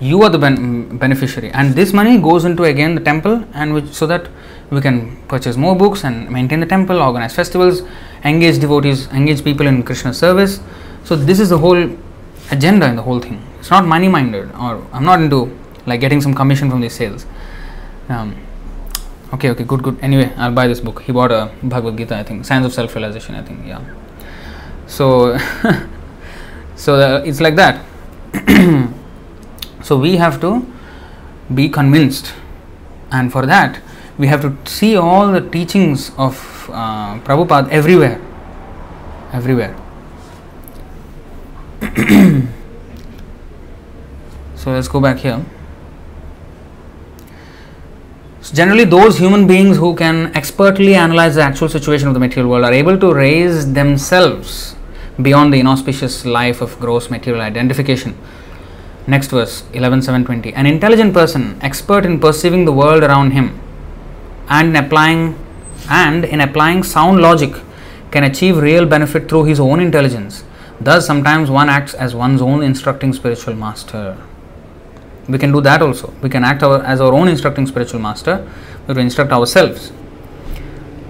You 0.00 0.22
are 0.22 0.30
the 0.30 0.38
ben- 0.38 0.96
beneficiary, 0.96 1.50
and 1.50 1.74
this 1.74 1.92
money 1.92 2.18
goes 2.18 2.44
into 2.44 2.64
again 2.64 2.94
the 2.94 3.00
temple, 3.00 3.44
and 3.52 3.74
which, 3.74 3.86
so 3.86 4.06
that 4.06 4.28
we 4.70 4.80
can 4.80 5.16
purchase 5.26 5.56
more 5.56 5.74
books 5.74 6.04
and 6.04 6.30
maintain 6.30 6.60
the 6.60 6.66
temple, 6.66 7.00
organize 7.02 7.34
festivals, 7.34 7.82
engage 8.24 8.60
devotees, 8.60 9.08
engage 9.08 9.42
people 9.42 9.66
in 9.66 9.82
Krishna 9.82 10.14
service. 10.14 10.60
So 11.02 11.16
this 11.16 11.40
is 11.40 11.48
the 11.48 11.58
whole 11.58 11.90
agenda 12.52 12.86
in 12.86 12.94
the 12.94 13.02
whole 13.02 13.18
thing. 13.18 13.42
It's 13.58 13.70
not 13.70 13.86
money 13.86 14.06
minded, 14.06 14.52
or 14.52 14.86
I'm 14.92 15.04
not 15.04 15.20
into 15.20 15.56
like 15.86 16.00
getting 16.00 16.20
some 16.20 16.34
commission 16.34 16.70
from 16.70 16.80
these 16.80 16.94
sales. 16.94 17.26
Um, 18.08 18.36
okay, 19.34 19.50
okay, 19.50 19.64
good, 19.64 19.82
good. 19.82 19.98
Anyway, 20.00 20.32
I'll 20.36 20.52
buy 20.52 20.68
this 20.68 20.80
book. 20.80 21.02
He 21.02 21.12
bought 21.12 21.32
a 21.32 21.50
Bhagavad 21.62 21.96
Gita, 21.96 22.16
I 22.16 22.22
think, 22.22 22.44
Science 22.44 22.66
of 22.66 22.72
Self 22.72 22.94
Realization, 22.94 23.34
I 23.34 23.42
think, 23.42 23.66
yeah. 23.66 23.82
So, 24.86 25.36
so 26.76 26.94
uh, 26.94 27.22
it's 27.24 27.40
like 27.40 27.56
that. 27.56 27.84
so 29.88 29.96
we 29.96 30.16
have 30.18 30.38
to 30.42 30.66
be 31.54 31.66
convinced, 31.70 32.34
and 33.10 33.32
for 33.32 33.46
that, 33.46 33.80
we 34.18 34.26
have 34.26 34.42
to 34.42 34.54
see 34.70 34.96
all 34.96 35.32
the 35.32 35.40
teachings 35.40 36.10
of 36.18 36.68
uh, 36.70 37.18
Prabhupada 37.20 37.70
everywhere. 37.70 38.20
Everywhere. 39.32 39.74
so 44.56 44.72
let's 44.72 44.88
go 44.88 45.00
back 45.00 45.16
here. 45.20 45.42
So 48.42 48.54
generally, 48.54 48.84
those 48.84 49.16
human 49.16 49.46
beings 49.46 49.78
who 49.78 49.96
can 49.96 50.36
expertly 50.36 50.96
analyze 50.96 51.36
the 51.36 51.42
actual 51.44 51.70
situation 51.70 52.08
of 52.08 52.14
the 52.14 52.20
material 52.20 52.50
world 52.50 52.64
are 52.64 52.74
able 52.74 52.98
to 52.98 53.14
raise 53.14 53.72
themselves 53.72 54.76
beyond 55.22 55.54
the 55.54 55.60
inauspicious 55.60 56.26
life 56.26 56.60
of 56.60 56.78
gross 56.78 57.08
material 57.08 57.40
identification. 57.40 58.14
Next 59.08 59.30
verse 59.30 59.62
11720. 59.72 60.52
An 60.52 60.66
intelligent 60.66 61.14
person, 61.14 61.58
expert 61.62 62.04
in 62.04 62.20
perceiving 62.20 62.66
the 62.66 62.72
world 62.72 63.02
around 63.02 63.30
him 63.30 63.58
and 64.50 64.68
in 64.68 64.76
applying 64.76 65.38
and 65.88 66.26
in 66.26 66.42
applying 66.42 66.82
sound 66.82 67.22
logic, 67.22 67.54
can 68.10 68.24
achieve 68.24 68.58
real 68.58 68.84
benefit 68.84 69.26
through 69.26 69.44
his 69.44 69.58
own 69.60 69.80
intelligence. 69.80 70.44
Thus, 70.78 71.06
sometimes 71.06 71.48
one 71.48 71.70
acts 71.70 71.94
as 71.94 72.14
one's 72.14 72.42
own 72.42 72.62
instructing 72.62 73.14
spiritual 73.14 73.54
master. 73.54 74.18
We 75.26 75.38
can 75.38 75.52
do 75.52 75.62
that 75.62 75.80
also. 75.80 76.12
We 76.20 76.28
can 76.28 76.44
act 76.44 76.62
our, 76.62 76.82
as 76.82 77.00
our 77.00 77.14
own 77.14 77.28
instructing 77.28 77.66
spiritual 77.66 78.00
master. 78.00 78.46
We 78.86 78.92
will 78.92 79.00
instruct 79.00 79.32
ourselves. 79.32 79.90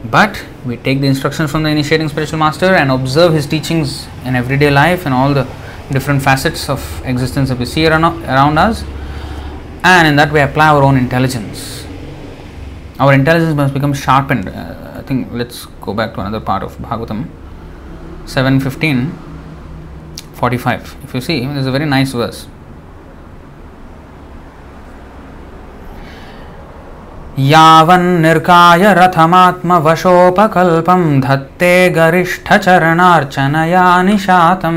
But 0.05 0.45
we 0.65 0.77
take 0.77 1.01
the 1.01 1.09
instructions 1.09 1.51
from 1.51 1.65
the 1.65 1.71
initiating 1.71 2.09
spiritual 2.11 2.39
master 2.39 2.77
and 2.77 2.93
observe 2.93 3.33
his 3.33 3.47
teachings 3.47 4.07
in 4.25 4.37
everyday 4.37 4.71
life 4.71 5.05
and 5.05 5.13
all 5.13 5.35
the 5.35 5.49
different 5.92 6.22
facets 6.22 6.70
of 6.70 7.02
existence 7.06 7.50
that 7.50 7.60
we 7.60 7.66
see 7.66 7.88
around, 7.88 8.24
around 8.24 8.58
us. 8.58 8.84
And 9.84 10.08
in 10.08 10.16
that 10.16 10.32
way, 10.32 10.42
apply 10.42 10.70
our 10.70 10.84
own 10.84 10.98
intelligence. 10.98 11.86
Our 13.00 13.14
intelligence 13.14 13.56
must 13.56 13.74
become 13.74 13.94
sharpened. 13.94 14.50
Uh, 14.50 15.00
I 15.00 15.02
think 15.02 15.30
let's 15.32 15.66
go 15.82 15.94
back 15.94 16.14
to 16.14 16.22
another 16.22 16.40
part 16.40 16.64
of 16.64 16.78
Bhagavatam 16.78 17.28
715 18.26 19.12
45. 20.36 20.98
If 21.04 21.14
you 21.14 21.22
see, 21.22 21.46
there's 21.46 21.66
a 21.66 21.72
very 21.72 21.86
nice 21.86 22.14
verse. 22.14 22.48
यावन्निर्काय 27.40 28.94
रथमात्मवशोपकल्पं 28.94 31.20
धत्ते 31.22 31.90
गरिष्ठचरणार्चनया 31.96 33.86
निशातं 34.04 34.76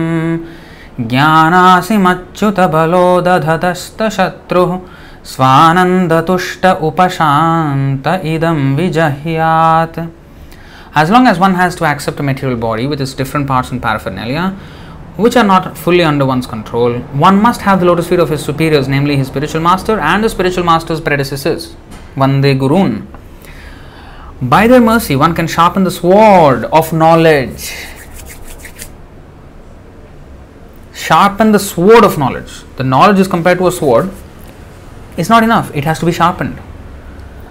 ज्ञानासिमच्युतबलो 1.00 3.06
दधतस्तशत्रुः 3.26 4.70
स्वानन्दतुष्ट 5.32 6.64
उपशान्त 6.88 8.06
idam 8.34 8.60
विजह्यात् 8.76 9.98
As 10.94 11.10
long 11.10 11.26
as 11.26 11.38
one 11.38 11.54
has 11.56 11.74
to 11.76 11.84
accept 11.84 12.20
a 12.20 12.22
material 12.22 12.56
body 12.56 12.86
with 12.86 13.02
its 13.02 13.12
different 13.12 13.46
parts 13.46 13.70
and 13.70 13.82
paraphernalia, 13.82 14.56
which 15.16 15.36
are 15.36 15.44
not 15.44 15.76
fully 15.76 16.02
under 16.02 16.24
one's 16.24 16.46
control, 16.46 16.94
one 17.24 17.42
must 17.42 17.60
have 17.60 17.80
the 17.80 17.86
lotus 17.86 18.08
feet 18.08 18.18
of 18.18 18.30
his 18.30 18.42
superiors, 18.42 18.88
namely 18.88 19.16
his 19.16 19.26
spiritual 19.26 19.60
master 19.60 20.00
and 20.00 20.24
the 20.24 20.30
spiritual 20.30 20.64
master's 20.64 21.02
predecessors. 21.02 21.76
Vande 22.14 22.58
Gurun. 22.58 23.06
By 24.40 24.66
their 24.66 24.80
mercy, 24.80 25.16
one 25.16 25.34
can 25.34 25.46
sharpen 25.46 25.84
the 25.84 25.90
sword 25.90 26.64
of 26.66 26.94
knowledge. 26.94 27.74
Sharpen 31.01 31.51
the 31.51 31.59
sword 31.59 32.03
of 32.03 32.17
knowledge. 32.17 32.51
The 32.77 32.83
knowledge 32.83 33.19
is 33.19 33.27
compared 33.27 33.57
to 33.57 33.67
a 33.67 33.71
sword. 33.71 34.11
It's 35.17 35.29
not 35.29 35.43
enough, 35.43 35.75
it 35.75 35.83
has 35.83 35.99
to 35.99 36.05
be 36.05 36.11
sharpened. 36.11 36.59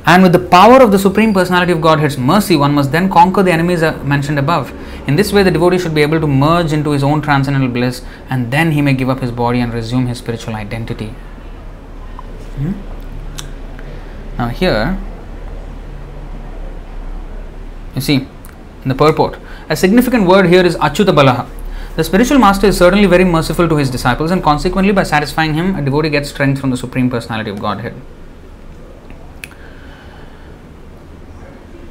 And 0.07 0.23
with 0.23 0.33
the 0.33 0.39
power 0.39 0.81
of 0.81 0.93
the 0.93 0.99
Supreme 0.99 1.35
Personality 1.35 1.73
of 1.73 1.81
Godhead's 1.81 2.17
mercy, 2.17 2.57
one 2.57 2.73
must 2.73 2.93
then 2.93 3.11
conquer 3.11 3.43
the 3.43 3.53
enemies 3.53 3.83
uh, 3.83 4.03
mentioned 4.05 4.39
above. 4.39 4.73
In 5.09 5.17
this 5.17 5.33
way, 5.33 5.43
the 5.43 5.51
devotee 5.51 5.79
should 5.79 5.95
be 5.95 6.03
able 6.03 6.21
to 6.21 6.27
merge 6.27 6.73
into 6.73 6.93
his 6.93 7.03
own 7.03 7.21
transcendental 7.23 7.69
bliss 7.69 8.03
and 8.29 8.51
then 8.53 8.73
he 8.73 8.83
may 8.83 8.95
give 8.95 9.11
up 9.11 9.21
his 9.21 9.33
body 9.33 9.61
and 9.61 9.75
resume 9.75 10.07
his 10.07 10.19
spiritual 10.19 10.55
identity. 10.55 11.09
Hmm? 12.57 12.73
Now, 14.39 14.49
here, 14.49 14.99
you 17.95 18.01
see, 18.01 18.27
in 18.85 18.89
the 18.89 18.95
purport, 18.95 19.39
a 19.69 19.77
significant 19.77 20.27
word 20.27 20.47
here 20.47 20.65
is 20.65 20.77
Achyuta 20.77 21.15
Balaha. 21.15 21.60
The 22.01 22.05
spiritual 22.05 22.39
master 22.39 22.67
is 22.67 22.79
certainly 22.79 23.05
very 23.05 23.25
merciful 23.25 23.69
to 23.69 23.77
his 23.77 23.91
disciples, 23.91 24.31
and 24.31 24.43
consequently, 24.43 24.91
by 24.91 25.03
satisfying 25.03 25.53
him, 25.53 25.75
a 25.75 25.83
devotee 25.83 26.09
gets 26.09 26.31
strength 26.31 26.59
from 26.59 26.71
the 26.71 26.77
Supreme 26.79 27.11
Personality 27.11 27.51
of 27.51 27.61
Godhead. 27.61 27.93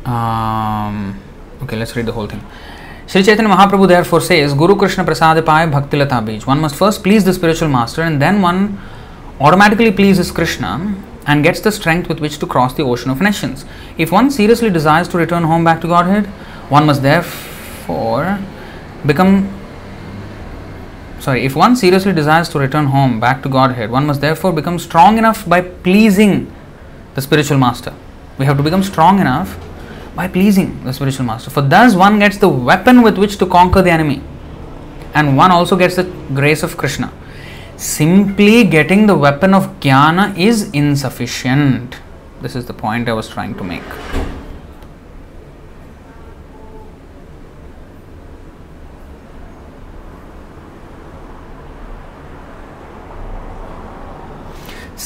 Um, 0.03 1.19
okay, 1.61 1.75
let's 1.75 1.95
read 1.95 2.07
the 2.07 2.11
whole 2.11 2.25
thing. 2.25 2.41
Sri 3.05 3.21
Chaitanya 3.21 3.53
Mahaprabhu 3.53 3.87
therefore 3.87 4.21
says, 4.21 4.55
Guru 4.55 4.75
Krishna 4.75 5.03
Prasad 5.03 5.45
Pai 5.45 5.67
Bhakti 5.67 5.97
Lata 5.97 6.15
Bij. 6.15 6.43
One 6.47 6.59
must 6.59 6.75
first 6.75 7.03
please 7.03 7.23
the 7.23 7.31
spiritual 7.35 7.69
master 7.69 8.01
and 8.01 8.19
then 8.19 8.41
one 8.41 8.81
automatically 9.39 9.91
pleases 9.91 10.31
Krishna 10.31 10.95
and 11.27 11.43
gets 11.43 11.59
the 11.59 11.71
strength 11.71 12.09
with 12.09 12.19
which 12.19 12.39
to 12.39 12.47
cross 12.47 12.73
the 12.73 12.81
ocean 12.81 13.11
of 13.11 13.21
nescience. 13.21 13.63
If 13.99 14.11
one 14.11 14.31
seriously 14.31 14.71
desires 14.71 15.07
to 15.09 15.19
return 15.19 15.43
home 15.43 15.63
back 15.63 15.81
to 15.81 15.87
Godhead, 15.87 16.25
one 16.77 16.87
must 16.87 17.03
therefore 17.03 18.39
become 19.05 19.58
sorry, 21.19 21.45
if 21.45 21.55
one 21.55 21.75
seriously 21.75 22.13
desires 22.13 22.49
to 22.49 22.59
return 22.59 22.87
home 22.87 23.19
back 23.19 23.43
to 23.43 23.49
Godhead, 23.49 23.91
one 23.91 24.05
must 24.05 24.21
therefore 24.21 24.51
become 24.53 24.79
strong 24.79 25.17
enough 25.17 25.47
by 25.47 25.61
pleasing 25.61 26.53
the 27.15 27.21
spiritual 27.21 27.57
master. 27.57 27.93
We 28.37 28.45
have 28.45 28.57
to 28.57 28.63
become 28.63 28.83
strong 28.83 29.19
enough 29.19 29.57
by 30.15 30.27
pleasing 30.27 30.83
the 30.83 30.93
spiritual 30.93 31.25
master. 31.25 31.49
For 31.49 31.61
thus 31.61 31.95
one 31.95 32.19
gets 32.19 32.37
the 32.37 32.49
weapon 32.49 33.01
with 33.01 33.17
which 33.17 33.37
to 33.37 33.45
conquer 33.45 33.81
the 33.81 33.91
enemy, 33.91 34.21
and 35.13 35.35
one 35.37 35.51
also 35.51 35.75
gets 35.75 35.95
the 35.95 36.03
grace 36.33 36.63
of 36.63 36.77
Krishna. 36.77 37.11
Simply 37.77 38.63
getting 38.63 39.07
the 39.07 39.15
weapon 39.15 39.53
of 39.53 39.79
jnana 39.79 40.37
is 40.37 40.69
insufficient. 40.71 41.97
This 42.41 42.55
is 42.55 42.65
the 42.65 42.73
point 42.73 43.07
I 43.07 43.13
was 43.13 43.27
trying 43.29 43.55
to 43.55 43.63
make. 43.63 43.83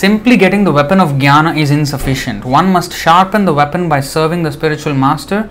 Simply 0.03 0.35
getting 0.35 0.65
the 0.65 0.71
weapon 0.73 0.99
of 0.99 1.11
jnana 1.11 1.57
is 1.57 1.71
insufficient. 1.71 2.43
One 2.43 2.73
must 2.73 2.91
sharpen 2.91 3.45
the 3.45 3.53
weapon 3.53 3.87
by 3.87 4.01
serving 4.01 4.43
the 4.43 4.51
spiritual 4.51 4.93
master 4.93 5.49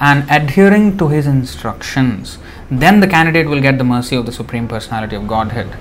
and 0.00 0.24
adhering 0.30 0.96
to 0.96 1.08
his 1.08 1.26
instructions. 1.26 2.38
Then 2.70 3.00
the 3.00 3.06
candidate 3.06 3.46
will 3.46 3.60
get 3.60 3.76
the 3.76 3.84
mercy 3.84 4.16
of 4.16 4.24
the 4.24 4.32
Supreme 4.32 4.66
Personality 4.66 5.16
of 5.16 5.28
Godhead. 5.28 5.76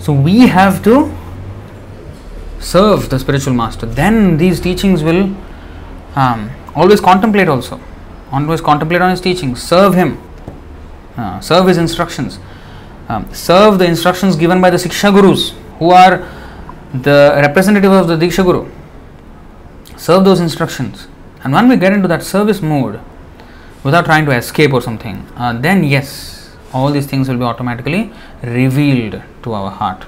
So 0.00 0.12
we 0.12 0.48
have 0.48 0.82
to 0.82 1.14
serve 2.58 3.10
the 3.10 3.20
spiritual 3.20 3.54
master. 3.54 3.86
Then 3.86 4.36
these 4.36 4.60
teachings 4.60 5.04
will 5.04 5.32
um, 6.16 6.50
always 6.74 7.00
contemplate 7.00 7.46
also. 7.46 7.80
Always 8.32 8.60
contemplate 8.60 9.00
on 9.00 9.10
his 9.10 9.20
teachings. 9.20 9.62
Serve 9.62 9.94
him. 9.94 10.20
Uh, 11.16 11.38
serve 11.38 11.68
his 11.68 11.78
instructions. 11.78 12.40
Um, 13.08 13.32
serve 13.32 13.78
the 13.78 13.86
instructions 13.86 14.34
given 14.34 14.60
by 14.60 14.70
the 14.70 14.78
Siksha 14.78 15.14
Gurus 15.14 15.54
who 15.78 15.90
are 15.90 16.28
the 16.94 17.32
representative 17.36 17.92
of 17.92 18.08
the 18.08 18.16
Diksha 18.16 18.44
Guru. 18.44 18.70
Serve 19.96 20.24
those 20.24 20.40
instructions. 20.40 21.08
And 21.42 21.52
when 21.52 21.68
we 21.68 21.76
get 21.76 21.92
into 21.92 22.08
that 22.08 22.22
service 22.22 22.60
mode, 22.60 23.00
without 23.82 24.04
trying 24.04 24.26
to 24.26 24.32
escape 24.32 24.72
or 24.72 24.82
something, 24.82 25.26
uh, 25.36 25.52
then 25.52 25.84
yes, 25.84 26.56
all 26.72 26.90
these 26.90 27.06
things 27.06 27.28
will 27.28 27.38
be 27.38 27.44
automatically 27.44 28.12
revealed 28.42 29.22
to 29.42 29.52
our 29.52 29.70
heart. 29.70 30.04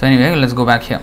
So, 0.00 0.06
anyway, 0.06 0.34
let's 0.34 0.54
go 0.54 0.64
back 0.64 0.82
here. 0.82 1.02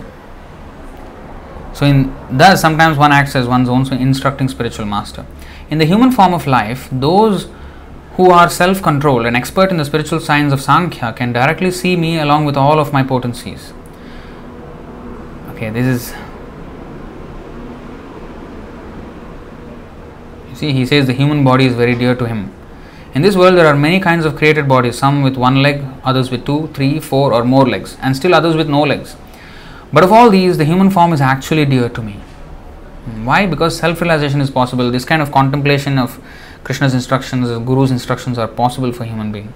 So, 1.72 1.86
in 1.86 2.12
thus, 2.36 2.60
sometimes 2.60 2.98
one 2.98 3.12
acts 3.12 3.36
as 3.36 3.46
one's 3.46 3.68
own 3.68 3.86
instructing 3.92 4.48
spiritual 4.48 4.86
master. 4.86 5.24
In 5.70 5.78
the 5.78 5.84
human 5.84 6.10
form 6.10 6.34
of 6.34 6.48
life, 6.48 6.88
those 6.90 7.46
who 8.18 8.32
are 8.32 8.50
self 8.50 8.82
controlled 8.82 9.26
and 9.26 9.36
expert 9.36 9.70
in 9.70 9.76
the 9.76 9.84
spiritual 9.84 10.18
science 10.18 10.52
of 10.52 10.60
Sankhya 10.60 11.12
can 11.12 11.32
directly 11.32 11.70
see 11.70 11.94
me 11.96 12.18
along 12.18 12.46
with 12.46 12.56
all 12.56 12.80
of 12.80 12.92
my 12.92 13.02
potencies. 13.04 13.72
Okay, 15.50 15.70
this 15.70 15.86
is. 15.86 16.14
You 20.50 20.56
see, 20.56 20.72
he 20.72 20.84
says 20.84 21.06
the 21.06 21.12
human 21.12 21.44
body 21.44 21.66
is 21.66 21.74
very 21.74 21.94
dear 21.94 22.16
to 22.16 22.24
him. 22.24 22.52
In 23.14 23.22
this 23.22 23.36
world, 23.36 23.56
there 23.56 23.66
are 23.66 23.76
many 23.76 24.00
kinds 24.00 24.24
of 24.24 24.34
created 24.34 24.66
bodies, 24.66 24.98
some 24.98 25.22
with 25.22 25.36
one 25.36 25.62
leg, 25.62 25.84
others 26.02 26.32
with 26.32 26.44
two, 26.44 26.66
three, 26.74 26.98
four, 26.98 27.32
or 27.32 27.44
more 27.44 27.68
legs, 27.68 27.96
and 28.02 28.16
still 28.16 28.34
others 28.34 28.56
with 28.56 28.68
no 28.68 28.82
legs. 28.82 29.14
But 29.92 30.02
of 30.02 30.10
all 30.10 30.28
these, 30.28 30.58
the 30.58 30.64
human 30.64 30.90
form 30.90 31.12
is 31.12 31.20
actually 31.20 31.66
dear 31.66 31.88
to 31.88 32.02
me. 32.02 32.14
Why? 33.22 33.46
Because 33.46 33.78
self 33.78 34.00
realization 34.00 34.40
is 34.40 34.50
possible. 34.50 34.90
This 34.90 35.04
kind 35.04 35.22
of 35.22 35.30
contemplation 35.30 35.98
of 35.98 36.20
Krishna's 36.64 36.94
instructions, 36.94 37.48
Guru's 37.66 37.90
instructions 37.90 38.38
are 38.38 38.48
possible 38.48 38.92
for 38.92 39.04
human 39.04 39.32
being. 39.32 39.52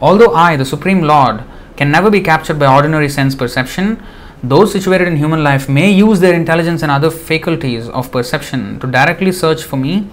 Although 0.00 0.34
I, 0.34 0.56
the 0.56 0.64
Supreme 0.64 1.02
Lord, 1.02 1.42
can 1.76 1.90
never 1.90 2.10
be 2.10 2.20
captured 2.20 2.58
by 2.58 2.74
ordinary 2.74 3.08
sense 3.08 3.34
perception, 3.34 4.02
those 4.42 4.72
situated 4.72 5.08
in 5.08 5.16
human 5.16 5.42
life 5.42 5.68
may 5.68 5.90
use 5.90 6.20
their 6.20 6.34
intelligence 6.34 6.82
and 6.82 6.92
other 6.92 7.10
faculties 7.10 7.88
of 7.88 8.12
perception 8.12 8.78
to 8.80 8.86
directly 8.86 9.32
search 9.32 9.64
for 9.64 9.76
me 9.76 10.08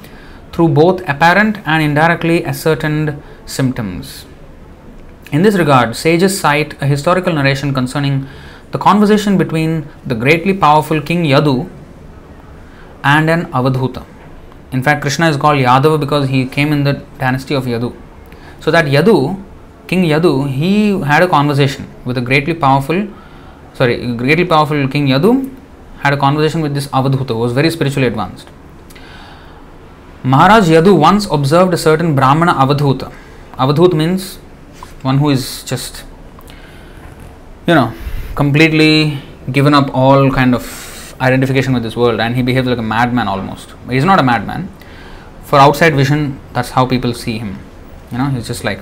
through 0.53 0.69
both 0.69 1.01
apparent 1.07 1.57
and 1.65 1.83
indirectly 1.83 2.45
ascertained 2.45 3.21
symptoms. 3.45 4.25
In 5.31 5.41
this 5.41 5.55
regard, 5.55 5.95
sages 5.95 6.39
cite 6.39 6.81
a 6.81 6.85
historical 6.85 7.33
narration 7.33 7.73
concerning 7.73 8.27
the 8.73 8.79
conversation 8.79 9.37
between 9.37 9.87
the 10.05 10.15
greatly 10.15 10.53
powerful 10.53 10.99
King 10.99 11.23
Yadu 11.23 11.69
and 13.03 13.29
an 13.29 13.45
Avadhuta. 13.51 14.03
In 14.71 14.81
fact, 14.81 15.01
Krishna 15.03 15.29
is 15.29 15.37
called 15.37 15.59
Yadava 15.59 15.99
because 15.99 16.27
he 16.27 16.47
came 16.47 16.73
in 16.73 16.83
the 16.83 16.93
dynasty 17.19 17.53
of 17.53 17.65
Yadu. 17.65 17.95
So 18.59 18.71
that 18.71 18.85
Yadu, 18.85 19.17
King 19.87 20.03
Yadu, 20.05 20.49
he 20.49 20.99
had 21.01 21.21
a 21.21 21.27
conversation 21.27 21.87
with 22.03 22.17
a 22.17 22.21
greatly 22.21 22.55
powerful, 22.55 23.07
sorry, 23.75 24.15
greatly 24.15 24.45
powerful 24.45 24.87
King 24.87 25.07
Yadu 25.07 25.55
had 25.99 26.13
a 26.13 26.17
conversation 26.17 26.61
with 26.61 26.73
this 26.73 26.87
Avadhuta 26.87 27.29
who 27.29 27.37
was 27.37 27.53
very 27.53 27.69
spiritually 27.69 28.07
advanced. 28.07 28.47
Maharaj 30.23 30.69
Yadu 30.69 30.97
once 30.97 31.27
observed 31.29 31.75
a 31.75 31.77
certain 31.77 32.15
Brahmana 32.15 32.53
Avadhuta. 32.53 33.13
Avadhuta 33.53 33.93
means 33.93 34.37
one 35.03 35.19
who 35.19 35.29
is 35.29 35.63
just, 35.63 36.03
you 37.67 37.75
know, 37.75 37.93
completely 38.35 39.19
given 39.51 39.73
up 39.73 39.93
all 39.93 40.31
kind 40.31 40.55
of 40.55 41.15
identification 41.21 41.73
with 41.73 41.83
this 41.83 41.95
world 41.95 42.19
and 42.19 42.35
he 42.35 42.41
behaves 42.41 42.67
like 42.67 42.77
a 42.77 42.81
madman 42.81 43.27
almost. 43.27 43.73
He's 43.89 44.05
not 44.05 44.19
a 44.19 44.23
madman. 44.23 44.69
For 45.43 45.59
outside 45.59 45.95
vision, 45.95 46.39
that's 46.53 46.71
how 46.71 46.85
people 46.85 47.13
see 47.13 47.37
him. 47.37 47.59
You 48.11 48.17
know, 48.17 48.29
he's 48.29 48.47
just 48.47 48.63
like 48.63 48.79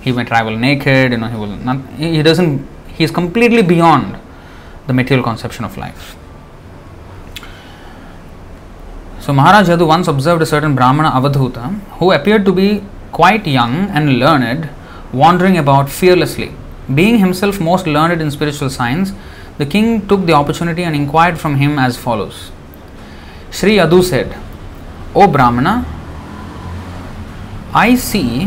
he 0.00 0.12
may 0.12 0.24
travel 0.24 0.56
naked, 0.56 1.12
you 1.12 1.18
know, 1.18 1.28
he 1.28 1.36
will 1.36 1.56
not 1.56 1.78
he 1.96 2.22
doesn't 2.22 2.66
he 2.88 3.04
is 3.04 3.10
completely 3.10 3.62
beyond 3.62 4.18
the 4.86 4.94
material 4.94 5.24
conception 5.24 5.64
of 5.64 5.76
life. 5.76 6.16
So 9.20 9.32
Maharaj 9.34 9.68
Yadu 9.68 9.86
once 9.86 10.08
observed 10.08 10.40
a 10.40 10.46
certain 10.46 10.74
Brahmana 10.74 11.10
Avadhuta 11.10 11.78
who 11.98 12.12
appeared 12.12 12.46
to 12.46 12.52
be 12.52 12.82
quite 13.12 13.46
young 13.46 13.90
and 13.90 14.18
learned, 14.18 14.70
wandering 15.12 15.58
about 15.58 15.90
fearlessly. 15.90 16.52
Being 16.94 17.18
himself 17.18 17.60
most 17.60 17.86
learned 17.86 18.22
in 18.22 18.30
spiritual 18.30 18.70
science, 18.70 19.12
the 19.58 19.66
king 19.66 20.06
took 20.08 20.24
the 20.26 20.32
opportunity 20.32 20.84
and 20.84 20.94
inquired 20.96 21.38
from 21.38 21.56
him 21.56 21.78
as 21.78 21.96
follows 21.96 22.50
Sri 23.50 23.76
Yadu 23.76 24.02
said, 24.04 24.36
O 25.14 25.26
Brahmana, 25.26 25.84
I 27.74 27.94
see. 27.94 28.46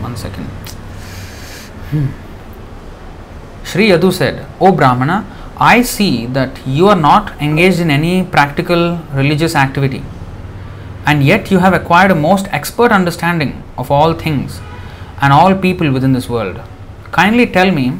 One 0.00 0.16
second. 0.16 0.44
Hmm. 1.90 2.06
Sri 3.64 3.88
Yadu 3.88 4.12
said, 4.12 4.46
O 4.60 4.72
Brahmana, 4.72 5.24
I 5.56 5.82
see 5.82 6.26
that 6.26 6.66
you 6.66 6.88
are 6.88 6.96
not 6.96 7.40
engaged 7.40 7.80
in 7.80 7.90
any 7.90 8.24
practical 8.24 8.98
religious 9.14 9.54
activity, 9.54 10.02
and 11.06 11.22
yet 11.22 11.50
you 11.50 11.58
have 11.58 11.72
acquired 11.72 12.10
a 12.10 12.14
most 12.14 12.46
expert 12.48 12.92
understanding 12.92 13.62
of 13.78 13.90
all 13.90 14.12
things 14.14 14.60
and 15.20 15.32
all 15.32 15.54
people 15.54 15.90
within 15.92 16.12
this 16.12 16.28
world. 16.28 16.60
Kindly 17.12 17.46
tell 17.46 17.70
me, 17.70 17.92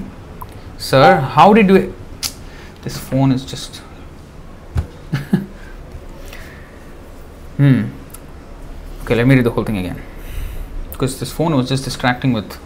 sir, 0.79 1.21
how 1.21 1.53
did 1.53 1.69
you. 1.69 1.95
This 2.83 2.99
phone 2.99 3.31
is 3.33 3.45
just. 3.45 3.77
hmm. 7.57 7.85
Okay, 9.03 9.15
let 9.15 9.27
me 9.27 9.35
read 9.37 9.45
the 9.45 9.51
whole 9.51 9.65
thing 9.65 9.79
again. 9.79 10.03
because 11.03 11.19
this 11.19 11.33
phone 11.33 11.55
was 11.57 11.69
just 11.69 11.85
distracting 11.85 12.33
with 12.33 12.57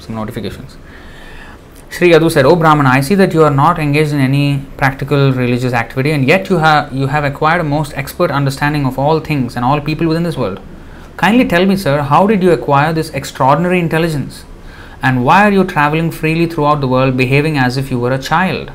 some 0.00 0.14
notifications. 0.14 0.76
Sri 1.90 2.08
Yadu 2.10 2.30
said, 2.30 2.46
"Oh 2.46 2.56
Brahmana, 2.56 2.88
I 2.88 3.00
see 3.08 3.14
that 3.16 3.34
you 3.34 3.42
are 3.44 3.50
not 3.50 3.78
engaged 3.78 4.12
in 4.12 4.20
any 4.20 4.62
practical 4.78 5.30
religious 5.32 5.74
activity, 5.80 6.12
and 6.12 6.24
yet 6.30 6.48
you 6.48 6.56
have 6.62 6.92
you 7.00 7.06
have 7.08 7.24
acquired 7.30 7.60
a 7.60 7.64
most 7.72 7.92
expert 8.02 8.30
understanding 8.38 8.86
of 8.86 8.98
all 8.98 9.20
things 9.20 9.56
and 9.56 9.64
all 9.64 9.82
people 9.90 10.08
within 10.08 10.22
this 10.28 10.38
world. 10.44 10.62
Kindly 11.18 11.46
tell 11.46 11.66
me, 11.66 11.76
sir, 11.76 12.00
how 12.12 12.26
did 12.26 12.42
you 12.42 12.50
acquire 12.50 12.92
this 12.92 13.10
extraordinary 13.10 13.78
intelligence, 13.78 14.44
and 15.08 15.24
why 15.28 15.38
are 15.46 15.52
you 15.56 15.64
traveling 15.74 16.10
freely 16.20 16.46
throughout 16.54 16.80
the 16.84 16.90
world, 16.94 17.16
behaving 17.20 17.58
as 17.66 17.76
if 17.82 17.90
you 17.94 17.98
were 18.04 18.12
a 18.16 18.22
child?" 18.30 18.72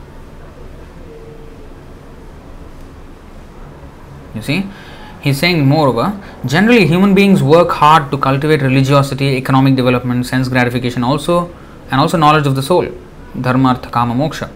You 4.35 4.43
see, 4.47 4.57
he's 5.21 5.39
saying, 5.43 5.65
moreover, 5.69 6.05
generally 6.55 6.85
human 6.91 7.15
beings 7.19 7.41
work 7.55 7.71
hard 7.79 8.11
to 8.11 8.19
cultivate 8.27 8.61
religiosity, 8.67 9.31
economic 9.39 9.75
development, 9.81 10.29
sense 10.33 10.53
gratification, 10.57 11.03
also, 11.03 11.39
and 11.91 11.99
also 12.05 12.21
knowledge 12.25 12.47
of 12.53 12.55
the 12.61 12.65
soul, 12.69 12.87
dharma, 13.47 13.69
artha, 13.73 13.89
kama, 13.97 14.13
moksha. 14.23 14.49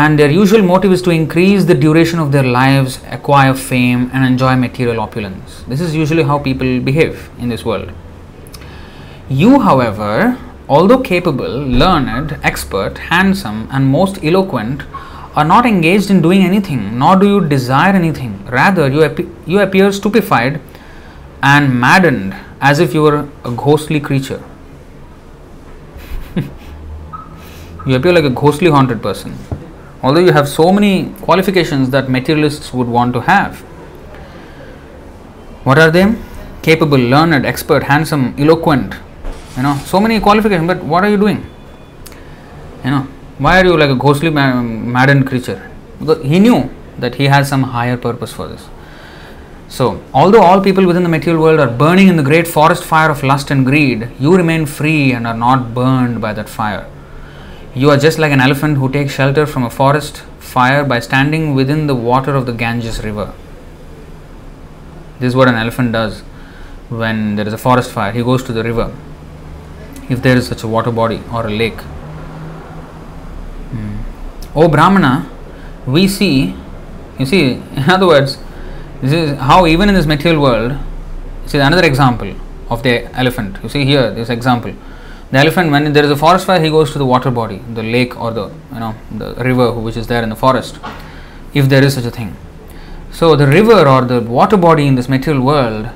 And 0.00 0.18
their 0.18 0.30
usual 0.30 0.62
motive 0.62 0.92
is 0.96 1.02
to 1.06 1.10
increase 1.10 1.64
the 1.70 1.76
duration 1.86 2.20
of 2.24 2.28
their 2.34 2.48
lives, 2.58 2.98
acquire 3.16 3.54
fame, 3.54 4.10
and 4.12 4.24
enjoy 4.24 4.52
material 4.66 5.00
opulence. 5.00 5.64
This 5.72 5.80
is 5.80 5.96
usually 6.02 6.22
how 6.22 6.38
people 6.50 6.78
behave 6.90 7.28
in 7.38 7.48
this 7.54 7.64
world. 7.64 7.90
You, 9.30 9.60
however, 9.60 10.36
although 10.68 10.98
capable, 11.00 11.64
learned, 11.64 12.36
expert, 12.42 12.98
handsome, 12.98 13.68
and 13.70 13.86
most 13.86 14.18
eloquent, 14.24 14.82
are 15.36 15.44
not 15.44 15.66
engaged 15.66 16.10
in 16.10 16.20
doing 16.20 16.42
anything, 16.42 16.98
nor 16.98 17.14
do 17.14 17.28
you 17.28 17.48
desire 17.48 17.94
anything. 17.94 18.44
Rather, 18.46 18.88
you, 18.88 19.04
ap- 19.04 19.20
you 19.46 19.60
appear 19.60 19.92
stupefied 19.92 20.60
and 21.44 21.78
maddened 21.78 22.34
as 22.60 22.80
if 22.80 22.92
you 22.92 23.02
were 23.02 23.28
a 23.44 23.52
ghostly 23.52 24.00
creature. 24.00 24.42
you 27.86 27.94
appear 27.94 28.12
like 28.12 28.24
a 28.24 28.30
ghostly 28.30 28.68
haunted 28.68 29.00
person, 29.00 29.38
although 30.02 30.18
you 30.18 30.32
have 30.32 30.48
so 30.48 30.72
many 30.72 31.10
qualifications 31.20 31.90
that 31.90 32.10
materialists 32.10 32.74
would 32.74 32.88
want 32.88 33.12
to 33.14 33.20
have. 33.20 33.60
What 35.62 35.78
are 35.78 35.92
they? 35.92 36.16
Capable, 36.62 36.98
learned, 36.98 37.46
expert, 37.46 37.84
handsome, 37.84 38.34
eloquent. 38.36 38.96
You 39.60 39.64
know, 39.64 39.76
so 39.84 40.00
many 40.00 40.18
qualifications, 40.20 40.66
but 40.66 40.82
what 40.82 41.04
are 41.04 41.10
you 41.10 41.18
doing? 41.18 41.44
You 42.82 42.90
know, 42.92 43.02
why 43.36 43.60
are 43.60 43.66
you 43.66 43.76
like 43.76 43.90
a 43.90 43.94
ghostly 43.94 44.30
maddened 44.30 45.26
creature? 45.26 45.70
Because 45.98 46.22
he 46.22 46.38
knew 46.38 46.70
that 46.98 47.16
he 47.16 47.26
has 47.26 47.46
some 47.46 47.64
higher 47.64 47.98
purpose 47.98 48.32
for 48.32 48.48
this. 48.48 48.66
So, 49.68 50.02
although 50.14 50.40
all 50.40 50.62
people 50.62 50.86
within 50.86 51.02
the 51.02 51.10
material 51.10 51.42
world 51.42 51.60
are 51.60 51.68
burning 51.68 52.08
in 52.08 52.16
the 52.16 52.22
great 52.22 52.48
forest 52.48 52.84
fire 52.84 53.10
of 53.10 53.22
lust 53.22 53.50
and 53.50 53.66
greed, 53.66 54.10
you 54.18 54.34
remain 54.34 54.64
free 54.64 55.12
and 55.12 55.26
are 55.26 55.36
not 55.36 55.74
burned 55.74 56.22
by 56.22 56.32
that 56.32 56.48
fire. 56.48 56.88
You 57.74 57.90
are 57.90 57.98
just 57.98 58.18
like 58.18 58.32
an 58.32 58.40
elephant 58.40 58.78
who 58.78 58.88
takes 58.90 59.12
shelter 59.12 59.44
from 59.44 59.64
a 59.64 59.70
forest 59.70 60.22
fire 60.38 60.86
by 60.86 61.00
standing 61.00 61.54
within 61.54 61.86
the 61.86 61.94
water 61.94 62.34
of 62.34 62.46
the 62.46 62.54
Ganges 62.54 63.04
river. 63.04 63.34
This 65.18 65.28
is 65.28 65.36
what 65.36 65.48
an 65.48 65.56
elephant 65.56 65.92
does 65.92 66.20
when 66.88 67.36
there 67.36 67.46
is 67.46 67.52
a 67.52 67.58
forest 67.58 67.90
fire. 67.90 68.10
He 68.10 68.22
goes 68.22 68.42
to 68.44 68.54
the 68.54 68.64
river, 68.64 68.90
if 70.10 70.20
there 70.20 70.36
is 70.36 70.46
such 70.46 70.62
a 70.62 70.68
water 70.68 70.90
body 70.90 71.22
or 71.32 71.46
a 71.46 71.50
lake. 71.50 71.80
O 74.54 74.68
Brahmana, 74.68 75.30
we 75.86 76.08
see, 76.08 76.54
you 77.18 77.26
see, 77.26 77.52
in 77.76 77.88
other 77.88 78.06
words, 78.06 78.38
this 79.00 79.12
is 79.12 79.38
how 79.38 79.66
even 79.66 79.88
in 79.88 79.94
this 79.94 80.06
material 80.06 80.42
world, 80.42 80.72
this 81.44 81.54
is 81.54 81.60
another 81.60 81.86
example 81.86 82.34
of 82.68 82.82
the 82.82 83.04
elephant. 83.16 83.58
You 83.62 83.68
see 83.68 83.84
here, 83.84 84.10
this 84.12 84.28
example. 84.28 84.74
The 85.30 85.38
elephant, 85.38 85.70
when 85.70 85.92
there 85.92 86.04
is 86.04 86.10
a 86.10 86.16
forest 86.16 86.46
fire, 86.46 86.60
he 86.60 86.68
goes 86.68 86.90
to 86.92 86.98
the 86.98 87.06
water 87.06 87.30
body, 87.30 87.62
the 87.72 87.84
lake 87.84 88.20
or 88.20 88.32
the 88.32 88.48
you 88.72 88.80
know 88.80 88.96
the 89.16 89.34
river 89.36 89.72
which 89.72 89.96
is 89.96 90.08
there 90.08 90.24
in 90.24 90.28
the 90.28 90.36
forest, 90.36 90.80
if 91.54 91.68
there 91.68 91.84
is 91.84 91.94
such 91.94 92.04
a 92.04 92.10
thing. 92.10 92.36
So 93.12 93.36
the 93.36 93.46
river 93.46 93.86
or 93.86 94.02
the 94.02 94.20
water 94.20 94.56
body 94.56 94.88
in 94.88 94.96
this 94.96 95.08
material 95.08 95.44
world 95.44 95.88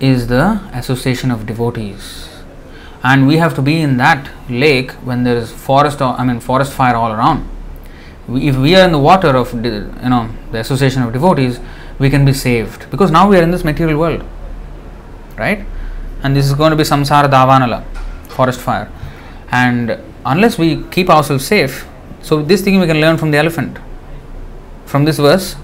is 0.00 0.28
the 0.28 0.60
association 0.72 1.30
of 1.30 1.44
devotees, 1.44 2.28
and 3.02 3.26
we 3.26 3.36
have 3.36 3.54
to 3.54 3.62
be 3.62 3.80
in 3.80 3.96
that 3.96 4.30
lake 4.48 4.92
when 5.08 5.24
there 5.24 5.36
is 5.36 5.50
forest 5.50 6.00
or 6.00 6.14
I 6.14 6.24
mean 6.24 6.40
forest 6.40 6.72
fire 6.72 6.94
all 6.94 7.12
around. 7.12 7.48
If 8.28 8.56
we 8.56 8.76
are 8.76 8.84
in 8.84 8.92
the 8.92 8.98
water 8.98 9.36
of 9.36 9.52
you 9.52 10.10
know 10.12 10.30
the 10.52 10.58
association 10.58 11.02
of 11.02 11.12
devotees 11.12 11.58
we 11.98 12.10
can 12.10 12.24
be 12.24 12.32
saved. 12.32 12.90
Because 12.90 13.10
now 13.10 13.28
we 13.28 13.36
are 13.38 13.42
in 13.42 13.50
this 13.50 13.64
material 13.64 13.98
world 13.98 14.24
right? 15.36 15.64
And 16.22 16.36
this 16.36 16.46
is 16.46 16.54
going 16.54 16.70
to 16.70 16.76
be 16.76 16.84
samsara 16.84 17.28
davanala 17.28 17.84
forest 18.28 18.60
fire. 18.60 18.90
And 19.50 19.98
unless 20.24 20.56
we 20.58 20.84
keep 20.90 21.10
ourselves 21.10 21.44
safe 21.44 21.86
so 22.22 22.40
this 22.40 22.62
thing 22.62 22.78
we 22.78 22.86
can 22.86 23.00
learn 23.00 23.16
from 23.16 23.32
the 23.32 23.38
elephant. 23.38 23.78
From 24.86 25.04
this 25.04 25.18
verse 25.18 25.56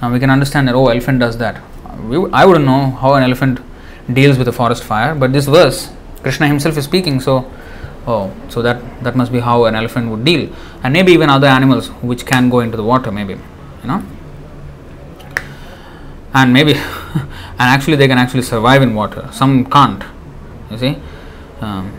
uh, 0.00 0.10
we 0.12 0.20
can 0.20 0.30
understand 0.30 0.68
that 0.68 0.76
oh 0.76 0.86
elephant 0.86 1.18
does 1.18 1.38
that. 1.38 1.60
We, 2.04 2.30
i 2.32 2.44
wouldn't 2.44 2.64
know 2.64 2.92
how 2.92 3.14
an 3.14 3.24
elephant 3.24 3.60
deals 4.12 4.38
with 4.38 4.46
a 4.46 4.52
forest 4.52 4.84
fire 4.84 5.14
but 5.14 5.32
this 5.32 5.46
verse 5.46 5.90
krishna 6.22 6.46
himself 6.46 6.76
is 6.76 6.84
speaking 6.84 7.20
so 7.20 7.50
Oh, 8.10 8.32
so 8.48 8.62
that 8.62 8.80
that 9.04 9.16
must 9.16 9.30
be 9.30 9.38
how 9.38 9.66
an 9.66 9.74
elephant 9.74 10.08
would 10.10 10.24
deal, 10.24 10.50
and 10.82 10.94
maybe 10.94 11.12
even 11.12 11.28
other 11.28 11.46
animals 11.46 11.88
which 12.10 12.24
can 12.24 12.48
go 12.48 12.60
into 12.60 12.78
the 12.78 12.82
water, 12.82 13.12
maybe, 13.12 13.34
you 13.34 13.86
know, 13.86 14.02
and 16.32 16.50
maybe, 16.54 16.72
and 16.74 17.68
actually 17.74 17.96
they 17.96 18.08
can 18.08 18.16
actually 18.16 18.44
survive 18.50 18.80
in 18.80 18.94
water. 18.94 19.28
Some 19.30 19.66
can't, 19.66 20.02
you 20.70 20.78
see. 20.78 20.96
Um, 21.60 21.92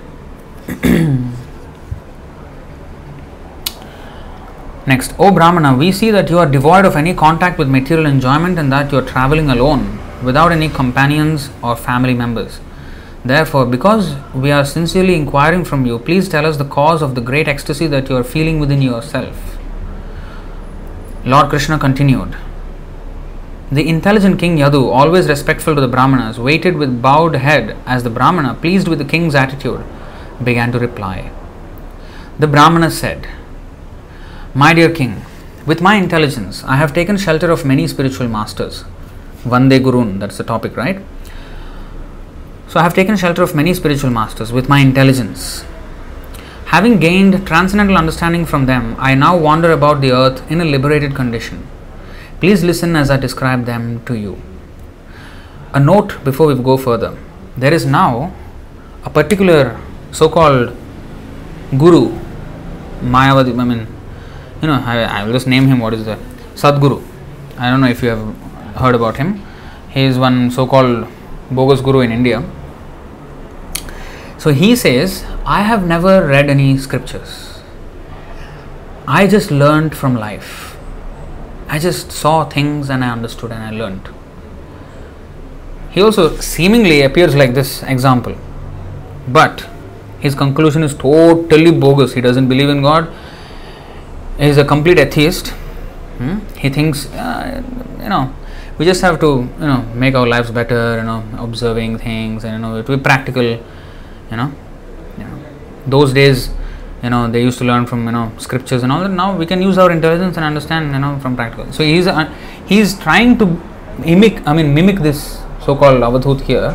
Next, 4.88 5.14
O 5.20 5.32
Brahmana, 5.32 5.76
we 5.78 5.92
see 5.92 6.10
that 6.10 6.32
you 6.32 6.40
are 6.40 6.48
devoid 6.48 6.86
of 6.86 6.96
any 6.96 7.14
contact 7.14 7.60
with 7.60 7.70
material 7.70 8.08
enjoyment 8.08 8.58
and 8.58 8.72
that 8.72 8.92
you 8.92 8.98
are 8.98 9.06
traveling 9.06 9.52
alone 9.52 10.00
without 10.24 10.52
any 10.52 10.70
companions 10.70 11.52
or 11.62 11.76
family 11.76 12.16
members. 12.16 12.60
Therefore, 13.26 13.66
because 13.66 14.16
we 14.34 14.50
are 14.50 14.64
sincerely 14.64 15.16
inquiring 15.16 15.66
from 15.66 15.86
you, 15.86 16.00
please 16.00 16.30
tell 16.30 16.46
us 16.46 16.58
the 16.58 16.66
cause 16.66 17.02
of 17.02 17.16
the 17.16 17.22
great 17.22 17.48
ecstasy 17.48 17.86
that 17.88 18.10
you 18.10 18.16
are 18.16 18.24
feeling 18.24 18.60
within 18.60 18.82
yourself. 18.82 19.58
Lord 21.26 21.50
Krishna 21.50 21.78
continued. 21.78 22.38
The 23.72 23.88
intelligent 23.88 24.40
king 24.40 24.58
Yadu, 24.58 24.90
always 24.90 25.28
respectful 25.28 25.76
to 25.76 25.82
the 25.82 25.88
Brahmanas, 25.88 26.40
waited 26.40 26.78
with 26.78 27.02
bowed 27.02 27.36
head 27.36 27.78
as 27.86 28.04
the 28.04 28.10
Brahmana, 28.10 28.56
pleased 28.56 28.88
with 28.88 29.00
the 29.00 29.06
king's 29.06 29.36
attitude, 29.36 29.84
began 30.44 30.72
to 30.72 30.80
reply. 30.80 31.32
The 32.40 32.48
Brahmana 32.48 32.90
said, 32.90 33.28
My 34.54 34.74
dear 34.74 34.90
king, 34.90 35.22
with 35.68 35.82
my 35.82 35.96
intelligence, 35.96 36.64
I 36.64 36.78
have 36.78 36.94
taken 36.94 37.18
shelter 37.18 37.52
of 37.52 37.66
many 37.66 37.86
spiritual 37.88 38.30
masters. 38.30 38.86
Vande 39.44 39.80
Gurun, 39.84 40.20
that's 40.20 40.38
the 40.38 40.44
topic, 40.44 40.76
right? 40.78 41.02
So 42.70 42.80
I 42.80 42.84
have 42.84 42.94
taken 42.94 43.18
shelter 43.18 43.42
of 43.42 43.56
many 43.56 43.74
spiritual 43.74 44.12
masters 44.12 44.52
with 44.54 44.70
my 44.70 44.80
intelligence. 44.80 45.66
Having 46.66 47.00
gained 47.00 47.48
transcendental 47.48 47.98
understanding 47.98 48.46
from 48.46 48.68
them, 48.68 48.96
I 49.00 49.16
now 49.16 49.36
wander 49.36 49.72
about 49.72 50.02
the 50.02 50.12
earth 50.12 50.44
in 50.52 50.62
a 50.62 50.66
liberated 50.66 51.16
condition. 51.16 51.66
Please 52.40 52.64
listen 52.64 52.96
as 52.96 53.10
I 53.10 53.18
describe 53.18 53.66
them 53.66 54.06
to 54.06 54.16
you. 54.16 54.40
A 55.74 55.80
note 55.80 56.24
before 56.24 56.46
we 56.46 56.54
go 56.62 56.78
further. 56.78 57.18
There 57.58 57.74
is 57.74 57.88
now 57.88 58.36
a 59.04 59.10
particular 59.10 59.82
so 60.12 60.30
called 60.30 60.78
guru, 61.76 62.12
Mayavadi, 63.02 63.60
I 63.60 63.64
mean, 63.64 63.88
you 64.62 64.68
know, 64.68 64.80
I, 64.86 65.06
I 65.06 65.24
will 65.24 65.34
just 65.34 65.48
name 65.48 65.66
him 65.66 65.80
what 65.80 65.96
is 65.96 66.06
the 66.06 66.20
Sadhguru. 66.54 67.04
I 67.58 67.72
don't 67.72 67.82
know 67.82 67.88
if 67.88 68.04
you 68.04 68.10
have 68.10 68.36
heard 68.76 68.94
about 68.94 69.18
him. 69.18 69.42
He 69.90 70.04
is 70.04 70.20
one 70.20 70.52
so 70.52 70.68
called 70.68 71.08
bogus 71.50 71.82
guru 71.82 72.02
in 72.02 72.12
India 72.12 72.46
so 74.40 74.54
he 74.54 74.76
says, 74.76 75.26
I 75.46 75.64
have 75.64 75.86
never 75.86 76.26
read 76.26 76.50
any 76.50 76.78
scriptures. 76.78 77.60
I 79.06 79.28
just 79.28 79.52
learned 79.52 79.98
from 79.98 80.16
life. 80.16 80.78
I 81.68 81.78
just 81.78 82.12
saw 82.12 82.46
things 82.46 82.90
and 82.90 83.04
I 83.04 83.10
understood 83.10 83.52
and 83.52 83.62
I 83.62 83.72
learned. 83.72 84.08
He 85.92 86.02
also 86.02 86.38
seemingly 86.38 87.02
appears 87.02 87.36
like 87.36 87.54
this 87.54 87.84
example, 87.84 88.36
but 89.28 89.68
his 90.20 90.36
conclusion 90.36 90.84
is 90.84 90.94
totally 90.96 91.72
bogus. 91.72 92.14
He 92.14 92.22
doesn't 92.22 92.48
believe 92.48 92.70
in 92.70 92.82
God. 92.82 93.12
He 94.38 94.46
is 94.46 94.58
a 94.58 94.64
complete 94.64 95.00
atheist. 95.00 95.50
Hmm? 96.18 96.40
He 96.58 96.70
thinks, 96.70 97.08
uh, 97.08 97.62
you 98.02 98.10
know, 98.10 98.34
we 98.78 98.86
just 98.86 99.02
have 99.02 99.20
to, 99.20 99.50
you 99.60 99.68
know, 99.68 99.82
make 99.96 100.16
our 100.16 100.28
lives 100.28 100.50
better. 100.50 100.98
You 100.98 101.04
know, 101.04 101.24
observing 101.38 101.98
things 101.98 102.46
and 102.46 102.54
you 102.54 102.60
know, 102.60 102.82
to 102.82 102.98
be 102.98 103.04
practical 103.04 103.60
you 104.32 104.38
know, 104.38 104.52
you 105.18 105.24
know 105.24 105.40
those 105.88 106.14
days 106.14 106.50
you 107.04 107.10
know 107.10 107.30
they 107.32 107.42
used 107.42 107.58
to 107.58 107.64
learn 107.64 107.86
from 107.86 108.06
you 108.06 108.12
know 108.12 108.32
scriptures 108.38 108.84
and 108.84 108.92
all 108.92 109.02
that. 109.02 109.10
Now 109.10 109.36
we 109.36 109.46
can 109.46 109.62
use 109.62 109.78
our 109.78 109.92
intelligence 109.92 110.38
and 110.38 110.46
understand 110.46 110.94
you 110.94 111.00
know 111.00 111.20
from 111.20 111.36
practical. 111.36 111.72
So 111.72 111.84
he's 111.84 112.08
uh, 112.08 112.26
he's 112.68 112.98
trying 113.00 113.38
to 113.40 113.46
mimic 114.00 114.48
i 114.48 114.54
mean 114.54 114.74
mimic 114.74 115.00
this 115.00 115.42
so 115.66 115.76
called 115.76 116.02
avadhut 116.02 116.40
here 116.50 116.74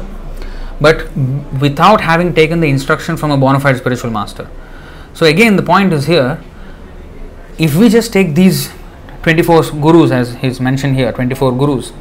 but 0.80 1.16
without 1.60 2.00
having 2.00 2.34
taken 2.34 2.60
the 2.60 2.68
instruction 2.68 3.16
from 3.16 3.30
a 3.30 3.36
bona 3.36 3.60
fide 3.60 3.76
spiritual 3.76 4.10
master. 4.10 4.48
So, 5.12 5.26
again, 5.26 5.56
the 5.56 5.62
point 5.62 5.92
is 5.92 6.06
here 6.06 6.42
if 7.58 7.76
we 7.76 7.88
just 7.88 8.12
take 8.12 8.34
these 8.34 8.70
24 9.22 9.62
gurus, 9.80 10.10
as 10.10 10.34
is 10.42 10.60
mentioned 10.60 10.96
here, 10.96 11.12
24 11.12 11.56
gurus, 11.56 11.92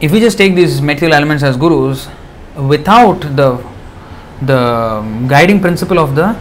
if 0.00 0.12
we 0.12 0.20
just 0.20 0.36
take 0.36 0.54
these 0.54 0.82
material 0.82 1.14
elements 1.14 1.42
as 1.42 1.56
gurus 1.56 2.08
without 2.56 3.20
the 3.20 3.64
the 4.42 5.00
guiding 5.28 5.60
principle 5.60 5.98
of 5.98 6.14
the 6.14 6.36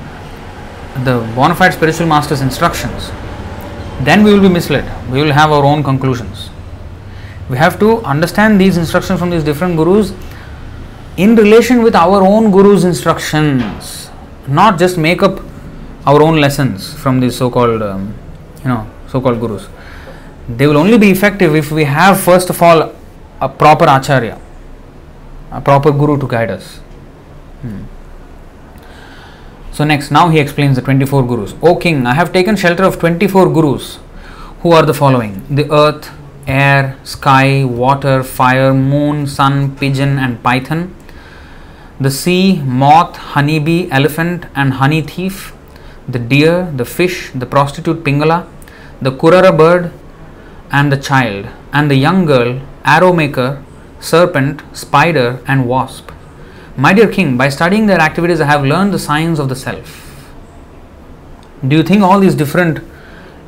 the 1.03 1.19
bona 1.35 1.53
fide 1.53 1.73
spiritual 1.73 2.07
master's 2.07 2.41
instructions, 2.41 3.11
then 4.01 4.23
we 4.23 4.33
will 4.33 4.41
be 4.41 4.49
misled. 4.49 4.85
We 5.11 5.21
will 5.21 5.31
have 5.31 5.51
our 5.51 5.63
own 5.63 5.83
conclusions. 5.83 6.49
We 7.49 7.57
have 7.57 7.79
to 7.79 7.99
understand 8.01 8.59
these 8.59 8.77
instructions 8.77 9.19
from 9.19 9.29
these 9.29 9.43
different 9.43 9.77
gurus 9.77 10.13
in 11.17 11.35
relation 11.35 11.81
with 11.81 11.95
our 11.95 12.21
own 12.21 12.51
guru's 12.51 12.83
instructions, 12.83 14.09
not 14.47 14.77
just 14.77 14.97
make 14.97 15.23
up 15.23 15.39
our 16.05 16.21
own 16.21 16.37
lessons 16.39 16.93
from 16.93 17.19
these 17.19 17.35
so-called, 17.35 17.81
um, 17.81 18.13
you 18.61 18.67
know, 18.67 18.89
so-called 19.07 19.39
gurus. 19.39 19.67
They 20.49 20.67
will 20.67 20.77
only 20.77 20.97
be 20.97 21.09
effective 21.11 21.55
if 21.55 21.71
we 21.71 21.83
have 21.83 22.19
first 22.19 22.49
of 22.49 22.61
all 22.61 22.93
a 23.41 23.49
proper 23.49 23.85
acharya, 23.85 24.39
a 25.51 25.61
proper 25.61 25.91
guru 25.91 26.17
to 26.19 26.27
guide 26.27 26.51
us. 26.51 26.79
Hmm. 27.67 27.83
So 29.71 29.83
next, 29.83 30.09
now 30.09 30.29
he 30.29 30.39
explains 30.39 30.75
the 30.75 30.81
24 30.81 31.27
gurus. 31.27 31.53
O 31.61 31.75
king, 31.75 32.05
I 32.07 32.13
have 32.13 32.31
taken 32.33 32.55
shelter 32.55 32.83
of 32.83 32.97
24 32.99 33.53
gurus, 33.53 33.99
who 34.61 34.71
are 34.71 34.85
the 34.85 34.93
following: 34.93 35.43
the 35.49 35.71
earth, 35.71 36.09
air, 36.47 36.97
sky, 37.03 37.63
water, 37.63 38.23
fire, 38.23 38.73
moon, 38.73 39.27
sun, 39.27 39.75
pigeon, 39.75 40.17
and 40.17 40.41
python, 40.41 40.95
the 41.99 42.09
sea, 42.09 42.61
moth, 42.63 43.17
honeybee, 43.35 43.89
elephant, 43.91 44.45
and 44.55 44.73
honey 44.73 45.01
thief, 45.01 45.53
the 46.07 46.19
deer, 46.19 46.71
the 46.75 46.85
fish, 46.85 47.31
the 47.35 47.45
prostitute 47.45 48.03
Pingala, 48.03 48.47
the 49.01 49.11
kurara 49.11 49.55
bird, 49.55 49.91
and 50.71 50.91
the 50.91 50.97
child, 50.97 51.47
and 51.71 51.91
the 51.91 51.95
young 51.95 52.25
girl, 52.25 52.61
arrow 52.83 53.13
maker, 53.13 53.63
serpent, 53.99 54.61
spider, 54.73 55.41
and 55.47 55.67
wasp. 55.67 56.11
My 56.79 56.93
dear 56.93 57.11
king, 57.11 57.37
by 57.37 57.49
studying 57.49 57.87
their 57.87 57.99
activities, 57.99 58.39
I 58.39 58.45
have 58.45 58.63
learned 58.63 58.93
the 58.93 58.99
science 58.99 59.39
of 59.39 59.49
the 59.49 59.55
self. 59.55 60.03
Do 61.67 61.75
you 61.75 61.81
think 61.81 62.03
all 62.03 62.19
these 62.19 62.35
different 62.35 62.79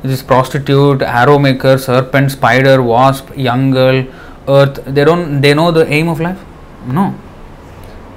this 0.02 0.20
prostitute, 0.20 1.02
arrow 1.02 1.38
maker, 1.38 1.78
serpent, 1.78 2.32
spider, 2.32 2.82
wasp, 2.82 3.28
young 3.36 3.70
girl, 3.70 4.04
earth, 4.48 4.82
they 4.84 5.04
don't 5.04 5.40
they 5.40 5.54
know 5.54 5.70
the 5.70 5.86
aim 5.86 6.08
of 6.08 6.18
life? 6.18 6.40
No. 6.86 7.14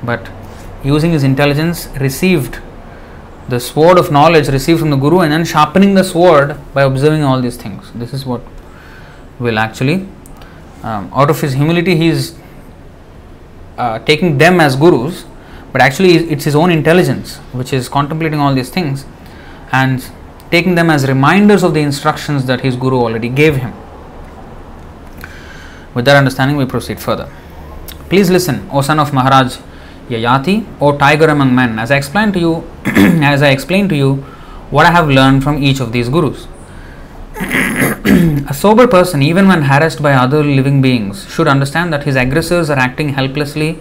But 0.01 0.31
using 0.83 1.11
his 1.11 1.23
intelligence 1.23 1.87
received 1.99 2.59
the 3.49 3.59
sword 3.59 3.99
of 3.99 4.11
knowledge 4.11 4.47
received 4.47 4.79
from 4.79 4.89
the 4.89 4.97
guru 4.97 5.19
and 5.19 5.31
then 5.31 5.45
sharpening 5.45 5.93
the 5.93 6.03
sword 6.03 6.57
by 6.73 6.81
observing 6.81 7.21
all 7.21 7.39
these 7.39 7.57
things. 7.57 7.91
This 7.93 8.13
is 8.13 8.25
what 8.25 8.41
will 9.37 9.59
actually 9.59 10.07
um, 10.81 11.11
out 11.13 11.29
of 11.29 11.39
his 11.39 11.53
humility 11.53 11.95
he 11.95 12.07
is 12.07 12.35
uh, 13.77 13.99
taking 13.99 14.37
them 14.37 14.59
as 14.59 14.75
gurus, 14.75 15.25
but 15.71 15.81
actually 15.81 16.15
it's 16.15 16.43
his 16.43 16.55
own 16.55 16.69
intelligence 16.71 17.37
which 17.51 17.73
is 17.73 17.89
contemplating 17.89 18.39
all 18.39 18.53
these 18.53 18.69
things 18.69 19.05
and 19.71 20.11
taking 20.51 20.75
them 20.75 20.89
as 20.89 21.07
reminders 21.07 21.63
of 21.63 21.73
the 21.73 21.79
instructions 21.79 22.45
that 22.45 22.61
his 22.61 22.75
guru 22.75 22.97
already 22.97 23.29
gave 23.29 23.55
him. 23.55 23.73
With 25.95 26.05
that 26.05 26.15
understanding, 26.15 26.57
we 26.57 26.65
proceed 26.65 26.99
further. 26.99 27.31
Please 28.09 28.29
listen, 28.29 28.69
O 28.71 28.81
son 28.81 28.99
of 28.99 29.13
Maharaj 29.13 29.57
Yayati, 30.09 30.65
O 30.79 30.95
tiger 30.97 31.25
among 31.25 31.55
men, 31.55 31.79
as 31.79 31.89
I 31.91 31.97
explained 31.97 32.33
to 32.33 32.39
you, 32.39 32.63
as 32.85 33.41
I 33.41 33.49
explained 33.49 33.89
to 33.89 33.95
you 33.95 34.15
what 34.69 34.85
I 34.85 34.91
have 34.91 35.09
learned 35.09 35.43
from 35.43 35.63
each 35.63 35.79
of 35.79 35.91
these 35.91 36.09
gurus. 36.09 36.47
A 38.05 38.53
sober 38.53 38.85
person, 38.85 39.23
even 39.23 39.47
when 39.47 39.61
harassed 39.61 40.03
by 40.03 40.11
other 40.13 40.43
living 40.43 40.81
beings, 40.81 41.25
should 41.33 41.47
understand 41.47 41.93
that 41.93 42.03
his 42.03 42.17
aggressors 42.17 42.69
are 42.69 42.77
acting 42.77 43.09
helplessly 43.09 43.79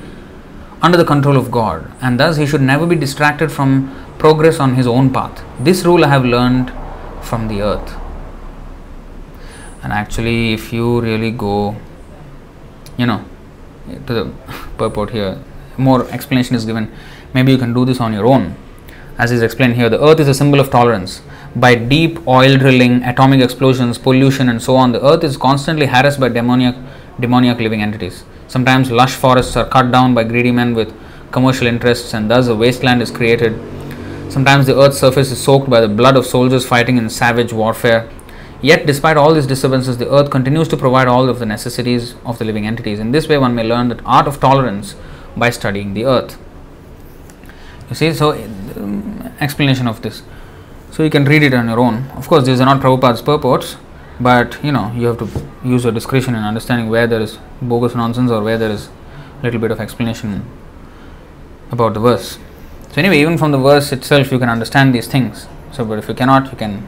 under 0.81 0.97
the 0.97 1.05
control 1.05 1.37
of 1.37 1.51
God, 1.51 1.91
and 2.01 2.21
thus 2.21 2.37
he 2.37 2.47
should 2.47 2.61
never 2.61 2.87
be 2.87 2.95
distracted 2.95 3.51
from 3.51 3.93
progress 4.19 4.61
on 4.61 4.77
his 4.77 4.87
own 4.87 5.13
path. 5.13 5.43
This 5.59 5.85
rule 5.85 6.05
I 6.05 6.09
have 6.09 6.25
learned 6.25 6.73
from 7.21 7.49
the 7.49 7.63
earth. 7.63 7.97
And 9.83 9.93
actually, 9.93 10.53
if 10.53 10.73
you 10.73 11.01
really 11.01 11.33
go, 11.33 11.75
you 12.97 13.07
know, 13.07 13.25
to 14.07 14.15
the 14.15 14.25
purport 14.79 15.11
here, 15.11 15.43
more 15.77 16.09
explanation 16.11 16.55
is 16.55 16.65
given. 16.65 16.93
Maybe 17.35 17.51
you 17.51 17.59
can 17.59 17.75
do 17.75 17.85
this 17.85 17.99
on 17.99 18.13
your 18.13 18.27
own. 18.27 18.55
As 19.19 19.33
is 19.33 19.43
explained 19.43 19.75
here, 19.75 19.89
the 19.89 20.01
earth 20.01 20.21
is 20.21 20.29
a 20.29 20.35
symbol 20.35 20.61
of 20.61 20.71
tolerance 20.71 21.23
by 21.55 21.75
deep 21.75 22.27
oil 22.27 22.57
drilling, 22.57 23.03
atomic 23.03 23.43
explosions, 23.43 23.99
pollution, 23.99 24.49
and 24.49 24.63
so 24.63 24.77
on, 24.77 24.93
the 24.93 25.05
earth 25.05 25.23
is 25.23 25.37
constantly 25.37 25.87
harassed 25.87 26.19
by 26.19 26.29
demoniac, 26.29 26.75
demoniac 27.21 27.59
living 27.59 27.83
entities. 27.83 28.25
Sometimes 28.49 28.91
lush 28.91 29.15
forests 29.15 29.57
are 29.57 29.69
cut 29.69 29.93
down 29.93 30.15
by 30.15 30.25
greedy 30.25 30.51
men 30.51 30.75
with 30.75 30.95
commercial 31.31 31.67
interests, 31.67 32.15
and 32.15 32.31
thus 32.31 32.49
a 32.49 32.57
wasteland 32.57 33.03
is 33.03 33.11
created. 33.11 33.53
Sometimes 34.31 34.67
the 34.67 34.79
earth's 34.79 34.99
surface 34.99 35.31
is 35.31 35.43
soaked 35.43 35.69
by 35.69 35.81
the 35.81 35.89
blood 35.89 36.17
of 36.17 36.25
soldiers 36.25 36.67
fighting 36.67 36.97
in 36.97 37.11
savage 37.11 37.53
warfare. 37.53 38.09
Yet, 38.63 38.87
despite 38.87 39.17
all 39.17 39.35
these 39.35 39.47
disturbances, 39.47 39.99
the 39.99 40.11
earth 40.11 40.31
continues 40.31 40.69
to 40.69 40.77
provide 40.77 41.09
all 41.09 41.29
of 41.29 41.39
the 41.39 41.47
necessities 41.47 42.15
of 42.25 42.39
the 42.39 42.45
living 42.45 42.67
entities. 42.67 42.99
In 42.99 43.11
this 43.11 43.29
way, 43.29 43.37
one 43.37 43.55
may 43.55 43.65
learn 43.65 43.89
the 43.89 44.01
art 44.05 44.27
of 44.27 44.41
tolerance 44.41 44.95
by 45.37 45.51
studying 45.51 45.95
the 45.95 46.05
earth. 46.07 46.39
You 47.91 47.97
see, 47.97 48.15
so 48.15 48.33
um, 48.33 49.35
explanation 49.41 49.87
of 49.89 50.01
this. 50.01 50.23
So 50.93 51.03
you 51.03 51.09
can 51.09 51.25
read 51.25 51.43
it 51.43 51.55
on 51.55 51.69
your 51.69 51.81
own. 51.81 52.11
Of 52.17 52.29
course, 52.29 52.45
these 52.45 52.61
are 52.61 52.67
not 52.67 52.83
Prabhupada's 52.83 53.23
purports, 53.23 53.77
but 54.21 54.63
you 54.63 54.73
know 54.73 54.93
you 54.95 55.07
have 55.07 55.19
to 55.21 55.27
use 55.65 55.85
your 55.85 55.93
discretion 55.93 56.35
in 56.35 56.43
understanding 56.43 56.91
where 56.91 57.07
there 57.07 57.23
is 57.23 57.39
bogus 57.63 57.95
nonsense 57.95 58.31
or 58.31 58.43
where 58.43 58.59
there 58.59 58.71
is 58.71 58.91
a 59.41 59.43
little 59.43 59.59
bit 59.59 59.71
of 59.71 59.81
explanation 59.81 60.45
about 61.71 61.95
the 61.95 62.01
verse. 62.01 62.37
So 62.91 62.97
anyway, 62.97 63.21
even 63.21 63.39
from 63.39 63.53
the 63.53 63.59
verse 63.59 63.91
itself, 63.91 64.31
you 64.31 64.39
can 64.39 64.51
understand 64.51 64.95
these 64.95 65.07
things. 65.07 65.47
So, 65.73 65.83
but 65.87 65.99
if 65.99 66.09
you 66.09 66.15
cannot, 66.15 66.53
you 66.53 66.59
can. 66.59 66.87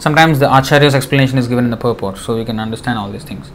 Sometimes 0.00 0.40
the 0.40 0.46
Acharya's 0.46 0.96
explanation 0.96 1.38
is 1.38 1.46
given 1.46 1.64
in 1.64 1.70
the 1.70 1.76
purport, 1.76 2.18
so 2.18 2.36
you 2.36 2.44
can 2.44 2.58
understand 2.58 2.98
all 2.98 3.12
these 3.12 3.22
things. 3.22 3.52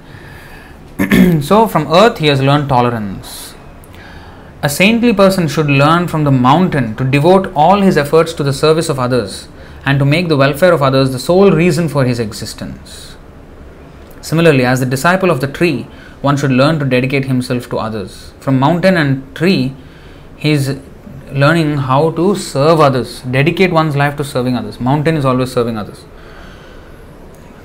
so 1.45 1.67
from 1.67 1.91
earth, 1.91 2.19
he 2.19 2.27
has 2.27 2.41
learned 2.41 2.69
tolerance. 2.69 3.53
A 4.63 4.69
saintly 4.69 5.11
person 5.11 5.49
should 5.49 5.67
learn 5.67 6.07
from 6.07 6.23
the 6.23 6.31
mountain 6.31 6.95
to 6.95 7.03
devote 7.03 7.51
all 7.53 7.81
his 7.81 7.97
efforts 7.97 8.31
to 8.35 8.43
the 8.43 8.53
service 8.53 8.87
of 8.87 8.97
others 8.97 9.49
and 9.89 9.97
to 9.97 10.05
make 10.05 10.27
the 10.31 10.37
welfare 10.37 10.71
of 10.71 10.83
others 10.87 11.11
the 11.13 11.21
sole 11.27 11.51
reason 11.59 11.89
for 11.93 12.05
his 12.05 12.19
existence. 12.19 13.15
Similarly, 14.21 14.63
as 14.63 14.81
the 14.81 14.85
disciple 14.85 15.31
of 15.31 15.39
the 15.43 15.47
tree, 15.47 15.87
one 16.21 16.37
should 16.37 16.51
learn 16.51 16.77
to 16.81 16.85
dedicate 16.85 17.25
himself 17.25 17.67
to 17.71 17.79
others. 17.79 18.33
From 18.39 18.59
mountain 18.59 18.97
and 18.97 19.35
tree, 19.35 19.73
he 20.37 20.51
is 20.51 20.77
learning 21.31 21.71
how 21.77 22.11
to 22.11 22.35
serve 22.35 22.79
others, 22.79 23.21
dedicate 23.37 23.71
one's 23.71 23.95
life 23.95 24.15
to 24.17 24.23
serving 24.23 24.55
others. 24.55 24.79
Mountain 24.79 25.17
is 25.17 25.25
always 25.25 25.51
serving 25.51 25.75
others. 25.83 26.05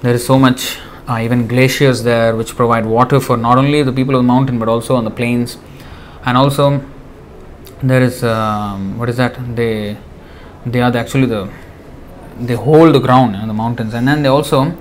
There 0.01 0.14
is 0.14 0.24
so 0.24 0.38
much, 0.38 0.78
uh, 1.06 1.18
even 1.26 1.46
glaciers 1.46 2.05
there, 2.05 2.34
which 2.36 2.56
provide 2.56 2.86
water 2.86 3.20
for 3.20 3.36
not 3.36 3.59
only 3.59 3.82
the 3.82 3.92
people 3.92 4.14
of 4.14 4.20
the 4.20 4.30
mountain 4.34 4.59
but 4.59 4.68
also 4.68 4.96
on 4.96 5.05
the 5.05 5.10
plains. 5.10 5.59
And 6.24 6.38
also, 6.38 6.82
there 7.82 8.02
is 8.02 8.24
um, 8.24 8.98
what 8.98 9.10
is 9.10 9.18
that? 9.18 9.36
They 9.55 9.98
they 10.64 10.80
are 10.80 10.90
the, 10.90 10.98
actually 10.98 11.26
the 11.26 11.42
they 12.40 12.55
hold 12.55 12.94
the 12.94 13.01
ground 13.01 13.36
in 13.36 13.48
the 13.48 13.55
mountains. 13.55 13.94
And 13.94 14.06
then 14.06 14.23
they 14.23 14.28
also 14.28 14.77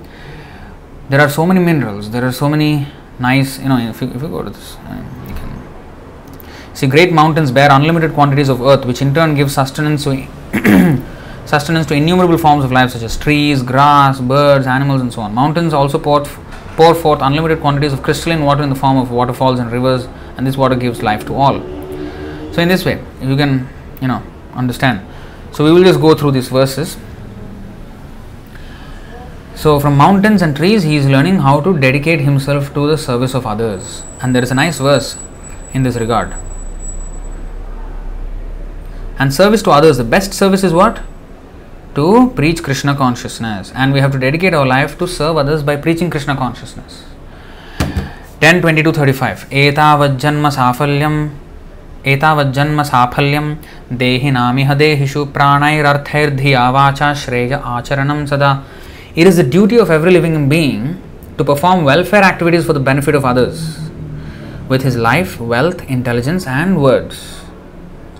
there 1.08 1.20
are 1.20 1.28
so 1.28 1.46
many 1.46 1.60
minerals. 1.60 2.10
There 2.10 2.24
are 2.24 2.32
so 2.32 2.48
many 2.48 2.86
nice 3.18 3.58
you 3.58 3.68
know 3.68 3.78
if 3.78 4.00
you, 4.00 4.08
if 4.08 4.22
you 4.22 4.28
go 4.28 4.42
to 4.42 4.50
this 4.50 4.76
um, 4.86 5.26
you 5.28 5.34
can 5.34 6.74
see 6.74 6.86
great 6.86 7.12
mountains 7.12 7.52
bear 7.52 7.70
unlimited 7.70 8.12
quantities 8.12 8.48
of 8.48 8.60
earth 8.60 8.84
which 8.84 9.00
in 9.00 9.14
turn 9.14 9.36
gives 9.36 9.54
sustenance 9.54 10.02
to 10.02 10.26
sustenance 11.46 11.86
to 11.86 11.94
innumerable 11.94 12.36
forms 12.36 12.64
of 12.64 12.72
life 12.72 12.90
such 12.90 13.02
as 13.02 13.16
trees 13.16 13.62
grass 13.62 14.20
birds 14.20 14.66
animals 14.66 15.00
and 15.00 15.12
so 15.12 15.20
on. 15.20 15.34
Mountains 15.34 15.72
also 15.72 15.98
pour, 15.98 16.24
pour 16.76 16.94
forth 16.94 17.20
unlimited 17.22 17.60
quantities 17.60 17.92
of 17.92 18.02
crystalline 18.02 18.42
water 18.42 18.62
in 18.62 18.68
the 18.68 18.74
form 18.74 18.96
of 18.96 19.10
waterfalls 19.10 19.60
and 19.60 19.70
rivers 19.70 20.08
and 20.36 20.46
this 20.46 20.56
water 20.56 20.74
gives 20.74 21.02
life 21.02 21.24
to 21.26 21.34
all. 21.34 21.60
So 22.52 22.62
in 22.62 22.68
this 22.68 22.84
way 22.84 23.02
you 23.20 23.36
can 23.36 23.68
you 24.00 24.08
know 24.08 24.22
understand. 24.54 25.06
So 25.52 25.62
we 25.64 25.70
will 25.70 25.84
just 25.84 26.00
go 26.00 26.14
through 26.16 26.32
these 26.32 26.48
verses 26.48 26.96
so, 29.55 29.77
from 29.77 29.97
mountains 29.97 30.41
and 30.41 30.55
trees, 30.55 30.83
he 30.83 30.95
is 30.95 31.05
learning 31.05 31.39
how 31.39 31.59
to 31.59 31.77
dedicate 31.77 32.21
himself 32.21 32.73
to 32.73 32.87
the 32.87 32.97
service 32.97 33.33
of 33.33 33.45
others. 33.45 34.03
And 34.21 34.33
there 34.33 34.41
is 34.41 34.51
a 34.51 34.55
nice 34.55 34.79
verse 34.79 35.17
in 35.73 35.83
this 35.83 35.97
regard. 35.97 36.33
And 39.17 39.33
service 39.33 39.61
to 39.63 39.71
others, 39.71 39.97
the 39.97 40.05
best 40.05 40.33
service 40.33 40.63
is 40.63 40.71
what? 40.71 41.01
To 41.95 42.31
preach 42.37 42.63
Krishna 42.63 42.95
consciousness. 42.95 43.73
And 43.75 43.91
we 43.91 43.99
have 43.99 44.13
to 44.13 44.17
dedicate 44.17 44.53
our 44.53 44.65
life 44.65 44.97
to 44.99 45.07
serve 45.07 45.35
others 45.35 45.61
by 45.61 45.75
preaching 45.75 46.09
Krishna 46.09 46.37
consciousness. 46.37 47.03
10 48.39 48.61
22 48.61 48.93
35 48.93 49.41
एतावज्जन्म 49.51 50.49
साफल्यं 50.49 51.15
एतावज्जन्म 52.07 52.81
साफल्यं 52.89 53.47
देहिनामिह 54.01 54.73
देहिषु 54.81 55.23
प्राणैरर्थैर्धिया 55.35 56.69
वाचा 56.75 57.13
श्रेय 57.21 57.53
आचरणं 57.53 58.25
सदा 58.25 58.51
it 59.16 59.28
is 59.28 59.36
the 59.36 59.44
duty 59.44 59.76
of 59.76 59.90
every 59.90 60.10
living 60.10 60.48
being 60.48 61.00
to 61.38 61.44
perform 61.44 61.84
welfare 61.84 62.22
activities 62.22 62.66
for 62.66 62.72
the 62.72 62.80
benefit 62.80 63.14
of 63.14 63.24
others 63.24 63.78
with 64.68 64.82
his 64.82 64.96
life, 64.96 65.38
wealth, 65.38 65.88
intelligence, 65.88 66.46
and 66.46 66.82
words. 66.82 67.42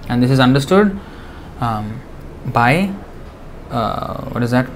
And 0.08 0.22
this 0.22 0.30
is 0.30 0.38
understood 0.38 0.98
um, 1.60 2.00
by 2.46 2.92
uh, 3.70 4.24
what 4.26 4.44
is 4.44 4.52
that? 4.52 4.68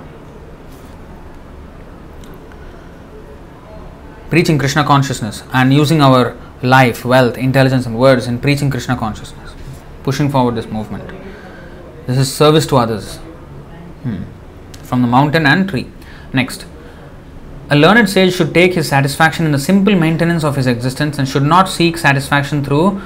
Preaching 4.28 4.58
Krishna 4.58 4.84
consciousness 4.84 5.44
and 5.52 5.72
using 5.72 6.02
our 6.02 6.36
life, 6.62 7.04
wealth, 7.04 7.38
intelligence, 7.38 7.86
and 7.86 7.96
words 7.96 8.26
in 8.26 8.40
preaching 8.40 8.70
Krishna 8.70 8.96
consciousness, 8.96 9.54
pushing 10.02 10.28
forward 10.28 10.56
this 10.56 10.66
movement. 10.66 11.08
This 12.06 12.18
is 12.18 12.34
service 12.34 12.66
to 12.66 12.76
others 12.76 13.16
hmm. 14.02 14.24
from 14.82 15.02
the 15.02 15.08
mountain 15.08 15.46
and 15.46 15.68
tree. 15.68 15.88
Next, 16.32 16.66
a 17.70 17.76
learned 17.76 18.08
sage 18.08 18.34
should 18.34 18.54
take 18.54 18.74
his 18.74 18.88
satisfaction 18.88 19.44
in 19.44 19.52
the 19.52 19.58
simple 19.58 19.94
maintenance 19.94 20.44
of 20.44 20.56
his 20.56 20.66
existence 20.66 21.18
and 21.18 21.28
should 21.28 21.42
not 21.42 21.68
seek 21.68 21.98
satisfaction 21.98 22.64
through 22.64 23.00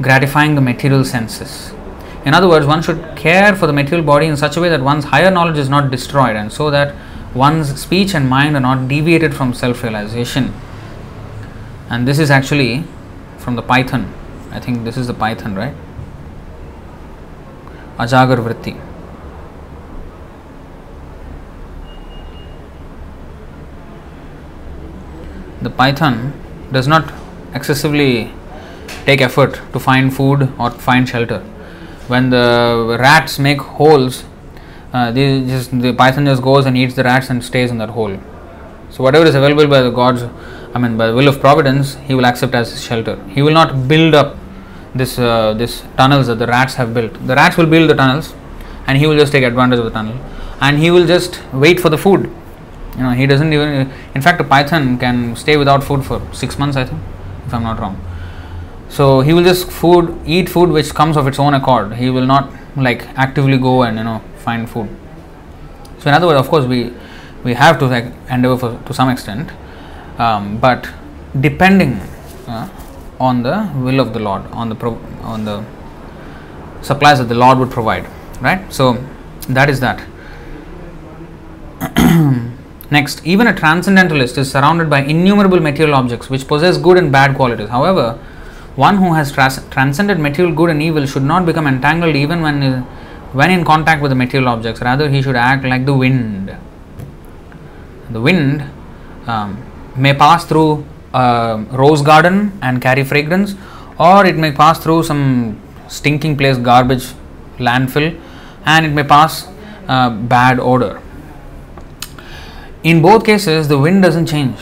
gratifying 0.00 0.54
the 0.54 0.60
material 0.60 1.04
senses. 1.04 1.72
In 2.24 2.34
other 2.34 2.48
words, 2.48 2.66
one 2.66 2.82
should 2.82 3.14
care 3.16 3.54
for 3.54 3.66
the 3.66 3.72
material 3.72 4.04
body 4.04 4.26
in 4.26 4.36
such 4.36 4.56
a 4.56 4.60
way 4.60 4.68
that 4.68 4.80
one's 4.82 5.04
higher 5.04 5.30
knowledge 5.30 5.58
is 5.58 5.68
not 5.68 5.90
destroyed 5.90 6.34
and 6.34 6.52
so 6.52 6.70
that 6.70 6.94
one's 7.34 7.80
speech 7.80 8.14
and 8.14 8.28
mind 8.28 8.56
are 8.56 8.60
not 8.60 8.88
deviated 8.88 9.34
from 9.34 9.54
self 9.54 9.82
realization. 9.82 10.52
And 11.88 12.08
this 12.08 12.18
is 12.18 12.30
actually 12.30 12.84
from 13.38 13.54
the 13.54 13.62
Python. 13.62 14.12
I 14.50 14.60
think 14.60 14.84
this 14.84 14.96
is 14.96 15.06
the 15.06 15.14
Python, 15.14 15.54
right? 15.54 15.74
Ajagar 17.98 18.38
Vritti. 18.38 18.85
The 25.66 25.74
python 25.82 26.16
does 26.76 26.86
not 26.94 27.12
excessively 27.58 28.32
take 29.08 29.20
effort 29.28 29.60
to 29.72 29.80
find 29.88 30.14
food 30.18 30.48
or 30.60 30.70
find 30.88 31.08
shelter. 31.08 31.40
When 32.12 32.30
the 32.30 32.96
rats 33.00 33.38
make 33.38 33.60
holes, 33.78 34.24
uh, 34.92 35.12
just, 35.12 35.78
the 35.86 35.92
python 35.92 36.26
just 36.26 36.42
goes 36.42 36.66
and 36.66 36.76
eats 36.76 36.94
the 36.94 37.04
rats 37.10 37.30
and 37.30 37.42
stays 37.50 37.70
in 37.72 37.78
that 37.78 37.90
hole. 37.98 38.16
So 38.90 39.02
whatever 39.02 39.26
is 39.26 39.34
available 39.34 39.66
by 39.66 39.82
the 39.82 39.90
gods, 39.90 40.22
I 40.74 40.78
mean 40.78 40.96
by 40.96 41.08
the 41.08 41.14
will 41.14 41.28
of 41.28 41.40
providence, 41.40 41.96
he 42.08 42.14
will 42.14 42.26
accept 42.26 42.54
as 42.54 42.68
shelter. 42.88 43.16
He 43.36 43.42
will 43.42 43.56
not 43.60 43.88
build 43.88 44.14
up 44.14 44.36
this 44.94 45.18
uh, 45.18 45.52
this 45.54 45.82
tunnels 45.96 46.28
that 46.28 46.38
the 46.38 46.46
rats 46.46 46.74
have 46.74 46.94
built. 46.94 47.12
The 47.26 47.34
rats 47.34 47.56
will 47.56 47.70
build 47.74 47.90
the 47.90 47.94
tunnels, 47.94 48.34
and 48.86 48.98
he 48.98 49.06
will 49.06 49.18
just 49.22 49.32
take 49.32 49.44
advantage 49.52 49.80
of 49.80 49.86
the 49.86 49.94
tunnel, 49.98 50.16
and 50.60 50.78
he 50.78 50.90
will 50.90 51.06
just 51.06 51.40
wait 51.52 51.80
for 51.80 51.90
the 51.94 51.98
food 51.98 52.30
you 52.96 53.02
know, 53.02 53.10
he 53.10 53.26
doesn't 53.26 53.52
even. 53.52 53.92
In 54.14 54.22
fact, 54.22 54.40
a 54.40 54.44
python 54.44 54.98
can 54.98 55.36
stay 55.36 55.56
without 55.56 55.84
food 55.84 56.04
for 56.04 56.20
six 56.32 56.58
months, 56.58 56.76
I 56.76 56.84
think, 56.84 57.00
if 57.46 57.52
I'm 57.52 57.62
not 57.62 57.78
wrong. 57.78 58.00
So 58.88 59.20
he 59.20 59.32
will 59.32 59.44
just 59.44 59.70
food 59.70 60.18
eat 60.24 60.48
food 60.48 60.70
which 60.70 60.94
comes 60.94 61.16
of 61.16 61.26
its 61.26 61.38
own 61.38 61.54
accord. 61.54 61.94
He 61.94 62.08
will 62.08 62.26
not 62.26 62.50
like 62.76 63.02
actively 63.18 63.58
go 63.58 63.82
and 63.82 63.98
you 63.98 64.04
know 64.04 64.22
find 64.38 64.68
food. 64.68 64.88
So 65.98 66.08
in 66.08 66.14
other 66.14 66.26
words, 66.26 66.40
of 66.40 66.48
course, 66.48 66.64
we 66.64 66.92
we 67.44 67.54
have 67.54 67.78
to 67.80 67.86
like 67.86 68.06
endeavor 68.30 68.56
for, 68.56 68.86
to 68.86 68.94
some 68.94 69.08
extent, 69.10 69.50
um, 70.18 70.58
but 70.58 70.88
depending 71.40 71.94
uh, 72.48 72.68
on 73.20 73.42
the 73.42 73.70
will 73.76 74.00
of 74.00 74.12
the 74.12 74.20
Lord, 74.20 74.42
on 74.52 74.68
the 74.68 74.74
pro, 74.74 74.94
on 75.22 75.44
the 75.44 75.64
supplies 76.80 77.18
that 77.18 77.28
the 77.28 77.34
Lord 77.34 77.58
would 77.58 77.70
provide, 77.70 78.08
right? 78.40 78.72
So 78.72 78.94
that 79.48 79.68
is 79.68 79.80
that. 79.80 80.02
Next, 82.88 83.20
even 83.26 83.48
a 83.48 83.54
transcendentalist 83.54 84.38
is 84.38 84.50
surrounded 84.50 84.88
by 84.88 85.00
innumerable 85.00 85.58
material 85.58 85.96
objects 85.96 86.30
which 86.30 86.46
possess 86.46 86.78
good 86.78 86.96
and 86.96 87.10
bad 87.10 87.34
qualities. 87.34 87.68
However, 87.68 88.12
one 88.76 88.98
who 88.98 89.14
has 89.14 89.32
trans- 89.32 89.66
transcended 89.70 90.20
material 90.20 90.54
good 90.54 90.70
and 90.70 90.80
evil 90.80 91.04
should 91.06 91.24
not 91.24 91.44
become 91.46 91.66
entangled 91.66 92.14
even 92.14 92.42
when, 92.42 92.82
when 93.32 93.50
in 93.50 93.64
contact 93.64 94.02
with 94.02 94.10
the 94.10 94.14
material 94.14 94.48
objects. 94.48 94.80
Rather, 94.80 95.08
he 95.08 95.20
should 95.20 95.34
act 95.34 95.64
like 95.64 95.84
the 95.84 95.94
wind. 95.94 96.56
The 98.10 98.20
wind 98.20 98.62
um, 99.26 99.60
may 99.96 100.14
pass 100.14 100.44
through 100.44 100.86
a 101.12 101.64
rose 101.72 102.02
garden 102.02 102.56
and 102.62 102.80
carry 102.80 103.02
fragrance, 103.02 103.56
or 103.98 104.24
it 104.24 104.36
may 104.36 104.52
pass 104.52 104.78
through 104.78 105.02
some 105.02 105.60
stinking 105.88 106.36
place, 106.36 106.56
garbage, 106.56 107.14
landfill, 107.58 108.20
and 108.64 108.86
it 108.86 108.90
may 108.90 109.02
pass 109.02 109.48
uh, 109.88 110.10
bad 110.10 110.60
odor 110.60 111.00
in 112.86 113.02
both 113.02 113.24
cases, 113.24 113.66
the 113.66 113.76
wind 113.76 114.02
doesn't 114.02 114.26
change. 114.26 114.58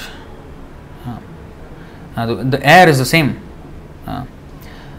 Uh, 2.17 2.27
the, 2.27 2.35
the, 2.45 2.67
air 2.67 2.89
is 2.89 2.99
the 2.99 3.05
same. 3.05 3.39
Uh, 4.07 4.25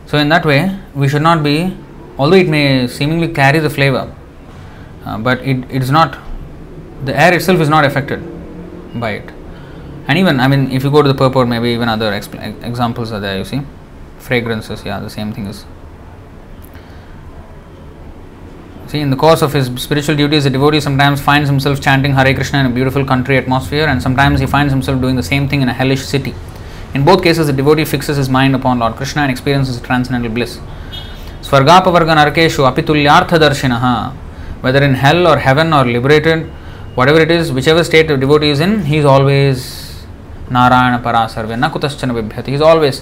so, 0.05 0.19
in 0.19 0.29
that 0.29 0.45
way, 0.45 0.77
we 0.93 1.07
should 1.07 1.23
not 1.23 1.41
be, 1.43 1.75
although 2.19 2.35
it 2.35 2.47
may 2.47 2.87
seemingly 2.87 3.29
carry 3.33 3.59
the 3.59 3.69
flavor, 3.69 4.13
uh, 5.05 5.17
but 5.17 5.41
it, 5.41 5.57
it 5.71 5.81
is 5.81 5.89
not, 5.89 6.19
the 7.05 7.19
air 7.19 7.33
itself 7.33 7.59
is 7.61 7.69
not 7.69 7.83
affected 7.83 8.21
by 8.99 9.11
it. 9.11 9.29
And 10.07 10.19
even, 10.19 10.39
I 10.39 10.47
mean, 10.47 10.69
if 10.71 10.83
you 10.83 10.91
go 10.91 11.01
to 11.01 11.07
the 11.07 11.15
purport, 11.15 11.47
maybe 11.47 11.69
even 11.69 11.89
other 11.89 12.11
exp- 12.11 12.63
examples 12.63 13.11
are 13.11 13.19
there, 13.19 13.39
you 13.39 13.45
see. 13.45 13.61
Fragrances, 14.19 14.85
yeah, 14.85 14.99
the 14.99 15.09
same 15.09 15.33
thing 15.33 15.47
is 15.47 15.65
See, 18.87 18.99
in 18.99 19.09
the 19.09 19.15
course 19.15 19.41
of 19.41 19.51
his 19.51 19.65
spiritual 19.81 20.15
duties, 20.15 20.43
the 20.43 20.51
devotee 20.51 20.79
sometimes 20.79 21.19
finds 21.19 21.49
himself 21.49 21.81
chanting 21.81 22.13
Hare 22.13 22.35
Krishna 22.35 22.59
in 22.59 22.67
a 22.67 22.69
beautiful 22.69 23.03
country 23.03 23.35
atmosphere, 23.35 23.87
and 23.87 23.99
sometimes 23.99 24.39
he 24.39 24.45
finds 24.45 24.71
himself 24.71 25.01
doing 25.01 25.15
the 25.15 25.23
same 25.23 25.49
thing 25.49 25.63
in 25.63 25.69
a 25.69 25.73
hellish 25.73 26.05
city. 26.05 26.35
In 26.93 27.03
both 27.03 27.23
cases, 27.23 27.47
the 27.47 27.53
devotee 27.53 27.83
fixes 27.83 28.15
his 28.15 28.29
mind 28.29 28.53
upon 28.53 28.77
Lord 28.77 28.95
Krishna 28.95 29.23
and 29.23 29.31
experiences 29.31 29.81
transcendental 29.81 30.31
bliss. 30.31 30.59
Svargapavarga 31.41 32.15
narkeshu 32.15 32.71
apitulyartha 32.71 33.39
darshinaha. 33.39 34.13
Whether 34.61 34.83
in 34.83 34.93
hell 34.93 35.25
or 35.25 35.39
heaven 35.39 35.73
or 35.73 35.83
liberated, 35.83 36.45
whatever 36.93 37.19
it 37.19 37.31
is, 37.31 37.51
whichever 37.51 37.83
state 37.83 38.07
the 38.07 38.17
devotee 38.17 38.51
is 38.51 38.59
in, 38.59 38.85
he 38.85 38.97
is 38.97 39.05
always 39.05 40.05
Narayana 40.51 40.99
Parasarve, 41.03 41.57
Nakutaschana 41.57 42.13
Vibhyati. 42.21 42.47
He 42.49 42.53
is 42.53 42.61
always, 42.61 43.01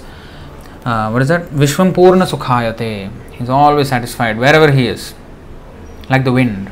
uh, 0.86 1.10
what 1.10 1.22
is 1.22 1.28
that? 1.28 1.50
Vishwam 1.50 1.94
Purna 1.94 2.26
Sukhayate. 2.26 3.12
He 3.34 3.44
is 3.44 3.50
always 3.50 3.90
satisfied 3.90 4.38
wherever 4.38 4.72
he 4.72 4.88
is 4.88 5.14
like 6.14 6.24
the 6.24 6.32
wind. 6.40 6.70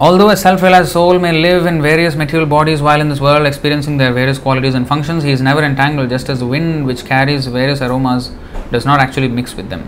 Although 0.00 0.30
a 0.30 0.36
self 0.36 0.62
realized 0.62 0.92
soul 0.92 1.18
may 1.24 1.32
live 1.32 1.66
in 1.66 1.80
various 1.80 2.16
material 2.16 2.48
bodies 2.54 2.82
while 2.82 3.00
in 3.00 3.08
this 3.08 3.20
world 3.20 3.46
experiencing 3.46 3.96
their 3.96 4.12
various 4.12 4.38
qualities 4.38 4.74
and 4.74 4.88
functions, 4.88 5.22
he 5.22 5.30
is 5.30 5.40
never 5.40 5.62
entangled, 5.62 6.10
just 6.10 6.28
as 6.28 6.40
the 6.40 6.46
wind 6.46 6.84
which 6.84 7.04
carries 7.04 7.46
various 7.46 7.80
aromas 7.80 8.32
does 8.72 8.84
not 8.84 8.98
actually 8.98 9.28
mix 9.28 9.54
with 9.54 9.68
them. 9.70 9.86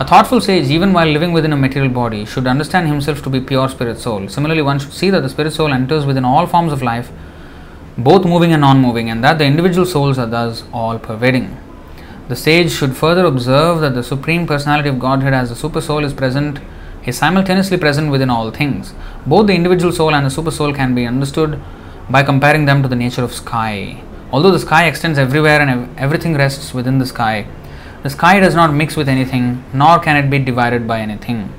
A 0.00 0.04
thoughtful 0.04 0.40
sage, 0.40 0.70
even 0.76 0.92
while 0.92 1.06
living 1.06 1.32
within 1.32 1.52
a 1.52 1.56
material 1.56 1.92
body, 1.92 2.24
should 2.24 2.48
understand 2.48 2.88
himself 2.88 3.22
to 3.22 3.30
be 3.30 3.40
pure 3.40 3.68
spirit 3.68 4.00
soul. 4.00 4.28
Similarly, 4.28 4.62
one 4.62 4.80
should 4.80 4.92
see 4.92 5.10
that 5.10 5.20
the 5.20 5.28
spirit 5.28 5.52
soul 5.52 5.72
enters 5.72 6.04
within 6.04 6.24
all 6.24 6.48
forms 6.54 6.72
of 6.72 6.82
life, 6.82 7.12
both 7.96 8.24
moving 8.24 8.52
and 8.52 8.60
non 8.60 8.80
moving, 8.80 9.08
and 9.08 9.22
that 9.22 9.38
the 9.38 9.44
individual 9.44 9.86
souls 9.86 10.18
are 10.18 10.26
thus 10.26 10.64
all 10.72 10.98
pervading. 10.98 11.48
The 12.26 12.36
sage 12.36 12.72
should 12.72 12.96
further 12.96 13.26
observe 13.26 13.80
that 13.80 13.94
the 13.94 14.02
Supreme 14.02 14.46
Personality 14.46 14.88
of 14.88 14.98
Godhead 14.98 15.34
as 15.34 15.50
the 15.50 15.56
Super 15.56 15.82
Soul 15.82 16.04
is 16.04 16.14
present, 16.14 16.58
is 17.04 17.18
simultaneously 17.18 17.76
present 17.76 18.10
within 18.10 18.30
all 18.30 18.50
things. 18.50 18.94
Both 19.26 19.48
the 19.48 19.54
individual 19.54 19.92
soul 19.92 20.14
and 20.14 20.24
the 20.24 20.30
Super 20.30 20.50
Soul 20.50 20.72
can 20.72 20.94
be 20.94 21.06
understood 21.06 21.60
by 22.08 22.22
comparing 22.22 22.64
them 22.64 22.82
to 22.82 22.88
the 22.88 22.96
nature 22.96 23.22
of 23.22 23.34
sky. 23.34 24.02
Although 24.32 24.52
the 24.52 24.58
sky 24.58 24.86
extends 24.86 25.18
everywhere 25.18 25.60
and 25.60 25.98
everything 25.98 26.34
rests 26.34 26.72
within 26.72 26.98
the 26.98 27.06
sky, 27.06 27.46
the 28.02 28.10
sky 28.10 28.40
does 28.40 28.54
not 28.54 28.72
mix 28.72 28.96
with 28.96 29.08
anything, 29.08 29.62
nor 29.74 29.98
can 29.98 30.16
it 30.16 30.30
be 30.30 30.38
divided 30.38 30.88
by 30.88 31.00
anything. 31.00 31.52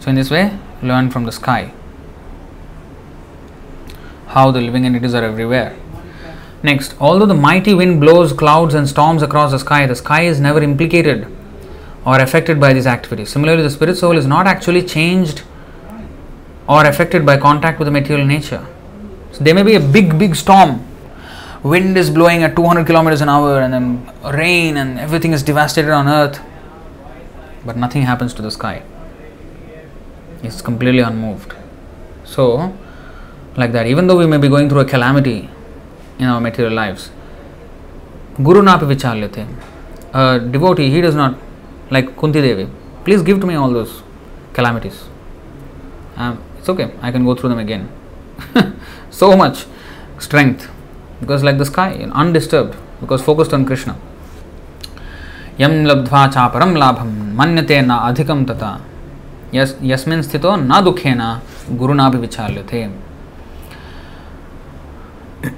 So, 0.00 0.08
in 0.08 0.14
this 0.14 0.30
way, 0.30 0.58
learn 0.82 1.10
from 1.10 1.24
the 1.24 1.32
sky 1.32 1.72
how 4.28 4.50
the 4.50 4.60
living 4.60 4.84
entities 4.84 5.14
are 5.14 5.24
everywhere. 5.24 5.76
Next, 6.62 6.94
although 7.00 7.26
the 7.26 7.34
mighty 7.34 7.72
wind 7.72 8.00
blows 8.00 8.32
clouds 8.32 8.74
and 8.74 8.88
storms 8.88 9.22
across 9.22 9.52
the 9.52 9.58
sky, 9.58 9.86
the 9.86 9.94
sky 9.94 10.22
is 10.22 10.40
never 10.40 10.60
implicated 10.60 11.26
or 12.04 12.18
affected 12.18 12.58
by 12.58 12.72
these 12.72 12.86
activities. 12.86 13.30
Similarly, 13.30 13.62
the 13.62 13.70
spirit 13.70 13.96
soul 13.96 14.16
is 14.16 14.26
not 14.26 14.46
actually 14.46 14.82
changed 14.82 15.42
or 16.68 16.84
affected 16.84 17.24
by 17.24 17.36
contact 17.36 17.78
with 17.78 17.86
the 17.86 17.92
material 17.92 18.26
nature. 18.26 18.66
So 19.32 19.44
there 19.44 19.54
may 19.54 19.62
be 19.62 19.74
a 19.74 19.80
big, 19.80 20.18
big 20.18 20.34
storm. 20.34 20.84
Wind 21.62 21.96
is 21.96 22.10
blowing 22.10 22.42
at 22.42 22.56
200 22.56 22.86
kilometers 22.86 23.20
an 23.20 23.28
hour, 23.28 23.60
and 23.60 23.72
then 23.72 24.10
rain, 24.32 24.76
and 24.76 24.98
everything 24.98 25.32
is 25.32 25.42
devastated 25.42 25.92
on 25.92 26.08
earth. 26.08 26.40
But 27.64 27.76
nothing 27.76 28.02
happens 28.02 28.32
to 28.34 28.42
the 28.42 28.50
sky. 28.50 28.82
It's 30.42 30.62
completely 30.62 31.00
unmoved. 31.00 31.54
So, 32.24 32.76
like 33.56 33.72
that, 33.72 33.86
even 33.86 34.06
though 34.06 34.16
we 34.16 34.26
may 34.26 34.38
be 34.38 34.48
going 34.48 34.68
through 34.68 34.80
a 34.80 34.84
calamity, 34.84 35.50
in 36.20 36.26
our 36.26 36.40
material 36.40 36.74
life 36.74 38.40
गुरु 38.40 38.62
ना 38.62 38.76
पे 38.76 38.86
विचार 38.86 39.16
लेते 39.16 39.40
हैं 39.40 40.50
devotee 40.52 40.88
he 40.90 41.02
does 41.02 41.16
not 41.16 41.36
like 41.92 42.14
Kunti 42.14 42.42
Devi 42.42 42.64
please 43.04 43.22
give 43.24 43.40
to 43.40 43.46
me 43.46 43.56
all 43.56 43.72
those 43.74 43.88
calamities 44.56 44.92
it's 46.18 46.70
okay 46.70 46.86
I 47.02 47.12
can 47.12 47.24
go 47.24 47.34
through 47.34 47.48
them 47.48 47.60
again 47.60 47.88
so 49.12 49.30
much 49.36 49.66
strength 50.22 50.68
because 51.20 51.44
like 51.44 51.58
the 51.58 51.64
sky 51.64 52.10
undisturbed 52.14 52.74
because 53.00 53.22
focused 53.22 53.54
on 53.54 53.64
Krishna 53.64 53.92
यम 55.60 55.84
लब्ध्वा 55.86 56.26
चापरम 56.28 56.76
लाभम 56.76 57.10
मनते 57.36 57.80
न 57.80 57.98
अधिकम 58.02 58.44
तथा 58.44 58.78
yes 59.54 59.74
यस्मिन् 59.82 60.22
स्थितो 60.22 60.56
न 60.58 61.38
गुरुना 61.78 62.08
भी 62.10 62.18
विचार्यते 62.18 62.72
थे 62.72 63.07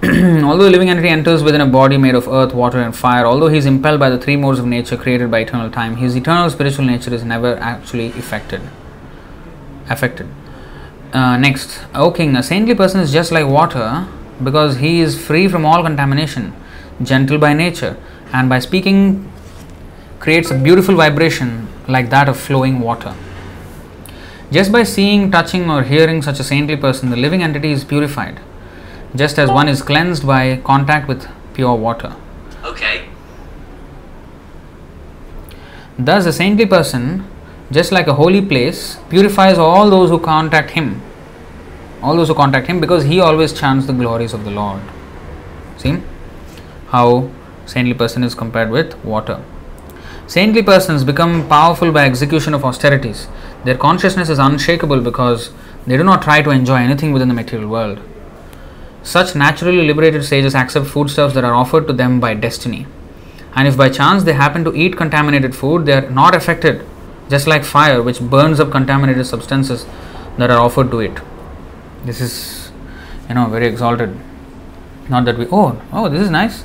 although 0.45 0.69
living 0.69 0.91
entity 0.91 1.09
enters 1.09 1.43
within 1.43 1.61
a 1.61 1.67
body 1.67 1.97
made 1.97 2.15
of 2.15 2.29
earth, 2.29 2.55
water, 2.55 2.81
and 2.81 2.95
fire, 2.95 3.25
although 3.27 3.49
he 3.49 3.59
is 3.59 3.67
impelled 3.67 3.99
by 3.99 4.11
the 4.11 4.19
three 4.19 4.37
modes 4.37 4.59
of 4.59 4.67
nature 4.67 4.97
created 4.97 5.31
by 5.31 5.41
eternal 5.41 5.71
time, 5.71 5.97
his 5.97 6.15
eternal 6.17 6.51
spiritual 6.51 6.85
nature 6.85 7.12
is 7.12 7.25
never 7.25 7.57
actually 7.57 8.09
affected. 8.09 8.61
Affected. 9.89 10.29
Uh, 11.12 11.37
next, 11.37 11.81
O 11.95 12.11
king, 12.11 12.37
a 12.37 12.43
saintly 12.43 12.75
person 12.75 13.01
is 13.01 13.12
just 13.12 13.33
like 13.33 13.47
water 13.47 14.07
because 14.43 14.77
he 14.77 15.01
is 15.01 15.21
free 15.21 15.49
from 15.49 15.65
all 15.65 15.83
contamination, 15.83 16.55
gentle 17.03 17.39
by 17.39 17.53
nature, 17.53 17.97
and 18.33 18.49
by 18.49 18.59
speaking 18.59 19.31
creates 20.19 20.51
a 20.51 20.55
beautiful 20.55 20.95
vibration 20.95 21.67
like 21.89 22.11
that 22.11 22.29
of 22.29 22.39
flowing 22.39 22.81
water. 22.81 23.15
Just 24.53 24.71
by 24.71 24.83
seeing, 24.83 25.31
touching, 25.31 25.71
or 25.71 25.83
hearing 25.83 26.23
such 26.23 26.41
a 26.41 26.45
saintly 26.45 26.77
person, 26.77 27.11
the 27.11 27.17
living 27.17 27.43
entity 27.43 27.73
is 27.73 27.85
purified, 27.85 28.41
just 29.15 29.39
as 29.39 29.51
one 29.51 29.69
is 29.69 29.82
cleansed 29.82 30.27
by 30.27 30.57
contact 30.59 31.09
with 31.09 31.28
pure 31.55 31.74
water. 31.74 32.15
Okay. 32.65 33.09
Thus, 35.99 36.27
a 36.27 36.32
saintly 36.32 36.66
person 36.66 37.24
just 37.70 37.93
like 37.93 38.09
a 38.09 38.15
holy 38.15 38.45
place, 38.45 38.99
purifies 39.09 39.57
all 39.57 39.89
those 39.89 40.11
who 40.11 40.19
contact 40.19 40.70
him. 40.70 41.01
All 42.03 42.16
those 42.16 42.28
who 42.28 42.35
contact 42.35 42.66
him 42.66 42.81
because 42.81 43.05
he 43.05 43.20
always 43.20 43.53
chants 43.53 43.87
the 43.87 43.93
glories 43.93 44.32
of 44.32 44.45
the 44.45 44.51
Lord. 44.51 44.82
See 45.77 46.03
how 46.89 47.31
saintly 47.66 47.95
person 47.95 48.24
is 48.24 48.35
compared 48.35 48.70
with 48.70 48.97
water. 49.05 49.41
Saintly 50.27 50.62
persons 50.62 51.05
become 51.05 51.49
powerful 51.49 51.93
by 51.93 52.07
execution 52.07 52.55
of 52.55 52.65
austerities. 52.65 53.28
Their 53.65 53.77
consciousness 53.77 54.28
is 54.28 54.39
unshakable 54.41 55.01
because 55.03 55.53
they 55.87 55.97
do 55.97 56.03
not 56.03 56.23
try 56.23 56.43
to 56.43 56.51
enjoy 56.51 56.77
anything 56.77 57.12
within 57.12 57.28
the 57.28 57.35
material 57.35 57.69
world. 57.69 58.01
Such 59.02 59.35
naturally 59.35 59.86
liberated 59.86 60.24
sages 60.24 60.55
accept 60.55 60.86
foodstuffs 60.86 61.35
that 61.35 61.44
are 61.44 61.55
offered 61.55 61.86
to 61.86 61.93
them 61.93 62.20
by 62.20 62.35
destiny. 62.35 62.86
And 63.55 63.66
if 63.66 63.77
by 63.77 63.89
chance 63.89 64.24
they 64.24 64.35
happen 64.35 64.64
to 64.64 64.74
eat 64.74 64.97
contaminated 64.97 65.55
food, 65.56 65.86
they 65.86 65.94
are 65.94 66.10
not 66.10 66.35
affected 66.35 66.86
just 67.28 67.47
like 67.47 67.64
fire 67.64 68.02
which 68.02 68.20
burns 68.20 68.60
up 68.60 68.70
contaminated 68.70 69.27
substances 69.27 69.86
that 70.36 70.51
are 70.51 70.59
offered 70.59 70.90
to 70.90 71.01
it. 71.01 71.18
This 72.05 72.20
is, 72.20 72.72
you 73.28 73.35
know, 73.35 73.47
very 73.48 73.66
exalted. 73.66 74.18
Not 75.09 75.24
that 75.24 75.39
we, 75.39 75.47
oh, 75.51 75.81
oh, 75.93 76.09
this 76.09 76.20
is 76.20 76.31
nice. 76.31 76.64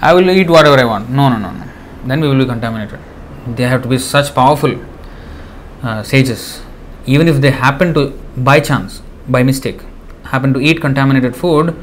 I 0.00 0.14
will 0.14 0.30
eat 0.30 0.48
whatever 0.48 0.76
I 0.78 0.84
want. 0.84 1.10
No, 1.10 1.28
no, 1.28 1.38
no, 1.38 1.50
no. 1.52 1.64
Then 2.06 2.20
we 2.20 2.28
will 2.28 2.38
be 2.38 2.46
contaminated. 2.46 3.00
They 3.46 3.64
have 3.64 3.82
to 3.82 3.88
be 3.88 3.98
such 3.98 4.34
powerful 4.34 4.78
uh, 5.82 6.02
sages. 6.02 6.62
Even 7.06 7.28
if 7.28 7.40
they 7.40 7.50
happen 7.50 7.94
to, 7.94 8.10
by 8.36 8.60
chance, 8.60 9.02
by 9.26 9.42
mistake, 9.42 9.80
happen 10.30 10.52
to 10.54 10.60
eat 10.60 10.80
contaminated 10.80 11.34
food, 11.36 11.74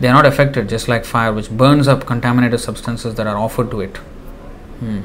they 0.00 0.08
are 0.08 0.14
not 0.14 0.26
affected, 0.26 0.68
just 0.68 0.88
like 0.88 1.04
fire, 1.04 1.32
which 1.32 1.50
burns 1.50 1.88
up 1.88 2.06
contaminated 2.06 2.60
substances 2.60 3.14
that 3.14 3.26
are 3.26 3.36
offered 3.36 3.70
to 3.70 3.80
it. 3.80 3.96
Hmm. 4.80 5.00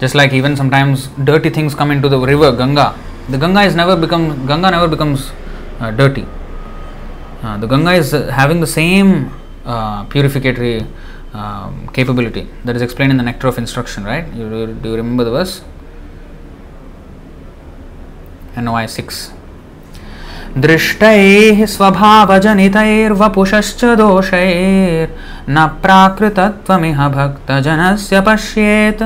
Just 0.00 0.14
like 0.14 0.32
even 0.32 0.56
sometimes 0.56 1.08
dirty 1.24 1.50
things 1.50 1.74
come 1.74 1.90
into 1.90 2.08
the 2.08 2.18
river 2.18 2.52
Ganga. 2.52 2.98
The 3.28 3.38
Ganga 3.38 3.62
is 3.62 3.74
never 3.74 3.96
become 3.96 4.46
Ganga 4.46 4.70
never 4.70 4.88
becomes 4.88 5.30
uh, 5.80 5.90
dirty. 5.90 6.26
Uh, 7.42 7.58
the 7.58 7.66
Ganga 7.66 7.92
is 7.92 8.14
uh, 8.14 8.28
having 8.28 8.60
the 8.60 8.66
same 8.66 9.32
uh, 9.64 10.04
purificatory 10.06 10.86
um, 11.34 11.88
capability 11.92 12.48
that 12.64 12.74
is 12.74 12.82
explained 12.82 13.12
in 13.12 13.18
the 13.18 13.22
Nectar 13.22 13.48
of 13.48 13.58
Instruction, 13.58 14.04
right? 14.04 14.26
You, 14.32 14.48
do 14.74 14.88
you 14.88 14.96
remember 14.96 15.24
the 15.24 15.30
verse? 15.30 15.62
NOI 18.56 18.86
6. 18.86 19.32
दृष्टैः 20.56 21.64
स्वभावजनितैर्वपुषश्च 21.72 23.82
दोषैर्न 24.00 25.56
प्राकृतत्वमिह 25.82 27.00
भक्तजनस्य 27.16 28.20
पश्येत् 28.26 29.02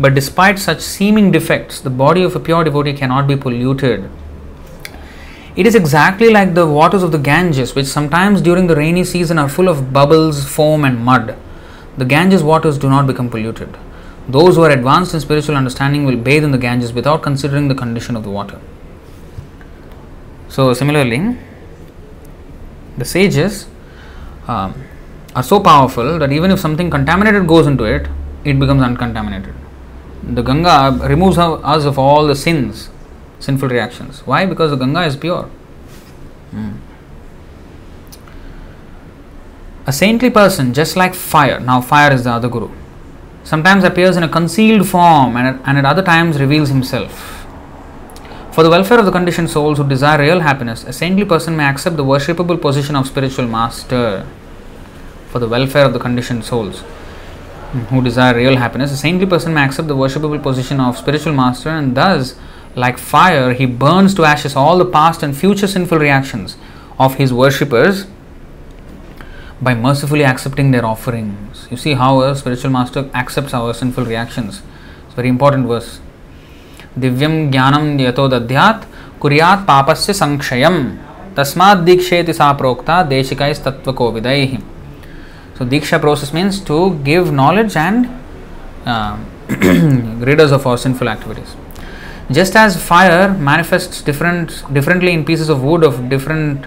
but 0.00 0.14
despite 0.14 0.58
such 0.58 0.80
seeming 0.80 1.30
defects, 1.30 1.80
the 1.80 1.90
body 1.90 2.22
of 2.22 2.34
a 2.34 2.40
pure 2.40 2.64
devotee 2.64 2.94
cannot 2.94 3.26
be 3.28 3.36
polluted. 3.36 4.08
It 5.56 5.66
is 5.66 5.74
exactly 5.76 6.30
like 6.30 6.54
the 6.54 6.66
waters 6.66 7.04
of 7.04 7.12
the 7.12 7.18
Ganges, 7.18 7.74
which 7.76 7.86
sometimes 7.86 8.40
during 8.40 8.66
the 8.66 8.74
rainy 8.74 9.04
season 9.04 9.38
are 9.38 9.48
full 9.48 9.68
of 9.68 9.92
bubbles, 9.92 10.44
foam, 10.44 10.84
and 10.84 11.04
mud. 11.04 11.36
The 11.96 12.04
Ganges 12.04 12.42
waters 12.42 12.76
do 12.76 12.88
not 12.88 13.06
become 13.06 13.30
polluted. 13.30 13.76
Those 14.28 14.56
who 14.56 14.62
are 14.62 14.70
advanced 14.70 15.12
in 15.14 15.20
spiritual 15.20 15.56
understanding 15.56 16.06
will 16.06 16.16
bathe 16.16 16.44
in 16.44 16.50
the 16.50 16.58
Ganges 16.58 16.92
without 16.92 17.22
considering 17.22 17.68
the 17.68 17.74
condition 17.74 18.16
of 18.16 18.22
the 18.22 18.30
water. 18.30 18.60
So, 20.48 20.72
similarly, 20.72 21.36
the 22.96 23.04
sages 23.04 23.66
um, 24.46 24.82
are 25.34 25.42
so 25.42 25.60
powerful 25.60 26.18
that 26.18 26.32
even 26.32 26.50
if 26.50 26.60
something 26.60 26.90
contaminated 26.90 27.46
goes 27.46 27.66
into 27.66 27.84
it, 27.84 28.08
it 28.44 28.58
becomes 28.58 28.82
uncontaminated. 28.82 29.54
The 30.22 30.42
Ganga 30.42 30.98
removes 31.06 31.36
us 31.38 31.84
of 31.84 31.98
all 31.98 32.26
the 32.26 32.36
sins, 32.36 32.88
sinful 33.40 33.68
reactions. 33.68 34.20
Why? 34.26 34.46
Because 34.46 34.70
the 34.70 34.76
Ganga 34.76 35.02
is 35.02 35.16
pure. 35.16 35.50
Hmm. 36.50 36.72
A 39.86 39.92
saintly 39.92 40.30
person, 40.30 40.72
just 40.72 40.96
like 40.96 41.14
fire, 41.14 41.60
now 41.60 41.80
fire 41.82 42.12
is 42.12 42.24
the 42.24 42.30
other 42.30 42.48
guru, 42.48 42.70
sometimes 43.44 43.84
appears 43.84 44.16
in 44.16 44.22
a 44.22 44.28
concealed 44.28 44.88
form 44.88 45.36
and 45.36 45.46
at, 45.46 45.60
and 45.66 45.78
at 45.78 45.84
other 45.84 46.02
times 46.02 46.40
reveals 46.40 46.70
himself. 46.70 47.46
For 48.52 48.62
the 48.62 48.70
welfare 48.70 48.98
of 48.98 49.04
the 49.04 49.12
conditioned 49.12 49.50
souls 49.50 49.78
who 49.78 49.88
desire 49.88 50.18
real 50.18 50.40
happiness, 50.40 50.84
a 50.84 50.92
saintly 50.92 51.24
person 51.24 51.56
may 51.56 51.64
accept 51.64 51.96
the 51.96 52.04
worshipable 52.04 52.60
position 52.60 52.96
of 52.96 53.06
spiritual 53.06 53.46
master 53.46 54.26
for 55.28 55.40
the 55.40 55.48
welfare 55.48 55.84
of 55.84 55.92
the 55.92 55.98
conditioned 55.98 56.44
souls 56.44 56.84
who 57.90 58.00
desire 58.00 58.36
real 58.36 58.56
happiness, 58.56 58.92
a 58.92 58.96
saintly 58.96 59.26
person 59.26 59.52
may 59.52 59.64
accept 59.64 59.88
the 59.88 59.96
worshipable 59.96 60.40
position 60.40 60.78
of 60.78 60.96
spiritual 60.96 61.32
master 61.32 61.70
and 61.70 61.96
thus, 61.96 62.36
like 62.76 62.98
fire, 62.98 63.52
he 63.52 63.66
burns 63.66 64.14
to 64.14 64.24
ashes 64.24 64.54
all 64.54 64.78
the 64.78 64.84
past 64.84 65.24
and 65.24 65.36
future 65.36 65.66
sinful 65.66 65.98
reactions 65.98 66.56
of 67.00 67.16
his 67.16 67.32
worshippers 67.32 68.06
by 69.60 69.74
mercifully 69.74 70.24
accepting 70.24 70.70
their 70.70 70.84
offerings. 70.84 71.68
You 71.70 71.76
see 71.76 71.94
how 71.94 72.22
a 72.22 72.34
spiritual 72.34 72.70
master 72.70 73.08
accepts 73.14 73.54
our 73.54 73.72
sinful 73.72 74.04
reactions. 74.04 74.62
It's 75.06 75.14
very 75.14 75.28
important 75.28 75.66
verse. 75.66 76.00
Dadhyat 76.98 78.84
kuryat 79.20 79.66
papasya 79.66 80.14
sankshyam 80.14 80.98
tasmad 81.34 81.84
diksheti 81.86 82.34
sa 82.34 82.54
prokta 82.54 83.08
deshikais 83.08 83.60
tattva 83.60 84.12
vidaihi. 84.12 84.62
So, 85.56 85.64
Diksha 85.64 86.00
process 86.00 86.32
means 86.32 86.60
to 86.62 86.98
give 87.04 87.32
knowledge 87.32 87.76
and 87.76 88.10
uh, 88.84 89.16
rid 89.48 90.40
us 90.40 90.50
of 90.50 90.66
our 90.66 90.76
sinful 90.76 91.08
activities. 91.08 91.54
Just 92.32 92.56
as 92.56 92.82
fire 92.82 93.32
manifests 93.34 94.02
different, 94.02 94.64
differently 94.72 95.12
in 95.12 95.24
pieces 95.24 95.48
of 95.48 95.62
wood 95.62 95.84
of 95.84 96.08
different 96.08 96.66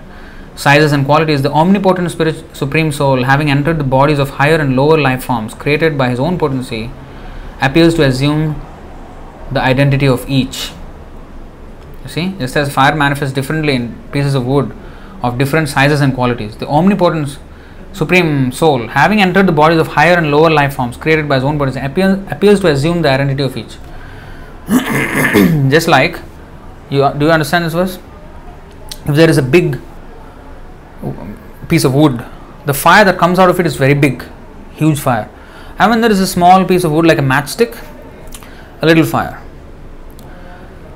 sizes 0.57 0.91
and 0.91 1.05
qualities, 1.05 1.43
the 1.43 1.51
omnipotent 1.51 2.09
spirit, 2.11 2.43
Supreme 2.53 2.91
Soul, 2.91 3.23
having 3.23 3.49
entered 3.51 3.77
the 3.77 3.84
bodies 3.84 4.19
of 4.19 4.31
higher 4.31 4.55
and 4.55 4.75
lower 4.75 4.99
life 4.99 5.23
forms 5.23 5.53
created 5.53 5.97
by 5.97 6.09
his 6.09 6.19
own 6.19 6.38
potency, 6.38 6.89
appears 7.61 7.93
to 7.95 8.03
assume 8.03 8.59
the 9.51 9.61
identity 9.61 10.07
of 10.07 10.27
each. 10.27 10.71
You 12.03 12.09
see, 12.09 12.35
just 12.39 12.57
as 12.57 12.73
fire 12.73 12.95
manifests 12.95 13.34
differently 13.34 13.75
in 13.75 13.95
pieces 14.11 14.34
of 14.34 14.45
wood 14.45 14.75
of 15.21 15.38
different 15.38 15.69
sizes 15.69 16.01
and 16.01 16.13
qualities. 16.13 16.57
The 16.57 16.67
omnipotent 16.67 17.38
supreme 17.93 18.51
soul, 18.51 18.88
having 18.88 19.21
entered 19.21 19.47
the 19.47 19.51
bodies 19.51 19.79
of 19.79 19.88
higher 19.88 20.15
and 20.17 20.31
lower 20.31 20.49
life 20.49 20.75
forms 20.75 20.97
created 20.97 21.29
by 21.29 21.35
his 21.35 21.43
own 21.43 21.57
bodies, 21.57 21.75
appears, 21.75 22.19
appears 22.31 22.59
to 22.61 22.67
assume 22.67 23.03
the 23.03 23.09
identity 23.09 23.43
of 23.43 23.55
each. 23.55 23.77
Just 25.71 25.88
like, 25.88 26.19
you 26.89 27.11
do 27.17 27.25
you 27.25 27.31
understand 27.31 27.65
this 27.65 27.73
verse? 27.73 27.99
If 29.05 29.15
there 29.15 29.29
is 29.29 29.38
a 29.38 29.41
big 29.43 29.79
piece 31.68 31.84
of 31.84 31.94
wood, 31.94 32.24
the 32.65 32.74
fire 32.74 33.06
that 33.06 33.18
comes 33.18 33.40
out 33.40 33.49
of 33.49 33.60
it 33.60 33.65
is 33.65 33.76
very 33.76 33.94
big, 33.94 34.24
huge 34.74 34.99
fire. 34.99 35.30
And 35.80 35.91
when 35.91 36.02
there 36.02 36.11
is 36.11 36.19
a 36.19 36.28
small 36.28 36.65
piece 36.65 36.84
of 36.84 36.91
wood 36.91 37.06
like 37.06 37.18
a 37.18 37.22
matchstick, 37.22 37.78
a 38.82 38.86
little 38.86 39.06
fire. 39.06 39.41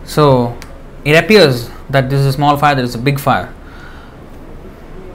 So 0.03 0.57
it 1.05 1.15
appears 1.23 1.69
that 1.89 2.09
this 2.09 2.19
is 2.19 2.25
a 2.25 2.33
small 2.33 2.57
fire, 2.57 2.75
there 2.75 2.83
is 2.83 2.95
a 2.95 2.97
big 2.97 3.19
fire, 3.19 3.53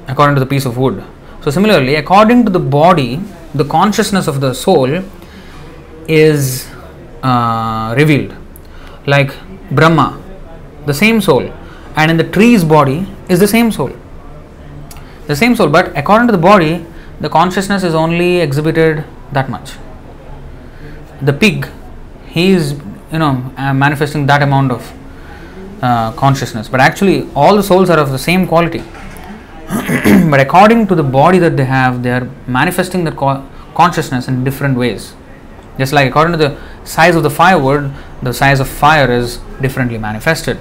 according 0.09 0.37
to 0.37 0.41
the 0.41 0.47
piece 0.47 0.65
of 0.65 0.77
wood. 0.77 1.05
So, 1.43 1.51
similarly, 1.51 1.95
according 1.95 2.45
to 2.47 2.51
the 2.51 2.59
body, 2.59 3.21
the 3.55 3.65
consciousness 3.65 4.27
of 4.27 4.41
the 4.41 4.53
soul 4.53 5.05
is 6.09 6.69
uh, 7.23 7.95
revealed. 7.97 8.35
Like 9.07 9.33
Brahma, 9.71 10.21
the 10.87 10.95
same 10.95 11.21
soul, 11.21 11.53
and 11.95 12.11
in 12.11 12.17
the 12.17 12.25
tree's 12.25 12.65
body 12.65 13.07
is 13.29 13.39
the 13.39 13.47
same 13.47 13.71
soul. 13.71 13.93
The 15.27 15.35
same 15.35 15.57
soul, 15.57 15.69
but 15.69 15.97
according 15.97 16.29
to 16.29 16.33
the 16.33 16.39
body, 16.39 16.87
the 17.21 17.29
consciousness 17.29 17.83
is 17.83 17.95
only 17.95 18.41
exhibited 18.41 19.05
that 19.33 19.49
much. 19.49 19.73
The 21.21 21.33
pig, 21.33 21.69
he 22.27 22.51
is, 22.51 22.73
you 23.13 23.19
know, 23.19 23.53
uh, 23.57 23.75
manifesting 23.75 24.27
that 24.27 24.43
amount 24.43 24.71
of 24.71 24.93
uh, 25.83 26.13
consciousness, 26.13 26.69
but 26.69 26.81
actually, 26.81 27.29
all 27.35 27.57
the 27.57 27.63
souls 27.63 27.91
are 27.91 27.99
of 27.99 28.11
the 28.11 28.19
same 28.19 28.47
quality. 28.47 28.83
but 30.31 30.39
according 30.39 30.87
to 30.87 30.95
the 30.95 31.03
body 31.03 31.39
that 31.39 31.57
they 31.57 31.65
have, 31.65 32.03
they 32.03 32.13
are 32.13 32.31
manifesting 32.47 33.03
their 33.03 33.15
co- 33.15 33.45
consciousness 33.75 34.29
in 34.29 34.45
different 34.45 34.79
ways. 34.79 35.15
Just 35.77 35.93
like 35.93 36.09
according 36.09 36.33
to 36.33 36.39
the 36.39 36.59
size 36.85 37.17
of 37.17 37.23
the 37.23 37.31
firewood, 37.31 37.93
the 38.23 38.33
size 38.33 38.61
of 38.61 38.69
fire 38.69 39.11
is 39.11 39.39
differently 39.61 39.99
manifested. 39.99 40.57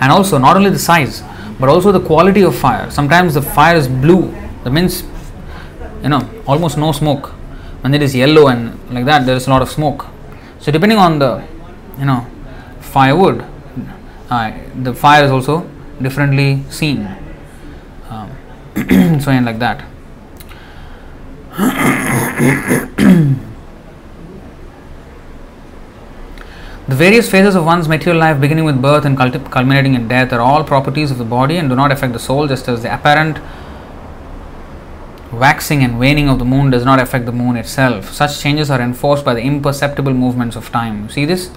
And 0.00 0.12
also, 0.12 0.38
not 0.38 0.56
only 0.56 0.70
the 0.70 0.78
size, 0.78 1.22
but 1.58 1.68
also 1.68 1.92
the 1.92 2.00
quality 2.00 2.42
of 2.42 2.56
fire. 2.56 2.90
Sometimes 2.90 3.34
the 3.34 3.42
fire 3.42 3.76
is 3.76 3.88
blue, 3.88 4.30
that 4.64 4.70
means, 4.70 5.04
you 6.02 6.08
know, 6.08 6.28
almost 6.46 6.78
no 6.78 6.92
smoke. 6.92 7.28
When 7.82 7.94
it 7.94 8.02
is 8.02 8.14
yellow 8.14 8.48
and 8.48 8.78
like 8.90 9.04
that, 9.04 9.26
there 9.26 9.36
is 9.36 9.46
a 9.46 9.50
lot 9.50 9.62
of 9.62 9.70
smoke. 9.70 10.06
So, 10.58 10.72
depending 10.72 10.98
on 10.98 11.18
the, 11.18 11.44
you 11.98 12.06
know, 12.06 12.26
firewood, 12.80 13.44
uh, 14.30 14.52
the 14.82 14.94
fire 14.94 15.24
is 15.24 15.30
also 15.30 15.68
differently 16.00 16.62
seen. 16.70 17.08
so 19.20 19.30
and 19.30 19.46
like 19.46 19.60
that 19.60 19.84
the 26.86 26.94
various 26.94 27.30
phases 27.30 27.54
of 27.54 27.64
one's 27.64 27.88
material 27.88 28.20
life 28.20 28.38
beginning 28.38 28.66
with 28.66 28.82
birth 28.82 29.06
and 29.06 29.16
culminating 29.16 29.94
in 29.94 30.06
death 30.06 30.34
are 30.34 30.40
all 30.40 30.62
properties 30.62 31.10
of 31.10 31.16
the 31.16 31.24
body 31.24 31.56
and 31.56 31.70
do 31.70 31.74
not 31.74 31.90
affect 31.90 32.12
the 32.12 32.18
soul 32.18 32.46
just 32.46 32.68
as 32.68 32.82
the 32.82 32.92
apparent 32.92 33.38
waxing 35.32 35.82
and 35.82 35.98
waning 35.98 36.28
of 36.28 36.38
the 36.38 36.44
moon 36.44 36.70
does 36.70 36.84
not 36.84 37.00
affect 37.00 37.24
the 37.24 37.32
moon 37.32 37.56
itself. 37.56 38.12
Such 38.12 38.38
changes 38.38 38.70
are 38.70 38.82
enforced 38.82 39.24
by 39.24 39.32
the 39.32 39.40
imperceptible 39.40 40.12
movements 40.12 40.56
of 40.56 40.70
time. 40.70 41.08
See 41.08 41.24
this? 41.24 41.50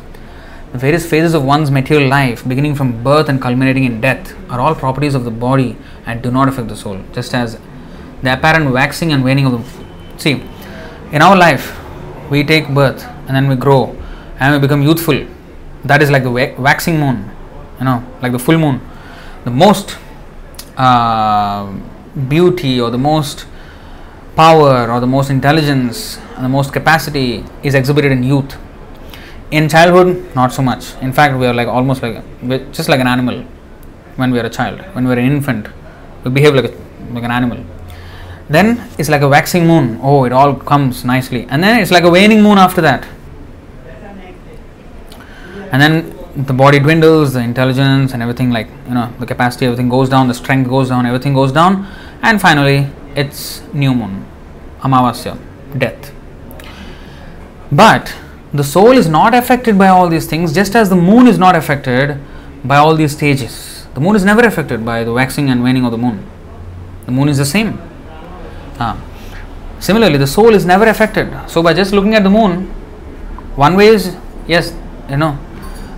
The 0.72 0.78
various 0.78 1.06
phases 1.10 1.34
of 1.34 1.44
one's 1.44 1.72
material 1.72 2.10
life, 2.10 2.48
beginning 2.48 2.76
from 2.76 3.04
birth 3.04 3.28
and 3.28 3.42
culminating 3.42 3.84
in 3.84 4.00
death, 4.00 4.34
are 4.50 4.62
all 4.62 4.76
properties 4.76 5.14
of 5.14 5.26
the 5.26 5.32
body 5.32 5.76
and 6.06 6.22
do 6.22 6.32
not 6.32 6.48
affect 6.48 6.70
the 6.70 6.76
soul, 6.78 7.02
just 7.12 7.34
as 7.34 7.60
the 8.24 8.32
apparent 8.32 8.72
waxing 8.72 9.12
and 9.12 9.26
waning 9.26 9.46
of 9.46 9.52
the. 9.52 10.22
See, 10.22 10.42
in 11.12 11.22
our 11.22 11.36
life, 11.36 11.78
we 12.30 12.46
take 12.46 12.70
birth 12.70 13.04
and 13.28 13.36
then 13.36 13.50
we 13.50 13.58
grow 13.58 13.94
and 14.40 14.54
we 14.54 14.60
become 14.60 14.82
youthful. 14.82 15.26
That 15.84 16.02
is 16.02 16.12
like 16.12 16.24
the 16.24 16.32
waxing 16.32 17.00
moon, 17.00 17.30
you 17.80 17.86
know, 17.86 18.04
like 18.22 18.32
the 18.32 18.40
full 18.40 18.58
moon. 18.58 18.82
The 19.46 19.52
most 19.52 19.98
uh, 20.76 21.72
beauty 22.28 22.80
or 22.80 22.92
the 22.92 22.98
most 22.98 23.46
power 24.36 24.92
or 24.92 25.00
the 25.00 25.08
most 25.08 25.30
intelligence 25.30 26.18
and 26.36 26.46
the 26.46 26.50
most 26.50 26.72
capacity 26.72 27.44
is 27.64 27.74
exhibited 27.74 28.12
in 28.12 28.24
youth. 28.24 28.58
In 29.50 29.70
childhood 29.70 30.36
not 30.36 30.54
so 30.54 30.62
much. 30.62 30.94
In 31.02 31.14
fact 31.14 31.38
we 31.38 31.48
are 31.48 31.54
like 31.54 31.68
almost 31.68 32.02
like 32.04 32.24
just 32.72 32.90
like 32.90 33.00
an 33.00 33.08
animal 33.08 33.44
when 34.18 34.32
we 34.32 34.40
are 34.40 34.46
a 34.46 34.50
child. 34.50 34.80
When 34.94 35.08
we 35.08 35.14
are 35.14 35.20
an 35.20 35.26
infant 35.26 35.68
we 36.24 36.32
behave 36.32 36.54
like, 36.54 36.66
a, 36.66 37.14
like 37.14 37.24
an 37.24 37.32
animal. 37.32 37.64
Then 38.50 38.90
it's 38.98 39.10
like 39.10 39.22
a 39.22 39.28
waxing 39.28 39.66
moon. 39.66 40.00
Oh 40.04 40.26
it 40.26 40.32
all 40.34 40.54
comes 40.56 41.06
nicely. 41.06 41.48
And 41.50 41.64
then 41.64 41.80
it's 41.80 41.92
like 41.92 42.04
a 42.04 42.10
waning 42.10 42.42
moon 42.44 42.58
after 42.58 42.82
that 42.82 43.08
and 45.72 45.82
then 45.82 45.94
the 46.46 46.54
body 46.54 46.80
dwindles 46.80 47.34
the 47.34 47.40
intelligence 47.40 48.14
and 48.14 48.22
everything 48.22 48.52
like 48.52 48.68
you 48.88 48.94
know 48.94 49.12
the 49.20 49.26
capacity 49.26 49.66
everything 49.66 49.90
goes 49.90 50.10
down 50.10 50.28
the 50.28 50.34
strength 50.34 50.70
goes 50.70 50.90
down 50.90 51.06
everything 51.06 51.34
goes 51.34 51.52
down 51.52 51.88
and 52.22 52.40
finally 52.40 52.88
it's 53.16 53.62
new 53.74 53.94
moon 53.94 54.26
amavasya 54.82 55.38
death 55.78 56.14
but 57.72 58.16
the 58.54 58.64
soul 58.64 58.92
is 58.92 59.08
not 59.08 59.34
affected 59.34 59.78
by 59.78 59.88
all 59.90 60.08
these 60.08 60.26
things, 60.26 60.54
just 60.54 60.76
as 60.76 60.90
the 60.90 60.96
moon 60.96 61.28
is 61.28 61.38
not 61.38 61.56
affected 61.56 62.18
by 62.64 62.78
all 62.78 62.96
these 62.96 63.12
stages. 63.12 63.86
The 63.94 64.00
moon 64.00 64.16
is 64.16 64.24
never 64.24 64.42
affected 64.42 64.86
by 64.86 65.04
the 65.04 65.12
waxing 65.12 65.50
and 65.50 65.64
waning 65.64 65.84
of 65.86 65.92
the 65.92 65.98
moon. 65.98 66.26
The 67.06 67.12
moon 67.12 67.30
is 67.30 67.38
the 67.38 67.46
same. 67.46 67.80
Ah. 68.80 69.02
Similarly, 69.80 70.18
the 70.18 70.28
soul 70.28 70.54
is 70.54 70.66
never 70.66 70.86
affected. 70.86 71.30
So, 71.48 71.62
by 71.62 71.74
just 71.74 71.92
looking 71.92 72.16
at 72.16 72.24
the 72.24 72.30
moon, 72.30 72.68
one 73.56 73.76
way 73.76 73.88
is 73.88 74.16
yes, 74.48 74.74
you 75.10 75.18
know, 75.18 75.38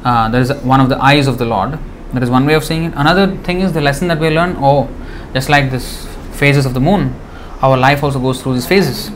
uh, 0.04 0.30
there 0.30 0.42
is 0.42 0.52
one 0.64 0.80
of 0.80 0.90
the 0.90 1.02
eyes 1.02 1.28
of 1.28 1.38
the 1.38 1.46
Lord. 1.46 1.78
That 2.14 2.24
is 2.24 2.30
one 2.30 2.46
way 2.46 2.54
of 2.54 2.64
seeing 2.64 2.86
it. 2.86 2.94
Another 2.96 3.36
thing 3.38 3.62
is 3.62 3.74
the 3.74 3.82
lesson 3.82 4.08
that 4.08 4.20
we 4.20 4.30
learn. 4.30 4.56
Oh, 4.60 4.90
just 5.34 5.50
like 5.50 5.70
this 5.70 6.08
phases 6.32 6.66
of 6.66 6.74
the 6.74 6.80
moon, 6.80 7.14
our 7.62 7.78
life 7.78 8.04
also 8.04 8.20
goes 8.20 8.42
through 8.42 8.54
these 8.56 8.66
phases. 8.66 9.12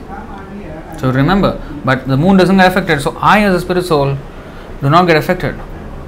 So 0.99 1.11
remember, 1.11 1.61
but 1.83 2.07
the 2.07 2.15
moon 2.17 2.37
doesn't 2.37 2.55
get 2.57 2.67
affected. 2.67 3.01
So 3.01 3.17
I, 3.19 3.43
as 3.43 3.55
a 3.55 3.59
spirit 3.59 3.83
soul, 3.83 4.17
do 4.81 4.89
not 4.89 5.07
get 5.07 5.17
affected, 5.17 5.55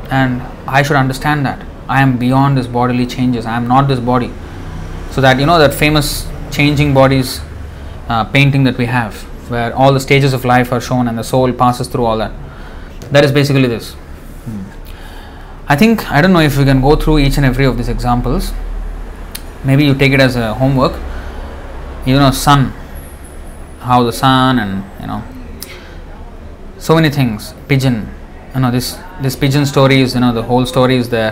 and 0.10 0.41
I 0.68 0.84
should 0.84 0.95
understand 0.95 1.45
that 1.45 1.65
I 1.89 2.02
am 2.02 2.18
beyond 2.18 2.57
this 2.57 2.68
bodily 2.68 3.06
changes. 3.06 3.45
I 3.45 3.56
am 3.57 3.68
not 3.68 3.88
this 3.88 3.99
body. 3.99 4.31
So 5.11 5.22
that 5.22 5.39
you 5.39 5.45
know 5.45 5.57
that 5.60 5.73
famous 5.73 6.30
changing 6.52 6.93
bodies 6.93 7.41
uh, 8.07 8.26
painting 8.26 8.64
that 8.65 8.77
we 8.77 8.85
have, 8.85 9.22
where 9.49 9.76
all 9.76 9.93
the 9.93 9.99
stages 9.99 10.34
of 10.34 10.45
life 10.45 10.72
are 10.72 10.81
shown 10.81 11.07
and 11.07 11.18
the 11.18 11.23
soul 11.23 11.52
passes 11.52 11.88
through 11.88 12.06
all 12.06 12.18
that. 12.18 12.31
That 13.11 13.23
is 13.23 13.31
basically 13.31 13.68
this. 13.68 13.95
I 15.68 15.76
think 15.76 16.12
I 16.12 16.22
don't 16.22 16.34
know 16.34 16.40
if 16.40 16.58
we 16.58 16.66
can 16.66 16.82
go 16.82 16.96
through 16.96 17.20
each 17.20 17.38
and 17.38 17.46
every 17.46 17.66
of 17.66 17.78
these 17.78 17.90
examples. 17.90 18.54
Maybe 19.64 19.86
you 19.86 19.96
take 19.96 20.14
it 20.14 20.20
as 20.20 20.36
a 20.36 20.54
homework. 20.54 21.00
You 22.06 22.18
know, 22.18 22.32
sun. 22.32 22.74
How 23.80 24.04
the 24.04 24.14
sun 24.14 24.60
and 24.60 24.84
you 25.00 25.08
know 25.08 25.24
so 26.78 26.96
many 26.96 27.10
things. 27.10 27.54
Pigeon. 27.68 28.10
You 28.54 28.62
know 28.62 28.72
this 28.72 28.98
this 29.22 29.36
pigeon 29.36 29.66
story 29.66 30.02
is 30.02 30.14
you 30.16 30.22
know 30.22 30.34
the 30.34 30.44
whole 30.44 30.66
story 30.66 30.98
is 30.98 31.10
there. 31.10 31.32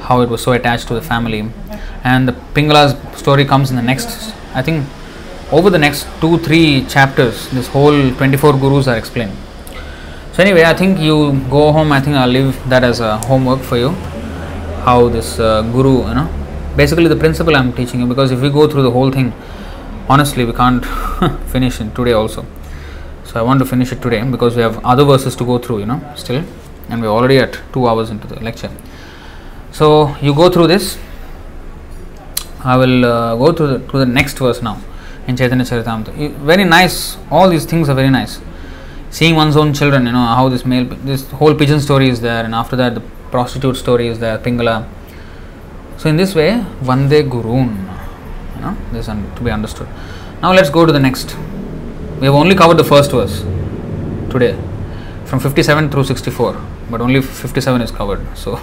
How 0.00 0.20
it 0.20 0.28
was 0.28 0.42
so 0.42 0.52
attached 0.52 0.88
to 0.88 0.94
the 0.94 1.02
family. 1.02 1.50
And 2.04 2.28
the 2.28 2.34
pingala's 2.54 2.94
story 3.18 3.44
comes 3.44 3.70
in 3.70 3.76
the 3.76 3.82
next 3.82 4.32
i 4.54 4.62
think 4.62 4.86
over 5.52 5.70
the 5.70 5.78
next 5.78 6.06
two 6.20 6.38
three 6.46 6.84
chapters 6.94 7.48
this 7.50 7.68
whole 7.68 7.98
24 8.20 8.52
gurus 8.64 8.88
are 8.88 8.96
explained 8.96 9.36
so 10.36 10.42
anyway 10.42 10.64
i 10.70 10.74
think 10.78 10.98
you 10.98 11.14
go 11.52 11.60
home 11.74 11.90
i 11.96 11.98
think 11.98 12.14
i'll 12.22 12.32
leave 12.38 12.56
that 12.70 12.84
as 12.84 12.98
a 13.00 13.16
homework 13.28 13.60
for 13.68 13.78
you. 13.78 13.90
How 14.86 15.08
this 15.08 15.38
uh, 15.40 15.62
guru 15.74 16.06
you 16.08 16.14
know 16.14 16.28
basically 16.76 17.08
the 17.08 17.16
principle 17.16 17.56
i'm 17.56 17.72
teaching 17.72 18.00
you 18.00 18.06
because 18.06 18.30
if 18.32 18.42
we 18.42 18.50
go 18.50 18.68
through 18.68 18.82
the 18.82 18.90
whole 18.90 19.10
thing 19.10 19.32
honestly 20.10 20.44
we 20.44 20.52
can't 20.52 20.84
finish 21.54 21.80
it 21.80 21.94
today 21.94 22.12
also. 22.12 22.44
So 23.24 23.40
i 23.40 23.42
want 23.42 23.60
to 23.60 23.64
finish 23.64 23.92
it 23.92 24.02
today 24.02 24.22
because 24.30 24.56
we 24.56 24.60
have 24.60 24.76
other 24.84 25.04
verses 25.04 25.34
to 25.36 25.46
go 25.46 25.56
through 25.58 25.78
you 25.78 25.86
know 25.86 26.00
still 26.16 26.44
and 26.90 27.00
we're 27.00 27.14
already 27.18 27.38
at 27.38 27.58
two 27.72 27.88
hours 27.88 28.10
into 28.10 28.26
the 28.26 28.38
lecture. 28.40 28.70
So 29.72 30.14
you 30.20 30.34
go 30.34 30.50
through 30.50 30.66
this. 30.66 30.98
I 32.62 32.76
will 32.76 33.06
uh, 33.06 33.36
go 33.36 33.52
to 33.52 33.66
the, 33.66 33.78
to 33.88 33.98
the 34.00 34.06
next 34.06 34.38
verse 34.38 34.60
now. 34.60 34.82
In 35.26 35.34
chaitanya 35.36 35.64
charitamrita. 35.64 36.36
Very 36.52 36.64
nice. 36.64 37.16
All 37.30 37.48
these 37.48 37.64
things 37.64 37.88
are 37.88 37.94
very 37.94 38.10
nice 38.10 38.38
seeing 39.16 39.34
one's 39.42 39.56
own 39.60 39.70
children 39.78 40.06
you 40.08 40.12
know 40.16 40.26
how 40.38 40.46
this 40.54 40.64
male 40.70 40.86
this 41.10 41.22
whole 41.40 41.54
pigeon 41.60 41.80
story 41.86 42.08
is 42.14 42.20
there 42.26 42.42
and 42.46 42.54
after 42.62 42.76
that 42.80 42.94
the 42.96 43.02
prostitute 43.34 43.76
story 43.76 44.06
is 44.12 44.18
there 44.18 44.38
pingala. 44.38 44.74
So 46.00 46.08
in 46.10 46.16
this 46.22 46.34
way 46.38 46.50
vande 46.88 47.18
gurun 47.34 47.70
you 48.54 48.60
know 48.64 48.74
this 48.92 49.08
un- 49.08 49.30
to 49.36 49.42
be 49.46 49.50
understood. 49.50 49.88
Now 50.42 50.52
let's 50.52 50.70
go 50.70 50.84
to 50.84 50.92
the 50.92 51.02
next. 51.08 51.34
We 52.20 52.26
have 52.28 52.38
only 52.42 52.54
covered 52.54 52.78
the 52.82 52.88
first 52.92 53.10
verse 53.10 53.36
today 54.34 54.52
from 55.24 55.40
57 55.40 55.90
through 55.90 56.04
64 56.04 56.60
but 56.90 57.00
only 57.00 57.22
57 57.22 57.80
is 57.80 57.90
covered. 57.90 58.22
So 58.36 58.60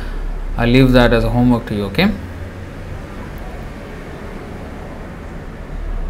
i'll 0.58 0.74
leave 0.76 0.92
that 0.92 1.12
as 1.12 1.24
a 1.24 1.30
homework 1.30 1.66
to 1.66 1.74
you 1.78 1.84
okay 1.86 2.08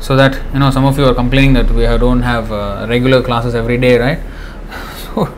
So 0.06 0.16
that 0.16 0.40
you 0.53 0.60
know, 0.60 0.72
some 0.72 0.86
of 0.86 0.98
you 0.98 1.06
are 1.06 1.14
complaining 1.14 1.53
that 1.53 1.70
we 1.70 1.84
don't 1.84 2.22
have 2.24 2.52
uh, 2.52 2.86
regular 2.90 3.22
classes 3.22 3.56
every 3.56 3.78
day, 3.78 3.98
right? 3.98 4.20
So 5.14 5.34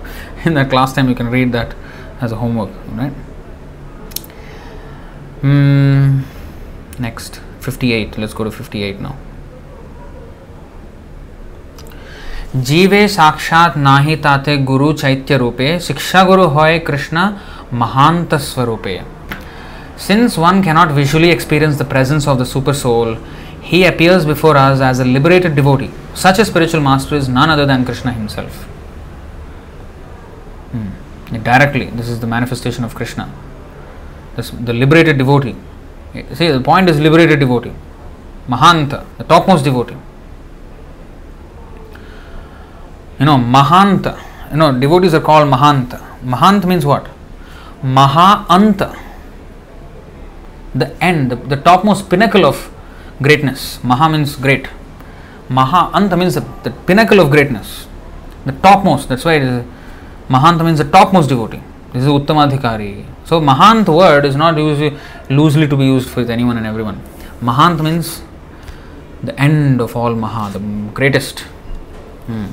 in 0.45 0.53
that 0.53 0.69
class 0.69 0.93
time, 0.93 1.09
you 1.09 1.15
can 1.15 1.29
read 1.29 1.51
that 1.51 1.75
as 2.21 2.31
a 2.31 2.35
homework, 2.35 2.69
right? 2.95 3.13
Hmm. 5.41 6.21
next, 6.99 7.41
58. 7.59 8.17
Let's 8.17 8.33
go 8.33 8.43
to 8.43 8.51
58 8.51 9.01
now. 9.01 9.15
जीवे 12.55 13.07
साक्षात 13.07 13.77
नाही 13.77 14.15
ताते 14.23 14.55
गुरु 14.65 14.91
चैत्य 14.93 15.37
रूपे 15.37 15.79
शिक्षा 15.81 16.23
गुरु 16.23 16.43
होय 16.55 16.77
कृष्ण 16.87 17.29
महांत 17.81 18.35
स्वरूपे 18.49 18.99
Since 19.97 20.37
one 20.37 20.61
cannot 20.63 20.91
visually 20.91 21.31
experience 21.31 21.77
the 21.77 21.85
presence 21.85 22.27
of 22.27 22.37
the 22.37 22.45
super 22.45 22.73
soul, 22.73 23.15
he 23.68 23.84
appears 23.84 24.24
before 24.24 24.56
us 24.56 24.80
as 24.80 24.98
a 24.98 25.04
liberated 25.04 25.54
devotee. 25.54 25.90
Such 26.14 26.38
a 26.38 26.44
spiritual 26.44 26.80
master 26.80 27.14
is 27.16 27.28
none 27.28 27.50
other 27.50 27.66
than 27.66 27.84
Krishna 27.84 28.12
himself. 28.12 28.62
Hmm. 30.72 31.42
Directly, 31.42 31.86
this 31.90 32.08
is 32.08 32.20
the 32.20 32.26
manifestation 32.26 32.82
of 32.82 32.94
Krishna. 32.94 33.30
This, 34.36 34.48
the 34.50 34.72
liberated 34.72 35.18
devotee. 35.18 35.54
See, 36.32 36.48
the 36.48 36.62
point 36.62 36.88
is 36.88 36.98
liberated 36.98 37.40
devotee. 37.40 37.74
Mahanta, 38.48 39.04
the 39.18 39.24
topmost 39.24 39.64
devotee. 39.64 39.96
You 43.18 43.26
know, 43.26 43.36
Mahanta. 43.36 44.18
You 44.50 44.56
know, 44.56 44.72
devotees 44.80 45.12
are 45.12 45.20
called 45.20 45.52
Mahanta. 45.52 46.00
Mahant 46.24 46.64
means 46.64 46.86
what? 46.86 47.06
Maha-anta. 47.82 48.98
The 50.74 51.04
end, 51.04 51.30
the, 51.30 51.36
the 51.36 51.56
topmost 51.56 52.08
pinnacle 52.08 52.46
of 52.46 52.74
greatness. 53.22 53.82
Maha 53.82 54.08
means 54.08 54.36
great. 54.36 54.68
Maha-anta 55.48 56.16
means 56.16 56.34
the, 56.34 56.40
the 56.62 56.70
pinnacle 56.70 57.20
of 57.20 57.30
greatness. 57.30 57.86
The 58.44 58.52
topmost. 58.52 59.08
That's 59.08 59.24
why 59.24 59.34
it 59.34 59.42
is 59.42 59.64
Mahanta 60.28 60.64
means 60.64 60.78
the 60.78 60.84
topmost 60.84 61.28
devotee. 61.28 61.62
This 61.92 62.02
is 62.02 62.08
Uttamadhikari. 62.08 63.06
So 63.24 63.40
Mahant 63.40 63.88
word 63.88 64.24
is 64.24 64.36
not 64.36 64.58
usually 64.58 64.96
loosely 65.30 65.66
to 65.66 65.76
be 65.76 65.86
used 65.86 66.14
with 66.14 66.30
anyone 66.30 66.58
and 66.58 66.66
everyone. 66.66 67.02
Mahant 67.40 67.82
means 67.82 68.22
the 69.22 69.38
end 69.40 69.80
of 69.80 69.96
all 69.96 70.14
Maha, 70.14 70.58
the 70.58 70.92
greatest. 70.92 71.40
Hmm 72.26 72.46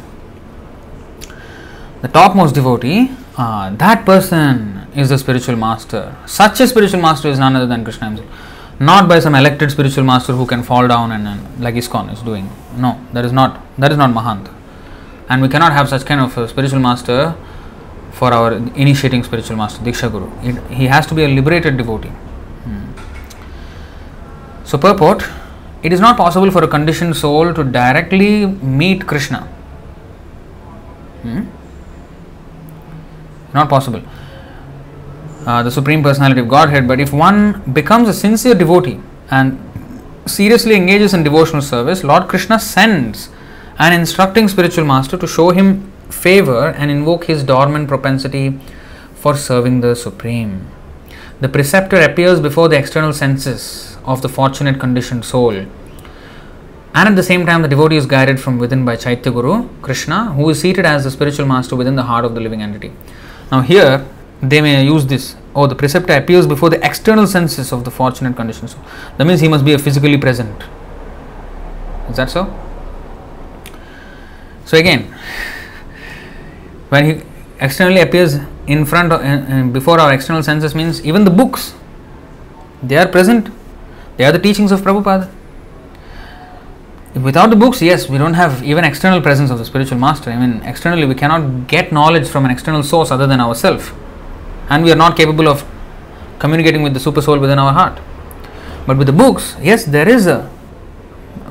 the 2.05 2.11
topmost 2.11 2.53
devotee, 2.53 3.09
uh, 3.35 3.75
that 3.77 4.05
person 4.05 4.87
is 4.95 5.09
the 5.09 5.17
spiritual 5.17 5.55
master. 5.55 6.15
Such 6.27 6.59
a 6.59 6.67
spiritual 6.67 7.01
master 7.01 7.29
is 7.29 7.39
none 7.39 7.55
other 7.55 7.65
than 7.65 7.83
Krishna 7.83 8.05
himself. 8.09 8.29
Not 8.79 9.07
by 9.07 9.19
some 9.19 9.35
elected 9.35 9.71
spiritual 9.71 10.03
master 10.03 10.33
who 10.33 10.45
can 10.45 10.63
fall 10.63 10.87
down 10.87 11.11
and, 11.11 11.27
and 11.27 11.63
like 11.63 11.75
ISKCON 11.75 12.11
is 12.11 12.21
doing. 12.21 12.49
No, 12.75 12.99
that 13.13 13.23
is 13.23 13.31
not 13.31 13.61
that 13.77 13.91
is 13.91 13.97
not 13.97 14.09
Mahant. 14.11 14.51
And 15.29 15.41
we 15.41 15.47
cannot 15.47 15.71
have 15.71 15.87
such 15.89 16.05
kind 16.05 16.21
of 16.21 16.49
spiritual 16.49 16.79
master 16.79 17.35
for 18.11 18.33
our 18.33 18.53
initiating 18.53 19.23
spiritual 19.23 19.57
master, 19.57 19.83
Diksha 19.83 20.11
Guru. 20.11 20.29
It, 20.41 20.61
he 20.71 20.85
has 20.87 21.07
to 21.07 21.15
be 21.15 21.23
a 21.23 21.27
liberated 21.27 21.77
devotee. 21.77 22.09
Hmm. 22.09 22.91
So, 24.65 24.77
purport 24.77 25.23
it 25.83 25.93
is 25.93 25.99
not 25.99 26.17
possible 26.17 26.51
for 26.51 26.63
a 26.63 26.67
conditioned 26.67 27.15
soul 27.15 27.53
to 27.53 27.63
directly 27.63 28.45
meet 28.45 29.05
Krishna. 29.05 29.41
Hmm? 31.21 31.43
not 33.53 33.69
possible. 33.69 34.01
Uh, 35.45 35.61
the 35.61 35.69
Supreme 35.69 36.01
Personality 36.01 36.41
of 36.41 36.47
Godhead, 36.47 36.87
but 36.87 36.99
if 36.99 37.13
one 37.13 37.61
becomes 37.71 38.09
a 38.09 38.13
sincere 38.13 38.55
devotee 38.55 38.99
and 39.29 39.59
seriously 40.25 40.75
engages 40.75 41.13
in 41.13 41.23
devotional 41.23 41.61
service, 41.61 42.03
Lord 42.03 42.27
Krishna 42.27 42.59
sends 42.59 43.29
an 43.77 43.93
instructing 43.93 44.47
spiritual 44.47 44.85
master 44.85 45.17
to 45.17 45.27
show 45.27 45.51
him 45.51 45.91
favor 46.09 46.69
and 46.69 46.89
invoke 46.89 47.25
his 47.25 47.43
dormant 47.43 47.87
propensity 47.87 48.59
for 49.13 49.37
serving 49.37 49.81
the 49.81 49.95
Supreme. 49.95 50.67
The 51.41 51.49
preceptor 51.49 52.01
appears 52.01 52.39
before 52.39 52.67
the 52.67 52.77
external 52.77 53.13
senses 53.13 53.97
of 54.03 54.23
the 54.23 54.29
fortunate 54.29 54.79
conditioned 54.79 55.25
soul. 55.25 55.53
And 55.53 57.09
at 57.09 57.15
the 57.15 57.23
same 57.23 57.45
time, 57.45 57.61
the 57.61 57.67
devotee 57.67 57.97
is 57.97 58.07
guided 58.07 58.39
from 58.39 58.57
within 58.57 58.83
by 58.83 58.95
Chaitya 58.95 59.31
Guru, 59.31 59.69
Krishna, 59.83 60.31
who 60.33 60.49
is 60.49 60.59
seated 60.59 60.85
as 60.85 61.03
the 61.03 61.11
spiritual 61.11 61.45
master 61.45 61.75
within 61.75 61.95
the 61.95 62.03
heart 62.03 62.25
of 62.25 62.33
the 62.33 62.41
living 62.41 62.63
entity. 62.63 62.93
Now, 63.51 63.61
here 63.61 64.07
they 64.41 64.61
may 64.61 64.83
use 64.83 65.05
this. 65.05 65.35
Oh, 65.55 65.67
the 65.67 65.75
preceptor 65.75 66.13
appears 66.13 66.45
before 66.47 66.69
the 66.69 66.85
external 66.85 67.27
senses 67.27 67.71
of 67.71 67.85
the 67.85 67.91
fortunate 67.91 68.35
condition. 68.35 68.67
So, 68.67 68.77
that 69.17 69.25
means 69.25 69.39
he 69.39 69.47
must 69.47 69.63
be 69.63 69.73
a 69.73 69.79
physically 69.79 70.17
present. 70.17 70.63
Is 72.09 72.17
that 72.17 72.29
so? 72.29 72.53
So, 74.65 74.77
again, 74.77 75.13
when 76.89 77.05
he 77.05 77.21
externally 77.59 78.01
appears 78.01 78.35
in 78.67 78.85
front 78.85 79.11
of, 79.11 79.21
uh, 79.21 79.63
before 79.71 79.99
our 79.99 80.13
external 80.13 80.43
senses 80.43 80.75
means 80.75 81.03
even 81.05 81.23
the 81.23 81.31
books 81.31 81.73
they 82.81 82.97
are 82.97 83.07
present 83.07 83.49
they 84.17 84.25
are 84.25 84.31
the 84.31 84.39
teachings 84.39 84.71
of 84.71 84.81
prabhupada 84.81 85.31
without 87.15 87.49
the 87.49 87.55
books 87.55 87.81
yes 87.81 88.09
we 88.09 88.17
don't 88.17 88.33
have 88.33 88.63
even 88.63 88.83
external 88.83 89.21
presence 89.21 89.49
of 89.49 89.57
the 89.57 89.65
spiritual 89.65 89.97
master 89.97 90.29
i 90.31 90.37
mean 90.37 90.61
externally 90.63 91.05
we 91.05 91.15
cannot 91.15 91.67
get 91.67 91.91
knowledge 91.91 92.27
from 92.27 92.43
an 92.43 92.51
external 92.51 92.83
source 92.83 93.11
other 93.11 93.27
than 93.27 93.39
ourselves 93.39 93.91
and 94.69 94.83
we 94.83 94.91
are 94.91 95.01
not 95.05 95.15
capable 95.15 95.47
of 95.47 95.63
communicating 96.39 96.83
with 96.83 96.93
the 96.93 96.99
super 96.99 97.21
soul 97.21 97.39
within 97.39 97.59
our 97.59 97.73
heart 97.73 97.99
but 98.87 98.97
with 98.97 99.07
the 99.07 99.13
books 99.13 99.55
yes 99.61 99.85
there 99.85 100.07
is 100.07 100.27
a 100.27 100.49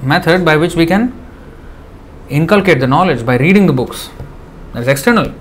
method 0.03 0.45
by 0.45 0.57
which 0.57 0.75
we 0.75 0.87
can 0.87 1.13
inculcate 2.29 2.81
the 2.81 2.87
knowledge 2.87 3.25
by 3.25 3.37
reading 3.37 3.67
the 3.67 3.73
books 3.73 4.11
that 4.73 4.83
is 4.83 4.89
external 4.89 5.33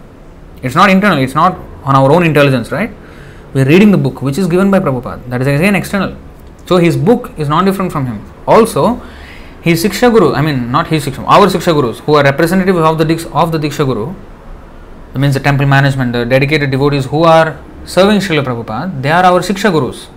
it's 0.63 0.75
not 0.75 0.89
internal, 0.89 1.17
it's 1.17 1.35
not 1.35 1.59
on 1.83 1.95
our 1.95 2.09
own 2.11 2.23
intelligence, 2.25 2.71
right? 2.71 2.89
We're 3.53 3.65
reading 3.65 3.91
the 3.91 3.97
book 3.97 4.21
which 4.21 4.37
is 4.37 4.47
given 4.47 4.71
by 4.71 4.79
Prabhupada. 4.79 5.29
That 5.29 5.41
is 5.41 5.47
again 5.47 5.75
external. 5.75 6.15
So 6.65 6.77
his 6.77 6.95
book 6.95 7.31
is 7.37 7.49
not 7.49 7.65
different 7.65 7.91
from 7.91 8.05
him. 8.05 8.23
Also, 8.47 9.01
his 9.61 9.83
Siksha 9.83 10.09
Guru, 10.11 10.33
I 10.33 10.41
mean 10.41 10.71
not 10.71 10.87
his 10.87 11.05
Siksha, 11.05 11.23
our 11.27 11.47
Siksha 11.47 11.73
Gurus, 11.73 11.99
who 11.99 12.15
are 12.15 12.23
representative 12.23 12.77
of 12.77 12.97
the 12.97 13.29
of 13.33 13.51
the 13.51 13.57
Diksha 13.59 13.85
Guru, 13.85 14.15
means 15.19 15.33
the 15.33 15.39
temple 15.39 15.65
management, 15.65 16.13
the 16.13 16.25
dedicated 16.25 16.71
devotees 16.71 17.05
who 17.05 17.23
are 17.23 17.59
serving 17.85 18.19
Srila 18.19 18.43
Prabhupada, 18.43 19.01
they 19.01 19.11
are 19.11 19.23
our 19.23 19.41
Siksha 19.41 19.71
Gurus. 19.71 20.07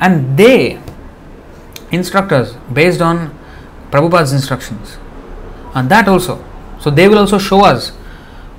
And 0.00 0.36
they 0.36 0.80
instruct 1.90 2.32
us 2.32 2.54
based 2.72 3.00
on 3.00 3.36
Prabhupada's 3.90 4.32
instructions. 4.32 4.98
And 5.74 5.88
that 5.90 6.08
also. 6.08 6.44
So 6.80 6.90
they 6.90 7.08
will 7.08 7.18
also 7.18 7.38
show 7.38 7.64
us 7.64 7.92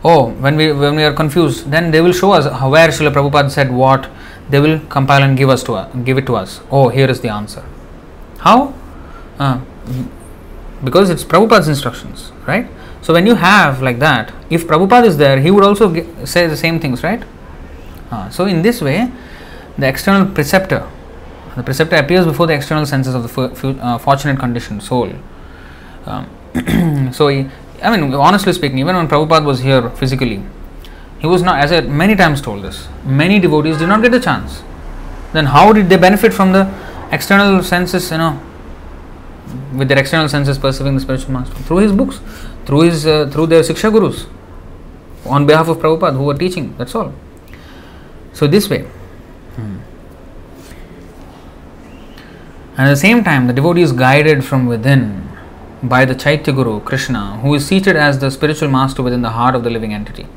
oh, 0.06 0.30
when 0.45 0.56
we 0.56 0.72
when 0.72 0.95
we 0.95 1.03
are 1.03 1.14
confused, 1.14 1.72
then 1.72 1.91
they 1.91 2.02
will 2.02 2.14
show 2.14 2.32
us 2.32 2.45
where 2.73 2.90
Srila 2.90 3.14
Prabhupada 3.14 3.52
said 3.52 3.72
what. 3.72 4.10
They 4.48 4.60
will 4.60 4.80
compile 4.90 5.23
and 5.23 5.36
give 5.36 5.49
us 5.49 5.64
to 5.64 5.90
give 6.03 6.19
it 6.19 6.27
to 6.27 6.36
us. 6.36 6.61
Oh, 6.69 6.90
here 6.90 7.10
is 7.10 7.22
the 7.22 7.30
answer. 7.30 7.64
How? 8.38 8.73
Uh, 9.40 9.60
because 10.84 11.10
it's 11.10 11.23
Prabhupada's 11.23 11.68
instructions, 11.68 12.32
right? 12.48 12.68
So 13.06 13.14
when 13.14 13.27
you 13.27 13.36
have 13.36 13.84
like 13.84 13.99
that, 13.99 14.34
if 14.49 14.65
Prabhupada 14.65 15.06
is 15.06 15.15
there, 15.15 15.40
he 15.40 15.52
would 15.52 15.64
also 15.64 15.94
say 16.26 16.48
the 16.48 16.57
same 16.57 16.80
things, 16.80 17.03
right? 17.03 17.23
Uh, 18.10 18.32
so 18.32 18.48
in 18.48 18.64
this 18.64 18.82
way, 18.82 19.11
the 19.77 19.88
external 19.88 20.34
preceptor, 20.34 20.90
the 21.56 21.61
preceptor 21.61 21.98
appears 21.98 22.26
before 22.26 22.48
the 22.48 22.53
external 22.56 22.84
senses 22.84 23.14
of 23.14 23.22
the 23.22 23.44
f- 23.44 23.64
uh, 23.64 23.99
fortunate 23.99 24.40
conditioned 24.40 24.82
soul. 24.82 25.14
Um, 26.07 27.11
so 27.14 27.27
he, 27.27 27.48
I 27.84 27.95
mean, 27.95 28.11
honestly 28.15 28.53
speaking, 28.53 28.80
even 28.80 28.95
when 28.95 29.07
Prabhupada 29.07 29.45
was 29.45 29.60
here 29.60 29.88
physically, 29.91 30.41
he 31.19 31.27
was 31.27 31.44
not, 31.44 31.60
as 31.60 31.72
I 31.72 31.82
many 31.82 32.15
times 32.15 32.41
told 32.41 32.64
this, 32.64 32.88
many 33.03 33.38
devotees 33.40 33.77
did 33.77 33.88
not 33.88 34.02
get 34.02 34.14
the 34.14 34.19
chance. 34.19 34.64
Then 35.32 35.45
how 35.45 35.73
did 35.73 35.90
they 35.90 35.98
benefit 35.98 36.34
from 36.34 36.53
the 36.53 36.73
external 37.11 37.61
senses, 37.61 38.10
you 38.10 38.18
know, 38.18 38.41
with 39.76 39.90
their 39.90 39.99
external 39.99 40.27
senses 40.27 40.57
perceiving 40.57 40.95
the 40.95 41.02
spiritual 41.02 41.34
master? 41.34 41.53
Through 41.53 41.77
his 41.77 41.91
books, 41.91 42.19
through 42.66 42.82
his, 42.82 43.06
uh, 43.06 43.30
through 43.32 43.48
their 43.48 43.62
Siksha 43.62 43.92
Gurus, 43.92 44.26
on 45.26 45.46
behalf 45.46 45.68
of 45.68 45.78
Prabhupada 45.78 46.16
who 46.16 46.24
were 46.24 46.34
teaching, 46.34 46.76
that's 46.78 46.96
all. 46.96 47.14
So 48.34 48.48
this 48.48 48.70
way. 48.70 48.82
Hmm. 49.56 49.78
And 52.78 52.88
at 52.88 52.90
the 52.90 52.98
same 52.98 53.24
time, 53.24 53.48
the 53.48 53.54
devotee 53.54 53.82
is 53.82 53.92
guided 53.92 54.44
from 54.44 54.66
within 54.66 55.30
by 55.82 56.04
the 56.06 56.16
Chaitya 56.16 56.54
Guru, 56.54 56.82
Krishna, 56.82 57.38
who 57.38 57.54
is 57.54 57.66
seated 57.66 57.96
as 57.96 58.20
the 58.20 58.30
spiritual 58.30 58.70
master 58.70 59.02
within 59.02 59.22
the 59.22 59.30
heart 59.30 59.56
of 59.56 59.64
the 59.64 59.70
living 59.70 59.94
entity. 59.94 60.28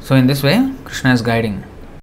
So, 0.00 0.14
in 0.14 0.26
this 0.26 0.42
way, 0.42 0.74
Krishna 0.84 1.12
is 1.12 1.22
guiding. 1.22 1.64